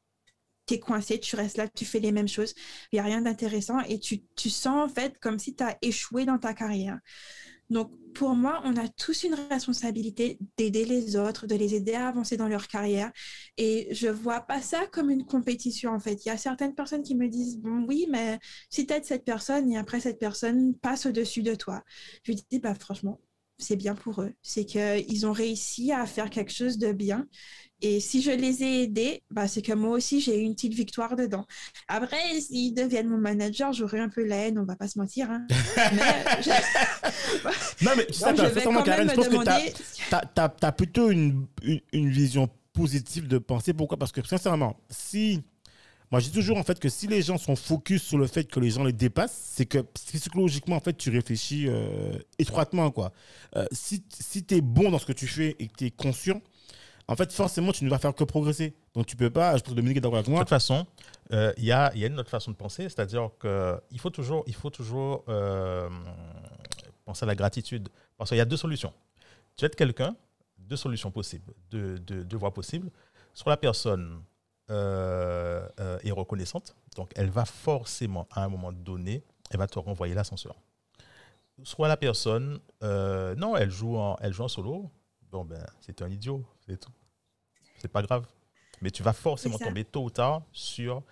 t'es 0.66 0.78
coincé, 0.78 1.18
tu 1.18 1.34
restes 1.34 1.56
là, 1.56 1.66
tu 1.68 1.84
fais 1.84 2.00
les 2.00 2.12
mêmes 2.12 2.28
choses. 2.28 2.54
Il 2.92 2.96
n'y 2.96 3.00
a 3.00 3.04
rien 3.04 3.22
d'intéressant 3.22 3.80
et 3.80 3.98
tu, 3.98 4.24
tu 4.36 4.50
sens 4.50 4.90
en 4.90 4.94
fait 4.94 5.18
comme 5.18 5.38
si 5.38 5.56
tu 5.56 5.64
as 5.64 5.76
échoué 5.82 6.26
dans 6.26 6.38
ta 6.38 6.54
carrière. 6.54 6.98
Donc, 7.70 7.92
pour 8.14 8.34
moi, 8.34 8.60
on 8.64 8.76
a 8.76 8.88
tous 8.88 9.24
une 9.24 9.34
responsabilité 9.34 10.38
d'aider 10.56 10.84
les 10.84 11.16
autres, 11.16 11.46
de 11.46 11.54
les 11.54 11.74
aider 11.74 11.94
à 11.94 12.08
avancer 12.08 12.36
dans 12.36 12.48
leur 12.48 12.66
carrière. 12.66 13.12
Et 13.56 13.88
je 13.94 14.08
vois 14.08 14.40
pas 14.40 14.60
ça 14.60 14.86
comme 14.88 15.10
une 15.10 15.24
compétition, 15.24 15.92
en 15.92 16.00
fait. 16.00 16.24
Il 16.24 16.28
y 16.28 16.32
a 16.32 16.36
certaines 16.36 16.74
personnes 16.74 17.02
qui 17.02 17.14
me 17.14 17.28
disent, 17.28 17.58
bon, 17.58 17.84
oui, 17.86 18.06
mais 18.10 18.38
si 18.70 18.86
tu 18.86 18.94
aides 18.94 19.04
cette 19.04 19.24
personne 19.24 19.70
et 19.70 19.78
après 19.78 20.00
cette 20.00 20.18
personne 20.18 20.74
passe 20.76 21.06
au-dessus 21.06 21.42
de 21.42 21.54
toi. 21.54 21.82
Je 22.24 22.32
dis, 22.32 22.58
bah, 22.58 22.74
franchement, 22.74 23.20
c'est 23.58 23.76
bien 23.76 23.94
pour 23.94 24.22
eux. 24.22 24.32
C'est 24.42 24.64
qu'ils 24.64 25.26
ont 25.26 25.32
réussi 25.32 25.92
à 25.92 26.06
faire 26.06 26.30
quelque 26.30 26.52
chose 26.52 26.78
de 26.78 26.92
bien. 26.92 27.26
Et 27.80 28.00
si 28.00 28.22
je 28.22 28.30
les 28.32 28.62
ai 28.64 28.82
aidés, 28.82 29.22
bah, 29.30 29.46
c'est 29.46 29.62
que 29.62 29.72
moi 29.72 29.90
aussi, 29.90 30.20
j'ai 30.20 30.36
eu 30.40 30.42
une 30.42 30.54
petite 30.54 30.74
victoire 30.74 31.14
dedans. 31.14 31.46
Après, 31.86 32.40
s'ils 32.40 32.74
deviennent 32.74 33.08
mon 33.08 33.18
manager, 33.18 33.72
j'aurai 33.72 34.00
un 34.00 34.08
peu 34.08 34.24
la 34.24 34.36
haine, 34.36 34.58
on 34.58 34.64
va 34.64 34.74
pas 34.74 34.88
se 34.88 34.98
mentir. 34.98 35.30
hein. 35.30 35.46
Mais 35.92 36.42
je- 36.42 36.50
Non, 37.84 37.92
mais 37.96 38.06
tu 38.06 38.14
sais, 38.14 38.30
je 38.36 38.82
Karen, 38.84 39.08
je 39.08 39.14
pense 39.14 39.28
que 39.28 40.54
tu 40.58 40.64
as, 40.66 40.72
plutôt 40.72 41.10
une, 41.10 41.46
une, 41.62 41.80
une 41.92 42.10
vision 42.10 42.48
positive 42.72 43.28
de 43.28 43.38
penser. 43.38 43.72
Pourquoi? 43.72 43.96
Parce 43.98 44.12
que 44.12 44.26
sincèrement, 44.26 44.76
si. 44.90 45.42
Moi, 46.10 46.20
j'ai 46.20 46.30
toujours 46.30 46.56
en 46.56 46.64
fait 46.64 46.80
que 46.80 46.88
si 46.88 47.06
les 47.06 47.20
gens 47.20 47.36
sont 47.36 47.54
focus 47.54 48.02
sur 48.02 48.16
le 48.16 48.26
fait 48.26 48.44
que 48.50 48.58
les 48.60 48.70
gens 48.70 48.82
les 48.82 48.94
dépassent, 48.94 49.52
c'est 49.54 49.66
que 49.66 49.78
psychologiquement, 49.78 50.76
en 50.76 50.80
fait, 50.80 50.96
tu 50.96 51.10
réfléchis 51.10 51.66
euh, 51.68 52.12
étroitement. 52.38 52.90
Quoi. 52.90 53.12
Euh, 53.56 53.66
si 53.72 54.02
si 54.18 54.42
tu 54.42 54.54
es 54.56 54.60
bon 54.62 54.90
dans 54.90 54.98
ce 54.98 55.04
que 55.04 55.12
tu 55.12 55.26
fais 55.26 55.54
et 55.58 55.66
que 55.68 55.74
tu 55.76 55.84
es 55.84 55.90
conscient, 55.90 56.40
en 57.10 57.16
fait, 57.16 57.32
forcément, 57.32 57.72
tu 57.72 57.84
ne 57.84 57.90
vas 57.90 57.98
faire 57.98 58.14
que 58.14 58.22
progresser. 58.22 58.74
Donc, 58.92 59.06
tu 59.06 59.16
peux 59.16 59.30
pas. 59.30 59.56
Je 59.56 59.62
pense 59.62 59.70
que 59.70 59.76
Dominique 59.76 59.96
est 59.96 60.00
d'accord 60.02 60.18
avec 60.18 60.26
De 60.26 60.30
moi. 60.30 60.40
toute 60.40 60.50
façon, 60.50 60.86
euh, 61.32 61.54
il 61.56 61.64
y, 61.64 61.72
a, 61.72 61.90
une 61.94 62.20
autre 62.20 62.28
façon 62.28 62.50
de 62.50 62.56
penser, 62.56 62.82
c'est-à-dire 62.82 63.30
qu'il 63.40 63.98
faut 63.98 64.10
toujours, 64.10 64.44
il 64.46 64.54
faut 64.54 64.68
toujours 64.68 65.24
euh, 65.28 65.88
penser 67.06 67.24
à 67.24 67.26
la 67.26 67.34
gratitude. 67.34 67.88
Parce 68.18 68.28
qu'il 68.28 68.36
y 68.36 68.42
a 68.42 68.44
deux 68.44 68.58
solutions. 68.58 68.92
Tu 69.56 69.64
aides 69.64 69.74
quelqu'un, 69.74 70.14
deux 70.58 70.76
solutions 70.76 71.10
possibles, 71.10 71.54
deux, 71.70 72.26
voies 72.32 72.52
possibles. 72.52 72.90
Soit 73.32 73.50
la 73.52 73.56
personne 73.56 74.22
euh, 74.70 75.66
est 76.04 76.10
reconnaissante, 76.10 76.76
donc 76.94 77.10
elle 77.16 77.30
va 77.30 77.46
forcément, 77.46 78.28
à 78.32 78.44
un 78.44 78.48
moment 78.48 78.70
donné, 78.70 79.24
elle 79.50 79.58
va 79.58 79.66
te 79.66 79.78
renvoyer 79.78 80.14
l'ascenseur. 80.14 80.56
Soit 81.62 81.88
la 81.88 81.96
personne, 81.96 82.60
non, 82.82 83.56
elle 83.56 83.70
joue, 83.70 83.96
en, 83.96 84.16
elle 84.20 84.34
joue 84.34 84.44
en 84.44 84.48
solo, 84.48 84.90
bon 85.30 85.44
ben, 85.46 85.64
c'est 85.80 86.02
un 86.02 86.10
idiot, 86.10 86.44
c'est 86.66 86.78
tout. 86.78 86.92
C'est 87.78 87.88
pas 87.88 88.02
grave. 88.02 88.26
Mais 88.80 88.90
tu 88.90 89.02
vas 89.02 89.12
forcément 89.12 89.58
tomber 89.58 89.84
tôt 89.84 90.04
ou 90.04 90.10
tard 90.10 90.42
sur 90.52 91.02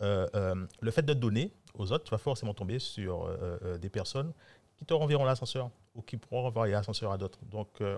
euh, 0.00 0.26
euh, 0.34 0.66
le 0.80 0.90
fait 0.90 1.02
de 1.02 1.14
donner 1.14 1.52
aux 1.74 1.92
autres, 1.92 2.04
tu 2.04 2.10
vas 2.10 2.18
forcément 2.18 2.54
tomber 2.54 2.78
sur 2.78 3.24
euh, 3.24 3.58
euh, 3.62 3.78
des 3.78 3.88
personnes 3.90 4.32
qui 4.76 4.84
te 4.84 4.92
renverront 4.94 5.24
l'ascenseur 5.24 5.70
ou 5.94 6.02
qui 6.02 6.16
pourront 6.16 6.42
renvoyer 6.42 6.72
l'ascenseur 6.72 7.12
à 7.12 7.18
d'autres. 7.18 7.38
Donc, 7.44 7.68
euh, 7.80 7.96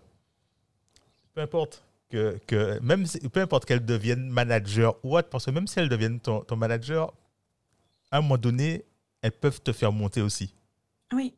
peu 1.34 1.40
importe 1.40 1.82
que, 2.10 2.38
que 2.46 2.78
même 2.80 3.06
si- 3.06 3.20
peu 3.28 3.40
importe 3.40 3.64
qu'elles 3.64 3.84
deviennent 3.84 4.28
manager 4.28 4.96
ou 5.02 5.16
autre, 5.16 5.28
parce 5.30 5.46
que 5.46 5.50
même 5.50 5.66
si 5.66 5.78
elles 5.78 5.88
deviennent 5.88 6.20
ton, 6.20 6.40
ton 6.42 6.56
manager, 6.56 7.12
à 8.10 8.18
un 8.18 8.20
moment 8.20 8.36
donné, 8.38 8.84
elles 9.22 9.32
peuvent 9.32 9.60
te 9.62 9.72
faire 9.72 9.92
monter 9.92 10.20
aussi. 10.20 10.54
Oui, 11.12 11.34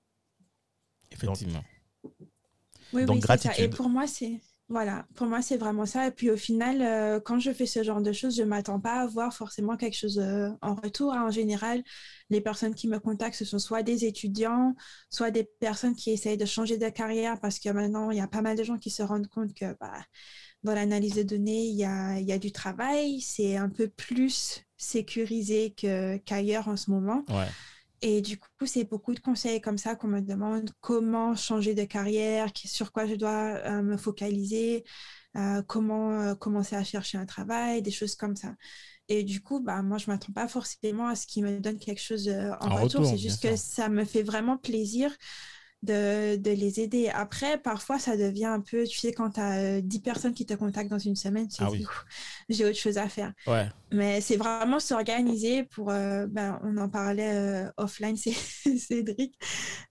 Effectivement. 1.13 1.63
oui, 2.93 3.05
Donc, 3.05 3.17
oui, 3.17 3.23
c'est 3.29 3.43
ça. 3.43 3.59
Et 3.59 3.69
pour 3.69 3.89
moi, 3.89 4.07
c'est 4.07 4.41
voilà, 4.69 5.07
pour 5.15 5.29
moi, 5.29 5.43
c'est 5.43 5.57
vraiment 5.57 5.87
ça. 5.87 6.09
Et 6.09 6.11
puis 6.11 6.29
au 6.29 6.37
final, 6.37 6.83
euh, 6.83 7.21
quand 7.21 7.39
je 7.39 7.53
fais 7.53 7.67
ce 7.67 7.85
genre 7.85 8.01
de 8.03 8.13
choses, 8.13 8.37
je 8.37 8.43
m'attends 8.43 8.81
pas 8.81 8.95
à 8.95 9.03
avoir 9.03 9.33
forcément 9.33 9.77
quelque 9.77 9.97
chose 9.97 10.19
euh, 10.19 10.49
en 10.61 10.75
retour. 10.75 11.13
En 11.13 11.31
général, 11.31 11.85
les 12.31 12.41
personnes 12.41 12.75
qui 12.75 12.89
me 12.89 12.99
contactent, 12.99 13.37
ce 13.37 13.45
sont 13.45 13.61
soit 13.61 13.85
des 13.85 14.05
étudiants, 14.07 14.75
soit 15.09 15.31
des 15.31 15.45
personnes 15.45 15.95
qui 15.95 16.11
essayent 16.11 16.37
de 16.37 16.47
changer 16.47 16.79
de 16.79 16.89
carrière 16.89 17.39
parce 17.41 17.61
que 17.61 17.69
maintenant, 17.69 18.11
il 18.11 18.19
y 18.19 18.21
a 18.21 18.27
pas 18.27 18.43
mal 18.43 18.57
de 18.57 18.65
gens 18.65 18.77
qui 18.77 18.91
se 18.91 19.05
rendent 19.05 19.29
compte 19.29 19.55
que 19.55 19.77
bah, 19.79 20.03
dans 20.65 20.75
l'analyse 20.75 21.15
de 21.15 21.23
données, 21.23 21.67
il 21.67 21.77
y 21.77 21.85
a, 21.85 22.39
du 22.39 22.51
travail. 22.51 23.21
C'est 23.21 23.57
un 23.57 23.69
peu 23.69 23.87
plus 23.87 24.65
sécurisé 24.77 25.75
qu'ailleurs 26.25 26.67
en 26.67 26.77
ce 26.77 26.91
moment. 26.91 27.25
Ouais. 27.29 27.47
Et 28.03 28.21
du 28.21 28.39
coup, 28.39 28.67
c'est 28.67 28.85
beaucoup 28.85 29.15
de 29.15 29.21
conseils 29.21 29.61
comme 29.61 29.79
ça 29.79 29.97
qu'on 29.97 30.09
me 30.09 30.21
demande. 30.21 30.71
Comment 30.81 31.35
changer 31.35 31.75
de 31.75 31.85
carrière, 31.85 32.49
sur 32.55 32.93
quoi 32.93 33.07
je 33.07 33.15
dois 33.15 33.57
euh, 33.65 33.83
me 33.83 33.97
focaliser, 33.97 34.85
euh, 35.37 35.63
comment 35.63 36.13
euh, 36.21 36.35
commencer 36.35 36.77
à 36.77 36.85
chercher 36.85 37.19
un 37.19 37.27
travail, 37.27 37.83
des 37.83 37.91
choses 37.91 38.15
comme 38.15 38.37
ça. 38.37 38.55
Et 39.09 39.23
du 39.23 39.41
coup, 39.43 39.61
bah, 39.61 39.83
moi, 39.83 39.99
je 39.99 40.11
ne 40.11 40.15
m'attends 40.15 40.33
pas 40.33 40.49
forcément 40.49 41.09
à 41.09 41.17
ce 41.17 41.27
qu'ils 41.27 41.45
me 41.45 41.59
donnent 41.61 41.79
quelque 41.79 42.03
chose 42.03 42.29
en, 42.29 42.71
En 42.71 42.75
retour. 42.77 43.01
retour, 43.01 43.07
C'est 43.07 43.19
juste 43.19 43.43
que 43.43 43.57
ça 43.57 43.89
me 43.89 44.05
fait 44.05 44.23
vraiment 44.23 44.59
plaisir 44.59 45.15
de, 45.83 46.37
de 46.37 46.51
les 46.51 46.81
aider. 46.81 47.09
Après, 47.09 47.59
parfois, 47.59 47.99
ça 47.99 48.17
devient 48.17 48.47
un 48.47 48.61
peu, 48.61 48.85
tu 48.87 48.99
sais, 48.99 49.13
quand 49.13 49.31
tu 49.31 49.41
as 49.41 49.81
10 49.81 50.01
personnes 50.01 50.35
qui 50.35 50.45
te 50.47 50.55
contactent 50.55 50.91
dans 50.91 50.99
une 50.99 51.17
semaine, 51.17 51.47
tu 51.49 51.63
Ah 51.63 51.71
oui. 51.71 51.85
J'ai 52.49 52.65
autre 52.65 52.79
chose 52.79 52.99
à 52.99 53.09
faire. 53.09 53.33
Ouais. 53.47 53.69
Mais 53.93 54.21
c'est 54.21 54.37
vraiment 54.37 54.81
s'organiser 54.81 55.63
pour, 55.65 55.91
euh, 55.91 56.27
ben, 56.29 56.59
on 56.65 56.77
en 56.79 56.89
parlait 56.89 57.33
euh, 57.35 57.71
offline, 57.77 58.17
Cédric. 58.79 59.39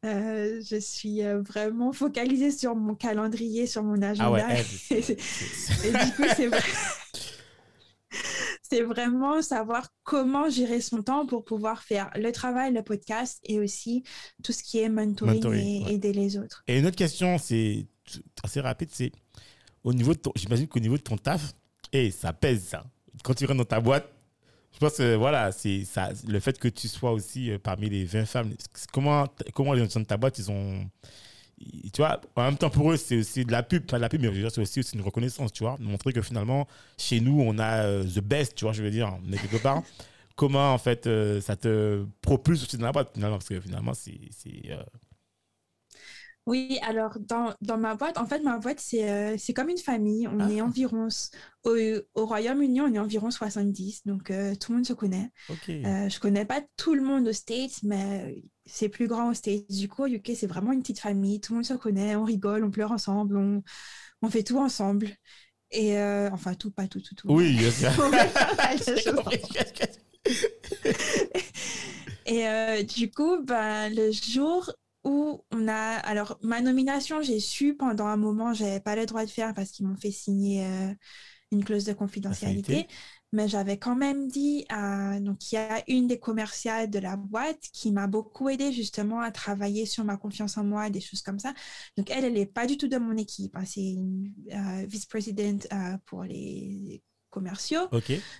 Euh, 0.03 0.59
je 0.69 0.77
suis 0.79 1.21
vraiment 1.47 1.93
focalisée 1.93 2.51
sur 2.51 2.75
mon 2.75 2.95
calendrier, 2.95 3.67
sur 3.67 3.83
mon 3.83 4.01
agenda. 4.01 4.47
Ah 4.47 4.53
ouais, 4.53 4.65
Et 4.91 5.01
c'est- 5.01 5.17
et 5.87 5.91
du 5.91 6.11
coup, 6.15 6.23
c'est 6.35 6.47
vrai- 6.47 6.59
c'est 8.69 8.81
vraiment 8.81 9.41
savoir 9.41 9.89
comment 10.03 10.49
gérer 10.49 10.81
son 10.81 11.01
temps 11.03 11.25
pour 11.25 11.45
pouvoir 11.45 11.83
faire 11.83 12.09
le 12.15 12.31
travail, 12.31 12.73
le 12.73 12.81
podcast 12.81 13.39
et 13.43 13.59
aussi 13.59 14.03
tout 14.43 14.51
ce 14.51 14.63
qui 14.63 14.79
est 14.79 14.89
mentoring, 14.89 15.35
Mentoring, 15.35 15.81
et 15.81 15.85
ouais. 15.85 15.93
aider 15.93 16.13
les 16.13 16.37
autres. 16.37 16.63
Et 16.67 16.79
une 16.79 16.85
autre 16.85 16.95
question, 16.95 17.37
c'est 17.37 17.85
assez 18.43 18.61
rapide, 18.61 18.89
c'est 18.91 19.11
au 19.83 19.93
niveau 19.93 20.13
de 20.13 20.19
ton, 20.19 20.31
j'imagine 20.35 20.67
qu'au 20.67 20.79
niveau 20.79 20.97
de 20.97 21.03
ton 21.03 21.17
taf, 21.17 21.53
et 21.91 22.11
ça 22.11 22.33
pèse 22.33 22.63
ça. 22.63 22.83
Quand 23.23 23.33
tu 23.33 23.45
rentres 23.45 23.59
dans 23.59 23.65
ta 23.65 23.79
boîte, 23.79 24.09
je 24.73 24.79
pense 24.79 24.97
que 24.97 25.15
voilà, 25.15 25.51
c'est 25.51 25.85
ça, 25.85 26.09
le 26.27 26.39
fait 26.39 26.57
que 26.57 26.67
tu 26.67 26.87
sois 26.87 27.11
aussi 27.11 27.51
euh, 27.51 27.59
parmi 27.59 27.89
les 27.89 28.03
20 28.03 28.25
femmes. 28.25 28.53
Comment, 28.91 29.25
comment 29.53 29.73
les 29.73 29.87
gens 29.87 29.99
de 29.99 30.05
ta 30.05 30.17
boîte, 30.17 30.37
ils 30.39 30.51
ont, 30.51 30.89
tu 31.93 32.01
vois, 32.01 32.19
en 32.35 32.43
même 32.43 32.57
temps 32.57 32.69
pour 32.69 32.91
eux, 32.91 32.97
c'est 32.97 33.17
aussi 33.19 33.45
de 33.45 33.51
la 33.51 33.63
pub, 33.63 33.85
pas 33.85 33.97
de 33.97 34.01
la 34.01 34.09
pub, 34.09 34.21
mais 34.21 34.27
je 34.27 34.33
veux 34.33 34.39
dire, 34.41 34.51
c'est 34.51 34.61
aussi, 34.61 34.79
aussi 34.81 34.95
une 34.95 35.01
reconnaissance, 35.01 35.51
tu 35.53 35.63
vois, 35.63 35.77
montrer 35.79 36.13
que 36.13 36.21
finalement, 36.21 36.67
chez 36.97 37.19
nous, 37.21 37.39
on 37.41 37.57
a 37.59 37.83
euh, 37.85 38.03
the 38.03 38.19
best, 38.19 38.55
tu 38.55 38.65
vois, 38.65 38.73
je 38.73 38.83
veux 38.83 38.91
dire, 38.91 39.17
on 39.27 39.31
est 39.31 39.37
quelque 39.37 39.57
part. 39.61 39.81
Comment 40.35 40.73
en 40.73 40.77
fait 40.77 41.07
euh, 41.07 41.41
ça 41.41 41.55
te 41.55 42.05
propulse 42.21 42.63
aussi 42.63 42.77
dans 42.77 42.85
la 42.85 42.91
boîte 42.91 43.11
finalement, 43.13 43.37
parce 43.37 43.49
que 43.49 43.59
finalement, 43.61 43.93
c'est, 43.93 44.19
euh, 44.69 44.83
Oui, 46.45 46.77
alors 46.83 47.17
dans, 47.19 47.55
dans 47.61 47.77
ma 47.77 47.95
boîte, 47.95 48.19
en 48.19 48.25
fait, 48.27 48.39
ma 48.41 48.59
boîte, 48.59 48.79
c'est 48.79 49.53
comme 49.55 49.69
une 49.69 49.79
famille. 49.79 50.27
On 50.27 50.39
Ah. 50.39 50.51
est 50.51 50.61
environ, 50.61 51.07
au, 51.63 51.75
au 52.13 52.25
Royaume-Uni, 52.27 52.81
on 52.81 52.93
est 52.93 52.99
environ 52.99 53.31
70, 53.31 54.03
donc 54.05 54.25
tout 54.25 54.71
le 54.71 54.75
monde 54.75 54.85
se 54.85 54.93
connaît. 54.93 55.31
ok. 55.49 55.69
Euh, 55.85 56.07
je 56.09 56.19
connais 56.19 56.45
pas 56.45 56.61
tout 56.77 56.93
le 56.93 57.01
monde 57.01 57.27
aux 57.27 57.33
States, 57.33 57.81
mais 57.83 58.43
c'est 58.65 58.89
plus 58.89 59.07
grand 59.07 59.29
aux 59.29 59.33
States. 59.33 59.69
Du 59.69 59.87
coup, 59.87 60.03
au 60.03 60.07
UK, 60.07 60.31
c'est 60.35 60.47
vraiment 60.47 60.71
une 60.71 60.81
petite 60.81 60.99
famille. 60.99 61.39
Tout 61.39 61.53
le 61.53 61.57
monde 61.57 61.65
se 61.65 61.73
connaît, 61.73 62.15
on 62.15 62.23
rigole, 62.23 62.63
on 62.63 62.71
pleure 62.71 62.91
ensemble, 62.91 63.37
on, 63.37 63.63
on 64.21 64.29
fait 64.29 64.43
tout 64.43 64.59
ensemble. 64.59 65.09
Et 65.71 65.97
euh, 65.97 66.29
enfin, 66.31 66.53
tout, 66.55 66.71
pas 66.71 66.87
tout, 66.87 67.01
tout, 67.01 67.15
tout. 67.15 67.27
Oui, 67.29 67.57
choses 67.59 67.75
Et 72.25 72.47
euh, 72.47 72.83
du 72.83 73.11
coup, 73.11 73.43
ben, 73.43 73.93
le 73.93 74.11
jour 74.11 74.71
où 75.03 75.43
on 75.51 75.67
a... 75.67 75.73
Alors, 75.99 76.39
ma 76.41 76.61
nomination, 76.61 77.21
j'ai 77.21 77.39
su 77.39 77.75
pendant 77.75 78.07
un 78.07 78.17
moment, 78.17 78.53
j'avais 78.53 78.79
pas 78.79 78.95
le 78.95 79.05
droit 79.05 79.25
de 79.25 79.29
faire 79.29 79.53
parce 79.53 79.71
qu'ils 79.71 79.85
m'ont 79.85 79.95
fait 79.97 80.11
signer 80.11 80.65
euh, 80.65 80.93
une 81.51 81.63
clause 81.63 81.85
de 81.85 81.93
confidentialité. 81.93 82.87
Mais 83.35 83.47
j'avais 83.49 83.77
quand 83.77 83.95
même 83.95 84.27
dit 84.29 84.65
à... 84.69 85.19
Donc, 85.19 85.51
il 85.51 85.55
y 85.55 85.57
a 85.57 85.83
une 85.89 86.07
des 86.07 86.19
commerciales 86.19 86.89
de 86.89 86.99
la 86.99 87.17
boîte 87.17 87.59
qui 87.73 87.91
m'a 87.91 88.07
beaucoup 88.07 88.49
aidé 88.49 88.71
justement 88.71 89.19
à 89.19 89.31
travailler 89.31 89.85
sur 89.85 90.05
ma 90.05 90.17
confiance 90.17 90.57
en 90.57 90.63
moi, 90.63 90.89
des 90.89 91.01
choses 91.01 91.21
comme 91.21 91.39
ça. 91.39 91.53
Donc, 91.97 92.09
elle, 92.09 92.23
elle 92.25 92.33
n'est 92.33 92.45
pas 92.45 92.65
du 92.65 92.77
tout 92.77 92.87
de 92.87 92.97
mon 92.97 93.17
équipe. 93.17 93.55
hein. 93.57 93.65
C'est 93.65 93.81
une 93.83 94.33
euh, 94.53 94.85
vice-présidente 94.87 95.67
euh, 95.73 95.97
pour 96.05 96.23
les 96.23 97.03
commerciaux. 97.29 97.87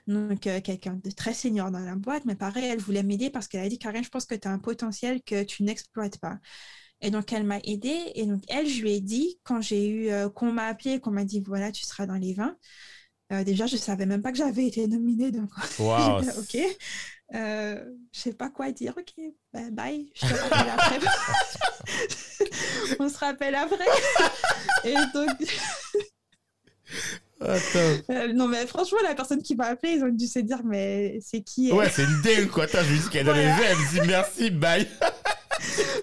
Donc, 0.08 0.48
euh, 0.48 0.62
quelqu'un 0.62 1.00
de 1.04 1.12
très 1.12 1.34
senior 1.34 1.72
dans 1.72 1.80
la 1.80 1.96
boîte, 1.96 2.24
mais 2.26 2.36
pareil, 2.36 2.66
elle 2.66 2.80
voulait 2.80 3.04
m'aider 3.04 3.30
parce 3.30 3.48
qu'elle 3.50 3.66
a 3.66 3.70
dit, 3.70 3.78
Karen, 3.80 4.04
je 4.04 4.10
pense 4.10 4.26
que 4.26 4.36
tu 4.36 4.48
as 4.48 4.52
un 4.52 4.60
potentiel 4.60 5.22
que 5.24 5.44
tu 5.44 5.64
n'exploites 5.64 6.20
pas. 6.20 6.40
Et 7.02 7.12
donc, 7.12 7.34
elle 7.34 7.44
m'a 7.44 7.60
aidée. 7.66 8.12
Et 8.16 8.26
donc, 8.26 8.44
elle, 8.48 8.68
je 8.68 8.82
lui 8.82 8.94
ai 8.94 9.02
dit, 9.02 9.40
quand 9.44 9.62
j'ai 9.62 9.88
eu, 9.90 10.10
euh, 10.10 10.30
qu'on 10.30 10.52
m'a 10.52 10.68
appelé, 10.68 11.00
qu'on 11.00 11.12
m'a 11.12 11.26
dit, 11.26 11.42
voilà, 11.46 11.72
tu 11.72 11.84
seras 11.84 12.06
dans 12.06 12.16
les 12.16 12.34
20. 12.34 12.58
Euh, 13.32 13.44
déjà, 13.44 13.66
je 13.66 13.78
savais 13.78 14.06
même 14.06 14.22
pas 14.22 14.32
que 14.32 14.38
j'avais 14.38 14.68
été 14.68 14.88
nominée. 14.88 15.32
Donc, 15.32 15.50
j'étais, 15.78 16.38
OK. 16.38 16.78
Euh, 17.34 17.84
je 18.12 18.20
sais 18.20 18.34
pas 18.34 18.50
quoi 18.50 18.72
dire. 18.72 18.94
OK, 18.98 19.14
bah, 19.54 19.62
bye. 19.72 20.12
Je 20.14 20.28
te 20.28 20.34
rappelle 20.34 20.70
après. 20.70 21.00
On 23.00 23.10
se 23.10 23.18
rappelle 23.18 23.56
après. 23.56 23.86
Et 24.84 24.94
donc, 25.14 25.30
Attends. 27.42 28.04
euh, 28.12 28.34
non, 28.34 28.48
mais 28.48 28.66
franchement, 28.68 29.00
la 29.04 29.16
personne 29.16 29.42
qui 29.42 29.56
m'a 29.56 29.66
appelé, 29.66 29.94
ils 29.94 30.04
ont 30.04 30.10
dû 30.10 30.28
se 30.28 30.40
dire, 30.40 30.62
mais 30.64 31.20
c'est 31.22 31.42
qui 31.42 31.70
elle? 31.70 31.76
Ouais, 31.76 31.90
c'est 31.90 32.04
une 32.04 32.22
dingue, 32.22 32.50
quoi. 32.50 32.66
Attends, 32.66 32.84
je 32.84 32.92
lui 32.94 33.00
dis 33.00 33.10
qu'elle 33.10 33.26
dans 33.26 33.34
les 33.34 33.42
Voilà. 33.44 33.74
veines. 33.74 33.78
Je 33.94 34.02
dis 34.02 34.08
merci, 34.08 34.50
bye. 34.52 34.88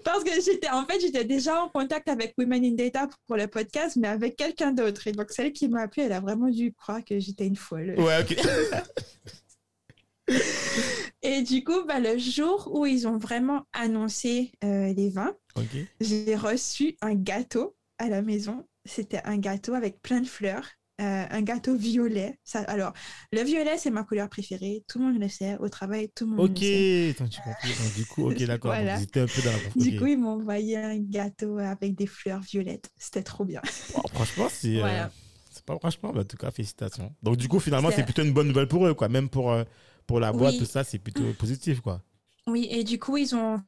Parce 0.04 0.24
que 0.24 0.40
j'étais, 0.40 0.70
en 0.70 0.86
fait, 0.86 1.00
j'étais 1.00 1.24
déjà 1.24 1.62
en 1.62 1.68
contact 1.68 2.08
avec 2.08 2.34
Women 2.38 2.64
in 2.64 2.72
Data 2.72 3.08
pour 3.26 3.36
le 3.36 3.46
podcast, 3.46 3.96
mais 3.96 4.08
avec 4.08 4.36
quelqu'un 4.36 4.72
d'autre. 4.72 5.06
Et 5.06 5.12
donc, 5.12 5.30
celle 5.30 5.52
qui 5.52 5.68
m'a 5.68 5.82
appelé, 5.82 6.06
elle 6.06 6.12
a 6.12 6.20
vraiment 6.20 6.48
dû 6.48 6.72
croire 6.72 7.04
que 7.04 7.18
j'étais 7.18 7.46
une 7.46 7.56
folle. 7.56 7.94
Ouais, 7.98 8.20
ok. 8.20 8.36
Et 11.22 11.42
du 11.42 11.62
coup, 11.62 11.84
bah, 11.86 12.00
le 12.00 12.18
jour 12.18 12.70
où 12.72 12.86
ils 12.86 13.06
ont 13.06 13.18
vraiment 13.18 13.66
annoncé 13.72 14.52
euh, 14.64 14.92
les 14.92 15.10
vins, 15.10 15.34
j'ai 16.00 16.36
reçu 16.36 16.96
un 17.00 17.14
gâteau 17.14 17.76
à 17.98 18.08
la 18.08 18.22
maison. 18.22 18.66
C'était 18.84 19.20
un 19.24 19.38
gâteau 19.38 19.74
avec 19.74 20.00
plein 20.02 20.20
de 20.20 20.26
fleurs. 20.26 20.68
Euh, 21.00 21.24
un 21.30 21.42
gâteau 21.42 21.74
violet. 21.76 22.38
Ça, 22.44 22.60
alors, 22.62 22.92
le 23.32 23.42
violet, 23.42 23.78
c'est 23.78 23.90
ma 23.90 24.04
couleur 24.04 24.28
préférée. 24.28 24.84
Tout 24.88 24.98
le 24.98 25.06
monde 25.06 25.18
le 25.20 25.28
sait. 25.28 25.56
Au 25.58 25.68
travail, 25.68 26.10
tout 26.14 26.24
le 26.26 26.32
monde 26.32 26.42
Ok. 26.42 26.50
le 26.50 26.62
sait. 26.62 26.86
Donc, 27.18 27.92
du 27.92 28.06
coup, 28.06 28.26
ok, 28.28 28.42
d'accord. 28.44 28.72
Voilà. 28.72 28.96
Un 28.96 29.28
peu 29.28 29.42
dans 29.42 29.52
la 29.52 29.58
Du 29.76 29.88
ok. 29.88 29.94
coup, 29.94 30.06
ils 30.06 30.18
m'ont 30.18 30.30
envoyé 30.40 30.76
un 30.76 30.98
gâteau 30.98 31.58
avec 31.58 31.94
des 31.94 32.06
fleurs 32.06 32.40
violettes. 32.40 32.90
C'était 32.98 33.22
trop 33.22 33.44
bien. 33.44 33.60
Franchement, 34.12 34.48
c'est. 34.48 34.80
euh, 34.82 35.06
c'est 35.50 35.64
pas 35.64 35.76
franchement, 35.78 36.12
mais 36.14 36.20
en 36.20 36.24
tout 36.24 36.36
cas, 36.36 36.50
félicitations. 36.50 37.14
Donc, 37.22 37.36
du 37.36 37.48
coup, 37.48 37.60
finalement, 37.60 37.90
C'est- 37.90 37.96
c'est 37.96 38.04
plutôt 38.04 38.22
une 38.22 38.32
bonne 38.32 38.48
nouvelle 38.48 38.68
pour 38.68 38.86
eux, 38.86 38.94
quoi. 38.94 39.08
Même 39.08 39.28
pour, 39.28 39.52
euh, 39.52 39.64
pour 40.06 40.20
la 40.20 40.32
boîte, 40.32 40.56
Oui. 40.56 40.58
tout 40.58 40.64
ça, 40.66 40.84
c'est 40.84 40.98
plutôt 40.98 41.34
positif, 41.34 41.80
quoi. 41.80 42.02
Oui, 42.46 42.66
et 42.70 42.84
du 42.84 42.98
coup, 42.98 43.16
ils 43.16 43.34
ont 43.34 43.62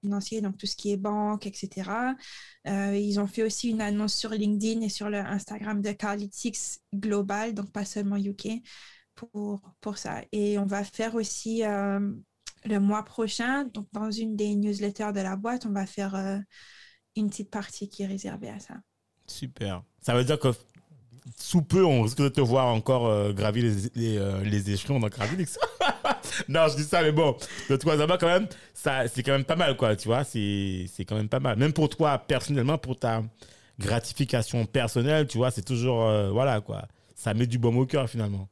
financier, 0.00 0.40
donc 0.40 0.56
tout 0.56 0.66
ce 0.66 0.76
qui 0.76 0.92
est 0.92 0.96
banque, 0.96 1.46
etc. 1.46 1.90
Euh, 2.66 2.96
ils 2.96 3.20
ont 3.20 3.26
fait 3.26 3.42
aussi 3.42 3.70
une 3.70 3.80
annonce 3.80 4.14
sur 4.14 4.30
LinkedIn 4.30 4.80
et 4.82 4.88
sur 4.88 5.10
le 5.10 5.18
Instagram 5.18 5.80
de 5.80 5.92
Carlytics 5.92 6.80
Global, 6.94 7.54
donc 7.54 7.72
pas 7.72 7.84
seulement 7.84 8.16
UK, 8.16 8.62
pour, 9.14 9.60
pour 9.80 9.98
ça. 9.98 10.22
Et 10.32 10.58
on 10.58 10.66
va 10.66 10.84
faire 10.84 11.14
aussi 11.14 11.64
euh, 11.64 12.00
le 12.64 12.78
mois 12.78 13.04
prochain, 13.04 13.64
donc 13.64 13.86
dans 13.92 14.10
une 14.10 14.36
des 14.36 14.54
newsletters 14.54 15.12
de 15.12 15.20
la 15.20 15.36
boîte, 15.36 15.66
on 15.66 15.72
va 15.72 15.86
faire 15.86 16.14
euh, 16.14 16.38
une 17.16 17.28
petite 17.28 17.50
partie 17.50 17.88
qui 17.88 18.02
est 18.02 18.06
réservée 18.06 18.50
à 18.50 18.58
ça. 18.58 18.74
Super. 19.26 19.84
Ça 20.00 20.14
veut 20.14 20.24
dire 20.24 20.38
que 20.38 20.48
sous 21.36 21.62
peu, 21.62 21.84
on 21.84 22.02
risque 22.02 22.18
de 22.18 22.28
te 22.28 22.40
voir 22.40 22.66
encore 22.66 23.06
euh, 23.06 23.32
gravir 23.32 23.64
les, 23.64 24.12
les, 24.12 24.18
euh, 24.18 24.72
échelons 24.72 25.00
dans 25.00 25.08
Gravillix. 25.08 25.58
non, 26.48 26.68
je 26.68 26.76
dis 26.76 26.84
ça, 26.84 27.02
mais 27.02 27.12
bon, 27.12 27.36
de 27.68 27.76
toi, 27.76 27.96
va 27.96 28.18
quand 28.18 28.26
même, 28.26 28.48
c'est 28.74 29.22
quand 29.22 29.32
même 29.32 29.44
pas 29.44 29.56
mal, 29.56 29.76
quoi, 29.76 29.96
tu 29.96 30.08
vois, 30.08 30.24
c'est, 30.24 30.86
c'est 30.92 31.04
quand 31.04 31.16
même 31.16 31.28
pas 31.28 31.40
mal. 31.40 31.58
Même 31.58 31.72
pour 31.72 31.88
toi, 31.88 32.18
personnellement, 32.18 32.78
pour 32.78 32.98
ta 32.98 33.22
gratification 33.78 34.66
personnelle, 34.66 35.26
tu 35.26 35.38
vois, 35.38 35.50
c'est 35.50 35.64
toujours, 35.64 36.04
euh, 36.04 36.30
voilà, 36.30 36.60
quoi, 36.60 36.86
ça 37.14 37.34
met 37.34 37.46
du 37.46 37.58
baume 37.58 37.78
au 37.78 37.86
cœur, 37.86 38.08
finalement. 38.08 38.48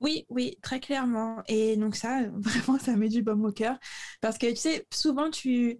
Oui, 0.00 0.24
oui, 0.30 0.56
très 0.62 0.80
clairement. 0.80 1.42
Et 1.46 1.76
donc 1.76 1.94
ça, 1.94 2.22
vraiment, 2.34 2.78
ça 2.78 2.96
met 2.96 3.08
du 3.08 3.22
baume 3.22 3.44
au 3.44 3.52
cœur. 3.52 3.76
Parce 4.20 4.38
que, 4.38 4.48
tu 4.50 4.56
sais, 4.56 4.86
souvent, 4.92 5.30
tu... 5.30 5.78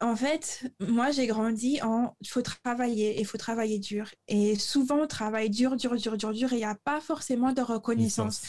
En 0.00 0.16
fait, 0.16 0.72
moi, 0.80 1.10
j'ai 1.10 1.26
grandi 1.26 1.80
en 1.82 2.16
il 2.20 2.28
faut 2.28 2.40
travailler, 2.40 3.20
il 3.20 3.26
faut 3.26 3.36
travailler 3.36 3.78
dur. 3.78 4.08
Et 4.28 4.58
souvent, 4.58 5.02
on 5.02 5.06
travaille 5.06 5.50
dur, 5.50 5.76
dur, 5.76 5.94
dur, 5.96 6.16
dur, 6.16 6.32
dur, 6.32 6.52
et 6.52 6.56
il 6.56 6.58
n'y 6.58 6.64
a 6.64 6.76
pas 6.84 7.00
forcément 7.00 7.52
de 7.52 7.60
reconnaissance. 7.60 8.40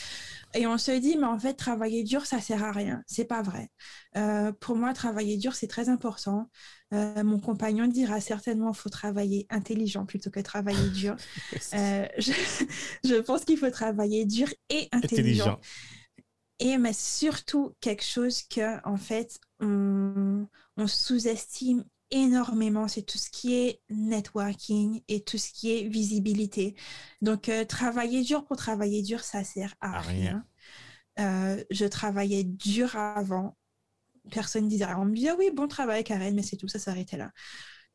Et 0.53 0.65
on 0.67 0.77
se 0.77 0.91
dit, 0.91 1.17
mais 1.17 1.27
en 1.27 1.39
fait, 1.39 1.53
travailler 1.53 2.03
dur, 2.03 2.25
ça 2.25 2.39
sert 2.39 2.63
à 2.63 2.71
rien. 2.71 3.03
C'est 3.05 3.25
pas 3.25 3.41
vrai. 3.41 3.69
Euh, 4.17 4.51
pour 4.59 4.75
moi, 4.75 4.93
travailler 4.93 5.37
dur, 5.37 5.55
c'est 5.55 5.67
très 5.67 5.89
important. 5.89 6.49
Euh, 6.93 7.23
mon 7.23 7.39
compagnon 7.39 7.87
dira 7.87 8.19
certainement 8.19 8.73
faut 8.73 8.89
travailler 8.89 9.45
intelligent 9.49 10.05
plutôt 10.05 10.29
que 10.29 10.39
travailler 10.39 10.89
dur. 10.89 11.15
Euh, 11.73 12.05
je, 12.17 12.31
je, 13.05 13.15
pense 13.15 13.45
qu'il 13.45 13.57
faut 13.57 13.69
travailler 13.69 14.25
dur 14.25 14.47
et 14.69 14.89
intelligent. 14.91 15.59
Et 16.59 16.77
mais 16.77 16.93
surtout 16.93 17.73
quelque 17.79 18.03
chose 18.03 18.43
que 18.43 18.85
en 18.85 18.97
fait 18.97 19.39
on, 19.61 20.47
on 20.81 20.87
sous-estime 20.87 21.83
énormément, 22.09 22.87
c'est 22.87 23.03
tout 23.03 23.17
ce 23.17 23.29
qui 23.29 23.55
est 23.55 23.81
networking 23.89 25.01
et 25.07 25.23
tout 25.23 25.37
ce 25.37 25.51
qui 25.51 25.71
est 25.71 25.87
visibilité. 25.87 26.75
Donc, 27.21 27.49
euh, 27.49 27.63
travailler 27.65 28.23
dur 28.23 28.45
pour 28.45 28.57
travailler 28.57 29.01
dur, 29.01 29.21
ça 29.21 29.43
sert 29.43 29.75
à, 29.79 30.01
rien. 30.01 30.45
Euh, 31.19 31.63
je 31.69 31.85
travaillais 31.85 32.43
dur 32.43 32.95
avant. 32.95 33.57
Personne 34.31 34.65
ne 34.65 34.69
disait 34.69 34.85
On 34.97 35.05
me 35.05 35.15
disait, 35.15 35.31
oui, 35.33 35.51
bon 35.53 35.67
travail, 35.67 36.03
Karen, 36.03 36.35
mais 36.35 36.43
c'est 36.43 36.57
tout, 36.57 36.67
ça 36.67 36.79
s'arrêtait 36.79 37.17
là. 37.17 37.31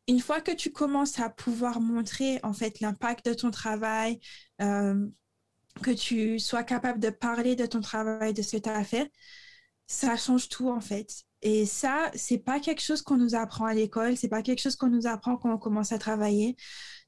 Une 0.08 0.20
fois 0.20 0.40
que 0.40 0.52
tu 0.52 0.70
commences 0.72 1.18
à 1.18 1.28
pouvoir 1.28 1.80
montrer, 1.80 2.38
en 2.42 2.52
fait, 2.52 2.80
l'impact 2.80 3.26
de 3.26 3.34
ton 3.34 3.50
travail, 3.50 4.20
euh, 4.62 5.06
que 5.82 5.90
tu 5.90 6.38
sois 6.38 6.62
capable 6.62 7.00
de 7.00 7.10
parler 7.10 7.56
de 7.56 7.66
ton 7.66 7.80
travail, 7.80 8.32
de 8.32 8.42
ce 8.42 8.56
que 8.56 8.62
tu 8.62 8.70
as 8.70 8.84
fait, 8.84 9.10
ça 9.88 10.16
change 10.16 10.48
tout, 10.48 10.70
en 10.70 10.80
fait. 10.80 11.26
Et 11.46 11.64
ça, 11.64 12.10
c'est 12.16 12.38
pas 12.38 12.58
quelque 12.58 12.82
chose 12.82 13.02
qu'on 13.02 13.16
nous 13.16 13.36
apprend 13.36 13.66
à 13.66 13.72
l'école, 13.72 14.16
c'est 14.16 14.26
pas 14.26 14.42
quelque 14.42 14.58
chose 14.60 14.74
qu'on 14.74 14.88
nous 14.88 15.06
apprend 15.06 15.36
quand 15.36 15.54
on 15.54 15.58
commence 15.58 15.92
à 15.92 15.98
travailler. 15.98 16.56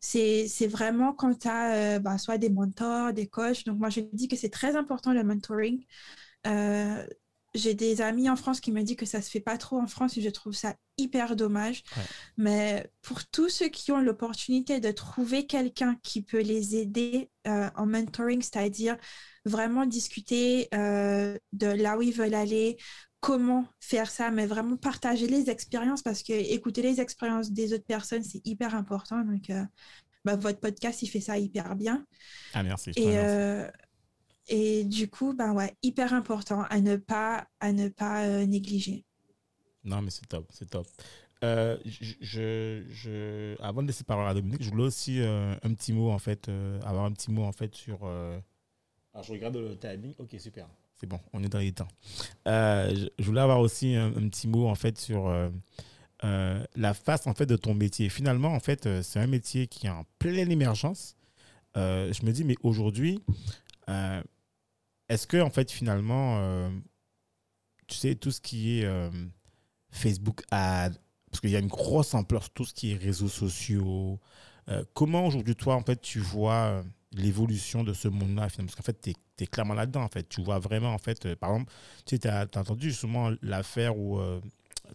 C'est 0.00 0.68
vraiment 0.68 1.12
quand 1.12 1.40
tu 1.40 1.48
as 1.48 1.96
euh, 1.96 1.98
bah, 1.98 2.18
soit 2.18 2.38
des 2.38 2.48
mentors, 2.48 3.12
des 3.12 3.26
coachs. 3.26 3.64
Donc, 3.64 3.80
moi, 3.80 3.90
je 3.90 3.98
dis 4.12 4.28
que 4.28 4.36
c'est 4.36 4.48
très 4.48 4.76
important 4.76 5.12
le 5.12 5.24
mentoring. 5.24 5.84
Euh, 6.46 7.04
j'ai 7.52 7.74
des 7.74 8.00
amis 8.00 8.30
en 8.30 8.36
France 8.36 8.60
qui 8.60 8.70
me 8.70 8.84
disent 8.84 8.94
que 8.94 9.06
ça 9.06 9.22
se 9.22 9.28
fait 9.28 9.40
pas 9.40 9.58
trop 9.58 9.80
en 9.80 9.88
France 9.88 10.16
et 10.16 10.22
je 10.22 10.30
trouve 10.30 10.52
ça 10.52 10.76
hyper 10.98 11.34
dommage. 11.34 11.82
Mais 12.36 12.88
pour 13.02 13.26
tous 13.26 13.48
ceux 13.48 13.68
qui 13.68 13.90
ont 13.90 14.00
l'opportunité 14.00 14.78
de 14.78 14.92
trouver 14.92 15.46
quelqu'un 15.46 15.96
qui 16.04 16.22
peut 16.22 16.42
les 16.42 16.76
aider 16.76 17.28
euh, 17.48 17.70
en 17.74 17.86
mentoring, 17.86 18.40
c'est-à-dire 18.40 18.96
vraiment 19.44 19.86
discuter 19.86 20.68
de 20.72 21.66
là 21.66 21.96
où 21.96 22.02
ils 22.02 22.12
veulent 22.12 22.34
aller, 22.34 22.76
comment 23.20 23.66
faire 23.80 24.10
ça, 24.10 24.30
mais 24.30 24.46
vraiment 24.46 24.76
partager 24.76 25.26
les 25.26 25.50
expériences 25.50 26.02
parce 26.02 26.22
que 26.22 26.32
écouter 26.32 26.82
les 26.82 27.00
expériences 27.00 27.50
des 27.50 27.72
autres 27.72 27.84
personnes, 27.84 28.22
c'est 28.22 28.46
hyper 28.46 28.74
important. 28.74 29.22
Donc, 29.24 29.50
euh, 29.50 29.64
bah, 30.24 30.36
votre 30.36 30.60
podcast, 30.60 31.02
il 31.02 31.08
fait 31.08 31.20
ça 31.20 31.38
hyper 31.38 31.74
bien. 31.74 32.06
Ah, 32.54 32.62
merci. 32.62 32.90
Et, 32.96 33.18
euh, 33.18 33.68
et 34.46 34.84
du 34.84 35.08
coup, 35.10 35.34
ben 35.34 35.52
ouais, 35.52 35.74
hyper 35.82 36.14
important 36.14 36.62
à 36.70 36.80
ne 36.80 36.96
pas, 36.96 37.46
à 37.60 37.72
ne 37.72 37.88
pas 37.88 38.24
euh, 38.24 38.46
négliger. 38.46 39.04
Non, 39.84 40.02
mais 40.02 40.10
c'est 40.10 40.26
top, 40.26 40.46
c'est 40.52 40.70
top. 40.70 40.86
je, 41.42 42.84
je, 42.88 43.62
avant 43.62 43.82
de 43.82 43.88
laisser 43.88 44.04
parler 44.04 44.28
à 44.28 44.34
Dominique, 44.34 44.62
je 44.62 44.70
voulais 44.70 44.84
aussi 44.84 45.20
un 45.20 45.74
petit 45.74 45.92
mot, 45.92 46.10
en 46.10 46.18
fait, 46.18 46.48
avoir 46.82 47.04
un 47.04 47.12
petit 47.12 47.30
mot, 47.30 47.44
en 47.44 47.52
fait, 47.52 47.74
sur... 47.74 48.04
Alors, 48.06 49.22
je 49.22 49.32
regarde 49.32 49.56
le 49.56 49.76
timing. 49.76 50.14
Ok, 50.18 50.36
super. 50.38 50.68
C'est 51.00 51.06
bon, 51.06 51.20
on 51.32 51.44
est 51.44 51.48
dans 51.48 51.60
les 51.60 51.72
temps. 51.72 51.88
Euh, 52.48 53.08
je 53.18 53.24
voulais 53.24 53.40
avoir 53.40 53.60
aussi 53.60 53.94
un, 53.94 54.10
petit 54.10 54.48
mot 54.48 54.66
en 54.66 54.74
fait 54.74 54.98
sur 54.98 55.28
euh, 55.28 55.48
euh, 56.24 56.64
la 56.74 56.92
face 56.92 57.28
en 57.28 57.34
fait 57.34 57.46
de 57.46 57.54
ton 57.54 57.72
métier. 57.72 58.08
Finalement, 58.08 58.48
en 58.48 58.58
fait, 58.58 59.02
c'est 59.02 59.20
un 59.20 59.28
métier 59.28 59.68
qui 59.68 59.86
est 59.86 59.90
en 59.90 60.04
pleine 60.18 60.50
émergence. 60.50 61.16
je 61.76 62.24
me 62.26 62.32
dis, 62.32 62.42
mais 62.42 62.56
aujourd'hui, 62.64 63.22
est-ce 63.86 65.26
que 65.28 65.40
en 65.40 65.50
fait 65.50 65.70
finalement, 65.70 66.68
tu 67.86 67.96
sais, 67.96 68.16
tout 68.16 68.32
ce 68.32 68.40
qui 68.40 68.80
est 68.80 69.10
Facebook 69.92 70.42
Ad, 70.50 70.98
parce 71.30 71.40
qu'il 71.40 71.50
y 71.50 71.56
a 71.56 71.60
une 71.60 71.68
grosse 71.68 72.12
ampleur 72.14 72.42
sur 72.42 72.52
tout 72.54 72.64
ce 72.64 72.74
qui 72.74 72.90
est 72.90 72.96
réseaux 72.96 73.28
sociaux. 73.28 74.18
comment 74.94 75.26
aujourd'hui 75.26 75.54
toi 75.54 75.76
en 75.76 75.82
fait 75.82 76.00
tu 76.00 76.18
vois 76.18 76.82
l'évolution 77.12 77.84
de 77.84 77.92
ce 77.92 78.08
monde-là 78.08 78.48
Parce 78.54 78.74
qu'en 78.74 78.82
fait, 78.82 79.00
tu 79.00 79.14
es 79.40 79.46
clairement 79.46 79.74
là-dedans, 79.74 80.02
en 80.02 80.08
fait. 80.08 80.28
Tu 80.28 80.42
vois 80.42 80.58
vraiment, 80.58 80.92
en 80.92 80.98
fait, 80.98 81.26
euh, 81.26 81.36
par 81.36 81.50
exemple, 81.50 81.72
tu 82.04 82.16
sais, 82.16 82.28
as, 82.28 82.46
entendu 82.56 82.90
justement 82.90 83.30
l'affaire 83.42 83.96
où 83.96 84.18
euh, 84.18 84.40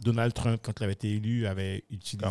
Donald 0.01 0.34
Trump, 0.34 0.59
quand 0.64 0.80
il 0.80 0.84
avait 0.84 0.93
été 0.93 1.11
élu, 1.11 1.47
avait 1.47 1.84
utilisé. 1.89 2.26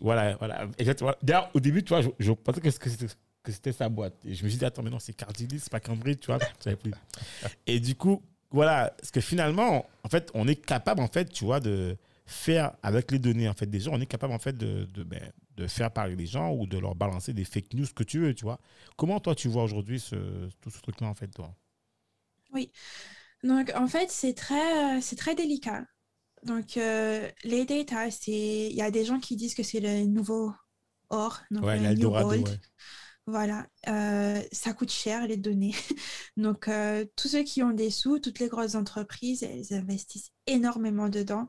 Voilà, 0.00 0.36
voilà. 0.36 0.68
Exactement. 0.78 1.14
D'ailleurs, 1.22 1.50
au 1.54 1.60
début, 1.60 1.82
tu 1.82 1.94
vois, 1.94 2.02
je, 2.18 2.32
pensais 2.32 2.60
que, 2.60 2.68
que 2.68 3.52
c'était 3.52 3.72
sa 3.72 3.88
boîte. 3.88 4.14
Et 4.24 4.34
je 4.34 4.44
me 4.44 4.48
suis 4.48 4.58
dit, 4.58 4.64
attends, 4.64 4.82
mais 4.82 4.90
non, 4.90 4.98
c'est 4.98 5.12
Cardinal, 5.12 5.58
c'est 5.60 5.70
pas 5.70 5.80
Cambridge, 5.80 6.18
tu 6.20 6.26
vois. 6.26 6.38
plus. 6.38 6.92
Et 7.66 7.80
du 7.80 7.94
coup, 7.94 8.22
voilà. 8.50 8.94
Parce 8.98 9.10
que 9.10 9.20
finalement, 9.20 9.86
en 10.02 10.08
fait, 10.08 10.30
on 10.34 10.48
est 10.48 10.56
capable, 10.56 11.00
en 11.00 11.08
fait, 11.08 11.26
tu 11.26 11.44
vois, 11.44 11.60
de 11.60 11.96
faire 12.26 12.72
avec 12.82 13.10
les 13.10 13.18
données, 13.18 13.48
en 13.48 13.54
fait, 13.54 13.66
des 13.66 13.80
gens, 13.80 13.92
on 13.92 14.00
est 14.00 14.06
capable, 14.06 14.32
en 14.32 14.38
fait, 14.38 14.56
de, 14.56 14.86
de, 14.92 15.02
ben, 15.02 15.30
de 15.56 15.66
faire 15.66 15.92
parler 15.92 16.16
les 16.16 16.26
gens 16.26 16.52
ou 16.52 16.66
de 16.66 16.78
leur 16.78 16.94
balancer 16.94 17.32
des 17.32 17.44
fake 17.44 17.74
news 17.74 17.86
que 17.94 18.04
tu 18.04 18.20
veux, 18.20 18.34
tu 18.34 18.44
vois. 18.44 18.60
Comment 18.96 19.20
toi 19.20 19.34
tu 19.34 19.48
vois 19.48 19.62
aujourd'hui 19.62 20.00
ce, 20.00 20.48
tout 20.60 20.70
ce 20.70 20.80
truc-là 20.80 21.08
en 21.08 21.14
fait, 21.14 21.28
toi? 21.28 21.54
Oui. 22.52 22.70
Donc 23.42 23.72
en 23.74 23.86
fait, 23.86 24.10
c'est 24.10 24.34
très, 24.34 25.00
c'est 25.00 25.16
très 25.16 25.34
délicat. 25.34 25.84
Donc 26.44 26.76
euh, 26.76 27.28
les 27.44 27.64
data, 27.64 28.10
c'est, 28.10 28.30
il 28.32 28.74
y 28.74 28.82
a 28.82 28.90
des 28.90 29.04
gens 29.04 29.18
qui 29.18 29.36
disent 29.36 29.54
que 29.54 29.62
c'est 29.62 29.80
le 29.80 30.04
nouveau 30.04 30.52
or, 31.10 31.40
donc 31.50 31.64
ouais, 31.64 31.78
le 31.78 31.94
new 31.94 32.10
gold. 32.10 32.60
Voilà, 33.26 33.66
euh, 33.88 34.42
ça 34.52 34.74
coûte 34.74 34.90
cher 34.90 35.26
les 35.26 35.38
données. 35.38 35.74
Donc, 36.36 36.68
euh, 36.68 37.06
tous 37.16 37.28
ceux 37.28 37.42
qui 37.42 37.62
ont 37.62 37.70
des 37.70 37.90
sous, 37.90 38.18
toutes 38.18 38.38
les 38.38 38.48
grosses 38.48 38.74
entreprises, 38.74 39.42
elles 39.42 39.72
investissent 39.72 40.30
énormément 40.46 41.08
dedans. 41.08 41.48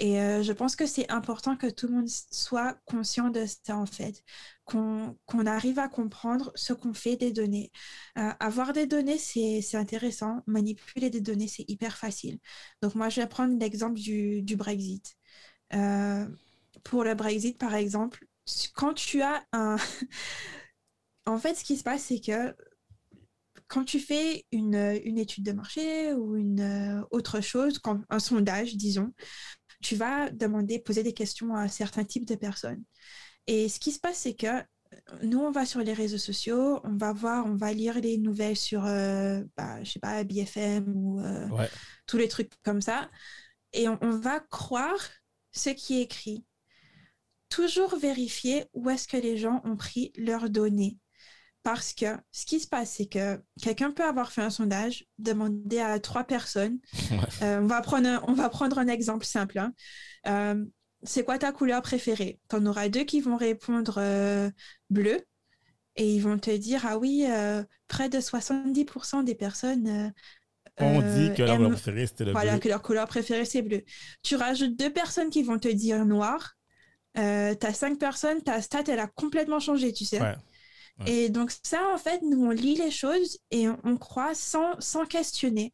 Et 0.00 0.18
euh, 0.18 0.42
je 0.42 0.52
pense 0.52 0.76
que 0.76 0.86
c'est 0.86 1.10
important 1.12 1.58
que 1.58 1.66
tout 1.66 1.86
le 1.86 1.92
monde 1.92 2.08
soit 2.08 2.78
conscient 2.86 3.28
de 3.28 3.44
ça, 3.44 3.76
en 3.76 3.84
fait, 3.84 4.24
qu'on 4.64 5.46
arrive 5.46 5.78
à 5.78 5.88
comprendre 5.88 6.52
ce 6.54 6.72
qu'on 6.72 6.94
fait 6.94 7.16
des 7.16 7.32
données. 7.32 7.70
Euh, 8.16 8.30
avoir 8.40 8.72
des 8.72 8.86
données, 8.86 9.18
c'est 9.18 9.74
intéressant. 9.74 10.42
Manipuler 10.46 11.10
des 11.10 11.20
données, 11.20 11.48
c'est 11.48 11.66
hyper 11.68 11.98
facile. 11.98 12.38
Donc 12.80 12.94
moi, 12.94 13.10
je 13.10 13.20
vais 13.20 13.26
prendre 13.26 13.58
l'exemple 13.58 14.00
du, 14.00 14.40
du, 14.40 14.56
Brexit. 14.56 15.16
Euh, 15.74 16.26
pour 16.82 17.04
le 17.04 17.14
Brexit, 17.14 17.58
par 17.58 17.74
exemple, 17.74 18.26
quand 18.74 18.94
tu 18.94 19.20
as 19.20 19.44
un... 19.52 19.76
en 21.26 21.36
fait, 21.36 21.56
ce 21.56 21.64
qui 21.64 21.76
se 21.76 21.82
passe, 21.82 22.04
c'est 22.04 22.20
que 22.20 22.56
quand 23.68 23.84
tu 23.84 24.00
fais 24.00 24.46
une, 24.50 24.98
une, 25.04 25.18
étude 25.18 25.44
de 25.44 25.52
marché 25.52 26.14
ou 26.14 26.36
une 26.36 27.04
autre 27.10 27.40
chose, 27.40 27.78
un 28.08 28.18
sondage, 28.18 28.76
disons, 28.76 29.12
tu 29.80 29.96
vas 29.96 30.30
demander, 30.30 30.78
poser 30.78 31.02
des 31.02 31.14
questions 31.14 31.54
à 31.54 31.68
certains 31.68 32.04
types 32.04 32.26
de 32.26 32.34
personnes. 32.34 32.82
Et 33.46 33.68
ce 33.68 33.80
qui 33.80 33.92
se 33.92 34.00
passe, 34.00 34.18
c'est 34.18 34.34
que 34.34 34.46
euh, 34.46 34.62
nous, 35.22 35.40
on 35.40 35.50
va 35.50 35.66
sur 35.66 35.80
les 35.80 35.92
réseaux 35.92 36.18
sociaux, 36.18 36.80
on 36.84 36.96
va 36.96 37.12
voir, 37.12 37.46
on 37.46 37.56
va 37.56 37.72
lire 37.72 38.00
les 38.00 38.18
nouvelles 38.18 38.56
sur, 38.56 38.84
euh, 38.84 39.42
bah, 39.56 39.82
je 39.82 39.92
sais 39.92 40.00
pas, 40.00 40.22
BFM 40.24 40.92
ou 40.94 41.20
euh, 41.20 41.48
tous 42.06 42.18
les 42.18 42.28
trucs 42.28 42.52
comme 42.62 42.80
ça. 42.80 43.10
Et 43.72 43.88
on, 43.88 43.98
on, 44.02 44.18
va 44.18 44.40
croire 44.40 45.00
ce 45.52 45.70
qui 45.70 45.98
est 45.98 46.02
écrit. 46.02 46.44
Toujours 47.48 47.96
vérifier 47.96 48.66
où 48.74 48.90
est-ce 48.90 49.08
que 49.08 49.16
les 49.16 49.36
gens 49.36 49.60
ont 49.64 49.76
pris 49.76 50.12
leurs 50.16 50.50
données. 50.50 50.98
Parce 51.62 51.92
que 51.92 52.06
ce 52.32 52.46
qui 52.46 52.58
se 52.58 52.66
passe, 52.66 52.92
c'est 52.92 53.06
que 53.06 53.40
quelqu'un 53.60 53.90
peut 53.90 54.04
avoir 54.04 54.32
fait 54.32 54.40
un 54.40 54.50
sondage, 54.50 55.04
demander 55.18 55.78
à 55.78 55.98
trois 56.00 56.24
personnes. 56.24 56.78
Euh, 57.42 57.60
on, 57.60 57.66
va 57.66 57.80
prendre 57.80 58.06
un, 58.06 58.22
on 58.28 58.34
va 58.34 58.50
prendre 58.50 58.78
un 58.78 58.86
exemple 58.86 59.24
simple. 59.24 59.58
Hein. 59.58 59.72
Euh, 60.26 60.62
c'est 61.02 61.24
quoi 61.24 61.38
ta 61.38 61.52
couleur 61.52 61.80
préférée? 61.80 62.38
Tu 62.50 62.56
en 62.56 62.66
auras 62.66 62.88
deux 62.88 63.04
qui 63.04 63.20
vont 63.20 63.36
répondre 63.36 63.94
euh, 63.96 64.50
bleu 64.90 65.20
et 65.96 66.14
ils 66.14 66.20
vont 66.20 66.38
te 66.38 66.54
dire 66.54 66.84
Ah 66.86 66.98
oui, 66.98 67.26
près 67.88 68.10
de 68.10 68.18
70% 68.18 69.24
des 69.24 69.34
personnes. 69.34 70.12
On 70.78 71.00
dit 71.00 71.32
que 71.34 71.42
leur 71.42 71.56
couleur 71.56 71.70
préférée, 71.72 72.06
c'était 72.06 72.24
le 72.26 72.32
voilà, 72.32 72.58
que 72.58 72.68
leur 72.68 72.82
couleur 72.82 73.06
préférée, 73.06 73.44
c'est 73.46 73.62
bleu. 73.62 73.82
Tu 74.22 74.36
rajoutes 74.36 74.76
deux 74.76 74.92
personnes 74.92 75.30
qui 75.30 75.42
vont 75.42 75.58
te 75.58 75.68
dire 75.68 76.04
noir. 76.04 76.56
tu 77.14 77.20
as 77.20 77.74
cinq 77.74 77.98
personnes, 77.98 78.42
ta 78.42 78.60
stat, 78.60 78.84
elle 78.88 79.00
a 79.00 79.06
complètement 79.06 79.60
changé, 79.60 79.92
tu 79.94 80.04
sais. 80.04 80.20
Ouais. 80.20 80.36
Et 81.06 81.30
donc 81.30 81.52
ça, 81.62 81.88
en 81.94 81.98
fait, 81.98 82.22
nous, 82.22 82.44
on 82.44 82.50
lit 82.50 82.74
les 82.74 82.90
choses 82.90 83.38
et 83.50 83.68
on, 83.68 83.96
croit 83.96 84.34
sans, 84.34 84.78
sans 84.80 85.06
questionner. 85.06 85.72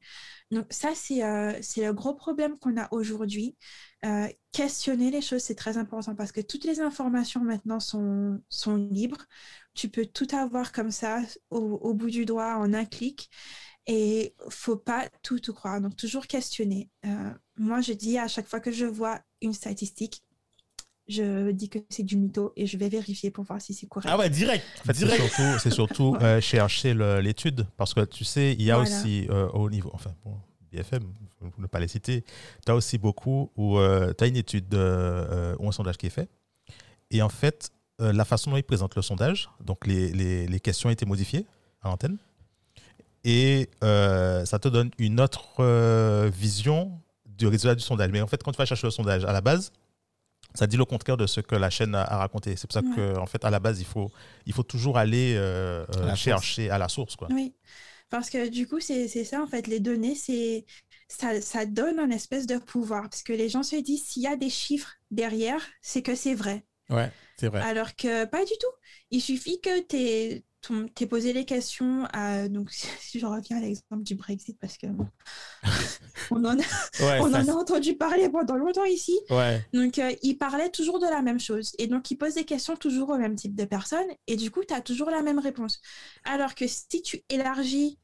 Donc 0.50 0.66
ça, 0.70 0.94
c'est 0.94 1.24
euh, 1.24 1.52
le 1.76 1.92
gros 1.92 2.14
problème 2.14 2.58
qu'on 2.58 2.76
a 2.76 2.88
aujourd'hui. 2.92 3.56
Euh, 4.04 4.28
questionner 4.52 5.10
les 5.10 5.20
choses, 5.22 5.42
c'est 5.42 5.54
très 5.56 5.78
important 5.78 6.14
parce 6.14 6.32
que 6.32 6.40
toutes 6.40 6.64
les 6.64 6.80
informations 6.80 7.40
maintenant 7.40 7.80
sont, 7.80 8.40
sont 8.48 8.76
libres. 8.76 9.24
Tu 9.74 9.88
peux 9.88 10.06
tout 10.06 10.28
avoir 10.32 10.72
comme 10.72 10.90
ça 10.90 11.20
au, 11.50 11.58
au 11.58 11.94
bout 11.94 12.10
du 12.10 12.24
doigt 12.24 12.56
en 12.56 12.72
un 12.72 12.84
clic. 12.84 13.30
Et 13.86 14.34
faut 14.48 14.76
pas 14.76 15.08
tout, 15.22 15.38
tout 15.38 15.54
croire. 15.54 15.80
Donc 15.80 15.96
toujours 15.96 16.26
questionner. 16.26 16.90
Euh, 17.04 17.30
moi, 17.56 17.80
je 17.80 17.92
dis 17.92 18.18
à 18.18 18.28
chaque 18.28 18.46
fois 18.48 18.60
que 18.60 18.72
je 18.72 18.84
vois 18.86 19.20
une 19.40 19.52
statistique, 19.52 20.22
je 21.08 21.50
dis 21.52 21.68
que 21.68 21.78
c'est 21.88 22.02
du 22.02 22.16
mytho 22.16 22.52
et 22.56 22.66
je 22.66 22.76
vais 22.76 22.88
vérifier 22.88 23.30
pour 23.30 23.44
voir 23.44 23.60
si 23.60 23.74
c'est 23.74 23.86
correct. 23.86 24.08
Ah 24.12 24.18
ouais, 24.18 24.28
direct. 24.30 24.64
En 24.80 24.84
fait, 24.84 24.94
c'est 24.94 25.04
direct. 25.06 25.22
surtout, 25.22 25.58
c'est 25.60 25.70
surtout 25.70 26.10
Ouais. 26.16 26.22
euh, 26.24 26.40
chercher 26.40 26.94
le- 26.94 27.20
l'étude. 27.20 27.66
Parce 27.76 27.94
que 27.94 28.04
tu 28.04 28.24
sais, 28.24 28.52
il 28.54 28.62
y 28.62 28.70
a 28.70 28.76
Voilà. 28.76 28.90
aussi 28.90 29.26
euh, 29.30 29.48
au 29.50 29.70
niveau. 29.70 29.90
Enfin, 29.94 30.10
bon, 30.24 30.34
BFM, 30.72 31.02
pour 31.38 31.60
ne 31.60 31.66
pas 31.66 31.78
les 31.80 31.88
citer, 31.88 32.24
tu 32.64 32.72
as 32.72 32.74
aussi 32.74 32.98
beaucoup 32.98 33.50
où 33.56 33.78
tu 34.18 34.24
as 34.24 34.26
une 34.26 34.36
étude 34.36 34.74
euh, 34.74 35.52
euh, 35.54 35.56
ou 35.60 35.68
un 35.68 35.72
sondage 35.72 35.96
qui 35.96 36.06
est 36.06 36.10
fait. 36.10 36.28
Et 37.10 37.22
en 37.22 37.28
fait, 37.28 37.70
euh, 38.00 38.12
la 38.12 38.24
façon 38.24 38.50
dont 38.50 38.56
ils 38.56 38.62
présentent 38.64 38.96
le 38.96 39.02
sondage, 39.02 39.48
donc 39.64 39.86
les, 39.86 40.12
les- 40.12 40.46
les 40.46 40.60
questions 40.60 40.88
ont 40.88 40.92
été 40.92 41.06
modifiées 41.06 41.46
à 41.82 41.88
l'antenne. 41.88 42.16
Et 43.24 43.68
euh, 43.82 44.44
ça 44.44 44.58
te 44.58 44.68
donne 44.68 44.90
une 44.98 45.20
autre 45.20 45.60
euh, 45.60 46.30
vision 46.32 46.92
du 47.26 47.46
résultat 47.46 47.74
du 47.74 47.82
sondage. 47.82 48.10
Mais 48.12 48.20
en 48.20 48.26
fait, 48.26 48.42
quand 48.42 48.52
tu 48.52 48.58
vas 48.58 48.66
chercher 48.66 48.86
le 48.86 48.90
sondage 48.92 49.24
à 49.24 49.32
la 49.32 49.40
base, 49.40 49.72
ça 50.56 50.66
dit 50.66 50.76
le 50.76 50.84
contraire 50.84 51.16
de 51.16 51.26
ce 51.26 51.40
que 51.40 51.54
la 51.54 51.70
chaîne 51.70 51.94
a, 51.94 52.02
a 52.02 52.16
raconté. 52.18 52.56
C'est 52.56 52.66
pour 52.66 52.74
ça 52.74 52.82
Ouais. 52.82 52.94
que, 52.96 53.16
en 53.18 53.26
fait, 53.26 53.44
à 53.44 53.50
la 53.50 53.60
base, 53.60 53.80
il 53.80 53.86
faut, 53.86 54.10
il 54.46 54.52
faut 54.52 54.62
toujours 54.62 54.98
aller 54.98 55.34
euh, 55.36 55.84
euh, 55.96 56.08
À 56.10 56.14
chercher 56.14 56.70
à 56.70 56.78
la 56.78 56.88
source. 56.88 57.16
Quoi. 57.16 57.28
Oui, 57.30 57.54
parce 58.10 58.30
que 58.30 58.48
du 58.48 58.66
coup, 58.68 58.80
c'est 58.80 59.08
c'est 59.08 59.24
ça, 59.24 59.42
en 59.42 59.46
fait, 59.46 59.66
les 59.66 59.80
données, 59.80 60.14
c'est 60.14 60.66
ça, 61.08 61.40
ça 61.40 61.66
donne 61.66 61.98
un 62.00 62.10
espèce 62.10 62.46
de 62.46 62.58
pouvoir, 62.58 63.02
parce 63.10 63.22
que 63.22 63.32
les 63.32 63.48
gens 63.48 63.62
se 63.62 63.76
disent, 63.76 64.04
s'il 64.06 64.22
y 64.22 64.26
a 64.26 64.36
des 64.36 64.50
chiffres 64.50 64.92
derrière, 65.10 65.60
c'est 65.82 66.02
que 66.02 66.14
c'est 66.14 66.34
vrai. 66.34 66.64
Ouais, 66.90 67.10
c'est 67.36 67.48
vrai. 67.48 67.60
Alors 67.62 67.96
que 67.96 68.24
pas 68.26 68.44
du 68.44 68.52
tout. 68.60 68.72
Il 69.10 69.20
suffit 69.20 69.60
que 69.60 69.80
tu 69.86 69.96
aies, 69.96 70.44
posé 71.08 71.32
les 71.32 71.44
questions 71.44 72.06
à... 72.12 72.48
Donc, 72.48 72.70
si 73.00 73.18
je 73.18 73.26
reviens 73.26 73.58
à 73.58 73.60
l'exemple 73.60 74.02
du 74.02 74.14
Brexit, 74.14 74.58
parce 74.60 74.76
que 74.76 74.86
bon, 74.86 75.06
on 76.30 76.44
en 76.44 76.58
a, 76.58 76.62
Ouais, 77.00 77.18
on 77.20 77.32
en 77.34 77.48
a 77.48 77.52
entendu 77.52 77.94
parler 77.94 78.28
pendant 78.28 78.56
longtemps 78.56 78.84
ici. 78.84 79.18
ouais. 79.30 79.64
Donc, 79.72 79.98
euh, 79.98 80.12
il 80.22 80.36
parlait 80.38 80.70
toujours 80.70 80.98
de 80.98 81.06
la 81.06 81.22
même 81.22 81.40
chose. 81.40 81.72
Et 81.78 81.86
donc, 81.86 82.10
il 82.10 82.16
pose 82.16 82.34
des 82.34 82.44
questions 82.44 82.76
toujours 82.76 83.10
au 83.10 83.18
même 83.18 83.36
type 83.36 83.54
de 83.54 83.64
personnes. 83.64 84.06
Et 84.26 84.36
du 84.36 84.50
coup, 84.50 84.62
tu 84.66 84.74
as 84.74 84.80
toujours 84.80 85.10
la 85.10 85.22
même 85.22 85.38
réponse. 85.38 85.80
Alors 86.24 86.54
que 86.54 86.66
si 86.66 87.02
tu 87.02 87.22
élargis 87.28 87.98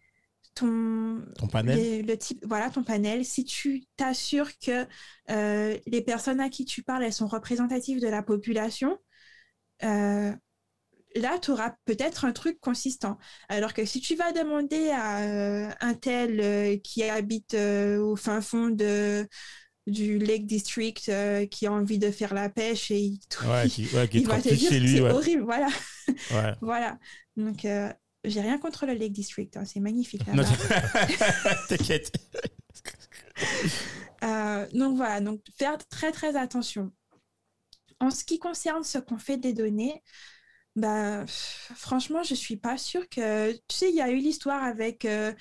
ton, 0.55 1.23
Ton 1.39 1.47
panel. 1.47 1.77
les- 1.79 2.03
le 2.03 2.19
type, 2.19 2.45
voilà, 2.47 2.69
ton 2.69 2.85
panel, 2.85 3.25
si 3.25 3.45
tu 3.45 3.85
t'assures 3.97 4.51
que 4.59 4.87
euh, 5.31 5.79
les 5.87 6.03
personnes 6.03 6.41
à 6.41 6.51
qui 6.51 6.65
tu 6.67 6.83
parles, 6.83 7.05
elles 7.05 7.13
sont 7.15 7.27
représentatives 7.27 8.01
de 8.01 8.09
la 8.09 8.23
population, 8.23 8.99
euh, 9.83 10.33
là, 11.17 11.39
tu 11.39 11.51
auras 11.51 11.75
peut-être 11.85 12.25
un 12.25 12.33
truc 12.33 12.59
consistant. 12.61 13.19
Alors 13.49 13.75
que 13.75 13.85
si 13.85 14.01
tu 14.01 14.15
vas 14.17 14.33
demander 14.33 14.91
à 14.91 15.21
euh, 15.23 15.71
un 15.81 15.95
tel 15.95 16.41
euh, 16.41 16.77
qui 16.79 17.03
habite 17.05 17.55
euh, 17.55 17.99
au 18.01 18.17
fin 18.17 18.41
fond 18.41 18.69
de, 18.71 19.27
du 19.87 20.19
Lake 20.19 20.47
District, 20.47 21.09
euh, 21.09 21.47
qui 21.47 21.67
a 21.67 21.73
envie 21.73 21.99
de 21.99 22.11
faire 22.11 22.35
la 22.35 22.49
pêche 22.49 22.91
et 22.91 22.99
il, 23.01 23.21
Ouais, 23.47 23.69
qui, 23.69 23.87
ouais, 23.95 24.09
qui 24.09 24.19
est 24.19 24.21
il 24.21 24.27
va 24.27 24.41
te 24.41 24.49
dire 24.49 24.71
que 24.71 24.87
c'est 24.87 25.01
Ouais. 25.01 25.11
horrible. 25.11 25.43
Voilà. 25.43 25.69
voilà. 26.61 26.99
Donc, 27.37 27.65
euh, 27.65 27.93
j'ai 28.25 28.41
rien 28.41 28.59
contre 28.59 28.87
le 28.87 28.95
Lake 28.95 29.13
District. 29.13 29.57
hein, 29.57 29.65
c'est 29.65 29.81
magnifique. 29.81 30.23
T'inquiète. 31.69 32.13
Euh, 34.25 34.67
donc 34.73 34.97
voilà, 34.97 35.21
donc 35.21 35.41
faire 35.59 35.77
très 35.89 36.13
très 36.13 36.37
attention. 36.37 36.93
En 38.01 38.11
ce 38.11 38.25
qui 38.25 38.39
concerne 38.39 38.85
ce 38.85 38.99
qu'on 38.99 39.19
fait 39.19 39.37
des 39.37 39.53
données, 39.53 40.03
bah, 40.77 41.25
franchement, 41.27 42.23
je 42.23 42.35
suis 42.35 42.57
pas 42.57 42.79
sûre 42.79 43.09
que... 43.09 43.53
Tu 43.53 43.77
sais, 43.77 43.91
il 43.91 43.97
y 43.97 44.01
a 44.01 44.11
eu 44.11 44.17
l'histoire 44.17 44.63
avec 44.65 45.05
euh, 45.05 45.33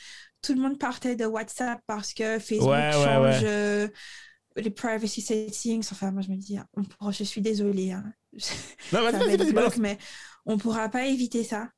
tout 0.42 0.54
le 0.54 0.62
monde 0.62 0.78
partait 0.80 1.16
de 1.16 1.26
WhatsApp 1.26 1.82
parce 1.88 2.14
que 2.14 2.40
Facebook 2.40 2.70
Ouais, 2.72 2.92
change 2.92 3.44
ouais. 3.44 3.44
euh, 3.44 3.88
les 4.58 4.72
privacy 4.72 5.22
settings. 5.22 5.88
Enfin, 5.92 6.12
moi, 6.12 6.22
je 6.22 6.30
me 6.30 6.36
dis, 6.38 6.58
on 6.76 6.84
pourra- 6.84 7.12
je 7.12 7.24
suis 7.24 7.42
désolée. 7.42 7.92
hein. 7.94 8.14
Non, 8.92 9.02
Ça 9.10 9.20
va 9.24 9.32
être 9.34 9.46
bloc, 9.52 9.78
mais 9.78 9.98
on 10.46 10.58
pourra 10.58 10.90
pas 10.90 11.06
éviter 11.08 11.44
ça. 11.44 11.70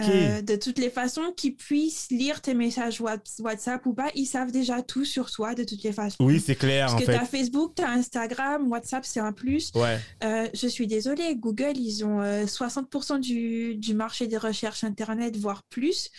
Euh, 0.00 0.42
de 0.42 0.56
toutes 0.56 0.78
les 0.78 0.90
façons, 0.90 1.32
qu'ils 1.36 1.54
puissent 1.54 2.08
lire 2.10 2.40
tes 2.40 2.54
messages 2.54 3.00
Whats- 3.00 3.40
WhatsApp 3.40 3.84
ou 3.86 3.92
pas, 3.94 4.10
ils 4.14 4.26
savent 4.26 4.50
déjà 4.52 4.82
tout 4.82 5.04
sur 5.04 5.30
toi 5.30 5.54
de 5.54 5.64
toutes 5.64 5.82
les 5.82 5.92
façons. 5.92 6.16
Oui, 6.24 6.40
c'est 6.44 6.54
clair, 6.54 6.86
Parce 6.86 7.02
en 7.02 7.04
que 7.06 7.10
tu 7.10 7.16
as 7.16 7.24
Facebook, 7.24 7.74
tu 7.76 7.82
as 7.82 7.90
Instagram, 7.90 8.68
WhatsApp, 8.70 9.04
c'est 9.04 9.20
un 9.20 9.32
plus. 9.32 9.70
Ouais. 9.74 9.98
Euh, 10.24 10.48
je 10.54 10.66
suis 10.66 10.86
désolée, 10.86 11.34
Google, 11.36 11.76
ils 11.76 12.04
ont 12.04 12.20
euh, 12.20 12.44
60% 12.46 13.18
du, 13.20 13.74
du 13.76 13.94
marché 13.94 14.26
des 14.26 14.38
recherches 14.38 14.84
Internet, 14.84 15.36
voire 15.36 15.62
plus. 15.64 16.10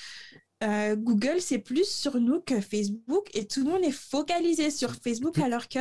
Euh, 0.64 0.96
Google, 0.96 1.42
c'est 1.42 1.60
plus 1.60 1.88
sur 1.90 2.20
nous 2.20 2.40
que 2.40 2.62
Facebook 2.62 3.28
et 3.34 3.46
tout 3.48 3.64
le 3.66 3.70
monde 3.72 3.84
est 3.84 3.92
focalisé 3.92 4.72
sur 4.72 4.96
Facebook 4.96 5.38
alors 5.40 5.68
que 5.68 5.80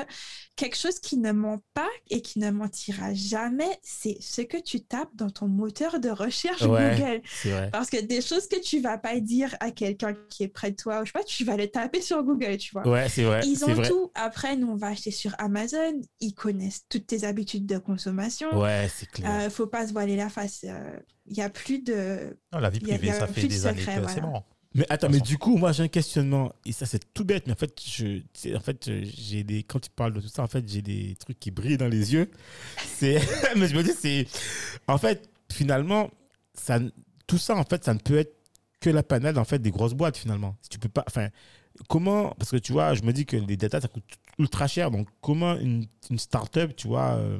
quelque 0.57 0.77
chose 0.77 0.99
qui 0.99 1.19
ne 1.19 1.31
ment 1.33 1.63
pas 1.73 1.89
et 2.11 2.21
qui 2.21 2.39
ne 2.41 2.51
mentira 2.51 3.15
jamais, 3.15 3.79
c'est 3.83 4.17
ce 4.21 4.43
que 4.43 4.57
tu 4.57 4.81
tapes 4.81 5.15
dans 5.15 5.31
ton 5.31 5.47
moteur 5.47 6.01
de 6.01 6.11
recherche 6.11 6.63
Ouais. 6.63 6.97
Google. 6.97 7.23
Vrai. 7.45 7.71
Parce 7.71 7.91
que 7.91 8.01
des 8.01 8.21
choses 8.21 8.49
que 8.49 8.61
tu 8.61 8.81
vas 8.81 8.99
pas 8.99 9.21
dire 9.21 9.55
à 9.61 9.71
quelqu'un 9.71 10.15
qui 10.29 10.43
est 10.43 10.49
près 10.49 10.71
de 10.73 10.77
toi, 10.77 11.01
ou 11.01 11.05
je 11.05 11.13
sais 11.13 11.19
pas, 11.19 11.25
tu 11.25 11.45
vas 11.45 11.57
le 11.57 11.69
taper 11.69 12.01
sur 12.01 12.23
Google, 12.25 12.57
tu 12.57 12.73
vois. 12.73 12.87
Ouais, 12.89 13.09
c'est 13.09 13.25
vrai. 13.25 13.41
Ils 13.45 13.65
ont 13.65 13.73
vrai. 13.75 13.89
tout. 13.89 14.11
Après, 14.15 14.57
nous, 14.57 14.69
on 14.69 14.77
va 14.77 14.89
acheter 14.89 15.11
sur 15.13 15.33
Amazon. 15.39 16.01
Ils 16.21 16.35
connaissent 16.35 16.83
toutes 16.89 17.07
tes 17.07 17.25
habitudes 17.25 17.67
de 17.67 17.79
consommation. 17.79 18.49
Ouais, 18.61 18.91
c'est 18.95 19.09
clair. 19.11 19.31
Euh, 19.47 19.51
faut 19.51 19.67
pas 19.69 19.87
se 19.87 19.93
voiler 19.93 20.17
la 20.17 20.29
face. 20.29 20.65
Il 21.27 21.37
y 21.37 21.41
a 21.43 21.49
plus 21.51 21.79
de. 21.79 22.37
Non, 22.53 22.59
la 22.59 22.69
vie 22.71 22.79
Il 22.83 22.89
y 22.89 22.93
a- 22.93 22.99
privée, 22.99 23.07
il 23.07 23.11
y 23.15 23.17
a 23.17 23.21
ça 23.21 23.27
fait 23.29 23.43
de 23.43 23.47
des 23.47 23.67
années 23.67 23.81
secret, 23.81 23.95
que 23.95 24.01
voilà. 24.01 24.15
c'est 24.15 24.21
bon. 24.21 24.43
Mais 24.75 24.87
attends, 24.89 25.09
mais 25.11 25.21
du 25.21 25.37
coup, 25.39 25.57
moi 25.59 25.73
j'ai 25.73 25.83
un 25.83 25.89
questionnement 25.89 26.53
et 26.65 26.73
ça 26.73 26.87
c'est 26.87 27.13
tout 27.13 27.25
bête, 27.25 27.47
mais 27.47 27.53
en 27.53 27.57
fait, 27.57 27.79
je, 27.85 28.21
en 28.57 28.61
fait, 28.61 28.89
euh, 28.89 29.05
j'ai 29.05 29.45
des 29.45 29.63
quand 29.63 29.81
tu 29.81 29.91
parles 29.91 30.15
de 30.15 30.21
tout 30.21 30.29
ça, 30.29 30.43
en 30.43 30.47
fait, 30.49 30.67
j'ai 30.69 30.81
des 30.83 31.15
trucs 31.19 31.39
qui 31.39 31.51
brillent 31.51 31.77
dans 31.77 31.89
les 31.89 32.13
yeux. 32.15 32.31
C'est, 32.87 33.21
mais 33.57 33.69
je 33.69 33.77
me 33.77 33.83
dis, 33.83 33.93
c'est, 33.99 34.27
en 34.87 34.97
fait, 34.99 35.29
finalement, 35.53 36.11
ça, 36.55 36.79
tout 37.27 37.39
ça, 37.39 37.55
en 37.57 37.65
fait, 37.65 37.85
ça 37.85 37.93
ne 37.95 37.99
peut 37.99 38.19
être 38.19 38.35
que 38.81 38.91
la 38.91 39.03
panade 39.03 39.39
en 39.39 39.45
fait 39.45 39.59
des 39.61 39.71
grosses 39.71 39.95
boîtes 39.95 40.17
finalement. 40.17 40.57
Si 40.63 40.69
tu 40.71 40.79
peux 40.79 40.89
pas, 40.89 41.05
enfin, 41.07 41.29
comment, 41.89 42.31
parce 42.39 42.51
que 42.51 42.57
tu 42.57 42.73
vois, 42.73 42.95
je 42.95 43.03
me 43.03 43.13
dis 43.13 43.27
que 43.27 43.37
les 43.37 43.57
data 43.57 43.81
ça 43.81 43.89
coûte 43.89 44.05
ultra 44.39 44.67
cher, 44.67 44.91
donc 44.91 45.09
comment 45.21 45.57
une, 45.57 45.87
une 46.11 46.19
start-up, 46.19 46.75
tu 46.77 46.89
vois. 46.89 47.13
euh, 47.17 47.39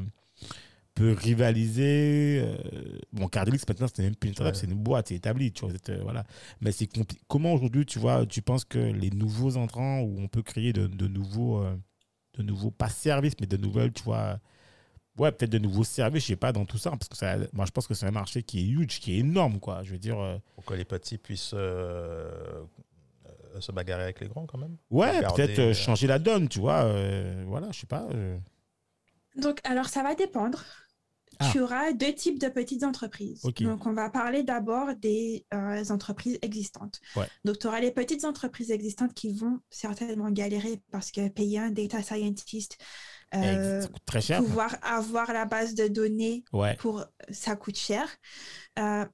peut 0.95 1.13
rivaliser. 1.13 2.43
euh, 2.45 2.99
bon, 3.13 3.29
Cardilix, 3.29 3.67
maintenant, 3.69 3.87
c'est 3.95 4.03
même 4.03 4.17
plus 4.17 4.29
une 4.29 4.35
startup, 4.35 4.55
Ouais. 4.55 4.61
c'est 4.61 4.67
une 4.67 4.75
boîte, 4.79 5.09
c'est 5.09 5.15
établi, 5.17 5.53
tu 5.53 5.67
vois. 5.67 5.75
euh, 5.91 6.01
voilà. 6.03 6.25
Mais 6.61 6.73
c'est 6.73 6.87
compli- 6.87 7.19
Comment 7.29 7.55
aujourd'hui, 7.55 7.87
tu 7.87 7.99
vois, 7.99 8.27
tu 8.27 8.43
penses 8.43 8.65
que 8.65 8.79
les 8.79 9.11
nouveaux 9.11 9.57
entrants, 9.57 10.01
où 10.01 10.21
on 10.21 10.29
peut 10.29 10.43
créer 10.43 10.73
de, 10.73 10.87
de 10.87 11.09
nouveaux, 11.09 11.63
euh, 11.63 11.77
de 12.39 12.43
nouveaux, 12.43 12.71
pas 12.71 12.89
services, 12.91 13.35
mais 13.41 13.47
de 13.47 13.57
nouvelles, 13.57 13.93
tu 13.93 14.03
vois, 14.05 14.39
ouais, 15.19 15.33
peut-être 15.33 15.51
de 15.53 15.59
nouveaux 15.59 15.85
services, 15.85 16.23
je 16.25 16.29
sais 16.29 16.37
pas, 16.37 16.53
dans 16.53 16.67
tout 16.67 16.79
ça, 16.79 16.91
parce 16.91 17.09
que 17.09 17.17
ça, 17.17 17.37
moi, 17.53 17.67
je 17.67 17.71
pense 17.73 17.87
que 17.87 17.95
c'est 17.95 18.07
un 18.07 18.11
marché 18.13 18.43
qui 18.43 18.61
est 18.61 18.69
huge, 18.69 19.01
qui 19.01 19.15
est 19.15 19.19
énorme, 19.19 19.61
quoi. 19.61 19.83
Je 19.85 19.93
veux 19.93 19.99
dire, 19.99 20.19
euh, 20.21 20.39
Pour 20.57 20.65
que 20.65 20.75
les 20.75 20.85
petits 20.85 21.19
puissent 21.19 21.55
se 23.61 23.73
bagarrer 23.73 24.05
avec 24.05 24.21
les 24.21 24.29
grands, 24.29 24.47
quand 24.47 24.59
même. 24.59 24.77
ouais, 24.91 25.21
peut-être 25.35 25.59
euh, 25.59 25.75
changer 25.75 26.07
la 26.07 26.19
donne, 26.19 26.49
tu 26.49 26.59
vois. 26.61 26.85
euh, 26.85 27.45
voilà, 27.47 27.69
je 27.73 27.81
sais 27.81 27.87
pas. 27.87 28.07
euh. 28.15 28.39
Donc, 29.37 29.61
alors, 29.65 29.87
ça 29.87 30.03
va 30.03 30.15
dépendre. 30.15 30.63
Ah. 31.39 31.49
Tu 31.53 31.61
auras 31.61 31.93
deux 31.93 32.15
types 32.15 32.39
de 32.39 32.49
petites 32.49 32.85
entreprises. 32.85 33.43
Donc, 33.61 33.87
on 33.87 33.93
va 33.93 34.11
parler 34.11 34.43
d'abord 34.43 34.95
des 34.97 35.45
euh, 35.55 35.85
entreprises 35.91 36.39
existantes. 36.43 37.01
Ouais. 37.17 37.27
Donc, 37.45 37.59
tu 37.59 37.67
auras 37.67 37.81
les 37.81 37.91
petites 37.91 38.25
entreprises 38.25 38.71
existantes 38.71 39.15
qui 39.15 39.33
vont 39.33 39.61
certainement 39.71 40.31
galérer 40.31 40.81
parce 40.91 41.11
que 41.11 41.29
payer 41.29 41.59
un 41.59 41.71
data 41.71 42.03
scientist, 42.03 42.79
euh, 43.35 43.83
ça 43.83 43.89
coûte 43.89 44.03
très 44.05 44.21
cher. 44.21 44.39
pouvoir 44.41 44.77
avoir 44.83 45.33
la 45.33 45.45
base 45.47 45.75
de 45.75 45.89
données 45.89 46.45
Ouais. 46.53 46.77
pour 46.77 47.05
ça 47.31 47.57
coûte 47.57 47.79
cher. 47.79 48.07
Euh, 48.79 49.07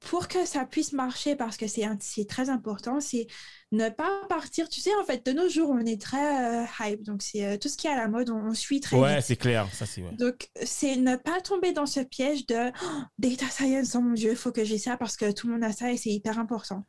pour 0.00 0.28
que 0.28 0.44
ça 0.44 0.64
puisse 0.64 0.92
marcher, 0.92 1.36
parce 1.36 1.56
que 1.56 1.66
c'est 1.66 1.88
très 2.28 2.50
important, 2.50 3.00
c'est 3.00 3.26
ne 3.72 3.88
pas 3.88 4.24
partir. 4.28 4.68
Tu 4.68 4.80
sais, 4.80 4.94
en 5.00 5.04
fait, 5.04 5.24
de 5.26 5.32
nos 5.32 5.48
jours, 5.48 5.70
on 5.70 5.84
est 5.84 6.00
très 6.00 6.62
euh, 6.62 6.66
hype. 6.80 7.02
Donc, 7.02 7.22
c'est 7.22 7.44
euh, 7.44 7.58
tout 7.58 7.68
ce 7.68 7.76
qui 7.76 7.86
est 7.86 7.90
à 7.90 7.96
la 7.96 8.08
mode, 8.08 8.30
on, 8.30 8.36
on 8.36 8.54
suit 8.54 8.80
très 8.80 8.96
Ouais, 8.96 9.20
c'est 9.20 9.36
clair, 9.36 9.68
ça 9.72 9.86
c'est 9.86 10.02
ouais. 10.02 10.12
Donc, 10.12 10.48
c'est 10.62 10.96
ne 10.96 11.16
pas 11.16 11.40
tomber 11.40 11.72
dans 11.72 11.86
ce 11.86 12.00
piège 12.00 12.46
de 12.46 12.70
Oh, 12.82 13.02
data 13.18 13.48
science, 13.48 13.94
oh 13.96 14.00
mon 14.00 14.12
Dieu, 14.12 14.30
il 14.30 14.36
faut 14.36 14.52
que 14.52 14.64
j'ai 14.64 14.78
ça 14.78 14.96
parce 14.96 15.16
que 15.16 15.32
tout 15.32 15.46
le 15.48 15.54
monde 15.54 15.64
a 15.64 15.72
ça 15.72 15.90
et 15.92 15.96
c'est 15.96 16.10
hyper 16.10 16.38
important. 16.38 16.84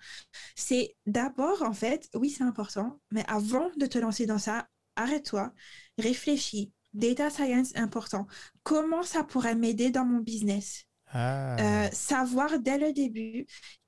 C'est 0.56 0.96
d'abord, 1.06 1.62
en 1.64 1.74
fait, 1.74 2.10
oui, 2.14 2.30
c'est 2.30 2.44
important, 2.44 3.00
mais 3.12 3.24
avant 3.28 3.70
de 3.78 3.86
te 3.86 3.98
lancer 3.98 4.26
dans 4.26 4.40
ça, 4.40 4.68
arrête-toi, 4.96 5.54
réfléchis. 5.98 6.72
Data 6.94 7.30
science, 7.30 7.76
important. 7.76 8.28
Comment 8.64 9.04
ça 9.04 9.24
pourrait 9.24 9.56
m'aider 9.56 9.92
dans 9.92 10.06
mon 10.06 10.20
business? 10.20 10.87
Ah. 11.14 11.56
Euh, 11.86 11.90
savoir 11.92 12.60
dès 12.60 12.78
le 12.78 12.94
début 12.94 13.46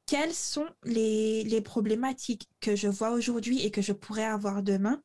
quelles 0.10 0.34
sont 0.34 0.66
les, 0.86 1.44
les 1.44 1.62
problématiques 1.62 2.50
que 2.62 2.76
je 2.76 2.88
vois 2.88 3.12
aujourd'hui 3.12 3.64
et 3.64 3.70
que 3.70 3.84
je 3.84 3.94
pourrais 3.94 4.26
avoir 4.26 4.64
demain 4.64 5.04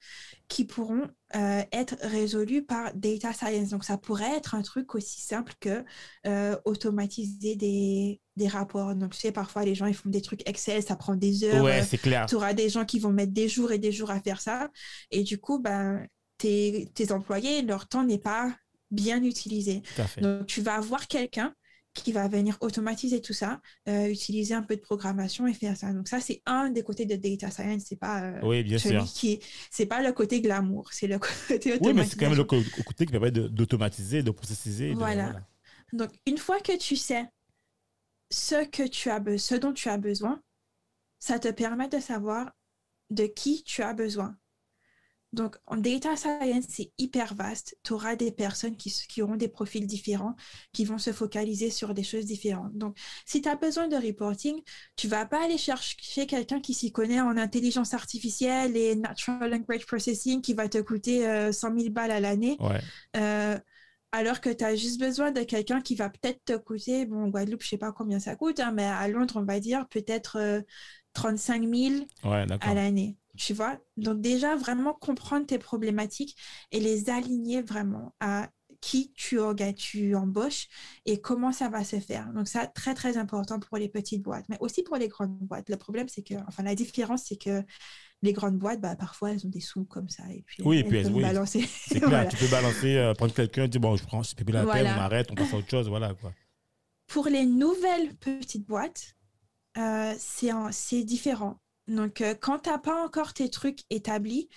qui 0.48 0.64
pourront 0.64 1.06
euh, 1.36 1.62
être 1.72 1.96
résolues 2.00 2.64
par 2.64 2.94
data 2.94 3.34
science. 3.34 3.68
Donc, 3.68 3.84
ça 3.84 3.98
pourrait 3.98 4.34
être 4.34 4.54
un 4.54 4.62
truc 4.62 4.94
aussi 4.94 5.20
simple 5.20 5.52
que 5.60 5.84
euh, 6.26 6.56
automatiser 6.64 7.54
des, 7.54 8.18
des 8.36 8.48
rapports. 8.48 8.94
Donc, 8.94 9.12
tu 9.12 9.20
sais, 9.20 9.32
parfois, 9.32 9.66
les 9.66 9.74
gens, 9.74 9.84
ils 9.84 9.94
font 9.94 10.08
des 10.08 10.22
trucs 10.22 10.48
Excel, 10.48 10.82
ça 10.82 10.96
prend 10.96 11.16
des 11.16 11.44
heures. 11.44 11.62
ouais, 11.62 11.82
c'est 11.82 11.98
clair. 11.98 12.24
tu 12.24 12.36
auras 12.36 12.54
des 12.54 12.70
gens 12.70 12.86
qui 12.86 12.98
vont 12.98 13.12
mettre 13.12 13.32
des 13.32 13.48
jours 13.48 13.72
et 13.72 13.78
des 13.78 13.92
jours 13.92 14.10
à 14.10 14.20
faire 14.20 14.40
ça. 14.40 14.70
Et 15.10 15.22
du 15.22 15.38
coup, 15.38 15.58
ben, 15.58 16.06
tes, 16.38 16.88
tes 16.94 17.12
employés, 17.12 17.60
leur 17.60 17.88
temps 17.88 18.04
n'est 18.04 18.16
pas 18.18 18.56
bien 18.90 19.22
utilisé. 19.22 19.82
Donc, 20.22 20.46
tu 20.46 20.62
vas 20.62 20.76
avoir 20.76 21.08
quelqu'un 21.08 21.54
qui 21.94 22.12
va 22.12 22.28
venir 22.28 22.58
automatiser 22.60 23.20
tout 23.20 23.32
ça, 23.32 23.60
euh, 23.88 24.08
utiliser 24.08 24.54
un 24.54 24.62
peu 24.62 24.76
de 24.76 24.80
programmation 24.80 25.46
et 25.46 25.54
faire 25.54 25.76
ça. 25.76 25.92
Donc, 25.92 26.08
ça, 26.08 26.20
c'est 26.20 26.42
un 26.46 26.70
des 26.70 26.82
côtés 26.82 27.06
de 27.06 27.16
data 27.16 27.50
science. 27.50 27.84
C'est 27.86 27.96
pas 27.96 28.22
euh, 28.24 28.40
Oui, 28.42 28.62
bien 28.64 28.78
celui 28.78 29.04
sûr. 29.04 29.12
qui, 29.14 29.40
c'est 29.70 29.86
pas 29.86 30.02
le 30.02 30.12
côté 30.12 30.40
glamour, 30.40 30.92
c'est 30.92 31.06
le 31.06 31.18
côté 31.48 31.78
Oui, 31.80 31.92
mais 31.94 32.04
c'est 32.04 32.18
quand 32.18 32.28
même 32.28 32.36
le 32.36 32.44
côté 32.44 33.06
qui 33.06 33.12
permet 33.12 33.30
d'automatiser, 33.30 34.22
de 34.22 34.30
processiser. 34.30 34.90
de- 34.92 34.98
Voilà. 34.98 35.32
Donc, 35.92 36.10
une 36.26 36.38
fois 36.38 36.60
que 36.60 36.76
tu 36.76 36.96
sais 36.96 37.26
ce 38.30 38.64
que 38.66 38.86
tu 38.86 39.10
as, 39.10 39.22
ce 39.38 39.54
dont 39.54 39.72
tu 39.72 39.88
as 39.88 39.98
besoin, 39.98 40.40
ça 41.18 41.38
te 41.38 41.48
permet 41.48 41.88
de 41.88 42.00
savoir 42.00 42.52
de 43.10 43.26
qui 43.26 43.62
tu 43.64 43.82
as 43.82 43.94
besoin. 43.94 44.36
Donc, 45.34 45.56
en 45.66 45.76
data 45.76 46.16
science, 46.16 46.64
c'est 46.68 46.92
hyper 46.98 47.34
vaste. 47.34 47.76
Tu 47.82 47.92
auras 47.92 48.16
des 48.16 48.30
personnes 48.30 48.76
qui, 48.76 49.22
auront 49.22 49.36
des 49.36 49.48
profils 49.48 49.86
différents, 49.86 50.36
qui 50.72 50.84
vont 50.84 50.98
se 50.98 51.12
focaliser 51.12 51.70
sur 51.70 51.92
des 51.92 52.04
choses 52.04 52.24
différentes. 52.24 52.74
Donc, 52.74 52.96
si 53.26 53.42
tu 53.42 53.48
as 53.48 53.56
besoin 53.56 53.88
de 53.88 53.96
reporting, 53.96 54.60
tu 54.96 55.08
vas 55.08 55.26
pas 55.26 55.44
aller 55.44 55.58
chercher 55.58 56.26
quelqu'un 56.26 56.60
qui 56.60 56.72
s'y 56.72 56.92
connaît 56.92 57.20
en 57.20 57.36
intelligence 57.36 57.94
artificielle 57.94 58.76
et 58.76 58.94
natural 58.94 59.50
language 59.50 59.86
processing 59.86 60.40
qui 60.40 60.54
va 60.54 60.68
te 60.68 60.78
coûter 60.78 61.26
euh, 61.28 61.52
100 61.52 61.78
000 61.78 61.90
balles 61.90 62.12
à 62.12 62.20
l'année. 62.20 62.56
Ouais. 62.60 62.80
Euh, 63.16 63.58
alors 64.12 64.40
que 64.40 64.50
tu 64.50 64.62
as 64.62 64.76
juste 64.76 65.00
besoin 65.00 65.32
de 65.32 65.42
quelqu'un 65.42 65.80
qui 65.80 65.96
va 65.96 66.08
peut-être 66.08 66.44
te 66.44 66.56
coûter, 66.56 67.04
bon, 67.04 67.26
Guadeloupe, 67.26 67.62
je 67.62 67.68
sais 67.70 67.78
pas 67.78 67.90
combien 67.90 68.20
ça 68.20 68.36
coûte, 68.36 68.60
hein, 68.60 68.70
mais 68.70 68.84
à 68.84 69.08
Londres, 69.08 69.34
on 69.36 69.42
va 69.42 69.58
dire 69.58 69.88
peut-être 69.88 70.36
euh, 70.38 70.60
35 71.14 71.62
000 71.62 71.94
Ouais, 72.22 72.46
d'accord. 72.46 72.70
à 72.70 72.74
l'année. 72.74 73.16
Tu 73.36 73.52
vois? 73.54 73.78
Donc, 73.96 74.20
déjà, 74.20 74.56
vraiment 74.56 74.94
comprendre 74.94 75.46
tes 75.46 75.58
problématiques 75.58 76.36
et 76.70 76.80
les 76.80 77.10
aligner 77.10 77.62
vraiment 77.62 78.14
à 78.20 78.48
qui 78.80 79.12
tu, 79.14 79.38
orga- 79.38 79.74
tu 79.74 80.14
embauches 80.14 80.68
et 81.06 81.20
comment 81.20 81.52
ça 81.52 81.68
va 81.68 81.84
se 81.84 81.98
faire. 82.00 82.32
Donc, 82.34 82.46
ça, 82.48 82.66
très, 82.66 82.94
très 82.94 83.16
important 83.16 83.58
pour 83.58 83.78
les 83.78 83.88
petites 83.88 84.22
boîtes, 84.22 84.44
mais 84.48 84.58
aussi 84.60 84.82
pour 84.82 84.96
les 84.96 85.08
grandes 85.08 85.38
boîtes. 85.40 85.68
Le 85.70 85.76
problème, 85.76 86.06
c'est 86.08 86.22
que, 86.22 86.34
enfin, 86.46 86.62
la 86.62 86.74
différence, 86.74 87.24
c'est 87.24 87.36
que 87.36 87.62
les 88.22 88.32
grandes 88.32 88.58
boîtes, 88.58 88.80
bah, 88.80 88.96
parfois, 88.96 89.32
elles 89.32 89.46
ont 89.46 89.50
des 89.50 89.60
sous 89.60 89.84
comme 89.84 90.08
ça. 90.08 90.24
Et 90.32 90.42
puis, 90.46 90.62
Oui, 90.64 90.78
et 90.78 90.84
puis 90.84 90.98
elles- 90.98 91.04
peuvent 91.04 91.14
oui, 91.16 91.22
balancer. 91.22 91.62
C'est 91.68 91.98
clair, 92.00 92.08
Voilà. 92.10 92.26
tu 92.26 92.36
peux 92.36 92.48
balancer, 92.48 92.96
euh, 92.96 93.14
prendre 93.14 93.34
quelqu'un, 93.34 93.68
dire 93.68 93.80
bon, 93.80 93.96
je 93.96 94.04
prends, 94.04 94.22
c'est 94.22 94.36
plus 94.36 94.52
la 94.52 94.60
peine, 94.60 94.70
Voilà. 94.84 94.96
on 94.96 95.00
arrête, 95.00 95.30
on 95.30 95.34
passe 95.34 95.52
à 95.52 95.56
autre 95.56 95.70
chose, 95.70 95.88
voilà 95.88 96.14
quoi. 96.14 96.32
Pour 97.06 97.26
les 97.28 97.46
nouvelles 97.46 98.14
petites 98.16 98.66
boîtes, 98.66 99.14
euh, 99.78 100.14
c'est 100.18 101.04
différent. 101.04 101.58
Donc, 101.88 102.20
euh, 102.20 102.34
quand 102.40 102.60
tu 102.60 102.70
n'as 102.70 102.78
pas 102.78 103.04
encore 103.04 103.34
tes 103.34 103.50
trucs 103.50 103.80
établis, 103.90 104.48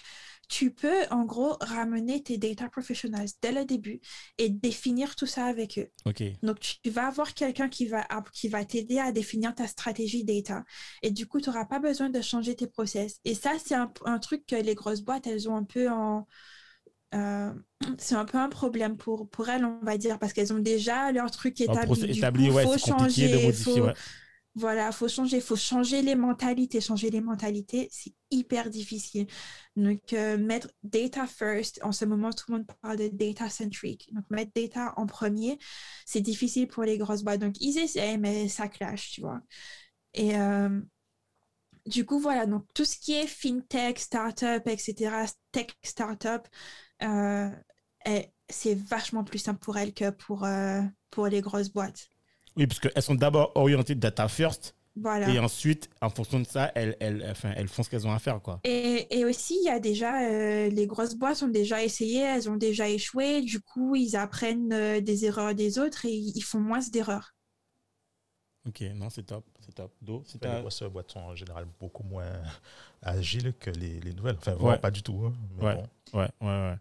tu 0.49 0.71
peux 0.71 1.03
en 1.11 1.25
gros 1.25 1.57
ramener 1.61 2.23
tes 2.23 2.37
data 2.37 2.69
professionals 2.69 3.27
dès 3.41 3.51
le 3.51 3.65
début 3.65 3.99
et 4.37 4.49
définir 4.49 5.15
tout 5.15 5.25
ça 5.25 5.45
avec 5.45 5.77
eux. 5.77 5.89
Donc, 6.43 6.59
tu 6.59 6.89
vas 6.89 7.07
avoir 7.07 7.33
quelqu'un 7.33 7.67
qui 7.67 7.87
va, 7.87 8.07
qui 8.33 8.47
va 8.47 8.63
t'aider 8.63 8.99
à 8.99 9.11
définir 9.11 9.55
ta 9.55 9.67
stratégie 9.67 10.23
data. 10.23 10.63
Et 11.01 11.11
du 11.11 11.27
coup, 11.27 11.41
tu 11.41 11.49
n'auras 11.49 11.65
pas 11.65 11.79
besoin 11.79 12.09
de 12.09 12.21
changer 12.21 12.55
tes 12.55 12.67
process. 12.67 13.19
Et 13.25 13.35
ça, 13.35 13.53
c'est 13.63 13.75
un, 13.75 13.91
un 14.05 14.19
truc 14.19 14.45
que 14.45 14.55
les 14.55 14.75
grosses 14.75 15.01
boîtes, 15.01 15.27
elles 15.27 15.49
ont 15.49 15.55
un 15.57 15.63
peu 15.63 15.89
en... 15.89 16.27
euh, 17.15 17.53
c'est 17.97 18.15
un 18.15 18.25
peu 18.25 18.37
un 18.37 18.49
problème 18.49 18.97
pour, 18.97 19.29
pour 19.29 19.49
elles, 19.49 19.65
on 19.65 19.79
va 19.83 19.97
dire, 19.97 20.19
parce 20.19 20.33
qu'elles 20.33 20.53
ont 20.53 20.59
déjà 20.59 21.11
leur 21.11 21.31
truc 21.31 21.59
établi. 21.61 22.03
établi, 22.11 22.49
ouais, 22.49 22.63
faut 22.63 22.77
c'est 22.77 22.79
compliqué 22.91 23.29
de 23.29 23.37
changer, 23.37 23.45
modifier. 23.45 23.81
faut- 23.81 23.85
ouais. 23.87 23.93
Voilà, 24.57 24.91
faut 24.91 25.07
changer, 25.07 25.39
faut 25.41 25.55
changer 25.55 26.01
les 26.01 26.15
mentalités. 26.15 26.81
Changer 26.81 27.09
les 27.11 27.21
mentalités, 27.21 27.89
c'est 27.91 28.13
hyper 28.31 28.69
difficile. 28.69 29.27
Donc, 29.75 30.13
euh, 30.13 30.37
mettre 30.37 30.69
data 30.83 31.27
first, 31.27 31.79
en 31.83 31.91
ce 31.91 32.05
moment, 32.05 32.31
tout 32.31 32.45
le 32.51 32.57
monde 32.57 32.67
parle 32.81 32.97
de 32.97 33.09
data 33.09 33.49
centric. 33.49 34.09
Donc, 34.13 34.25
mettre 34.31 34.51
data 34.55 34.93
en 34.97 35.05
premier, 35.05 35.59
c'est 36.05 36.21
difficile 36.21 36.67
pour 36.67 36.83
les 36.83 36.97
grosses 36.97 37.23
boîtes. 37.23 37.41
Donc, 37.41 37.55
ils 37.61 37.77
essaient, 37.77 38.17
mais 38.17 38.47
ça 38.49 38.67
clash, 38.67 39.11
tu 39.11 39.21
vois. 39.21 39.41
Et 40.15 40.37
euh, 40.37 40.81
du 41.85 42.05
coup, 42.05 42.19
voilà, 42.19 42.45
donc 42.45 42.65
tout 42.73 42.85
ce 42.85 42.97
qui 42.97 43.13
est 43.13 43.27
fintech, 43.27 43.99
startup, 43.99 44.67
etc., 44.67 45.25
tech 45.51 45.67
startup, 45.83 46.47
euh, 47.03 47.49
est- 48.05 48.33
c'est 48.49 48.75
vachement 48.75 49.23
plus 49.23 49.39
simple 49.39 49.59
pour 49.59 49.77
elles 49.77 49.93
que 49.93 50.09
pour, 50.11 50.45
pour 51.11 51.27
les 51.27 51.41
grosses 51.41 51.69
boîtes. 51.69 52.09
Oui, 52.57 52.67
parce 52.67 52.79
qu'elles 52.79 53.01
sont 53.01 53.15
d'abord 53.15 53.51
orientées 53.55 53.95
data 53.95 54.27
first, 54.27 54.75
Voilà. 54.95 55.29
et 55.29 55.39
ensuite, 55.39 55.89
en 56.01 56.09
fonction 56.09 56.39
de 56.39 56.45
ça, 56.45 56.71
elles, 56.75 56.95
elles, 56.99 57.25
enfin, 57.29 57.51
elles 57.55 57.67
font 57.67 57.83
ce 57.83 57.89
qu'elles 57.89 58.07
ont 58.07 58.11
à 58.13 58.19
faire, 58.19 58.41
quoi. 58.41 58.59
Et, 58.63 59.07
et 59.17 59.25
aussi, 59.25 59.57
il 59.61 59.65
y 59.65 59.69
a 59.69 59.79
déjà, 59.79 60.21
euh, 60.23 60.69
les 60.69 60.87
grosses 60.87 61.15
boîtes 61.15 61.43
ont 61.43 61.47
déjà 61.47 61.83
essayé, 61.83 62.21
elles 62.21 62.49
ont 62.49 62.55
déjà 62.57 62.89
échoué. 62.89 63.41
Du 63.41 63.59
coup, 63.59 63.95
ils 63.95 64.15
apprennent 64.15 64.73
euh, 64.73 64.99
des 65.01 65.25
erreurs 65.25 65.53
des 65.53 65.77
autres 65.79 66.05
et 66.05 66.13
ils 66.13 66.41
font 66.41 66.59
moins 66.59 66.79
d'erreurs. 66.91 67.33
Ok, 68.67 68.81
non, 68.95 69.09
c'est 69.09 69.23
top, 69.23 69.45
c'est 69.65 69.73
top. 69.73 69.93
Do, 70.01 70.23
c'est 70.25 70.43
Les 70.43 70.59
grosses 70.59 70.83
boîtes 70.83 71.11
sont 71.11 71.21
en 71.21 71.35
général 71.35 71.65
beaucoup 71.79 72.03
moins 72.03 72.25
agiles 73.01 73.53
que 73.57 73.69
les, 73.69 73.99
les 74.01 74.13
nouvelles. 74.13 74.35
Enfin, 74.37 74.53
vraiment 74.55 74.71
Ouais. 74.71 74.77
pas 74.79 74.91
du 74.91 75.01
tout. 75.03 75.23
hein, 75.25 75.33
mais 75.57 75.63
Ouais. 75.63 75.75
bon. 75.75 75.87
Ouais, 76.19 76.29
ouais, 76.41 76.47
ouais. 76.47 76.75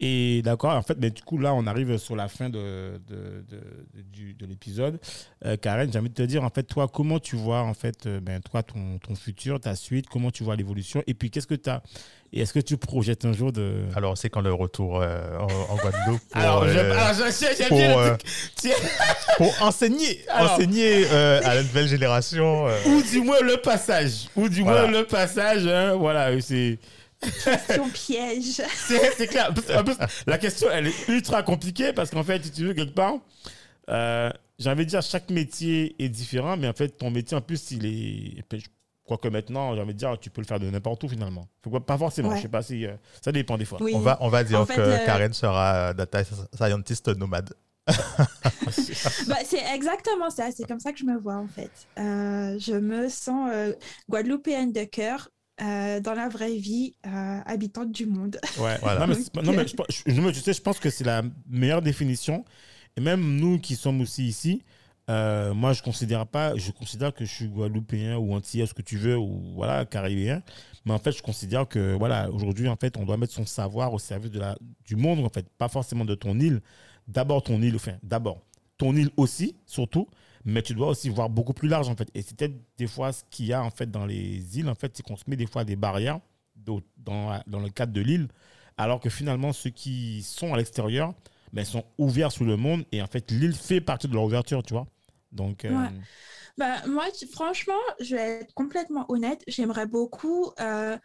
Et 0.00 0.42
d'accord, 0.42 0.72
en 0.72 0.82
fait, 0.82 0.96
mais 1.00 1.10
du 1.10 1.22
coup, 1.22 1.38
là, 1.38 1.54
on 1.54 1.66
arrive 1.68 1.96
sur 1.98 2.16
la 2.16 2.26
fin 2.28 2.50
de, 2.50 3.00
de, 3.08 3.44
de, 3.48 4.32
de 4.38 4.46
l'épisode. 4.46 4.98
Euh, 5.46 5.56
Karen, 5.56 5.90
j'ai 5.90 5.98
envie 5.98 6.08
de 6.10 6.14
te 6.14 6.22
dire, 6.22 6.42
en 6.42 6.50
fait, 6.50 6.64
toi, 6.64 6.88
comment 6.92 7.20
tu 7.20 7.36
vois, 7.36 7.60
en 7.62 7.74
fait, 7.74 8.06
euh, 8.06 8.18
ben, 8.20 8.40
toi, 8.40 8.64
ton, 8.64 8.98
ton 8.98 9.14
futur, 9.14 9.60
ta 9.60 9.76
suite, 9.76 10.06
comment 10.08 10.32
tu 10.32 10.42
vois 10.42 10.56
l'évolution 10.56 11.02
Et 11.06 11.14
puis, 11.14 11.30
qu'est-ce 11.30 11.46
que 11.46 11.54
tu 11.54 11.70
as 11.70 11.80
Et 12.32 12.40
est-ce 12.40 12.52
que 12.52 12.58
tu 12.58 12.76
projettes 12.76 13.24
un 13.24 13.32
jour 13.32 13.52
de. 13.52 13.84
Alors, 13.94 14.18
c'est 14.18 14.28
quand 14.30 14.40
le 14.40 14.52
retour 14.52 15.00
euh, 15.00 15.38
en, 15.38 15.46
en 15.72 15.76
Guadeloupe 15.76 16.20
pour, 16.28 16.40
Alors, 16.42 16.68
je- 16.68 16.76
euh, 16.76 16.92
alors, 16.92 17.14
je 17.26 17.30
sais, 17.30 17.54
j'aime 17.56 17.68
pour, 17.68 17.78
bien 17.78 17.88
le 17.96 18.02
euh, 18.02 18.16
pour 19.38 19.62
enseigner, 19.62 20.20
Alors- 20.28 20.52
enseigner 20.54 21.06
à 21.06 21.54
la 21.54 21.62
nouvelle 21.62 21.86
génération. 21.88 22.66
Ou 22.86 23.00
du 23.00 23.20
moins 23.20 23.40
le 23.40 23.58
passage. 23.58 24.28
Ou 24.34 24.48
du 24.48 24.62
Voilà. 24.62 24.88
moins 24.88 25.00
le 25.00 25.06
passage. 25.06 25.66
hein, 25.68 25.94
voilà, 25.94 26.38
c'est. 26.40 26.78
Question 27.44 27.88
piège. 27.90 28.62
C'est 29.16 29.26
clair. 29.26 29.50
En 29.50 29.84
plus- 29.84 29.96
la 30.26 30.38
question, 30.38 30.68
elle 30.72 30.88
est 30.88 31.08
ultra 31.08 31.42
compliquée 31.42 31.92
parce 31.92 32.10
qu'en 32.10 32.22
fait, 32.24 32.44
si 32.44 32.50
tu 32.50 32.64
veux, 32.66 32.74
quelque 32.74 32.94
part, 32.94 33.14
euh, 33.90 34.30
j'ai 34.58 34.70
envie 34.70 34.84
de 34.84 34.90
dire, 34.90 35.02
chaque 35.02 35.30
métier 35.30 35.94
est 35.98 36.08
différent, 36.08 36.56
mais 36.56 36.68
en 36.68 36.72
fait, 36.72 36.88
ton 36.88 37.10
métier, 37.10 37.36
en 37.36 37.40
plus, 37.40 37.70
il 37.72 37.86
est. 37.86 38.44
Je 38.58 38.66
crois 39.06 39.18
que 39.18 39.28
maintenant, 39.28 39.74
j'ai 39.74 39.82
envie 39.82 39.92
de 39.92 39.98
dire, 39.98 40.16
tu 40.18 40.30
peux 40.30 40.40
le 40.40 40.46
faire 40.46 40.58
de 40.60 40.70
n'importe 40.70 41.02
où 41.04 41.08
finalement. 41.08 41.46
Pas- 41.86 41.98
forcément, 41.98 42.30
Ouais. 42.30 42.36
je 42.38 42.42
sais 42.42 42.48
pas 42.48 42.62
si. 42.62 42.86
euh, 42.86 42.94
ça 43.22 43.32
dépend 43.32 43.58
des 43.58 43.64
fois. 43.66 43.78
Oui. 43.82 43.92
on, 43.94 43.98
va, 44.00 44.16
on 44.20 44.28
va 44.28 44.44
dire 44.44 44.60
En 44.60 44.66
fait, 44.66 44.76
que 44.76 44.80
le- 44.80 45.04
Karen 45.04 45.32
sera 45.34 45.92
data 45.92 46.22
scientist 46.54 47.08
nomade. 47.08 47.52
Bah, 49.28 49.36
c'est 49.44 49.62
exactement 49.74 50.30
ça. 50.30 50.48
C'est 50.56 50.66
comme 50.66 50.80
ça 50.80 50.92
que 50.92 50.98
je 50.98 51.04
me 51.04 51.18
vois, 51.18 51.36
en 51.36 51.46
fait. 51.46 51.70
Euh, 51.98 52.56
je 52.58 52.72
me 52.74 53.08
sens 53.08 53.50
euh, 53.52 53.72
guadeloupéenne 54.08 54.72
de 54.72 54.84
cœur, 54.84 55.28
euh, 55.62 56.00
dans 56.00 56.14
la 56.14 56.28
vraie 56.28 56.56
vie, 56.56 56.94
euh, 57.06 57.40
habitante 57.46 57.92
du 57.92 58.06
monde. 58.06 58.38
Ouais. 58.58 58.76
Voilà. 58.82 59.06
Non, 59.06 59.14
mais, 59.14 59.42
non, 59.42 59.52
mais 59.52 59.66
je, 59.66 59.74
je- 59.88 60.12
je- 60.14 60.30
tu 60.30 60.40
sais, 60.40 60.52
je 60.52 60.60
pense 60.62 60.78
que 60.80 60.90
c'est 60.90 61.04
la 61.04 61.22
meilleure 61.48 61.82
définition. 61.82 62.44
Et 62.96 63.00
même 63.00 63.36
nous 63.36 63.58
qui 63.58 63.74
sommes 63.76 64.00
aussi 64.00 64.24
ici, 64.26 64.62
euh, 65.10 65.52
moi, 65.52 65.72
je 65.72 65.82
considère 65.82 66.26
pas, 66.26 66.56
je 66.56 66.70
considère 66.70 67.12
que 67.12 67.24
je 67.24 67.30
suis 67.30 67.48
guadeloupéen 67.48 68.16
ou 68.16 68.32
antillais, 68.34 68.66
ce 68.66 68.74
que 68.74 68.82
tu 68.82 68.96
veux, 68.96 69.16
ou 69.18 69.42
voilà, 69.54 69.84
caribéen. 69.84 70.42
Mais 70.86 70.92
en 70.92 70.98
fait, 70.98 71.12
je 71.12 71.22
considère 71.22 71.68
que 71.68 71.94
voilà, 71.94 72.30
aujourd'hui, 72.30 72.68
en 72.68 72.76
fait, 72.76 72.96
on 72.96 73.04
doit 73.04 73.16
mettre 73.16 73.32
son 73.34 73.46
savoir 73.46 73.92
au 73.92 73.98
service 73.98 74.30
de 74.30 74.38
la, 74.40 74.56
du 74.86 74.96
monde, 74.96 75.24
en 75.24 75.28
fait, 75.28 75.46
pas 75.58 75.68
forcément 75.68 76.04
de 76.04 76.14
ton 76.14 76.38
île. 76.40 76.60
D'abord 77.08 77.42
ton 77.42 77.60
île, 77.62 77.76
enfin, 77.76 77.94
d'abord 78.02 78.40
ton 78.78 78.96
île 78.96 79.10
aussi, 79.16 79.56
surtout, 79.66 80.08
mais 80.44 80.62
tu 80.62 80.74
dois 80.74 80.88
aussi 80.88 81.08
voir 81.08 81.30
beaucoup 81.30 81.54
plus 81.54 81.68
large, 81.68 81.88
en 81.88 81.96
fait. 81.96 82.08
Et 82.14 82.22
c'est 82.22 82.36
peut-être 82.36 82.56
des 82.76 82.86
fois 82.86 83.12
ce 83.12 83.24
qu'il 83.30 83.46
y 83.46 83.52
a, 83.52 83.62
en 83.62 83.70
fait, 83.70 83.90
dans 83.90 84.06
les 84.06 84.58
îles, 84.58 84.68
en 84.68 84.74
fait, 84.74 84.92
c'est 84.96 85.02
qu'on 85.02 85.16
se 85.16 85.24
met 85.26 85.36
des 85.36 85.46
fois 85.46 85.64
des 85.64 85.76
barrières 85.76 86.20
dans, 86.56 86.80
le 87.48 87.68
cadre 87.70 87.92
de 87.92 88.00
l'île, 88.00 88.28
alors 88.76 89.00
que 89.00 89.10
finalement, 89.10 89.52
ceux 89.52 89.70
qui 89.70 90.22
sont 90.22 90.54
à 90.54 90.56
l'extérieur, 90.56 91.14
ben, 91.52 91.64
sont 91.64 91.84
ouverts 91.98 92.32
sur 92.32 92.44
le 92.44 92.56
monde, 92.56 92.84
et 92.92 93.02
en 93.02 93.06
fait, 93.06 93.30
l'île 93.30 93.54
fait 93.54 93.80
partie 93.80 94.08
de 94.08 94.14
leur 94.14 94.24
ouverture, 94.24 94.62
tu 94.62 94.74
vois. 94.74 94.86
Donc, 95.32 95.64
euh. 95.64 95.88
Bah, 96.56 96.86
moi, 96.86 97.04
franchement, 97.32 97.74
je 98.00 98.14
vais 98.14 98.40
être 98.42 98.54
complètement 98.54 99.04
honnête. 99.08 99.42
J'aimerais 99.48 99.86
beaucoup 99.86 100.52
euh, 100.60 100.96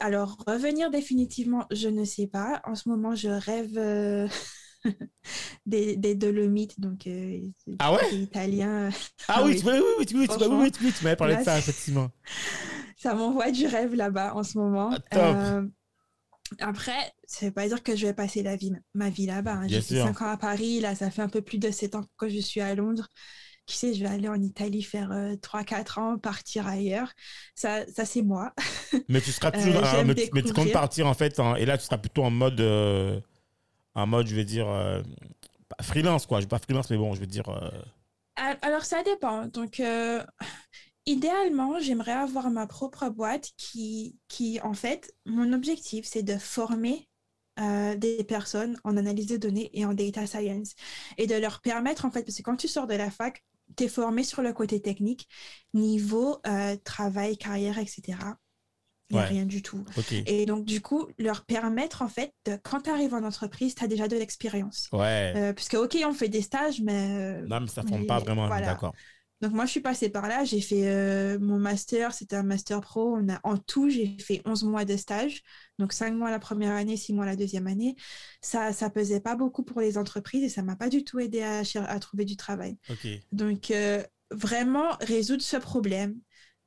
Alors, 0.00 0.38
revenir 0.46 0.90
définitivement, 0.90 1.66
je 1.70 1.88
ne 1.88 2.04
sais 2.04 2.26
pas. 2.26 2.62
En 2.64 2.74
ce 2.74 2.88
moment, 2.88 3.14
je 3.14 3.28
rêve, 3.28 3.76
euh, 3.76 4.26
des, 5.66 5.96
des 5.96 6.14
Dolomites, 6.14 6.78
donc 6.80 7.06
euh, 7.06 7.40
Ah 7.78 7.92
ouais? 7.94 8.14
italien. 8.14 8.90
Ah 9.28 9.42
oui, 9.44 9.60
oui. 9.64 9.72
oui, 9.72 9.80
oui, 9.98 10.26
oui, 10.26 10.26
tu- 10.92 11.04
m'avais 11.04 11.16
parlé 11.16 11.36
de 11.36 11.42
ça, 11.42 11.58
effectivement. 11.58 12.10
Ça 12.96 13.14
m'envoie 13.14 13.50
du 13.50 13.66
rêve 13.66 13.94
là-bas 13.94 14.34
en 14.34 14.42
ce 14.42 14.58
moment. 14.58 14.96
Ah. 15.10 15.56
Euh, 15.56 15.66
après, 16.60 17.12
ça 17.26 17.46
veut 17.46 17.52
pas 17.52 17.66
dire 17.66 17.82
que 17.82 17.96
je 17.96 18.06
vais 18.06 18.14
passer 18.14 18.42
la 18.42 18.56
vie, 18.56 18.72
ma 18.94 19.08
vie 19.10 19.26
là-bas. 19.26 19.54
hein. 19.54 19.68
J'ai 19.68 19.80
fait 19.80 19.94
sûr. 19.96 20.04
5 20.04 20.22
ans 20.22 20.28
à 20.30 20.36
Paris, 20.36 20.80
là, 20.80 20.94
ça 20.94 21.10
fait 21.10 21.22
un 21.22 21.28
peu 21.28 21.40
plus 21.42 21.58
de 21.58 21.70
7 21.70 21.94
ans 21.94 22.04
que 22.18 22.28
je 22.28 22.38
suis 22.38 22.60
à 22.60 22.74
Londres. 22.74 23.08
Qui 23.64 23.76
sait, 23.78 23.94
je 23.94 24.00
vais 24.00 24.08
aller 24.10 24.28
en 24.28 24.42
Italie 24.42 24.82
faire 24.82 25.12
3-4 25.40 25.98
ans, 26.00 26.18
partir 26.18 26.66
ailleurs. 26.66 27.12
Ça, 27.54 27.86
ça 27.94 28.04
c'est 28.04 28.22
moi. 28.22 28.52
Mais 29.08 29.20
tu 29.20 29.30
seras 29.30 29.50
Euh, 29.54 29.64
toujours. 29.64 29.84
j'aime 29.84 30.08
mais, 30.08 30.14
tu- 30.16 30.30
mais 30.34 30.42
tu 30.42 30.52
comptes 30.52 30.72
partir 30.72 31.06
en 31.06 31.14
fait, 31.14 31.38
en- 31.38 31.54
et 31.54 31.64
là 31.64 31.78
tu 31.78 31.84
seras 31.84 31.98
plutôt 31.98 32.24
en 32.24 32.30
mode. 32.30 32.60
euh, 32.60 33.20
en 33.94 34.06
mode, 34.06 34.26
je 34.26 34.34
vais 34.36 34.44
dire. 34.44 34.68
euh, 34.68 35.02
freelance, 35.82 36.26
quoi. 36.26 36.40
Je 36.40 36.46
pas 36.46 36.58
freelance, 36.58 36.90
mais 36.90 36.96
bon, 36.98 37.14
je 37.14 37.20
veux 37.20 37.26
dire. 37.26 37.48
euh, 37.50 37.70
Al- 38.36 38.58
Alors, 38.62 38.84
ça 38.84 39.02
dépend. 39.02 39.46
Donc, 39.46 39.80
euh, 39.80 40.22
idéalement, 41.06 41.80
j'aimerais 41.80 42.12
avoir 42.12 42.50
ma 42.50 42.66
propre 42.66 43.08
boîte 43.10 43.50
qui, 43.56 44.18
qui, 44.28 44.60
en 44.62 44.74
fait, 44.74 45.14
mon 45.26 45.52
objectif, 45.52 46.06
c'est 46.06 46.22
de 46.22 46.38
former 46.38 47.08
des 47.96 48.24
personnes 48.24 48.78
en 48.84 48.96
analyse 48.96 49.26
de 49.28 49.36
données 49.36 49.70
et 49.78 49.84
en 49.84 49.94
data 49.94 50.26
science 50.26 50.74
et 51.18 51.26
de 51.26 51.34
leur 51.36 51.60
permettre, 51.60 52.04
en 52.06 52.10
fait, 52.10 52.24
parce 52.24 52.36
que 52.38 52.42
quand 52.42 52.56
tu 52.56 52.68
sors 52.68 52.86
de 52.86 52.94
la 52.94 53.10
fac, 53.10 53.44
tu 53.76 53.84
es 53.84 53.88
formé 53.88 54.24
sur 54.24 54.42
le 54.42 54.52
côté 54.52 54.80
technique, 54.82 55.28
niveau 55.74 56.40
travail, 56.84 57.36
carrière, 57.38 57.78
etc. 57.78 58.38
Il 59.12 59.16
n'y 59.16 59.20
a 59.20 59.24
Ouais. 59.24 59.28
rien 59.28 59.44
du 59.46 59.62
tout. 59.62 59.84
Et 60.26 60.46
donc, 60.46 60.64
du 60.64 60.80
coup, 60.80 61.06
leur 61.18 61.44
permettre, 61.44 62.02
en 62.02 62.08
fait, 62.08 62.32
de, 62.46 62.56
quand 62.62 62.80
tu 62.82 62.90
arrives 62.90 63.14
en 63.14 63.22
entreprise, 63.24 63.74
tu 63.74 63.84
as 63.84 63.88
déjà 63.88 64.08
de 64.08 64.16
l'expérience. 64.16 64.88
Ouais. 64.92 65.36
Euh, 65.36 65.52
puisque, 65.52 65.74
OK, 65.74 65.96
on 66.04 66.14
fait 66.14 66.28
des 66.28 66.42
stages, 66.42 66.80
mais 66.80 67.42
euh, 67.42 67.46
non, 67.46 67.60
mais 67.60 67.66
ça 67.68 67.82
forme 67.82 68.00
mais 68.02 68.06
pas 68.06 68.18
vraiment, 68.20 68.46
voilà. 68.46 68.66
d'accord. 68.68 68.94
donc 69.42 69.52
moi, 69.52 69.66
je 69.66 69.70
suis 69.72 69.80
passée 69.80 70.08
par 70.08 70.28
là, 70.28 70.44
j'ai 70.44 70.60
fait 70.60 70.86
euh, 70.88 71.38
mon 71.40 71.58
master, 71.58 72.14
c'était 72.14 72.36
un 72.36 72.42
master 72.44 72.80
pro. 72.80 73.16
On 73.16 73.28
a, 73.28 73.40
en 73.44 73.56
tout, 73.58 73.90
j'ai 73.90 74.16
fait 74.20 74.40
11 74.46 74.64
mois 74.64 74.84
de 74.84 74.96
stage, 74.96 75.42
donc 75.78 75.92
5 75.92 76.14
mois 76.14 76.30
la 76.30 76.38
première 76.38 76.72
année, 76.72 76.96
6 76.96 77.12
mois 77.12 77.26
la 77.26 77.36
deuxième 77.36 77.66
année. 77.66 77.96
Ça 78.40 78.72
ça 78.72 78.88
pesait 78.90 79.20
pas 79.20 79.34
beaucoup 79.36 79.64
pour 79.64 79.80
les 79.80 79.98
entreprises 79.98 80.44
et 80.44 80.48
ça 80.48 80.62
m'a 80.62 80.76
pas 80.76 80.88
du 80.88 81.04
tout 81.04 81.18
aidé 81.18 81.42
à, 81.42 81.62
à 81.86 81.98
trouver 81.98 82.24
du 82.24 82.36
travail. 82.36 82.78
Ok. 82.88 83.06
Donc 83.32 83.70
euh, 83.72 84.02
vraiment, 84.30 84.90
résoudre 85.00 85.42
ce 85.42 85.56
problème, 85.56 86.16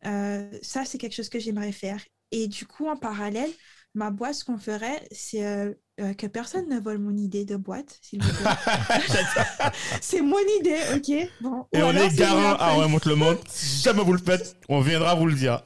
euh, 0.05 0.49
ça, 0.61 0.85
c'est 0.85 0.97
quelque 0.97 1.15
chose 1.15 1.29
que 1.29 1.39
j'aimerais 1.39 1.71
faire. 1.71 1.99
Et 2.31 2.47
du 2.47 2.65
coup, 2.65 2.87
en 2.87 2.95
parallèle, 2.97 3.49
ma 3.93 4.11
boîte, 4.11 4.35
ce 4.35 4.43
qu'on 4.45 4.57
ferait, 4.57 5.07
c'est 5.11 5.45
euh, 5.45 5.73
euh, 6.01 6.13
que 6.13 6.27
personne 6.27 6.67
ne 6.69 6.79
vole 6.79 6.97
mon 6.97 7.15
idée 7.15 7.45
de 7.45 7.55
boîte, 7.55 7.97
s'il 8.01 8.21
vous 8.21 8.29
plaît. 8.33 8.51
c'est 10.01 10.21
mon 10.21 10.37
idée, 10.59 10.79
ok 10.95 11.29
bon. 11.41 11.65
Et 11.73 11.81
Ou 11.81 11.85
on 11.85 11.89
alors, 11.89 12.03
est 12.03 12.15
garant 12.15 12.53
apprenez- 12.55 12.81
ouais, 12.81 12.87
montre 12.89 13.09
le 13.09 13.15
monde. 13.15 13.37
Si 13.49 13.81
jamais 13.83 14.03
vous 14.03 14.13
le 14.13 14.19
faites, 14.19 14.57
on 14.69 14.81
viendra 14.81 15.15
vous 15.15 15.27
le 15.27 15.33
dire. 15.35 15.61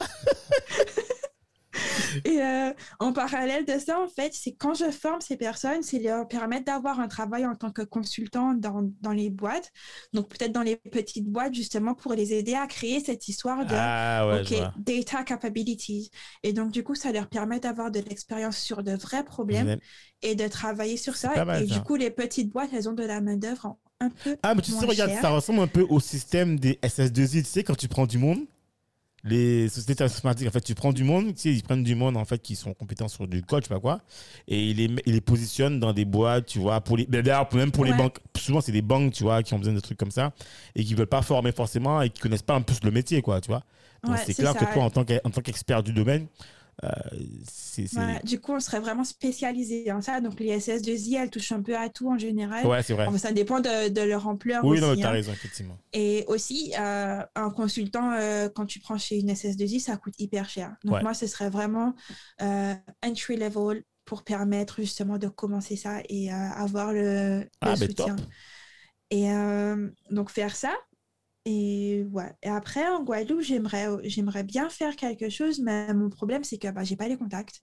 Et 2.26 2.41
euh, 2.41 2.74
en 3.00 3.14
parallèle 3.14 3.66
de 3.66 3.78
ça, 3.80 4.00
en 4.00 4.08
fait, 4.08 4.34
c'est 4.34 4.54
quand 4.54 4.74
je 4.74 4.91
forme 4.91 5.22
ces 5.22 5.38
personnes, 5.38 5.82
c'est 5.82 6.00
leur 6.00 6.28
permettre 6.28 6.66
d'avoir 6.66 7.00
un 7.00 7.08
travail 7.08 7.46
en 7.46 7.56
tant 7.56 7.72
que 7.72 7.82
consultant 7.82 8.54
dans, 8.54 8.90
dans 9.02 9.12
les 9.12 9.30
boîtes. 9.30 9.72
Donc, 10.14 10.30
peut-être 10.30 10.52
dans 10.52 10.62
les 10.62 10.76
petites 10.76 11.28
boîtes, 11.28 11.54
justement, 11.54 11.94
pour 11.96 12.14
les 12.14 12.34
aider 12.34 12.56
à 12.56 12.68
créer 12.68 13.00
cette 13.00 13.28
histoire 13.28 13.66
de 13.66 13.76
Ah 13.76 14.28
ouais, 14.28 14.44
data 14.78 15.24
capabilities. 15.24 16.12
Et 16.44 16.54
donc, 16.54 16.72
du 16.72 16.84
coup, 16.84 16.96
ça 16.96 17.12
leur 17.12 17.28
permet 17.28 17.60
d'avoir 17.60 17.91
de 17.91 18.00
l'expérience 18.00 18.58
sur 18.58 18.84
de 18.84 18.91
vrais 18.94 19.24
problèmes 19.24 19.78
et 20.22 20.36
de 20.36 20.48
travailler 20.48 20.98
sur 20.98 21.16
ça. 21.16 21.46
mal, 21.46 21.64
et 21.64 21.68
ça. 21.68 21.76
du 21.76 21.82
coup, 21.82 21.96
les 21.96 22.12
petites 22.12 22.52
boîtes, 22.52 22.70
elles 22.74 22.90
ont 22.90 22.94
de 22.94 23.04
la 23.04 23.22
main-d'œuvre 23.22 23.78
un 24.00 24.10
peu. 24.10 24.38
Ah, 24.44 24.56
mais 24.56 24.62
tu 24.62 24.72
sais, 24.72 24.86
regarde, 24.86 25.12
cher. 25.12 25.22
ça 25.22 25.30
ressemble 25.30 25.60
un 25.60 25.68
peu 25.68 25.86
au 25.90 26.00
système 26.00 26.60
des 26.60 26.80
SS2I. 26.84 27.44
Tu 27.44 27.44
sais, 27.46 27.64
quand 27.64 27.76
tu 27.76 27.88
prends 27.88 28.06
du 28.06 28.18
monde, 28.18 28.46
les 29.24 29.68
sociétés 29.70 30.04
informatiques, 30.04 30.48
en 30.48 30.52
fait, 30.52 30.62
tu 30.62 30.76
prends 30.76 30.94
du 30.94 31.04
monde, 31.04 31.34
tu 31.36 31.41
sais, 31.41 31.54
ils 31.54 31.64
prennent 31.64 31.84
du 31.84 31.96
monde, 31.96 32.18
en 32.18 32.26
fait, 32.26 32.40
qui 32.41 32.56
sont 32.56 32.74
compétents 32.74 33.08
sur 33.08 33.28
du 33.28 33.41
code, 33.44 33.64
je 33.64 33.68
sais 33.68 33.74
pas 33.74 33.80
quoi, 33.80 34.02
et 34.48 34.70
ils 34.70 34.78
les, 34.78 34.88
met- 34.88 35.02
ils 35.06 35.14
les 35.14 35.22
positionnent 35.22 35.80
dans 35.80 35.94
des 35.94 36.06
boîtes, 36.06 36.46
tu 36.48 36.60
vois, 36.60 36.82
pour 36.82 36.98
les, 36.98 37.06
ben, 37.06 37.22
d'ailleurs, 37.22 37.54
même 37.56 37.72
pour 37.72 37.86
les 37.86 37.94
banques, 37.94 38.20
souvent, 38.38 38.62
c'est 38.62 38.72
des 38.72 38.82
banques, 38.82 39.14
tu 39.14 39.24
vois, 39.24 39.44
qui 39.44 39.54
ont 39.54 39.60
besoin 39.60 39.74
de 39.74 39.80
trucs 39.80 39.98
comme 39.98 40.12
ça, 40.12 40.32
et 40.76 40.84
qui 40.84 40.94
veulent 40.96 41.08
pas 41.08 41.22
former 41.22 41.52
forcément, 41.52 42.02
et 42.02 42.10
qui 42.10 42.20
connaissent 42.22 42.41
pas 42.44 42.56
un 42.56 42.62
peu 42.62 42.74
le 42.84 42.91
métier, 42.91 43.22
quoi, 43.22 43.41
tu 43.41 43.48
vois. 43.50 43.64
Donc, 44.06 44.16
Ouais, 44.16 44.24
c'est 44.26 44.34
clair 44.34 44.54
ça. 44.54 44.60
que 44.60 44.66
toi, 44.66 44.84
en 44.84 44.86
en 44.88 44.90
tant 45.30 45.41
qu'expert 45.41 45.84
du 45.84 45.91
domaine, 45.94 46.28
Voilà. 47.93 48.19
Du 48.23 48.39
coup, 48.39 48.53
on 48.53 48.60
serait 48.60 48.80
vraiment 48.80 49.03
spécialisé 49.03 49.91
en 49.91 50.01
ça. 50.01 50.22
Donc, 50.22 50.39
les 50.39 50.57
SS2I, 50.60 51.18
elles 51.18 51.30
touchent 51.30 51.51
un 51.51 51.61
peu 51.61 51.76
à 51.77 51.89
tout 51.89 52.10
en 52.10 52.18
général. 52.18 52.65
Ouais, 52.65 52.84
c'est 52.84 52.93
vrai. 52.93 53.07
Enfin, 53.07 53.18
ça 53.18 53.31
dépend 53.31 53.60
de, 53.60 53.89
de 53.89 54.01
leur 54.01 54.27
ampleur 54.27 54.64
Oui, 54.64 54.80
aussi. 54.80 54.81
non, 54.88 54.95
t'as 54.95 55.10
hein. 55.10 55.11
raison, 55.11 55.31
effectivement. 55.31 55.77
Et 55.93 56.26
aussi, 56.27 56.73
euh, 56.80 57.22
un 57.35 57.49
consultant, 57.51 58.11
euh, 58.14 58.49
quand 58.49 58.65
tu 58.65 58.80
prends 58.80 58.97
chez 58.97 59.18
une 59.19 59.30
SS2I, 59.30 59.80
ça 59.80 59.97
coûte 59.97 60.14
hyper 60.19 60.49
cher. 60.49 60.76
Donc, 60.84 60.95
Ouais. 60.95 61.03
moi, 61.03 61.14
ce 61.14 61.27
serait 61.27 61.49
vraiment 61.49 61.95
euh, 62.41 62.73
entry 63.06 63.38
level 63.38 63.84
pour 64.06 64.23
permettre 64.23 64.77
justement 64.77 65.18
de 65.18 65.27
commencer 65.27 65.76
ça 65.76 65.99
et 66.10 66.31
euh, 66.31 66.35
avoir 66.35 66.93
le, 66.93 67.47
Ah, 67.61 67.76
ben, 67.76 67.88
soutien. 67.88 68.15
top. 68.15 68.26
Et 69.11 69.27
donc, 70.11 70.30
faire 70.30 70.56
ça. 70.56 70.72
Et, 71.45 72.06
ouais. 72.11 72.32
et 72.44 72.49
après, 72.49 72.88
en 72.88 73.03
Guadeloupe, 73.03 73.41
j'aimerais, 73.41 73.88
j'aimerais 74.03 74.44
bien 74.44 74.70
faire 74.70 74.95
quelque 74.95 75.30
chose, 75.30 75.60
mais 75.61 75.94
mon 75.94 76.10
problème, 76.10 76.44
c'est 76.44 76.57
que 76.57 76.70
bah, 76.70 76.84
j'ai 76.84 76.95
pas 76.95 77.07
les 77.07 77.18
contacts. 77.18 77.61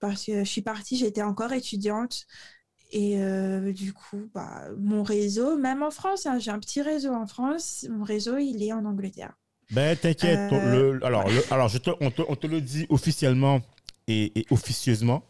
Parce 0.00 0.24
que 0.26 0.40
je 0.44 0.50
suis 0.50 0.62
partie, 0.62 0.96
j'étais 0.96 1.22
encore 1.22 1.52
étudiante. 1.52 2.26
Et 2.92 3.20
euh, 3.20 3.72
du 3.72 3.92
coup, 3.92 4.30
bah, 4.34 4.68
mon 4.78 5.02
réseau, 5.02 5.56
même 5.58 5.82
en 5.82 5.90
France, 5.90 6.26
hein, 6.26 6.38
j'ai 6.38 6.50
un 6.52 6.58
petit 6.60 6.82
réseau 6.82 7.12
en 7.14 7.26
France, 7.26 7.86
mon 7.90 8.04
réseau, 8.04 8.38
il 8.38 8.62
est 8.62 8.72
en 8.72 8.84
Angleterre. 8.84 9.34
Ben, 9.70 9.96
t'inquiète. 9.96 10.52
Euh, 10.52 10.98
alors, 11.02 11.28
le- 11.28 11.44
alors 11.52 11.68
je 11.68 11.78
te, 11.78 11.90
on, 12.00 12.10
te, 12.10 12.22
on 12.28 12.36
te 12.36 12.46
le 12.46 12.60
dit 12.60 12.86
officiellement 12.88 13.60
et, 14.06 14.38
et 14.40 14.46
officieusement. 14.50 15.24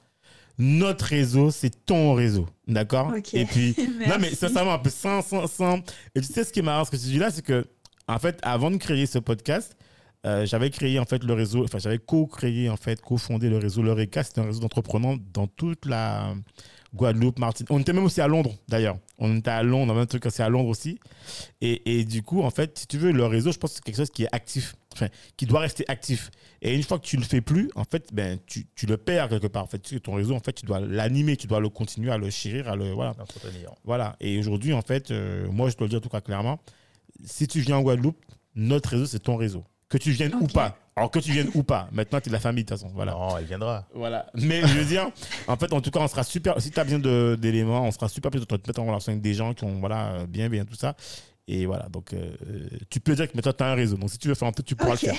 Notre 0.59 1.05
réseau, 1.05 1.51
c'est 1.51 1.85
ton 1.85 2.15
réseau. 2.15 2.47
D'accord? 2.66 3.12
Ok. 3.16 3.35
Et 3.35 3.45
puis, 3.45 3.74
non, 4.09 4.16
mais 4.20 4.31
sincèrement, 4.35 4.74
un 4.74 4.78
peu 4.78 4.91
sans, 4.91 5.23
sans, 5.23 5.47
sans. 5.47 5.78
Et 6.15 6.20
tu 6.20 6.27
sais 6.27 6.45
ce 6.45 6.53
qui 6.53 6.61
est 6.61 6.62
marrant, 6.62 6.85
ce 6.85 6.91
que 6.91 6.97
tu 6.97 7.05
dis 7.05 7.19
là, 7.19 7.31
c'est 7.31 7.43
que, 7.43 7.66
en 8.09 8.19
fait, 8.19 8.39
avant 8.43 8.70
de 8.70 8.77
créer 8.77 9.07
ce 9.07 9.19
podcast, 9.19 9.77
euh, 10.24 10.45
j'avais 10.47 10.70
créé 10.70 10.99
en 10.99 11.05
fait 11.05 11.23
le 11.23 11.35
réseau, 11.35 11.65
enfin, 11.65 11.78
j'avais 11.78 11.99
co-créé, 11.99 12.69
en 12.70 12.77
fait, 12.77 13.01
co-fondé 13.01 13.49
le 13.49 13.59
réseau 13.59 13.83
L'Eureka. 13.83 14.24
C'est 14.24 14.39
un 14.39 14.45
réseau 14.45 14.61
d'entrepreneurs 14.61 15.16
dans 15.33 15.47
toute 15.47 15.85
la 15.85 16.35
Guadeloupe, 16.95 17.39
Martinique. 17.39 17.70
On 17.70 17.78
était 17.78 17.93
même 17.93 18.05
aussi 18.05 18.20
à 18.20 18.27
Londres, 18.27 18.55
d'ailleurs. 18.69 18.97
On 19.19 19.37
était 19.37 19.51
à 19.51 19.62
Londres, 19.62 19.93
on 19.93 19.95
avait 19.95 20.03
un 20.03 20.07
truc 20.07 20.27
aussi 20.27 20.43
à 20.43 20.49
Londres 20.49 20.69
aussi. 20.69 20.99
Et, 21.61 22.01
et 22.01 22.05
du 22.05 22.23
coup, 22.23 22.43
en 22.43 22.51
fait, 22.51 22.78
si 22.78 22.87
tu 22.87 22.99
veux, 22.99 23.12
le 23.12 23.27
réseau, 23.27 23.53
je 23.53 23.59
pense 23.59 23.70
que 23.73 23.77
c'est 23.77 23.85
quelque 23.85 23.97
chose 23.97 24.11
qui 24.11 24.24
est 24.24 24.28
actif, 24.33 24.74
enfin, 24.97 25.09
qui 25.36 25.47
doit 25.47 25.60
rester 25.60 25.85
actif. 25.89 26.31
Et 26.62 26.74
une 26.74 26.82
fois 26.82 26.98
que 26.98 27.05
tu 27.05 27.16
le 27.16 27.23
fais 27.23 27.40
plus, 27.40 27.70
en 27.74 27.85
fait, 27.85 28.12
ben, 28.12 28.39
tu, 28.47 28.66
tu 28.74 28.86
le 28.86 28.97
perds 28.97 29.28
quelque 29.28 29.47
part. 29.47 29.64
En 29.64 29.66
fait, 29.66 29.78
Tu 29.78 29.94
sais, 29.94 30.01
ton 30.01 30.14
réseau, 30.14 30.35
en 30.35 30.40
fait, 30.40 30.52
tu 30.52 30.66
dois 30.66 30.81
l'animer, 30.81 31.36
tu 31.36 31.47
dois 31.47 31.60
le 31.60 31.68
continuer 31.68 32.10
à 32.10 32.18
le 32.18 32.31
chérir, 32.31 32.68
à 32.68 32.77
le, 32.77 32.93
voilà. 32.93 33.14
Voilà. 33.85 34.16
Et 34.20 34.39
aujourd'hui, 34.39 34.73
en 34.73 34.82
fait, 34.82 35.10
euh, 35.10 35.48
moi, 35.51 35.68
je 35.68 35.77
dois 35.77 35.86
le 35.86 35.90
dire 35.90 35.98
en 35.98 36.02
tout 36.02 36.09
cas 36.09 36.20
clairement, 36.20 36.59
si 37.24 37.47
tu 37.47 37.60
viens 37.60 37.77
en 37.77 37.82
Guadeloupe, 37.82 38.18
notre 38.55 38.90
réseau, 38.90 39.06
c'est 39.06 39.20
ton 39.20 39.36
réseau. 39.36 39.64
Que 39.89 39.98
tu 39.98 40.10
viennes 40.10 40.35
ou 40.40 40.47
pas. 40.47 40.78
Alors 40.97 41.10
que 41.10 41.18
tu 41.18 41.31
viennes 41.31 41.51
ou 41.55 41.62
pas. 41.62 41.89
Maintenant, 41.93 42.20
tu 42.20 42.28
es 42.28 42.31
de 42.31 42.32
la 42.32 42.40
famille, 42.40 42.64
de 42.64 42.68
toute 42.70 42.78
façon. 42.78 42.90
Voilà. 42.94 43.12
Non, 43.12 43.36
elle 43.36 43.44
viendra. 43.44 43.86
Voilà. 43.94 44.27
Mais 44.35 44.62
je 44.62 44.78
veux 44.78 44.85
dire, 44.85 45.10
en 45.47 45.56
fait, 45.56 45.73
en 45.73 45.81
tout 45.81 45.90
cas, 45.90 46.01
on 46.01 46.09
sera 46.09 46.24
super. 46.24 46.60
Si 46.60 46.70
tu 46.70 46.81
as 46.81 46.85
besoin 46.85 47.36
d'éléments, 47.36 47.82
on 47.86 47.90
sera 47.93 48.09
super 48.09 48.31
plaisir 48.31 48.47
de 48.47 48.56
te 48.56 48.68
mettre 48.68 48.81
en 48.81 48.86
relation 48.86 49.12
avec 49.12 49.23
des 49.23 49.35
gens 49.35 49.52
qui 49.52 49.64
ont 49.64 49.78
voilà, 49.78 50.24
bien, 50.27 50.48
bien 50.48 50.64
tout 50.64 50.74
ça. 50.74 50.97
Et 51.48 51.64
voilà. 51.66 51.89
Donc, 51.89 52.12
euh, 52.12 52.32
euh, 52.48 52.68
tu 52.90 52.98
peux 53.01 53.14
dire 53.14 53.31
que 53.31 53.36
maintenant, 53.36 53.52
tu 53.52 53.62
as 53.62 53.68
un 53.68 53.74
réseau. 53.74 53.97
Donc, 53.97 54.10
si 54.10 54.18
tu 54.18 54.27
veux 54.28 54.35
faire 54.35 54.48
un 54.48 54.52
peu, 54.52 54.62
tu 54.62 54.74
pourras 54.74 54.93
le 54.93 54.97
faire. 54.97 55.14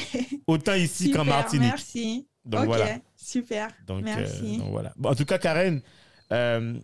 Autant 0.45 0.73
ici 0.73 1.05
qu'en 1.11 1.23
Super, 1.23 1.25
Martinique. 1.37 1.69
Merci. 1.69 2.27
Donc, 2.43 2.61
ok, 2.61 2.65
voilà. 2.67 2.97
super. 3.15 3.67
Donc, 3.85 3.99
euh, 3.99 4.03
Merci. 4.03 4.57
donc, 4.57 4.71
voilà. 4.71 4.93
Bon, 4.97 5.09
en 5.11 5.15
tout 5.15 5.25
cas, 5.25 5.37
Karen, 5.37 5.81
euh, 6.33 6.77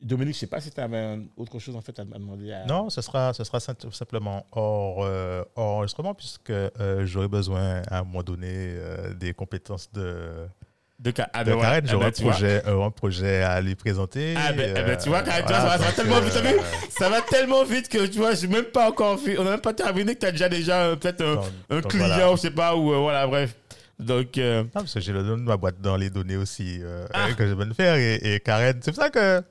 Dominique, 0.00 0.34
je 0.34 0.40
sais 0.40 0.46
pas 0.48 0.60
si 0.60 0.70
tu 0.70 0.80
avais 0.80 1.18
autre 1.36 1.58
chose 1.60 1.76
en 1.76 1.80
fait 1.80 1.96
à 1.98 2.04
demander. 2.04 2.50
À... 2.52 2.66
Non, 2.66 2.90
ce 2.90 3.00
sera, 3.02 3.32
ce 3.34 3.44
sera 3.44 3.60
sim- 3.60 3.76
simplement 3.92 4.44
hors, 4.50 5.04
euh, 5.04 5.44
hors 5.54 5.76
enregistrement, 5.76 6.14
puisque 6.14 6.50
euh, 6.50 7.06
j'aurai 7.06 7.28
besoin 7.28 7.82
à 7.88 7.98
un 8.00 8.04
moment 8.04 8.22
donné 8.24 8.48
euh, 8.50 9.14
des 9.14 9.32
compétences 9.32 9.92
de, 9.92 10.46
De, 11.02 11.12
ah, 11.32 11.42
de 11.42 11.50
ben, 11.50 11.56
voilà. 11.56 11.68
Karen. 11.80 11.84
Ah, 11.84 11.90
J'aurai 11.90 12.10
ben, 12.10 12.12
un, 12.16 12.30
projet, 12.30 12.62
euh, 12.68 12.84
un 12.86 12.90
projet 12.90 13.42
à 13.42 13.60
lui 13.60 13.74
présenter. 13.74 14.34
Ah, 14.36 14.52
ben, 14.52 14.72
eh 14.76 14.82
ben, 14.82 14.96
tu 14.96 15.08
vois, 15.08 15.22
Karen, 15.22 15.44
tu 15.44 15.52
vois, 15.52 15.60
ça 15.60 15.66
va- 15.66 15.72
ça 15.72 15.78
va 15.78 15.86
donc, 15.86 15.96
tellement 15.96 16.20
vite, 16.20 16.36
euh, 16.36 16.40
vu 16.42 16.56
Ça 16.98 17.08
va 17.08 17.20
tellement 17.22 17.64
vite 17.64 17.88
que 17.88 18.06
tu 18.06 18.18
vois, 18.18 18.34
j'ai 18.34 18.46
même 18.46 18.66
pas 18.66 18.88
encore 18.88 19.18
fait. 19.18 19.36
On 19.38 19.42
n'a 19.44 19.50
même 19.50 19.60
pas 19.60 19.72
terminé 19.74 20.14
que 20.14 20.20
tu 20.20 20.26
as 20.26 20.30
déjà 20.32 20.48
déjà 20.48 20.82
euh, 20.82 20.96
peut-être 20.96 21.20
euh, 21.22 21.36
un 21.70 21.80
donc 21.80 21.90
client, 21.90 22.06
voilà. 22.06 22.30
je 22.36 22.40
sais 22.40 22.50
pas, 22.52 22.76
ou 22.76 22.92
euh, 22.92 22.98
voilà, 22.98 23.26
bref. 23.26 23.54
Donc, 23.98 24.38
euh, 24.38 24.62
Non, 24.62 24.68
parce 24.74 24.94
que 24.94 25.00
j'ai 25.00 25.12
le 25.12 25.22
nom 25.22 25.36
de 25.36 25.42
ma 25.42 25.56
boîte 25.56 25.80
dans 25.80 25.96
les 25.96 26.08
données 26.10 26.36
aussi 26.36 26.78
euh, 26.82 27.06
Ah. 27.12 27.26
que 27.36 27.46
je 27.48 27.52
vais 27.54 27.64
me 27.66 27.74
faire. 27.74 27.96
Et, 27.96 28.34
et 28.34 28.40
Karen, 28.40 28.78
c'est 28.80 28.92
pour 28.92 29.02
ça 29.02 29.10
que. 29.10 29.42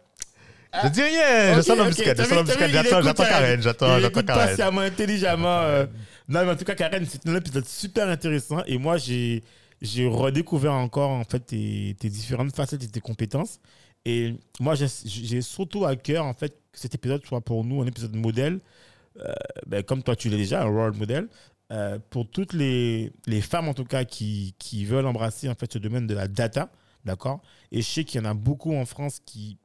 Ah. 0.72 0.82
Je 0.86 0.88
dis 0.90 1.02
rien, 1.04 1.54
je 1.56 1.60
Ok, 1.60 1.66
sens 1.66 1.78
l'embuscade, 1.78 2.16
t'as 2.16 2.24
je 2.24 2.30
sens 2.30 2.38
l'embuscade, 2.38 2.70
j'attends, 2.72 3.02
j'attends 3.02 3.24
Karen. 3.24 3.42
Karen, 3.44 3.62
j'attends, 3.62 4.00
j'attends 4.00 4.22
Karen. 4.24 4.48
patiemment, 4.48 4.82
intelligemment. 4.82 5.60
euh. 5.64 5.86
Non, 6.30 6.46
mais 6.46 6.52
en 6.52 6.56
tout 6.56 6.64
cas, 6.64 6.76
Karen, 6.76 7.06
c'est 7.10 7.28
un 7.30 7.36
épisode 7.36 7.66
super 7.66 8.08
intéressant. 8.08 8.64
Et 8.66 8.78
moi, 8.78 8.96
j'ai 8.98 9.44
j'ai 9.82 10.08
redécouvert 10.08 10.74
encore 10.74 11.10
en 11.12 11.24
fait 11.24 11.40
tes, 11.42 11.96
tes 12.00 12.10
différentes 12.10 12.56
facettes 12.56 12.84
et 12.84 12.88
tes 12.88 13.02
compétences. 13.02 13.60
Et 14.06 14.36
moi, 14.60 14.76
j'ai- 14.76 14.88
j'ai 15.06 15.42
surtout 15.42 15.86
à 15.86 15.96
cœur, 15.96 16.26
en 16.26 16.34
fait, 16.34 16.52
que 16.72 16.80
cet 16.80 16.96
épisode 16.96 17.26
soit 17.26 17.42
pour 17.42 17.64
nous 17.64 17.82
un 17.82 17.86
épisode 17.86 18.16
modèle, 18.16 18.60
euh, 19.20 19.34
ben, 19.68 19.84
comme 19.84 20.04
toi, 20.04 20.16
tu 20.16 20.30
l'es 20.30 20.38
déjà, 20.38 20.64
un 20.64 20.66
role 20.70 20.96
model, 20.96 21.30
euh, 21.72 22.00
pour 22.10 22.30
toutes 22.30 22.54
les, 22.54 23.12
les 23.28 23.42
femmes, 23.42 23.70
en 23.70 23.74
tout 23.74 23.86
cas, 23.86 24.06
qui, 24.06 24.56
qui 24.60 24.86
veulent 24.86 25.06
embrasser, 25.08 25.50
en 25.50 25.56
fait, 25.56 25.72
ce 25.74 25.80
domaine 25.80 26.08
de 26.08 26.14
la 26.16 26.28
data, 26.28 26.72
d'accord? 27.06 27.42
Et 27.72 27.82
je 27.82 27.88
sais 27.90 28.04
qu'il 28.06 28.22
y 28.22 28.26
en 28.26 28.30
a 28.30 28.34
beaucoup 28.34 28.74
en 28.76 28.86
France 28.86 29.22
qui 29.26 29.58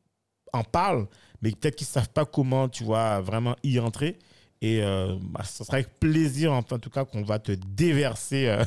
en 0.52 0.64
parlent, 0.64 1.06
mais 1.42 1.50
peut-être 1.52 1.76
qu'ils 1.76 1.86
ne 1.86 1.90
savent 1.92 2.10
pas 2.10 2.24
comment, 2.26 2.68
tu 2.68 2.84
vois, 2.84 3.20
vraiment 3.20 3.56
y 3.62 3.78
entrer. 3.78 4.18
Et 4.62 4.82
euh, 4.82 5.16
bah, 5.20 5.42
ce 5.44 5.64
sera 5.64 5.76
avec 5.76 5.98
plaisir, 6.00 6.52
en 6.52 6.62
tout 6.62 6.90
cas, 6.90 7.04
qu'on 7.04 7.22
va 7.22 7.38
te 7.38 7.52
déverser. 7.52 8.48
euh, 8.48 8.64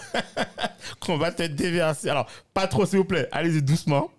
qu'on. 0.99 1.19
Alors, 1.21 2.27
pas 2.53 2.67
trop, 2.67 2.85
s'il 2.85 2.99
vous 2.99 3.05
plaît. 3.05 3.27
Allez-y 3.31 3.61
doucement. 3.61 4.11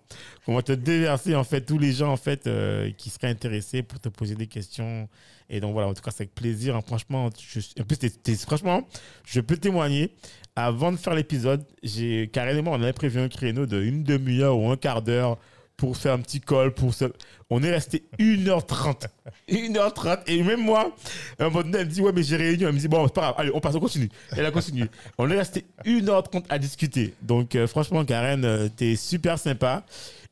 Qu'on 0.45 0.55
va 0.55 0.61
te 0.63 0.71
déverser, 0.73 1.35
en 1.35 1.43
fait, 1.43 1.61
tous 1.61 1.77
les 1.77 1.93
gens, 1.93 2.11
en 2.11 2.17
fait, 2.17 2.47
euh, 2.47 2.91
qui 2.97 3.09
seraient 3.09 3.29
intéressés 3.29 3.83
pour 3.83 3.99
te 3.99 4.09
poser 4.09 4.35
des 4.35 4.47
questions. 4.47 5.07
Et 5.49 5.59
donc, 5.59 5.73
voilà, 5.73 5.87
en 5.87 5.93
tout 5.93 6.01
cas, 6.01 6.11
c'est 6.11 6.23
avec 6.23 6.35
plaisir. 6.35 6.75
hein. 6.75 6.81
Franchement, 6.85 7.29
je, 7.39 7.59
franchement, 8.45 8.87
je 9.25 9.39
peux 9.41 9.57
témoigner. 9.57 10.13
Avant 10.55 10.91
de 10.91 10.97
faire 10.97 11.13
l'épisode, 11.15 11.63
j'ai 11.81 12.29
carrément, 12.33 12.71
on 12.71 12.81
avait 12.81 12.91
prévu 12.91 13.19
un 13.21 13.29
créneau 13.29 13.65
de 13.65 13.81
une 13.81 14.03
demi-heure 14.03 14.57
ou 14.57 14.69
un 14.69 14.75
quart 14.77 15.01
d'heure 15.01 15.37
pour 15.81 15.97
faire 15.97 16.13
un 16.13 16.19
petit 16.19 16.39
call. 16.39 16.75
Pour 16.75 16.93
se... 16.93 17.05
On 17.49 17.63
est 17.63 17.71
resté 17.71 18.03
1h30. 18.19 19.07
1h30. 19.49 20.19
Et 20.27 20.43
même 20.43 20.61
moi, 20.61 20.95
à 21.39 21.45
un 21.45 21.49
moment 21.49 21.63
donné, 21.63 21.79
elle 21.79 21.87
me 21.87 21.91
dit, 21.91 22.01
ouais, 22.01 22.11
mais 22.13 22.21
j'ai 22.21 22.37
réunion. 22.37 22.67
Elle 22.67 22.75
me 22.75 22.79
dit, 22.79 22.87
bon, 22.87 23.07
c'est 23.07 23.15
pas 23.15 23.21
grave, 23.21 23.35
allez, 23.39 23.51
on 23.51 23.59
passe, 23.59 23.73
on 23.73 23.79
continue. 23.79 24.07
Elle 24.37 24.45
a 24.45 24.51
continué. 24.51 24.85
On 25.17 25.27
est 25.31 25.35
resté 25.35 25.65
1h30 25.83 26.43
à 26.49 26.59
discuter. 26.59 27.15
Donc, 27.23 27.55
euh, 27.55 27.65
franchement, 27.65 28.05
Karen, 28.05 28.45
euh, 28.45 28.69
t'es 28.69 28.95
super 28.95 29.39
sympa. 29.39 29.83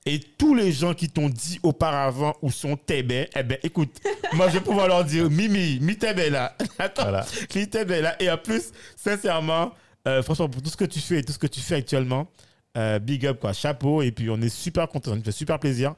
Et 0.06 0.20
tous 0.20 0.54
les 0.54 0.72
gens 0.72 0.94
qui 0.94 1.10
t'ont 1.10 1.30
dit 1.30 1.60
auparavant 1.64 2.36
où 2.44 2.52
sont 2.52 2.78
tes 2.78 3.02
baies, 3.02 3.28
eh 3.36 3.42
ben, 3.42 3.58
écoute, 3.64 4.00
moi, 4.34 4.50
je 4.50 4.54
vais 4.54 4.64
pouvoir 4.64 4.88
leur 4.88 5.04
dire, 5.04 5.32
Mimi, 5.32 5.80
mi 5.82 5.98
là. 6.30 6.56
Voilà. 6.96 7.26
Mi 7.56 8.02
là. 8.02 8.22
Et 8.22 8.30
en 8.30 8.38
plus, 8.38 8.72
sincèrement, 8.96 9.72
euh, 10.08 10.22
franchement, 10.22 10.48
pour 10.48 10.62
tout 10.62 10.70
ce 10.70 10.78
que 10.78 10.86
tu 10.86 11.00
fais 11.00 11.18
et 11.18 11.24
tout 11.24 11.34
ce 11.34 11.40
que 11.40 11.48
tu 11.48 11.60
fais 11.60 11.76
actuellement, 11.76 12.28
euh, 12.78 13.00
big 13.00 13.26
up, 13.26 13.40
quoi. 13.40 13.54
Chapeau. 13.54 14.02
Et 14.02 14.12
puis, 14.12 14.30
on 14.30 14.40
est 14.42 14.50
super 14.50 14.88
contents. 14.88 15.12
Ça 15.12 15.18
nous 15.18 15.24
fait 15.24 15.32
super 15.32 15.60
plaisir. 15.60 15.96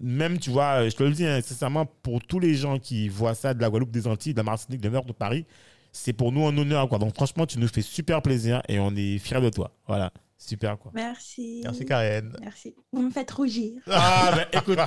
Même, 0.00 0.38
tu 0.38 0.50
vois, 0.50 0.82
euh, 0.82 0.90
je 0.90 0.96
te 0.96 1.02
le 1.04 1.12
dis, 1.12 1.26
hein, 1.26 1.40
sincèrement, 1.40 1.86
pour 1.86 2.20
tous 2.20 2.40
les 2.40 2.54
gens 2.54 2.78
qui 2.78 3.08
voient 3.08 3.34
ça 3.34 3.54
de 3.54 3.60
la 3.60 3.70
Guadeloupe, 3.70 3.92
des 3.92 4.06
Antilles, 4.06 4.32
de 4.32 4.38
la 4.38 4.44
Martinique, 4.44 4.80
de 4.80 4.88
Nord 4.88 5.04
de 5.04 5.12
Paris, 5.12 5.46
c'est 5.92 6.12
pour 6.12 6.32
nous 6.32 6.44
un 6.46 6.56
honneur, 6.58 6.88
quoi. 6.88 6.98
Donc, 6.98 7.14
franchement, 7.14 7.46
tu 7.46 7.58
nous 7.58 7.68
fais 7.68 7.82
super 7.82 8.20
plaisir 8.20 8.60
et 8.68 8.80
on 8.80 8.94
est 8.96 9.18
fiers 9.18 9.40
de 9.40 9.50
toi. 9.50 9.70
Voilà. 9.86 10.12
Super, 10.36 10.76
quoi. 10.76 10.90
Merci. 10.94 11.60
Merci 11.62 11.86
Karen. 11.86 12.36
Merci. 12.40 12.74
Vous 12.92 13.02
me 13.02 13.10
faites 13.10 13.30
rougir. 13.30 13.80
Ah, 13.86 14.32
ben 14.34 14.60
écoute, 14.60 14.78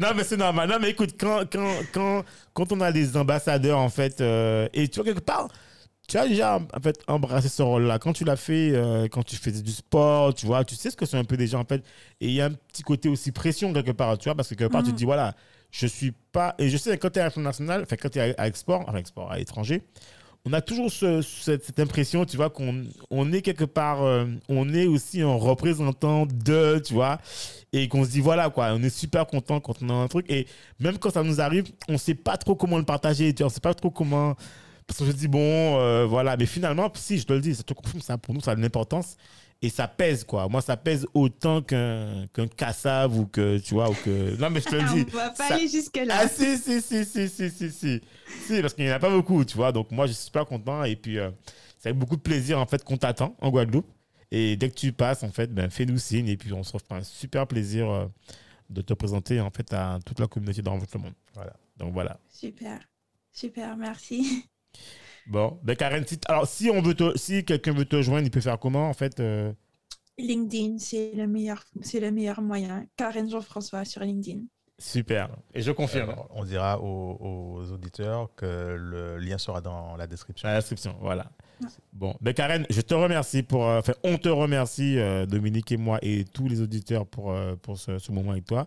non, 0.00 0.08
mais 0.16 0.24
c'est 0.24 0.36
normal. 0.36 0.68
Non, 0.68 0.78
mais 0.80 0.90
écoute, 0.90 1.14
quand, 1.18 1.44
quand, 1.50 1.70
quand, 1.92 2.24
quand 2.52 2.72
on 2.72 2.80
a 2.80 2.90
des 2.90 3.16
ambassadeurs, 3.16 3.78
en 3.78 3.88
fait, 3.88 4.20
euh, 4.20 4.68
et 4.72 4.88
tu 4.88 4.96
vois, 4.96 5.04
quelque 5.04 5.24
part, 5.24 5.48
tu 6.08 6.18
as 6.18 6.28
déjà 6.28 6.56
en 6.58 6.80
fait, 6.80 6.98
embrassé 7.08 7.48
ce 7.48 7.62
rôle-là. 7.62 7.98
Quand 7.98 8.12
tu 8.12 8.24
l'as 8.24 8.36
fait, 8.36 8.72
euh, 8.74 9.08
quand 9.08 9.22
tu 9.22 9.36
faisais 9.36 9.62
du 9.62 9.72
sport, 9.72 10.34
tu 10.34 10.46
vois, 10.46 10.64
tu 10.64 10.74
sais 10.74 10.90
ce 10.90 10.96
que 10.96 11.06
c'est 11.06 11.16
un 11.16 11.24
peu 11.24 11.36
déjà, 11.36 11.58
en 11.58 11.64
fait. 11.64 11.82
Et 12.20 12.26
il 12.28 12.32
y 12.34 12.40
a 12.40 12.46
un 12.46 12.52
petit 12.52 12.82
côté 12.82 13.08
aussi 13.08 13.32
pression, 13.32 13.72
quelque 13.72 13.92
part, 13.92 14.18
tu 14.18 14.24
vois, 14.28 14.34
parce 14.34 14.48
que 14.50 14.54
quelque 14.54 14.72
part, 14.72 14.82
tu 14.82 14.88
te 14.88 14.92
Mhm. 14.92 14.98
dis, 14.98 15.04
voilà, 15.04 15.34
je 15.70 15.86
suis 15.86 16.12
pas. 16.32 16.54
Et 16.58 16.68
je 16.68 16.76
sais, 16.76 16.96
quand 16.98 17.10
tu 17.10 17.18
es 17.18 17.22
à 17.22 17.24
l'international, 17.24 17.82
enfin, 17.82 17.96
quand 18.00 18.10
tu 18.10 18.18
es 18.18 18.34
à, 18.38 18.42
à 18.42 18.46
export, 18.48 18.82
enfin, 18.86 18.98
export, 18.98 19.32
à 19.32 19.38
l'étranger, 19.38 19.82
on 20.46 20.52
a 20.52 20.60
toujours 20.60 20.92
ce- 20.92 21.22
cette, 21.22 21.64
cette 21.64 21.80
impression, 21.80 22.26
tu 22.26 22.36
vois, 22.36 22.50
qu'on 22.50 22.84
on 23.10 23.32
est 23.32 23.40
quelque 23.40 23.64
part, 23.64 24.02
euh, 24.02 24.26
on 24.50 24.74
est 24.74 24.86
aussi 24.86 25.22
un 25.22 25.34
représentant 25.34 26.26
de, 26.26 26.82
tu 26.84 26.92
vois, 26.92 27.18
et 27.72 27.88
qu'on 27.88 28.04
se 28.04 28.10
dit, 28.10 28.20
voilà, 28.20 28.50
quoi, 28.50 28.72
on 28.74 28.82
est 28.82 28.90
super 28.90 29.26
content 29.26 29.58
quand 29.60 29.76
on 29.82 29.88
a 29.88 29.94
un 29.94 30.06
truc. 30.08 30.26
Et 30.30 30.46
même 30.80 30.98
quand 30.98 31.08
ça 31.10 31.22
nous 31.22 31.40
arrive, 31.40 31.64
on 31.88 31.96
sait 31.96 32.14
pas 32.14 32.36
trop 32.36 32.54
comment 32.56 32.76
le 32.76 32.84
partager, 32.84 33.32
tu 33.32 33.42
vois, 33.42 33.46
on 33.46 33.54
sait 33.54 33.60
pas 33.60 33.72
trop 33.72 33.90
comment. 33.90 34.36
Parce 34.86 34.98
que 35.00 35.06
je 35.06 35.12
dis, 35.12 35.28
bon, 35.28 35.78
euh, 35.78 36.04
voilà, 36.06 36.36
mais 36.36 36.46
finalement, 36.46 36.90
si, 36.94 37.18
je 37.18 37.26
te 37.26 37.32
le 37.32 37.40
dis, 37.40 37.54
ça 37.54 37.62
te 37.62 37.72
confirme, 37.74 38.00
ça, 38.00 38.18
pour 38.18 38.34
nous, 38.34 38.40
ça 38.40 38.52
a 38.52 38.54
de 38.56 38.60
l'importance. 38.60 39.16
Et 39.62 39.70
ça 39.70 39.88
pèse, 39.88 40.24
quoi. 40.24 40.46
Moi, 40.48 40.60
ça 40.60 40.76
pèse 40.76 41.06
autant 41.14 41.62
qu'un 41.62 42.26
qu'un 42.34 42.46
cassave 42.48 43.16
ou 43.18 43.24
que, 43.26 43.56
tu 43.58 43.72
vois, 43.72 43.88
ou 43.88 43.94
que. 43.94 44.36
Non, 44.38 44.50
mais 44.50 44.60
je 44.60 44.66
te 44.66 44.74
le 44.76 44.82
dis. 44.94 45.06
On 45.10 45.16
va 45.16 45.30
pas 45.30 45.48
ça- 45.48 45.54
aller 45.54 45.68
jusque-là. 45.68 46.14
ah 46.20 46.28
si, 46.28 46.58
si, 46.58 46.82
si, 46.82 47.04
si, 47.06 47.28
si, 47.30 47.50
si, 47.50 47.70
si. 47.70 48.00
Si, 48.46 48.60
parce 48.60 48.74
qu'il 48.74 48.84
n'y 48.84 48.90
en 48.92 48.96
a 48.96 48.98
pas 48.98 49.08
beaucoup, 49.08 49.42
tu 49.44 49.56
vois. 49.56 49.72
Donc 49.72 49.90
moi, 49.90 50.06
je 50.06 50.12
suis 50.12 50.24
super 50.24 50.44
content. 50.44 50.84
Et 50.84 50.96
puis, 50.96 51.18
euh, 51.18 51.30
c'est 51.78 51.88
avec 51.90 51.98
beaucoup 51.98 52.16
de 52.16 52.20
plaisir, 52.20 52.58
en 52.58 52.66
fait, 52.66 52.84
qu'on 52.84 52.98
t'attend 52.98 53.34
en 53.40 53.48
Guadeloupe. 53.50 53.86
Et 54.30 54.56
dès 54.56 54.68
que 54.68 54.74
tu 54.74 54.92
passes, 54.92 55.22
en 55.22 55.30
fait, 55.30 55.46
ben, 55.54 55.70
fais-nous 55.70 55.98
signe. 55.98 56.28
Et 56.28 56.36
puis, 56.36 56.52
on 56.52 56.62
se 56.62 56.76
fera 56.76 56.96
un 56.98 57.02
super 57.02 57.46
plaisir 57.46 57.88
euh, 57.88 58.06
de 58.68 58.82
te 58.82 58.92
présenter, 58.92 59.40
en 59.40 59.50
fait, 59.50 59.72
à 59.72 59.98
toute 60.04 60.20
la 60.20 60.26
communauté 60.26 60.60
dans 60.60 60.74
le 60.74 60.80
monde. 60.98 61.12
Voilà. 61.32 61.54
Donc 61.78 61.94
voilà. 61.94 62.18
Super. 62.28 62.80
Super, 63.32 63.76
merci. 63.78 64.44
Bon, 65.26 65.58
ben 65.62 65.74
Karen, 65.76 66.04
si, 66.06 66.18
alors 66.28 66.46
si 66.46 66.70
on 66.70 66.82
veut 66.82 66.94
te- 66.94 67.16
si 67.16 67.44
quelqu'un 67.44 67.72
veut 67.72 67.86
te 67.86 68.00
joindre, 68.02 68.26
il 68.26 68.30
peut 68.30 68.40
faire 68.42 68.58
comment, 68.58 68.88
en 68.88 68.94
fait 68.94 69.20
euh, 69.20 69.52
LinkedIn, 70.18 70.78
c'est 70.78 71.12
le 71.14 71.26
meilleur, 71.26 71.64
c'est 71.82 72.00
le 72.00 72.10
meilleur 72.10 72.40
moyen. 72.42 72.86
Karen 72.96 73.28
Jean-François 73.30 73.84
sur 73.84 74.02
LinkedIn. 74.02 74.40
Super. 74.78 75.30
Et 75.54 75.62
je 75.62 75.70
confirme. 75.70 76.10
Euh, 76.10 76.22
on 76.30 76.44
dira 76.44 76.80
aux, 76.80 77.16
aux 77.20 77.72
auditeurs 77.72 78.28
que 78.36 78.76
le 78.78 79.18
lien 79.18 79.38
sera 79.38 79.60
dans 79.60 79.96
la 79.96 80.06
description. 80.06 80.48
La 80.48 80.56
description, 80.58 80.96
voilà. 81.00 81.30
Ouais. 81.62 81.68
Bon, 81.92 82.14
ben 82.20 82.34
Karen, 82.34 82.66
je 82.68 82.80
te 82.80 82.92
remercie 82.94 83.42
pour. 83.44 83.64
euh, 83.66 83.78
Enfin, 83.78 83.94
on 84.02 84.18
te 84.18 84.28
remercie, 84.28 84.98
euh, 84.98 85.26
Dominique 85.26 85.70
et 85.72 85.76
moi, 85.76 85.98
et 86.02 86.24
tous 86.24 86.48
les 86.48 86.60
auditeurs 86.60 87.06
pour, 87.06 87.30
euh, 87.32 87.54
pour 87.56 87.78
ce, 87.78 87.98
ce 87.98 88.12
moment 88.12 88.32
avec 88.32 88.44
toi. 88.46 88.66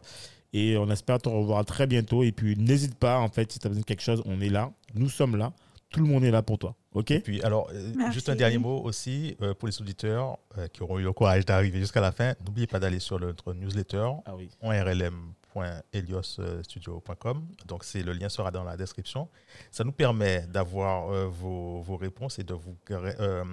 Et 0.53 0.77
on 0.77 0.89
espère 0.89 1.19
te 1.19 1.27
revoir 1.29 1.63
très 1.65 1.87
bientôt. 1.87 2.23
Et 2.23 2.31
puis, 2.31 2.55
n'hésite 2.57 2.95
pas, 2.95 3.19
en 3.19 3.27
fait, 3.27 3.51
si 3.51 3.59
tu 3.59 3.67
as 3.67 3.69
besoin 3.69 3.81
de 3.81 3.85
quelque 3.85 4.01
chose, 4.01 4.23
on 4.25 4.39
est 4.39 4.49
là. 4.49 4.71
Nous 4.95 5.09
sommes 5.09 5.35
là. 5.35 5.51
Tout 5.89 6.01
le 6.01 6.05
monde 6.07 6.23
est 6.23 6.31
là 6.31 6.43
pour 6.43 6.57
toi. 6.57 6.75
OK 6.93 7.11
Et 7.11 7.19
puis, 7.21 7.41
alors, 7.43 7.69
euh, 7.71 8.11
juste 8.11 8.27
un 8.29 8.35
dernier 8.35 8.57
mot 8.57 8.81
aussi 8.83 9.37
euh, 9.41 9.53
pour 9.53 9.67
les 9.67 9.81
auditeurs 9.81 10.37
euh, 10.57 10.67
qui 10.67 10.83
auront 10.83 10.99
eu 10.99 11.03
le 11.03 11.13
courage 11.13 11.45
d'arriver 11.45 11.79
jusqu'à 11.79 12.01
la 12.01 12.11
fin. 12.11 12.33
N'oubliez 12.45 12.67
pas 12.67 12.79
d'aller 12.79 12.99
sur 12.99 13.19
notre 13.19 13.53
newsletter 13.53 14.09
Ah 14.25 14.35
oui. 14.35 14.49
Donc, 17.65 17.83
c'est 17.83 18.03
le 18.03 18.13
lien 18.13 18.29
sera 18.29 18.51
dans 18.51 18.63
la 18.63 18.77
description. 18.77 19.27
Ça 19.71 19.83
nous 19.83 19.91
permet 19.91 20.45
d'avoir 20.47 21.09
euh, 21.09 21.27
vos, 21.27 21.81
vos 21.81 21.97
réponses 21.97 22.39
et 22.39 22.43
de 22.43 22.53
vous, 22.53 22.75
euh, 22.91 23.43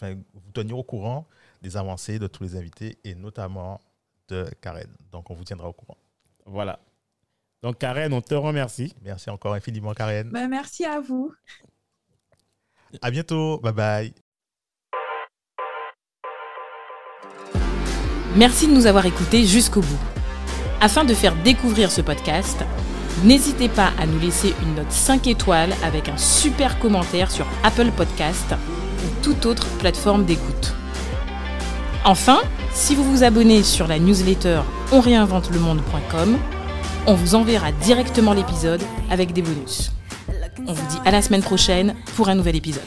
vous 0.00 0.52
tenir 0.52 0.78
au 0.78 0.82
courant 0.82 1.26
des 1.62 1.76
avancées 1.76 2.18
de 2.18 2.26
tous 2.26 2.42
les 2.42 2.56
invités 2.56 2.98
et 3.04 3.14
notamment 3.14 3.80
de 4.28 4.46
Karen. 4.60 4.90
Donc, 5.10 5.30
on 5.30 5.34
vous 5.34 5.44
tiendra 5.44 5.68
au 5.68 5.72
courant. 5.72 5.96
Voilà. 6.46 6.80
Donc, 7.62 7.78
Karen, 7.78 8.12
on 8.12 8.20
te 8.20 8.34
remercie. 8.34 8.92
Merci 9.02 9.30
encore 9.30 9.54
infiniment, 9.54 9.94
Karen. 9.94 10.28
Ben, 10.30 10.48
merci 10.48 10.84
à 10.84 11.00
vous. 11.00 11.32
À 13.00 13.10
bientôt. 13.10 13.58
Bye 13.60 13.72
bye. 13.72 14.14
Merci 18.34 18.66
de 18.66 18.72
nous 18.72 18.86
avoir 18.86 19.06
écoutés 19.06 19.44
jusqu'au 19.44 19.80
bout. 19.80 20.00
Afin 20.80 21.04
de 21.04 21.14
faire 21.14 21.36
découvrir 21.42 21.92
ce 21.92 22.00
podcast, 22.00 22.64
n'hésitez 23.24 23.68
pas 23.68 23.92
à 23.98 24.06
nous 24.06 24.18
laisser 24.18 24.54
une 24.62 24.74
note 24.74 24.90
5 24.90 25.26
étoiles 25.28 25.72
avec 25.84 26.08
un 26.08 26.16
super 26.16 26.78
commentaire 26.78 27.30
sur 27.30 27.46
Apple 27.62 27.90
Podcast 27.96 28.54
ou 29.04 29.22
toute 29.22 29.46
autre 29.46 29.66
plateforme 29.78 30.24
d'écoute. 30.24 30.74
Enfin, 32.04 32.40
si 32.72 32.96
vous 32.96 33.04
vous 33.04 33.22
abonnez 33.22 33.62
sur 33.62 33.86
la 33.86 33.98
newsletter 33.98 34.62
onréinventelemonde.com, 34.90 36.38
on 37.06 37.14
vous 37.14 37.34
enverra 37.34 37.72
directement 37.72 38.32
l'épisode 38.32 38.82
avec 39.10 39.32
des 39.32 39.42
bonus. 39.42 39.92
On 40.66 40.72
vous 40.72 40.86
dit 40.88 40.98
à 41.04 41.10
la 41.10 41.22
semaine 41.22 41.42
prochaine 41.42 41.94
pour 42.16 42.28
un 42.28 42.34
nouvel 42.34 42.56
épisode. 42.56 42.82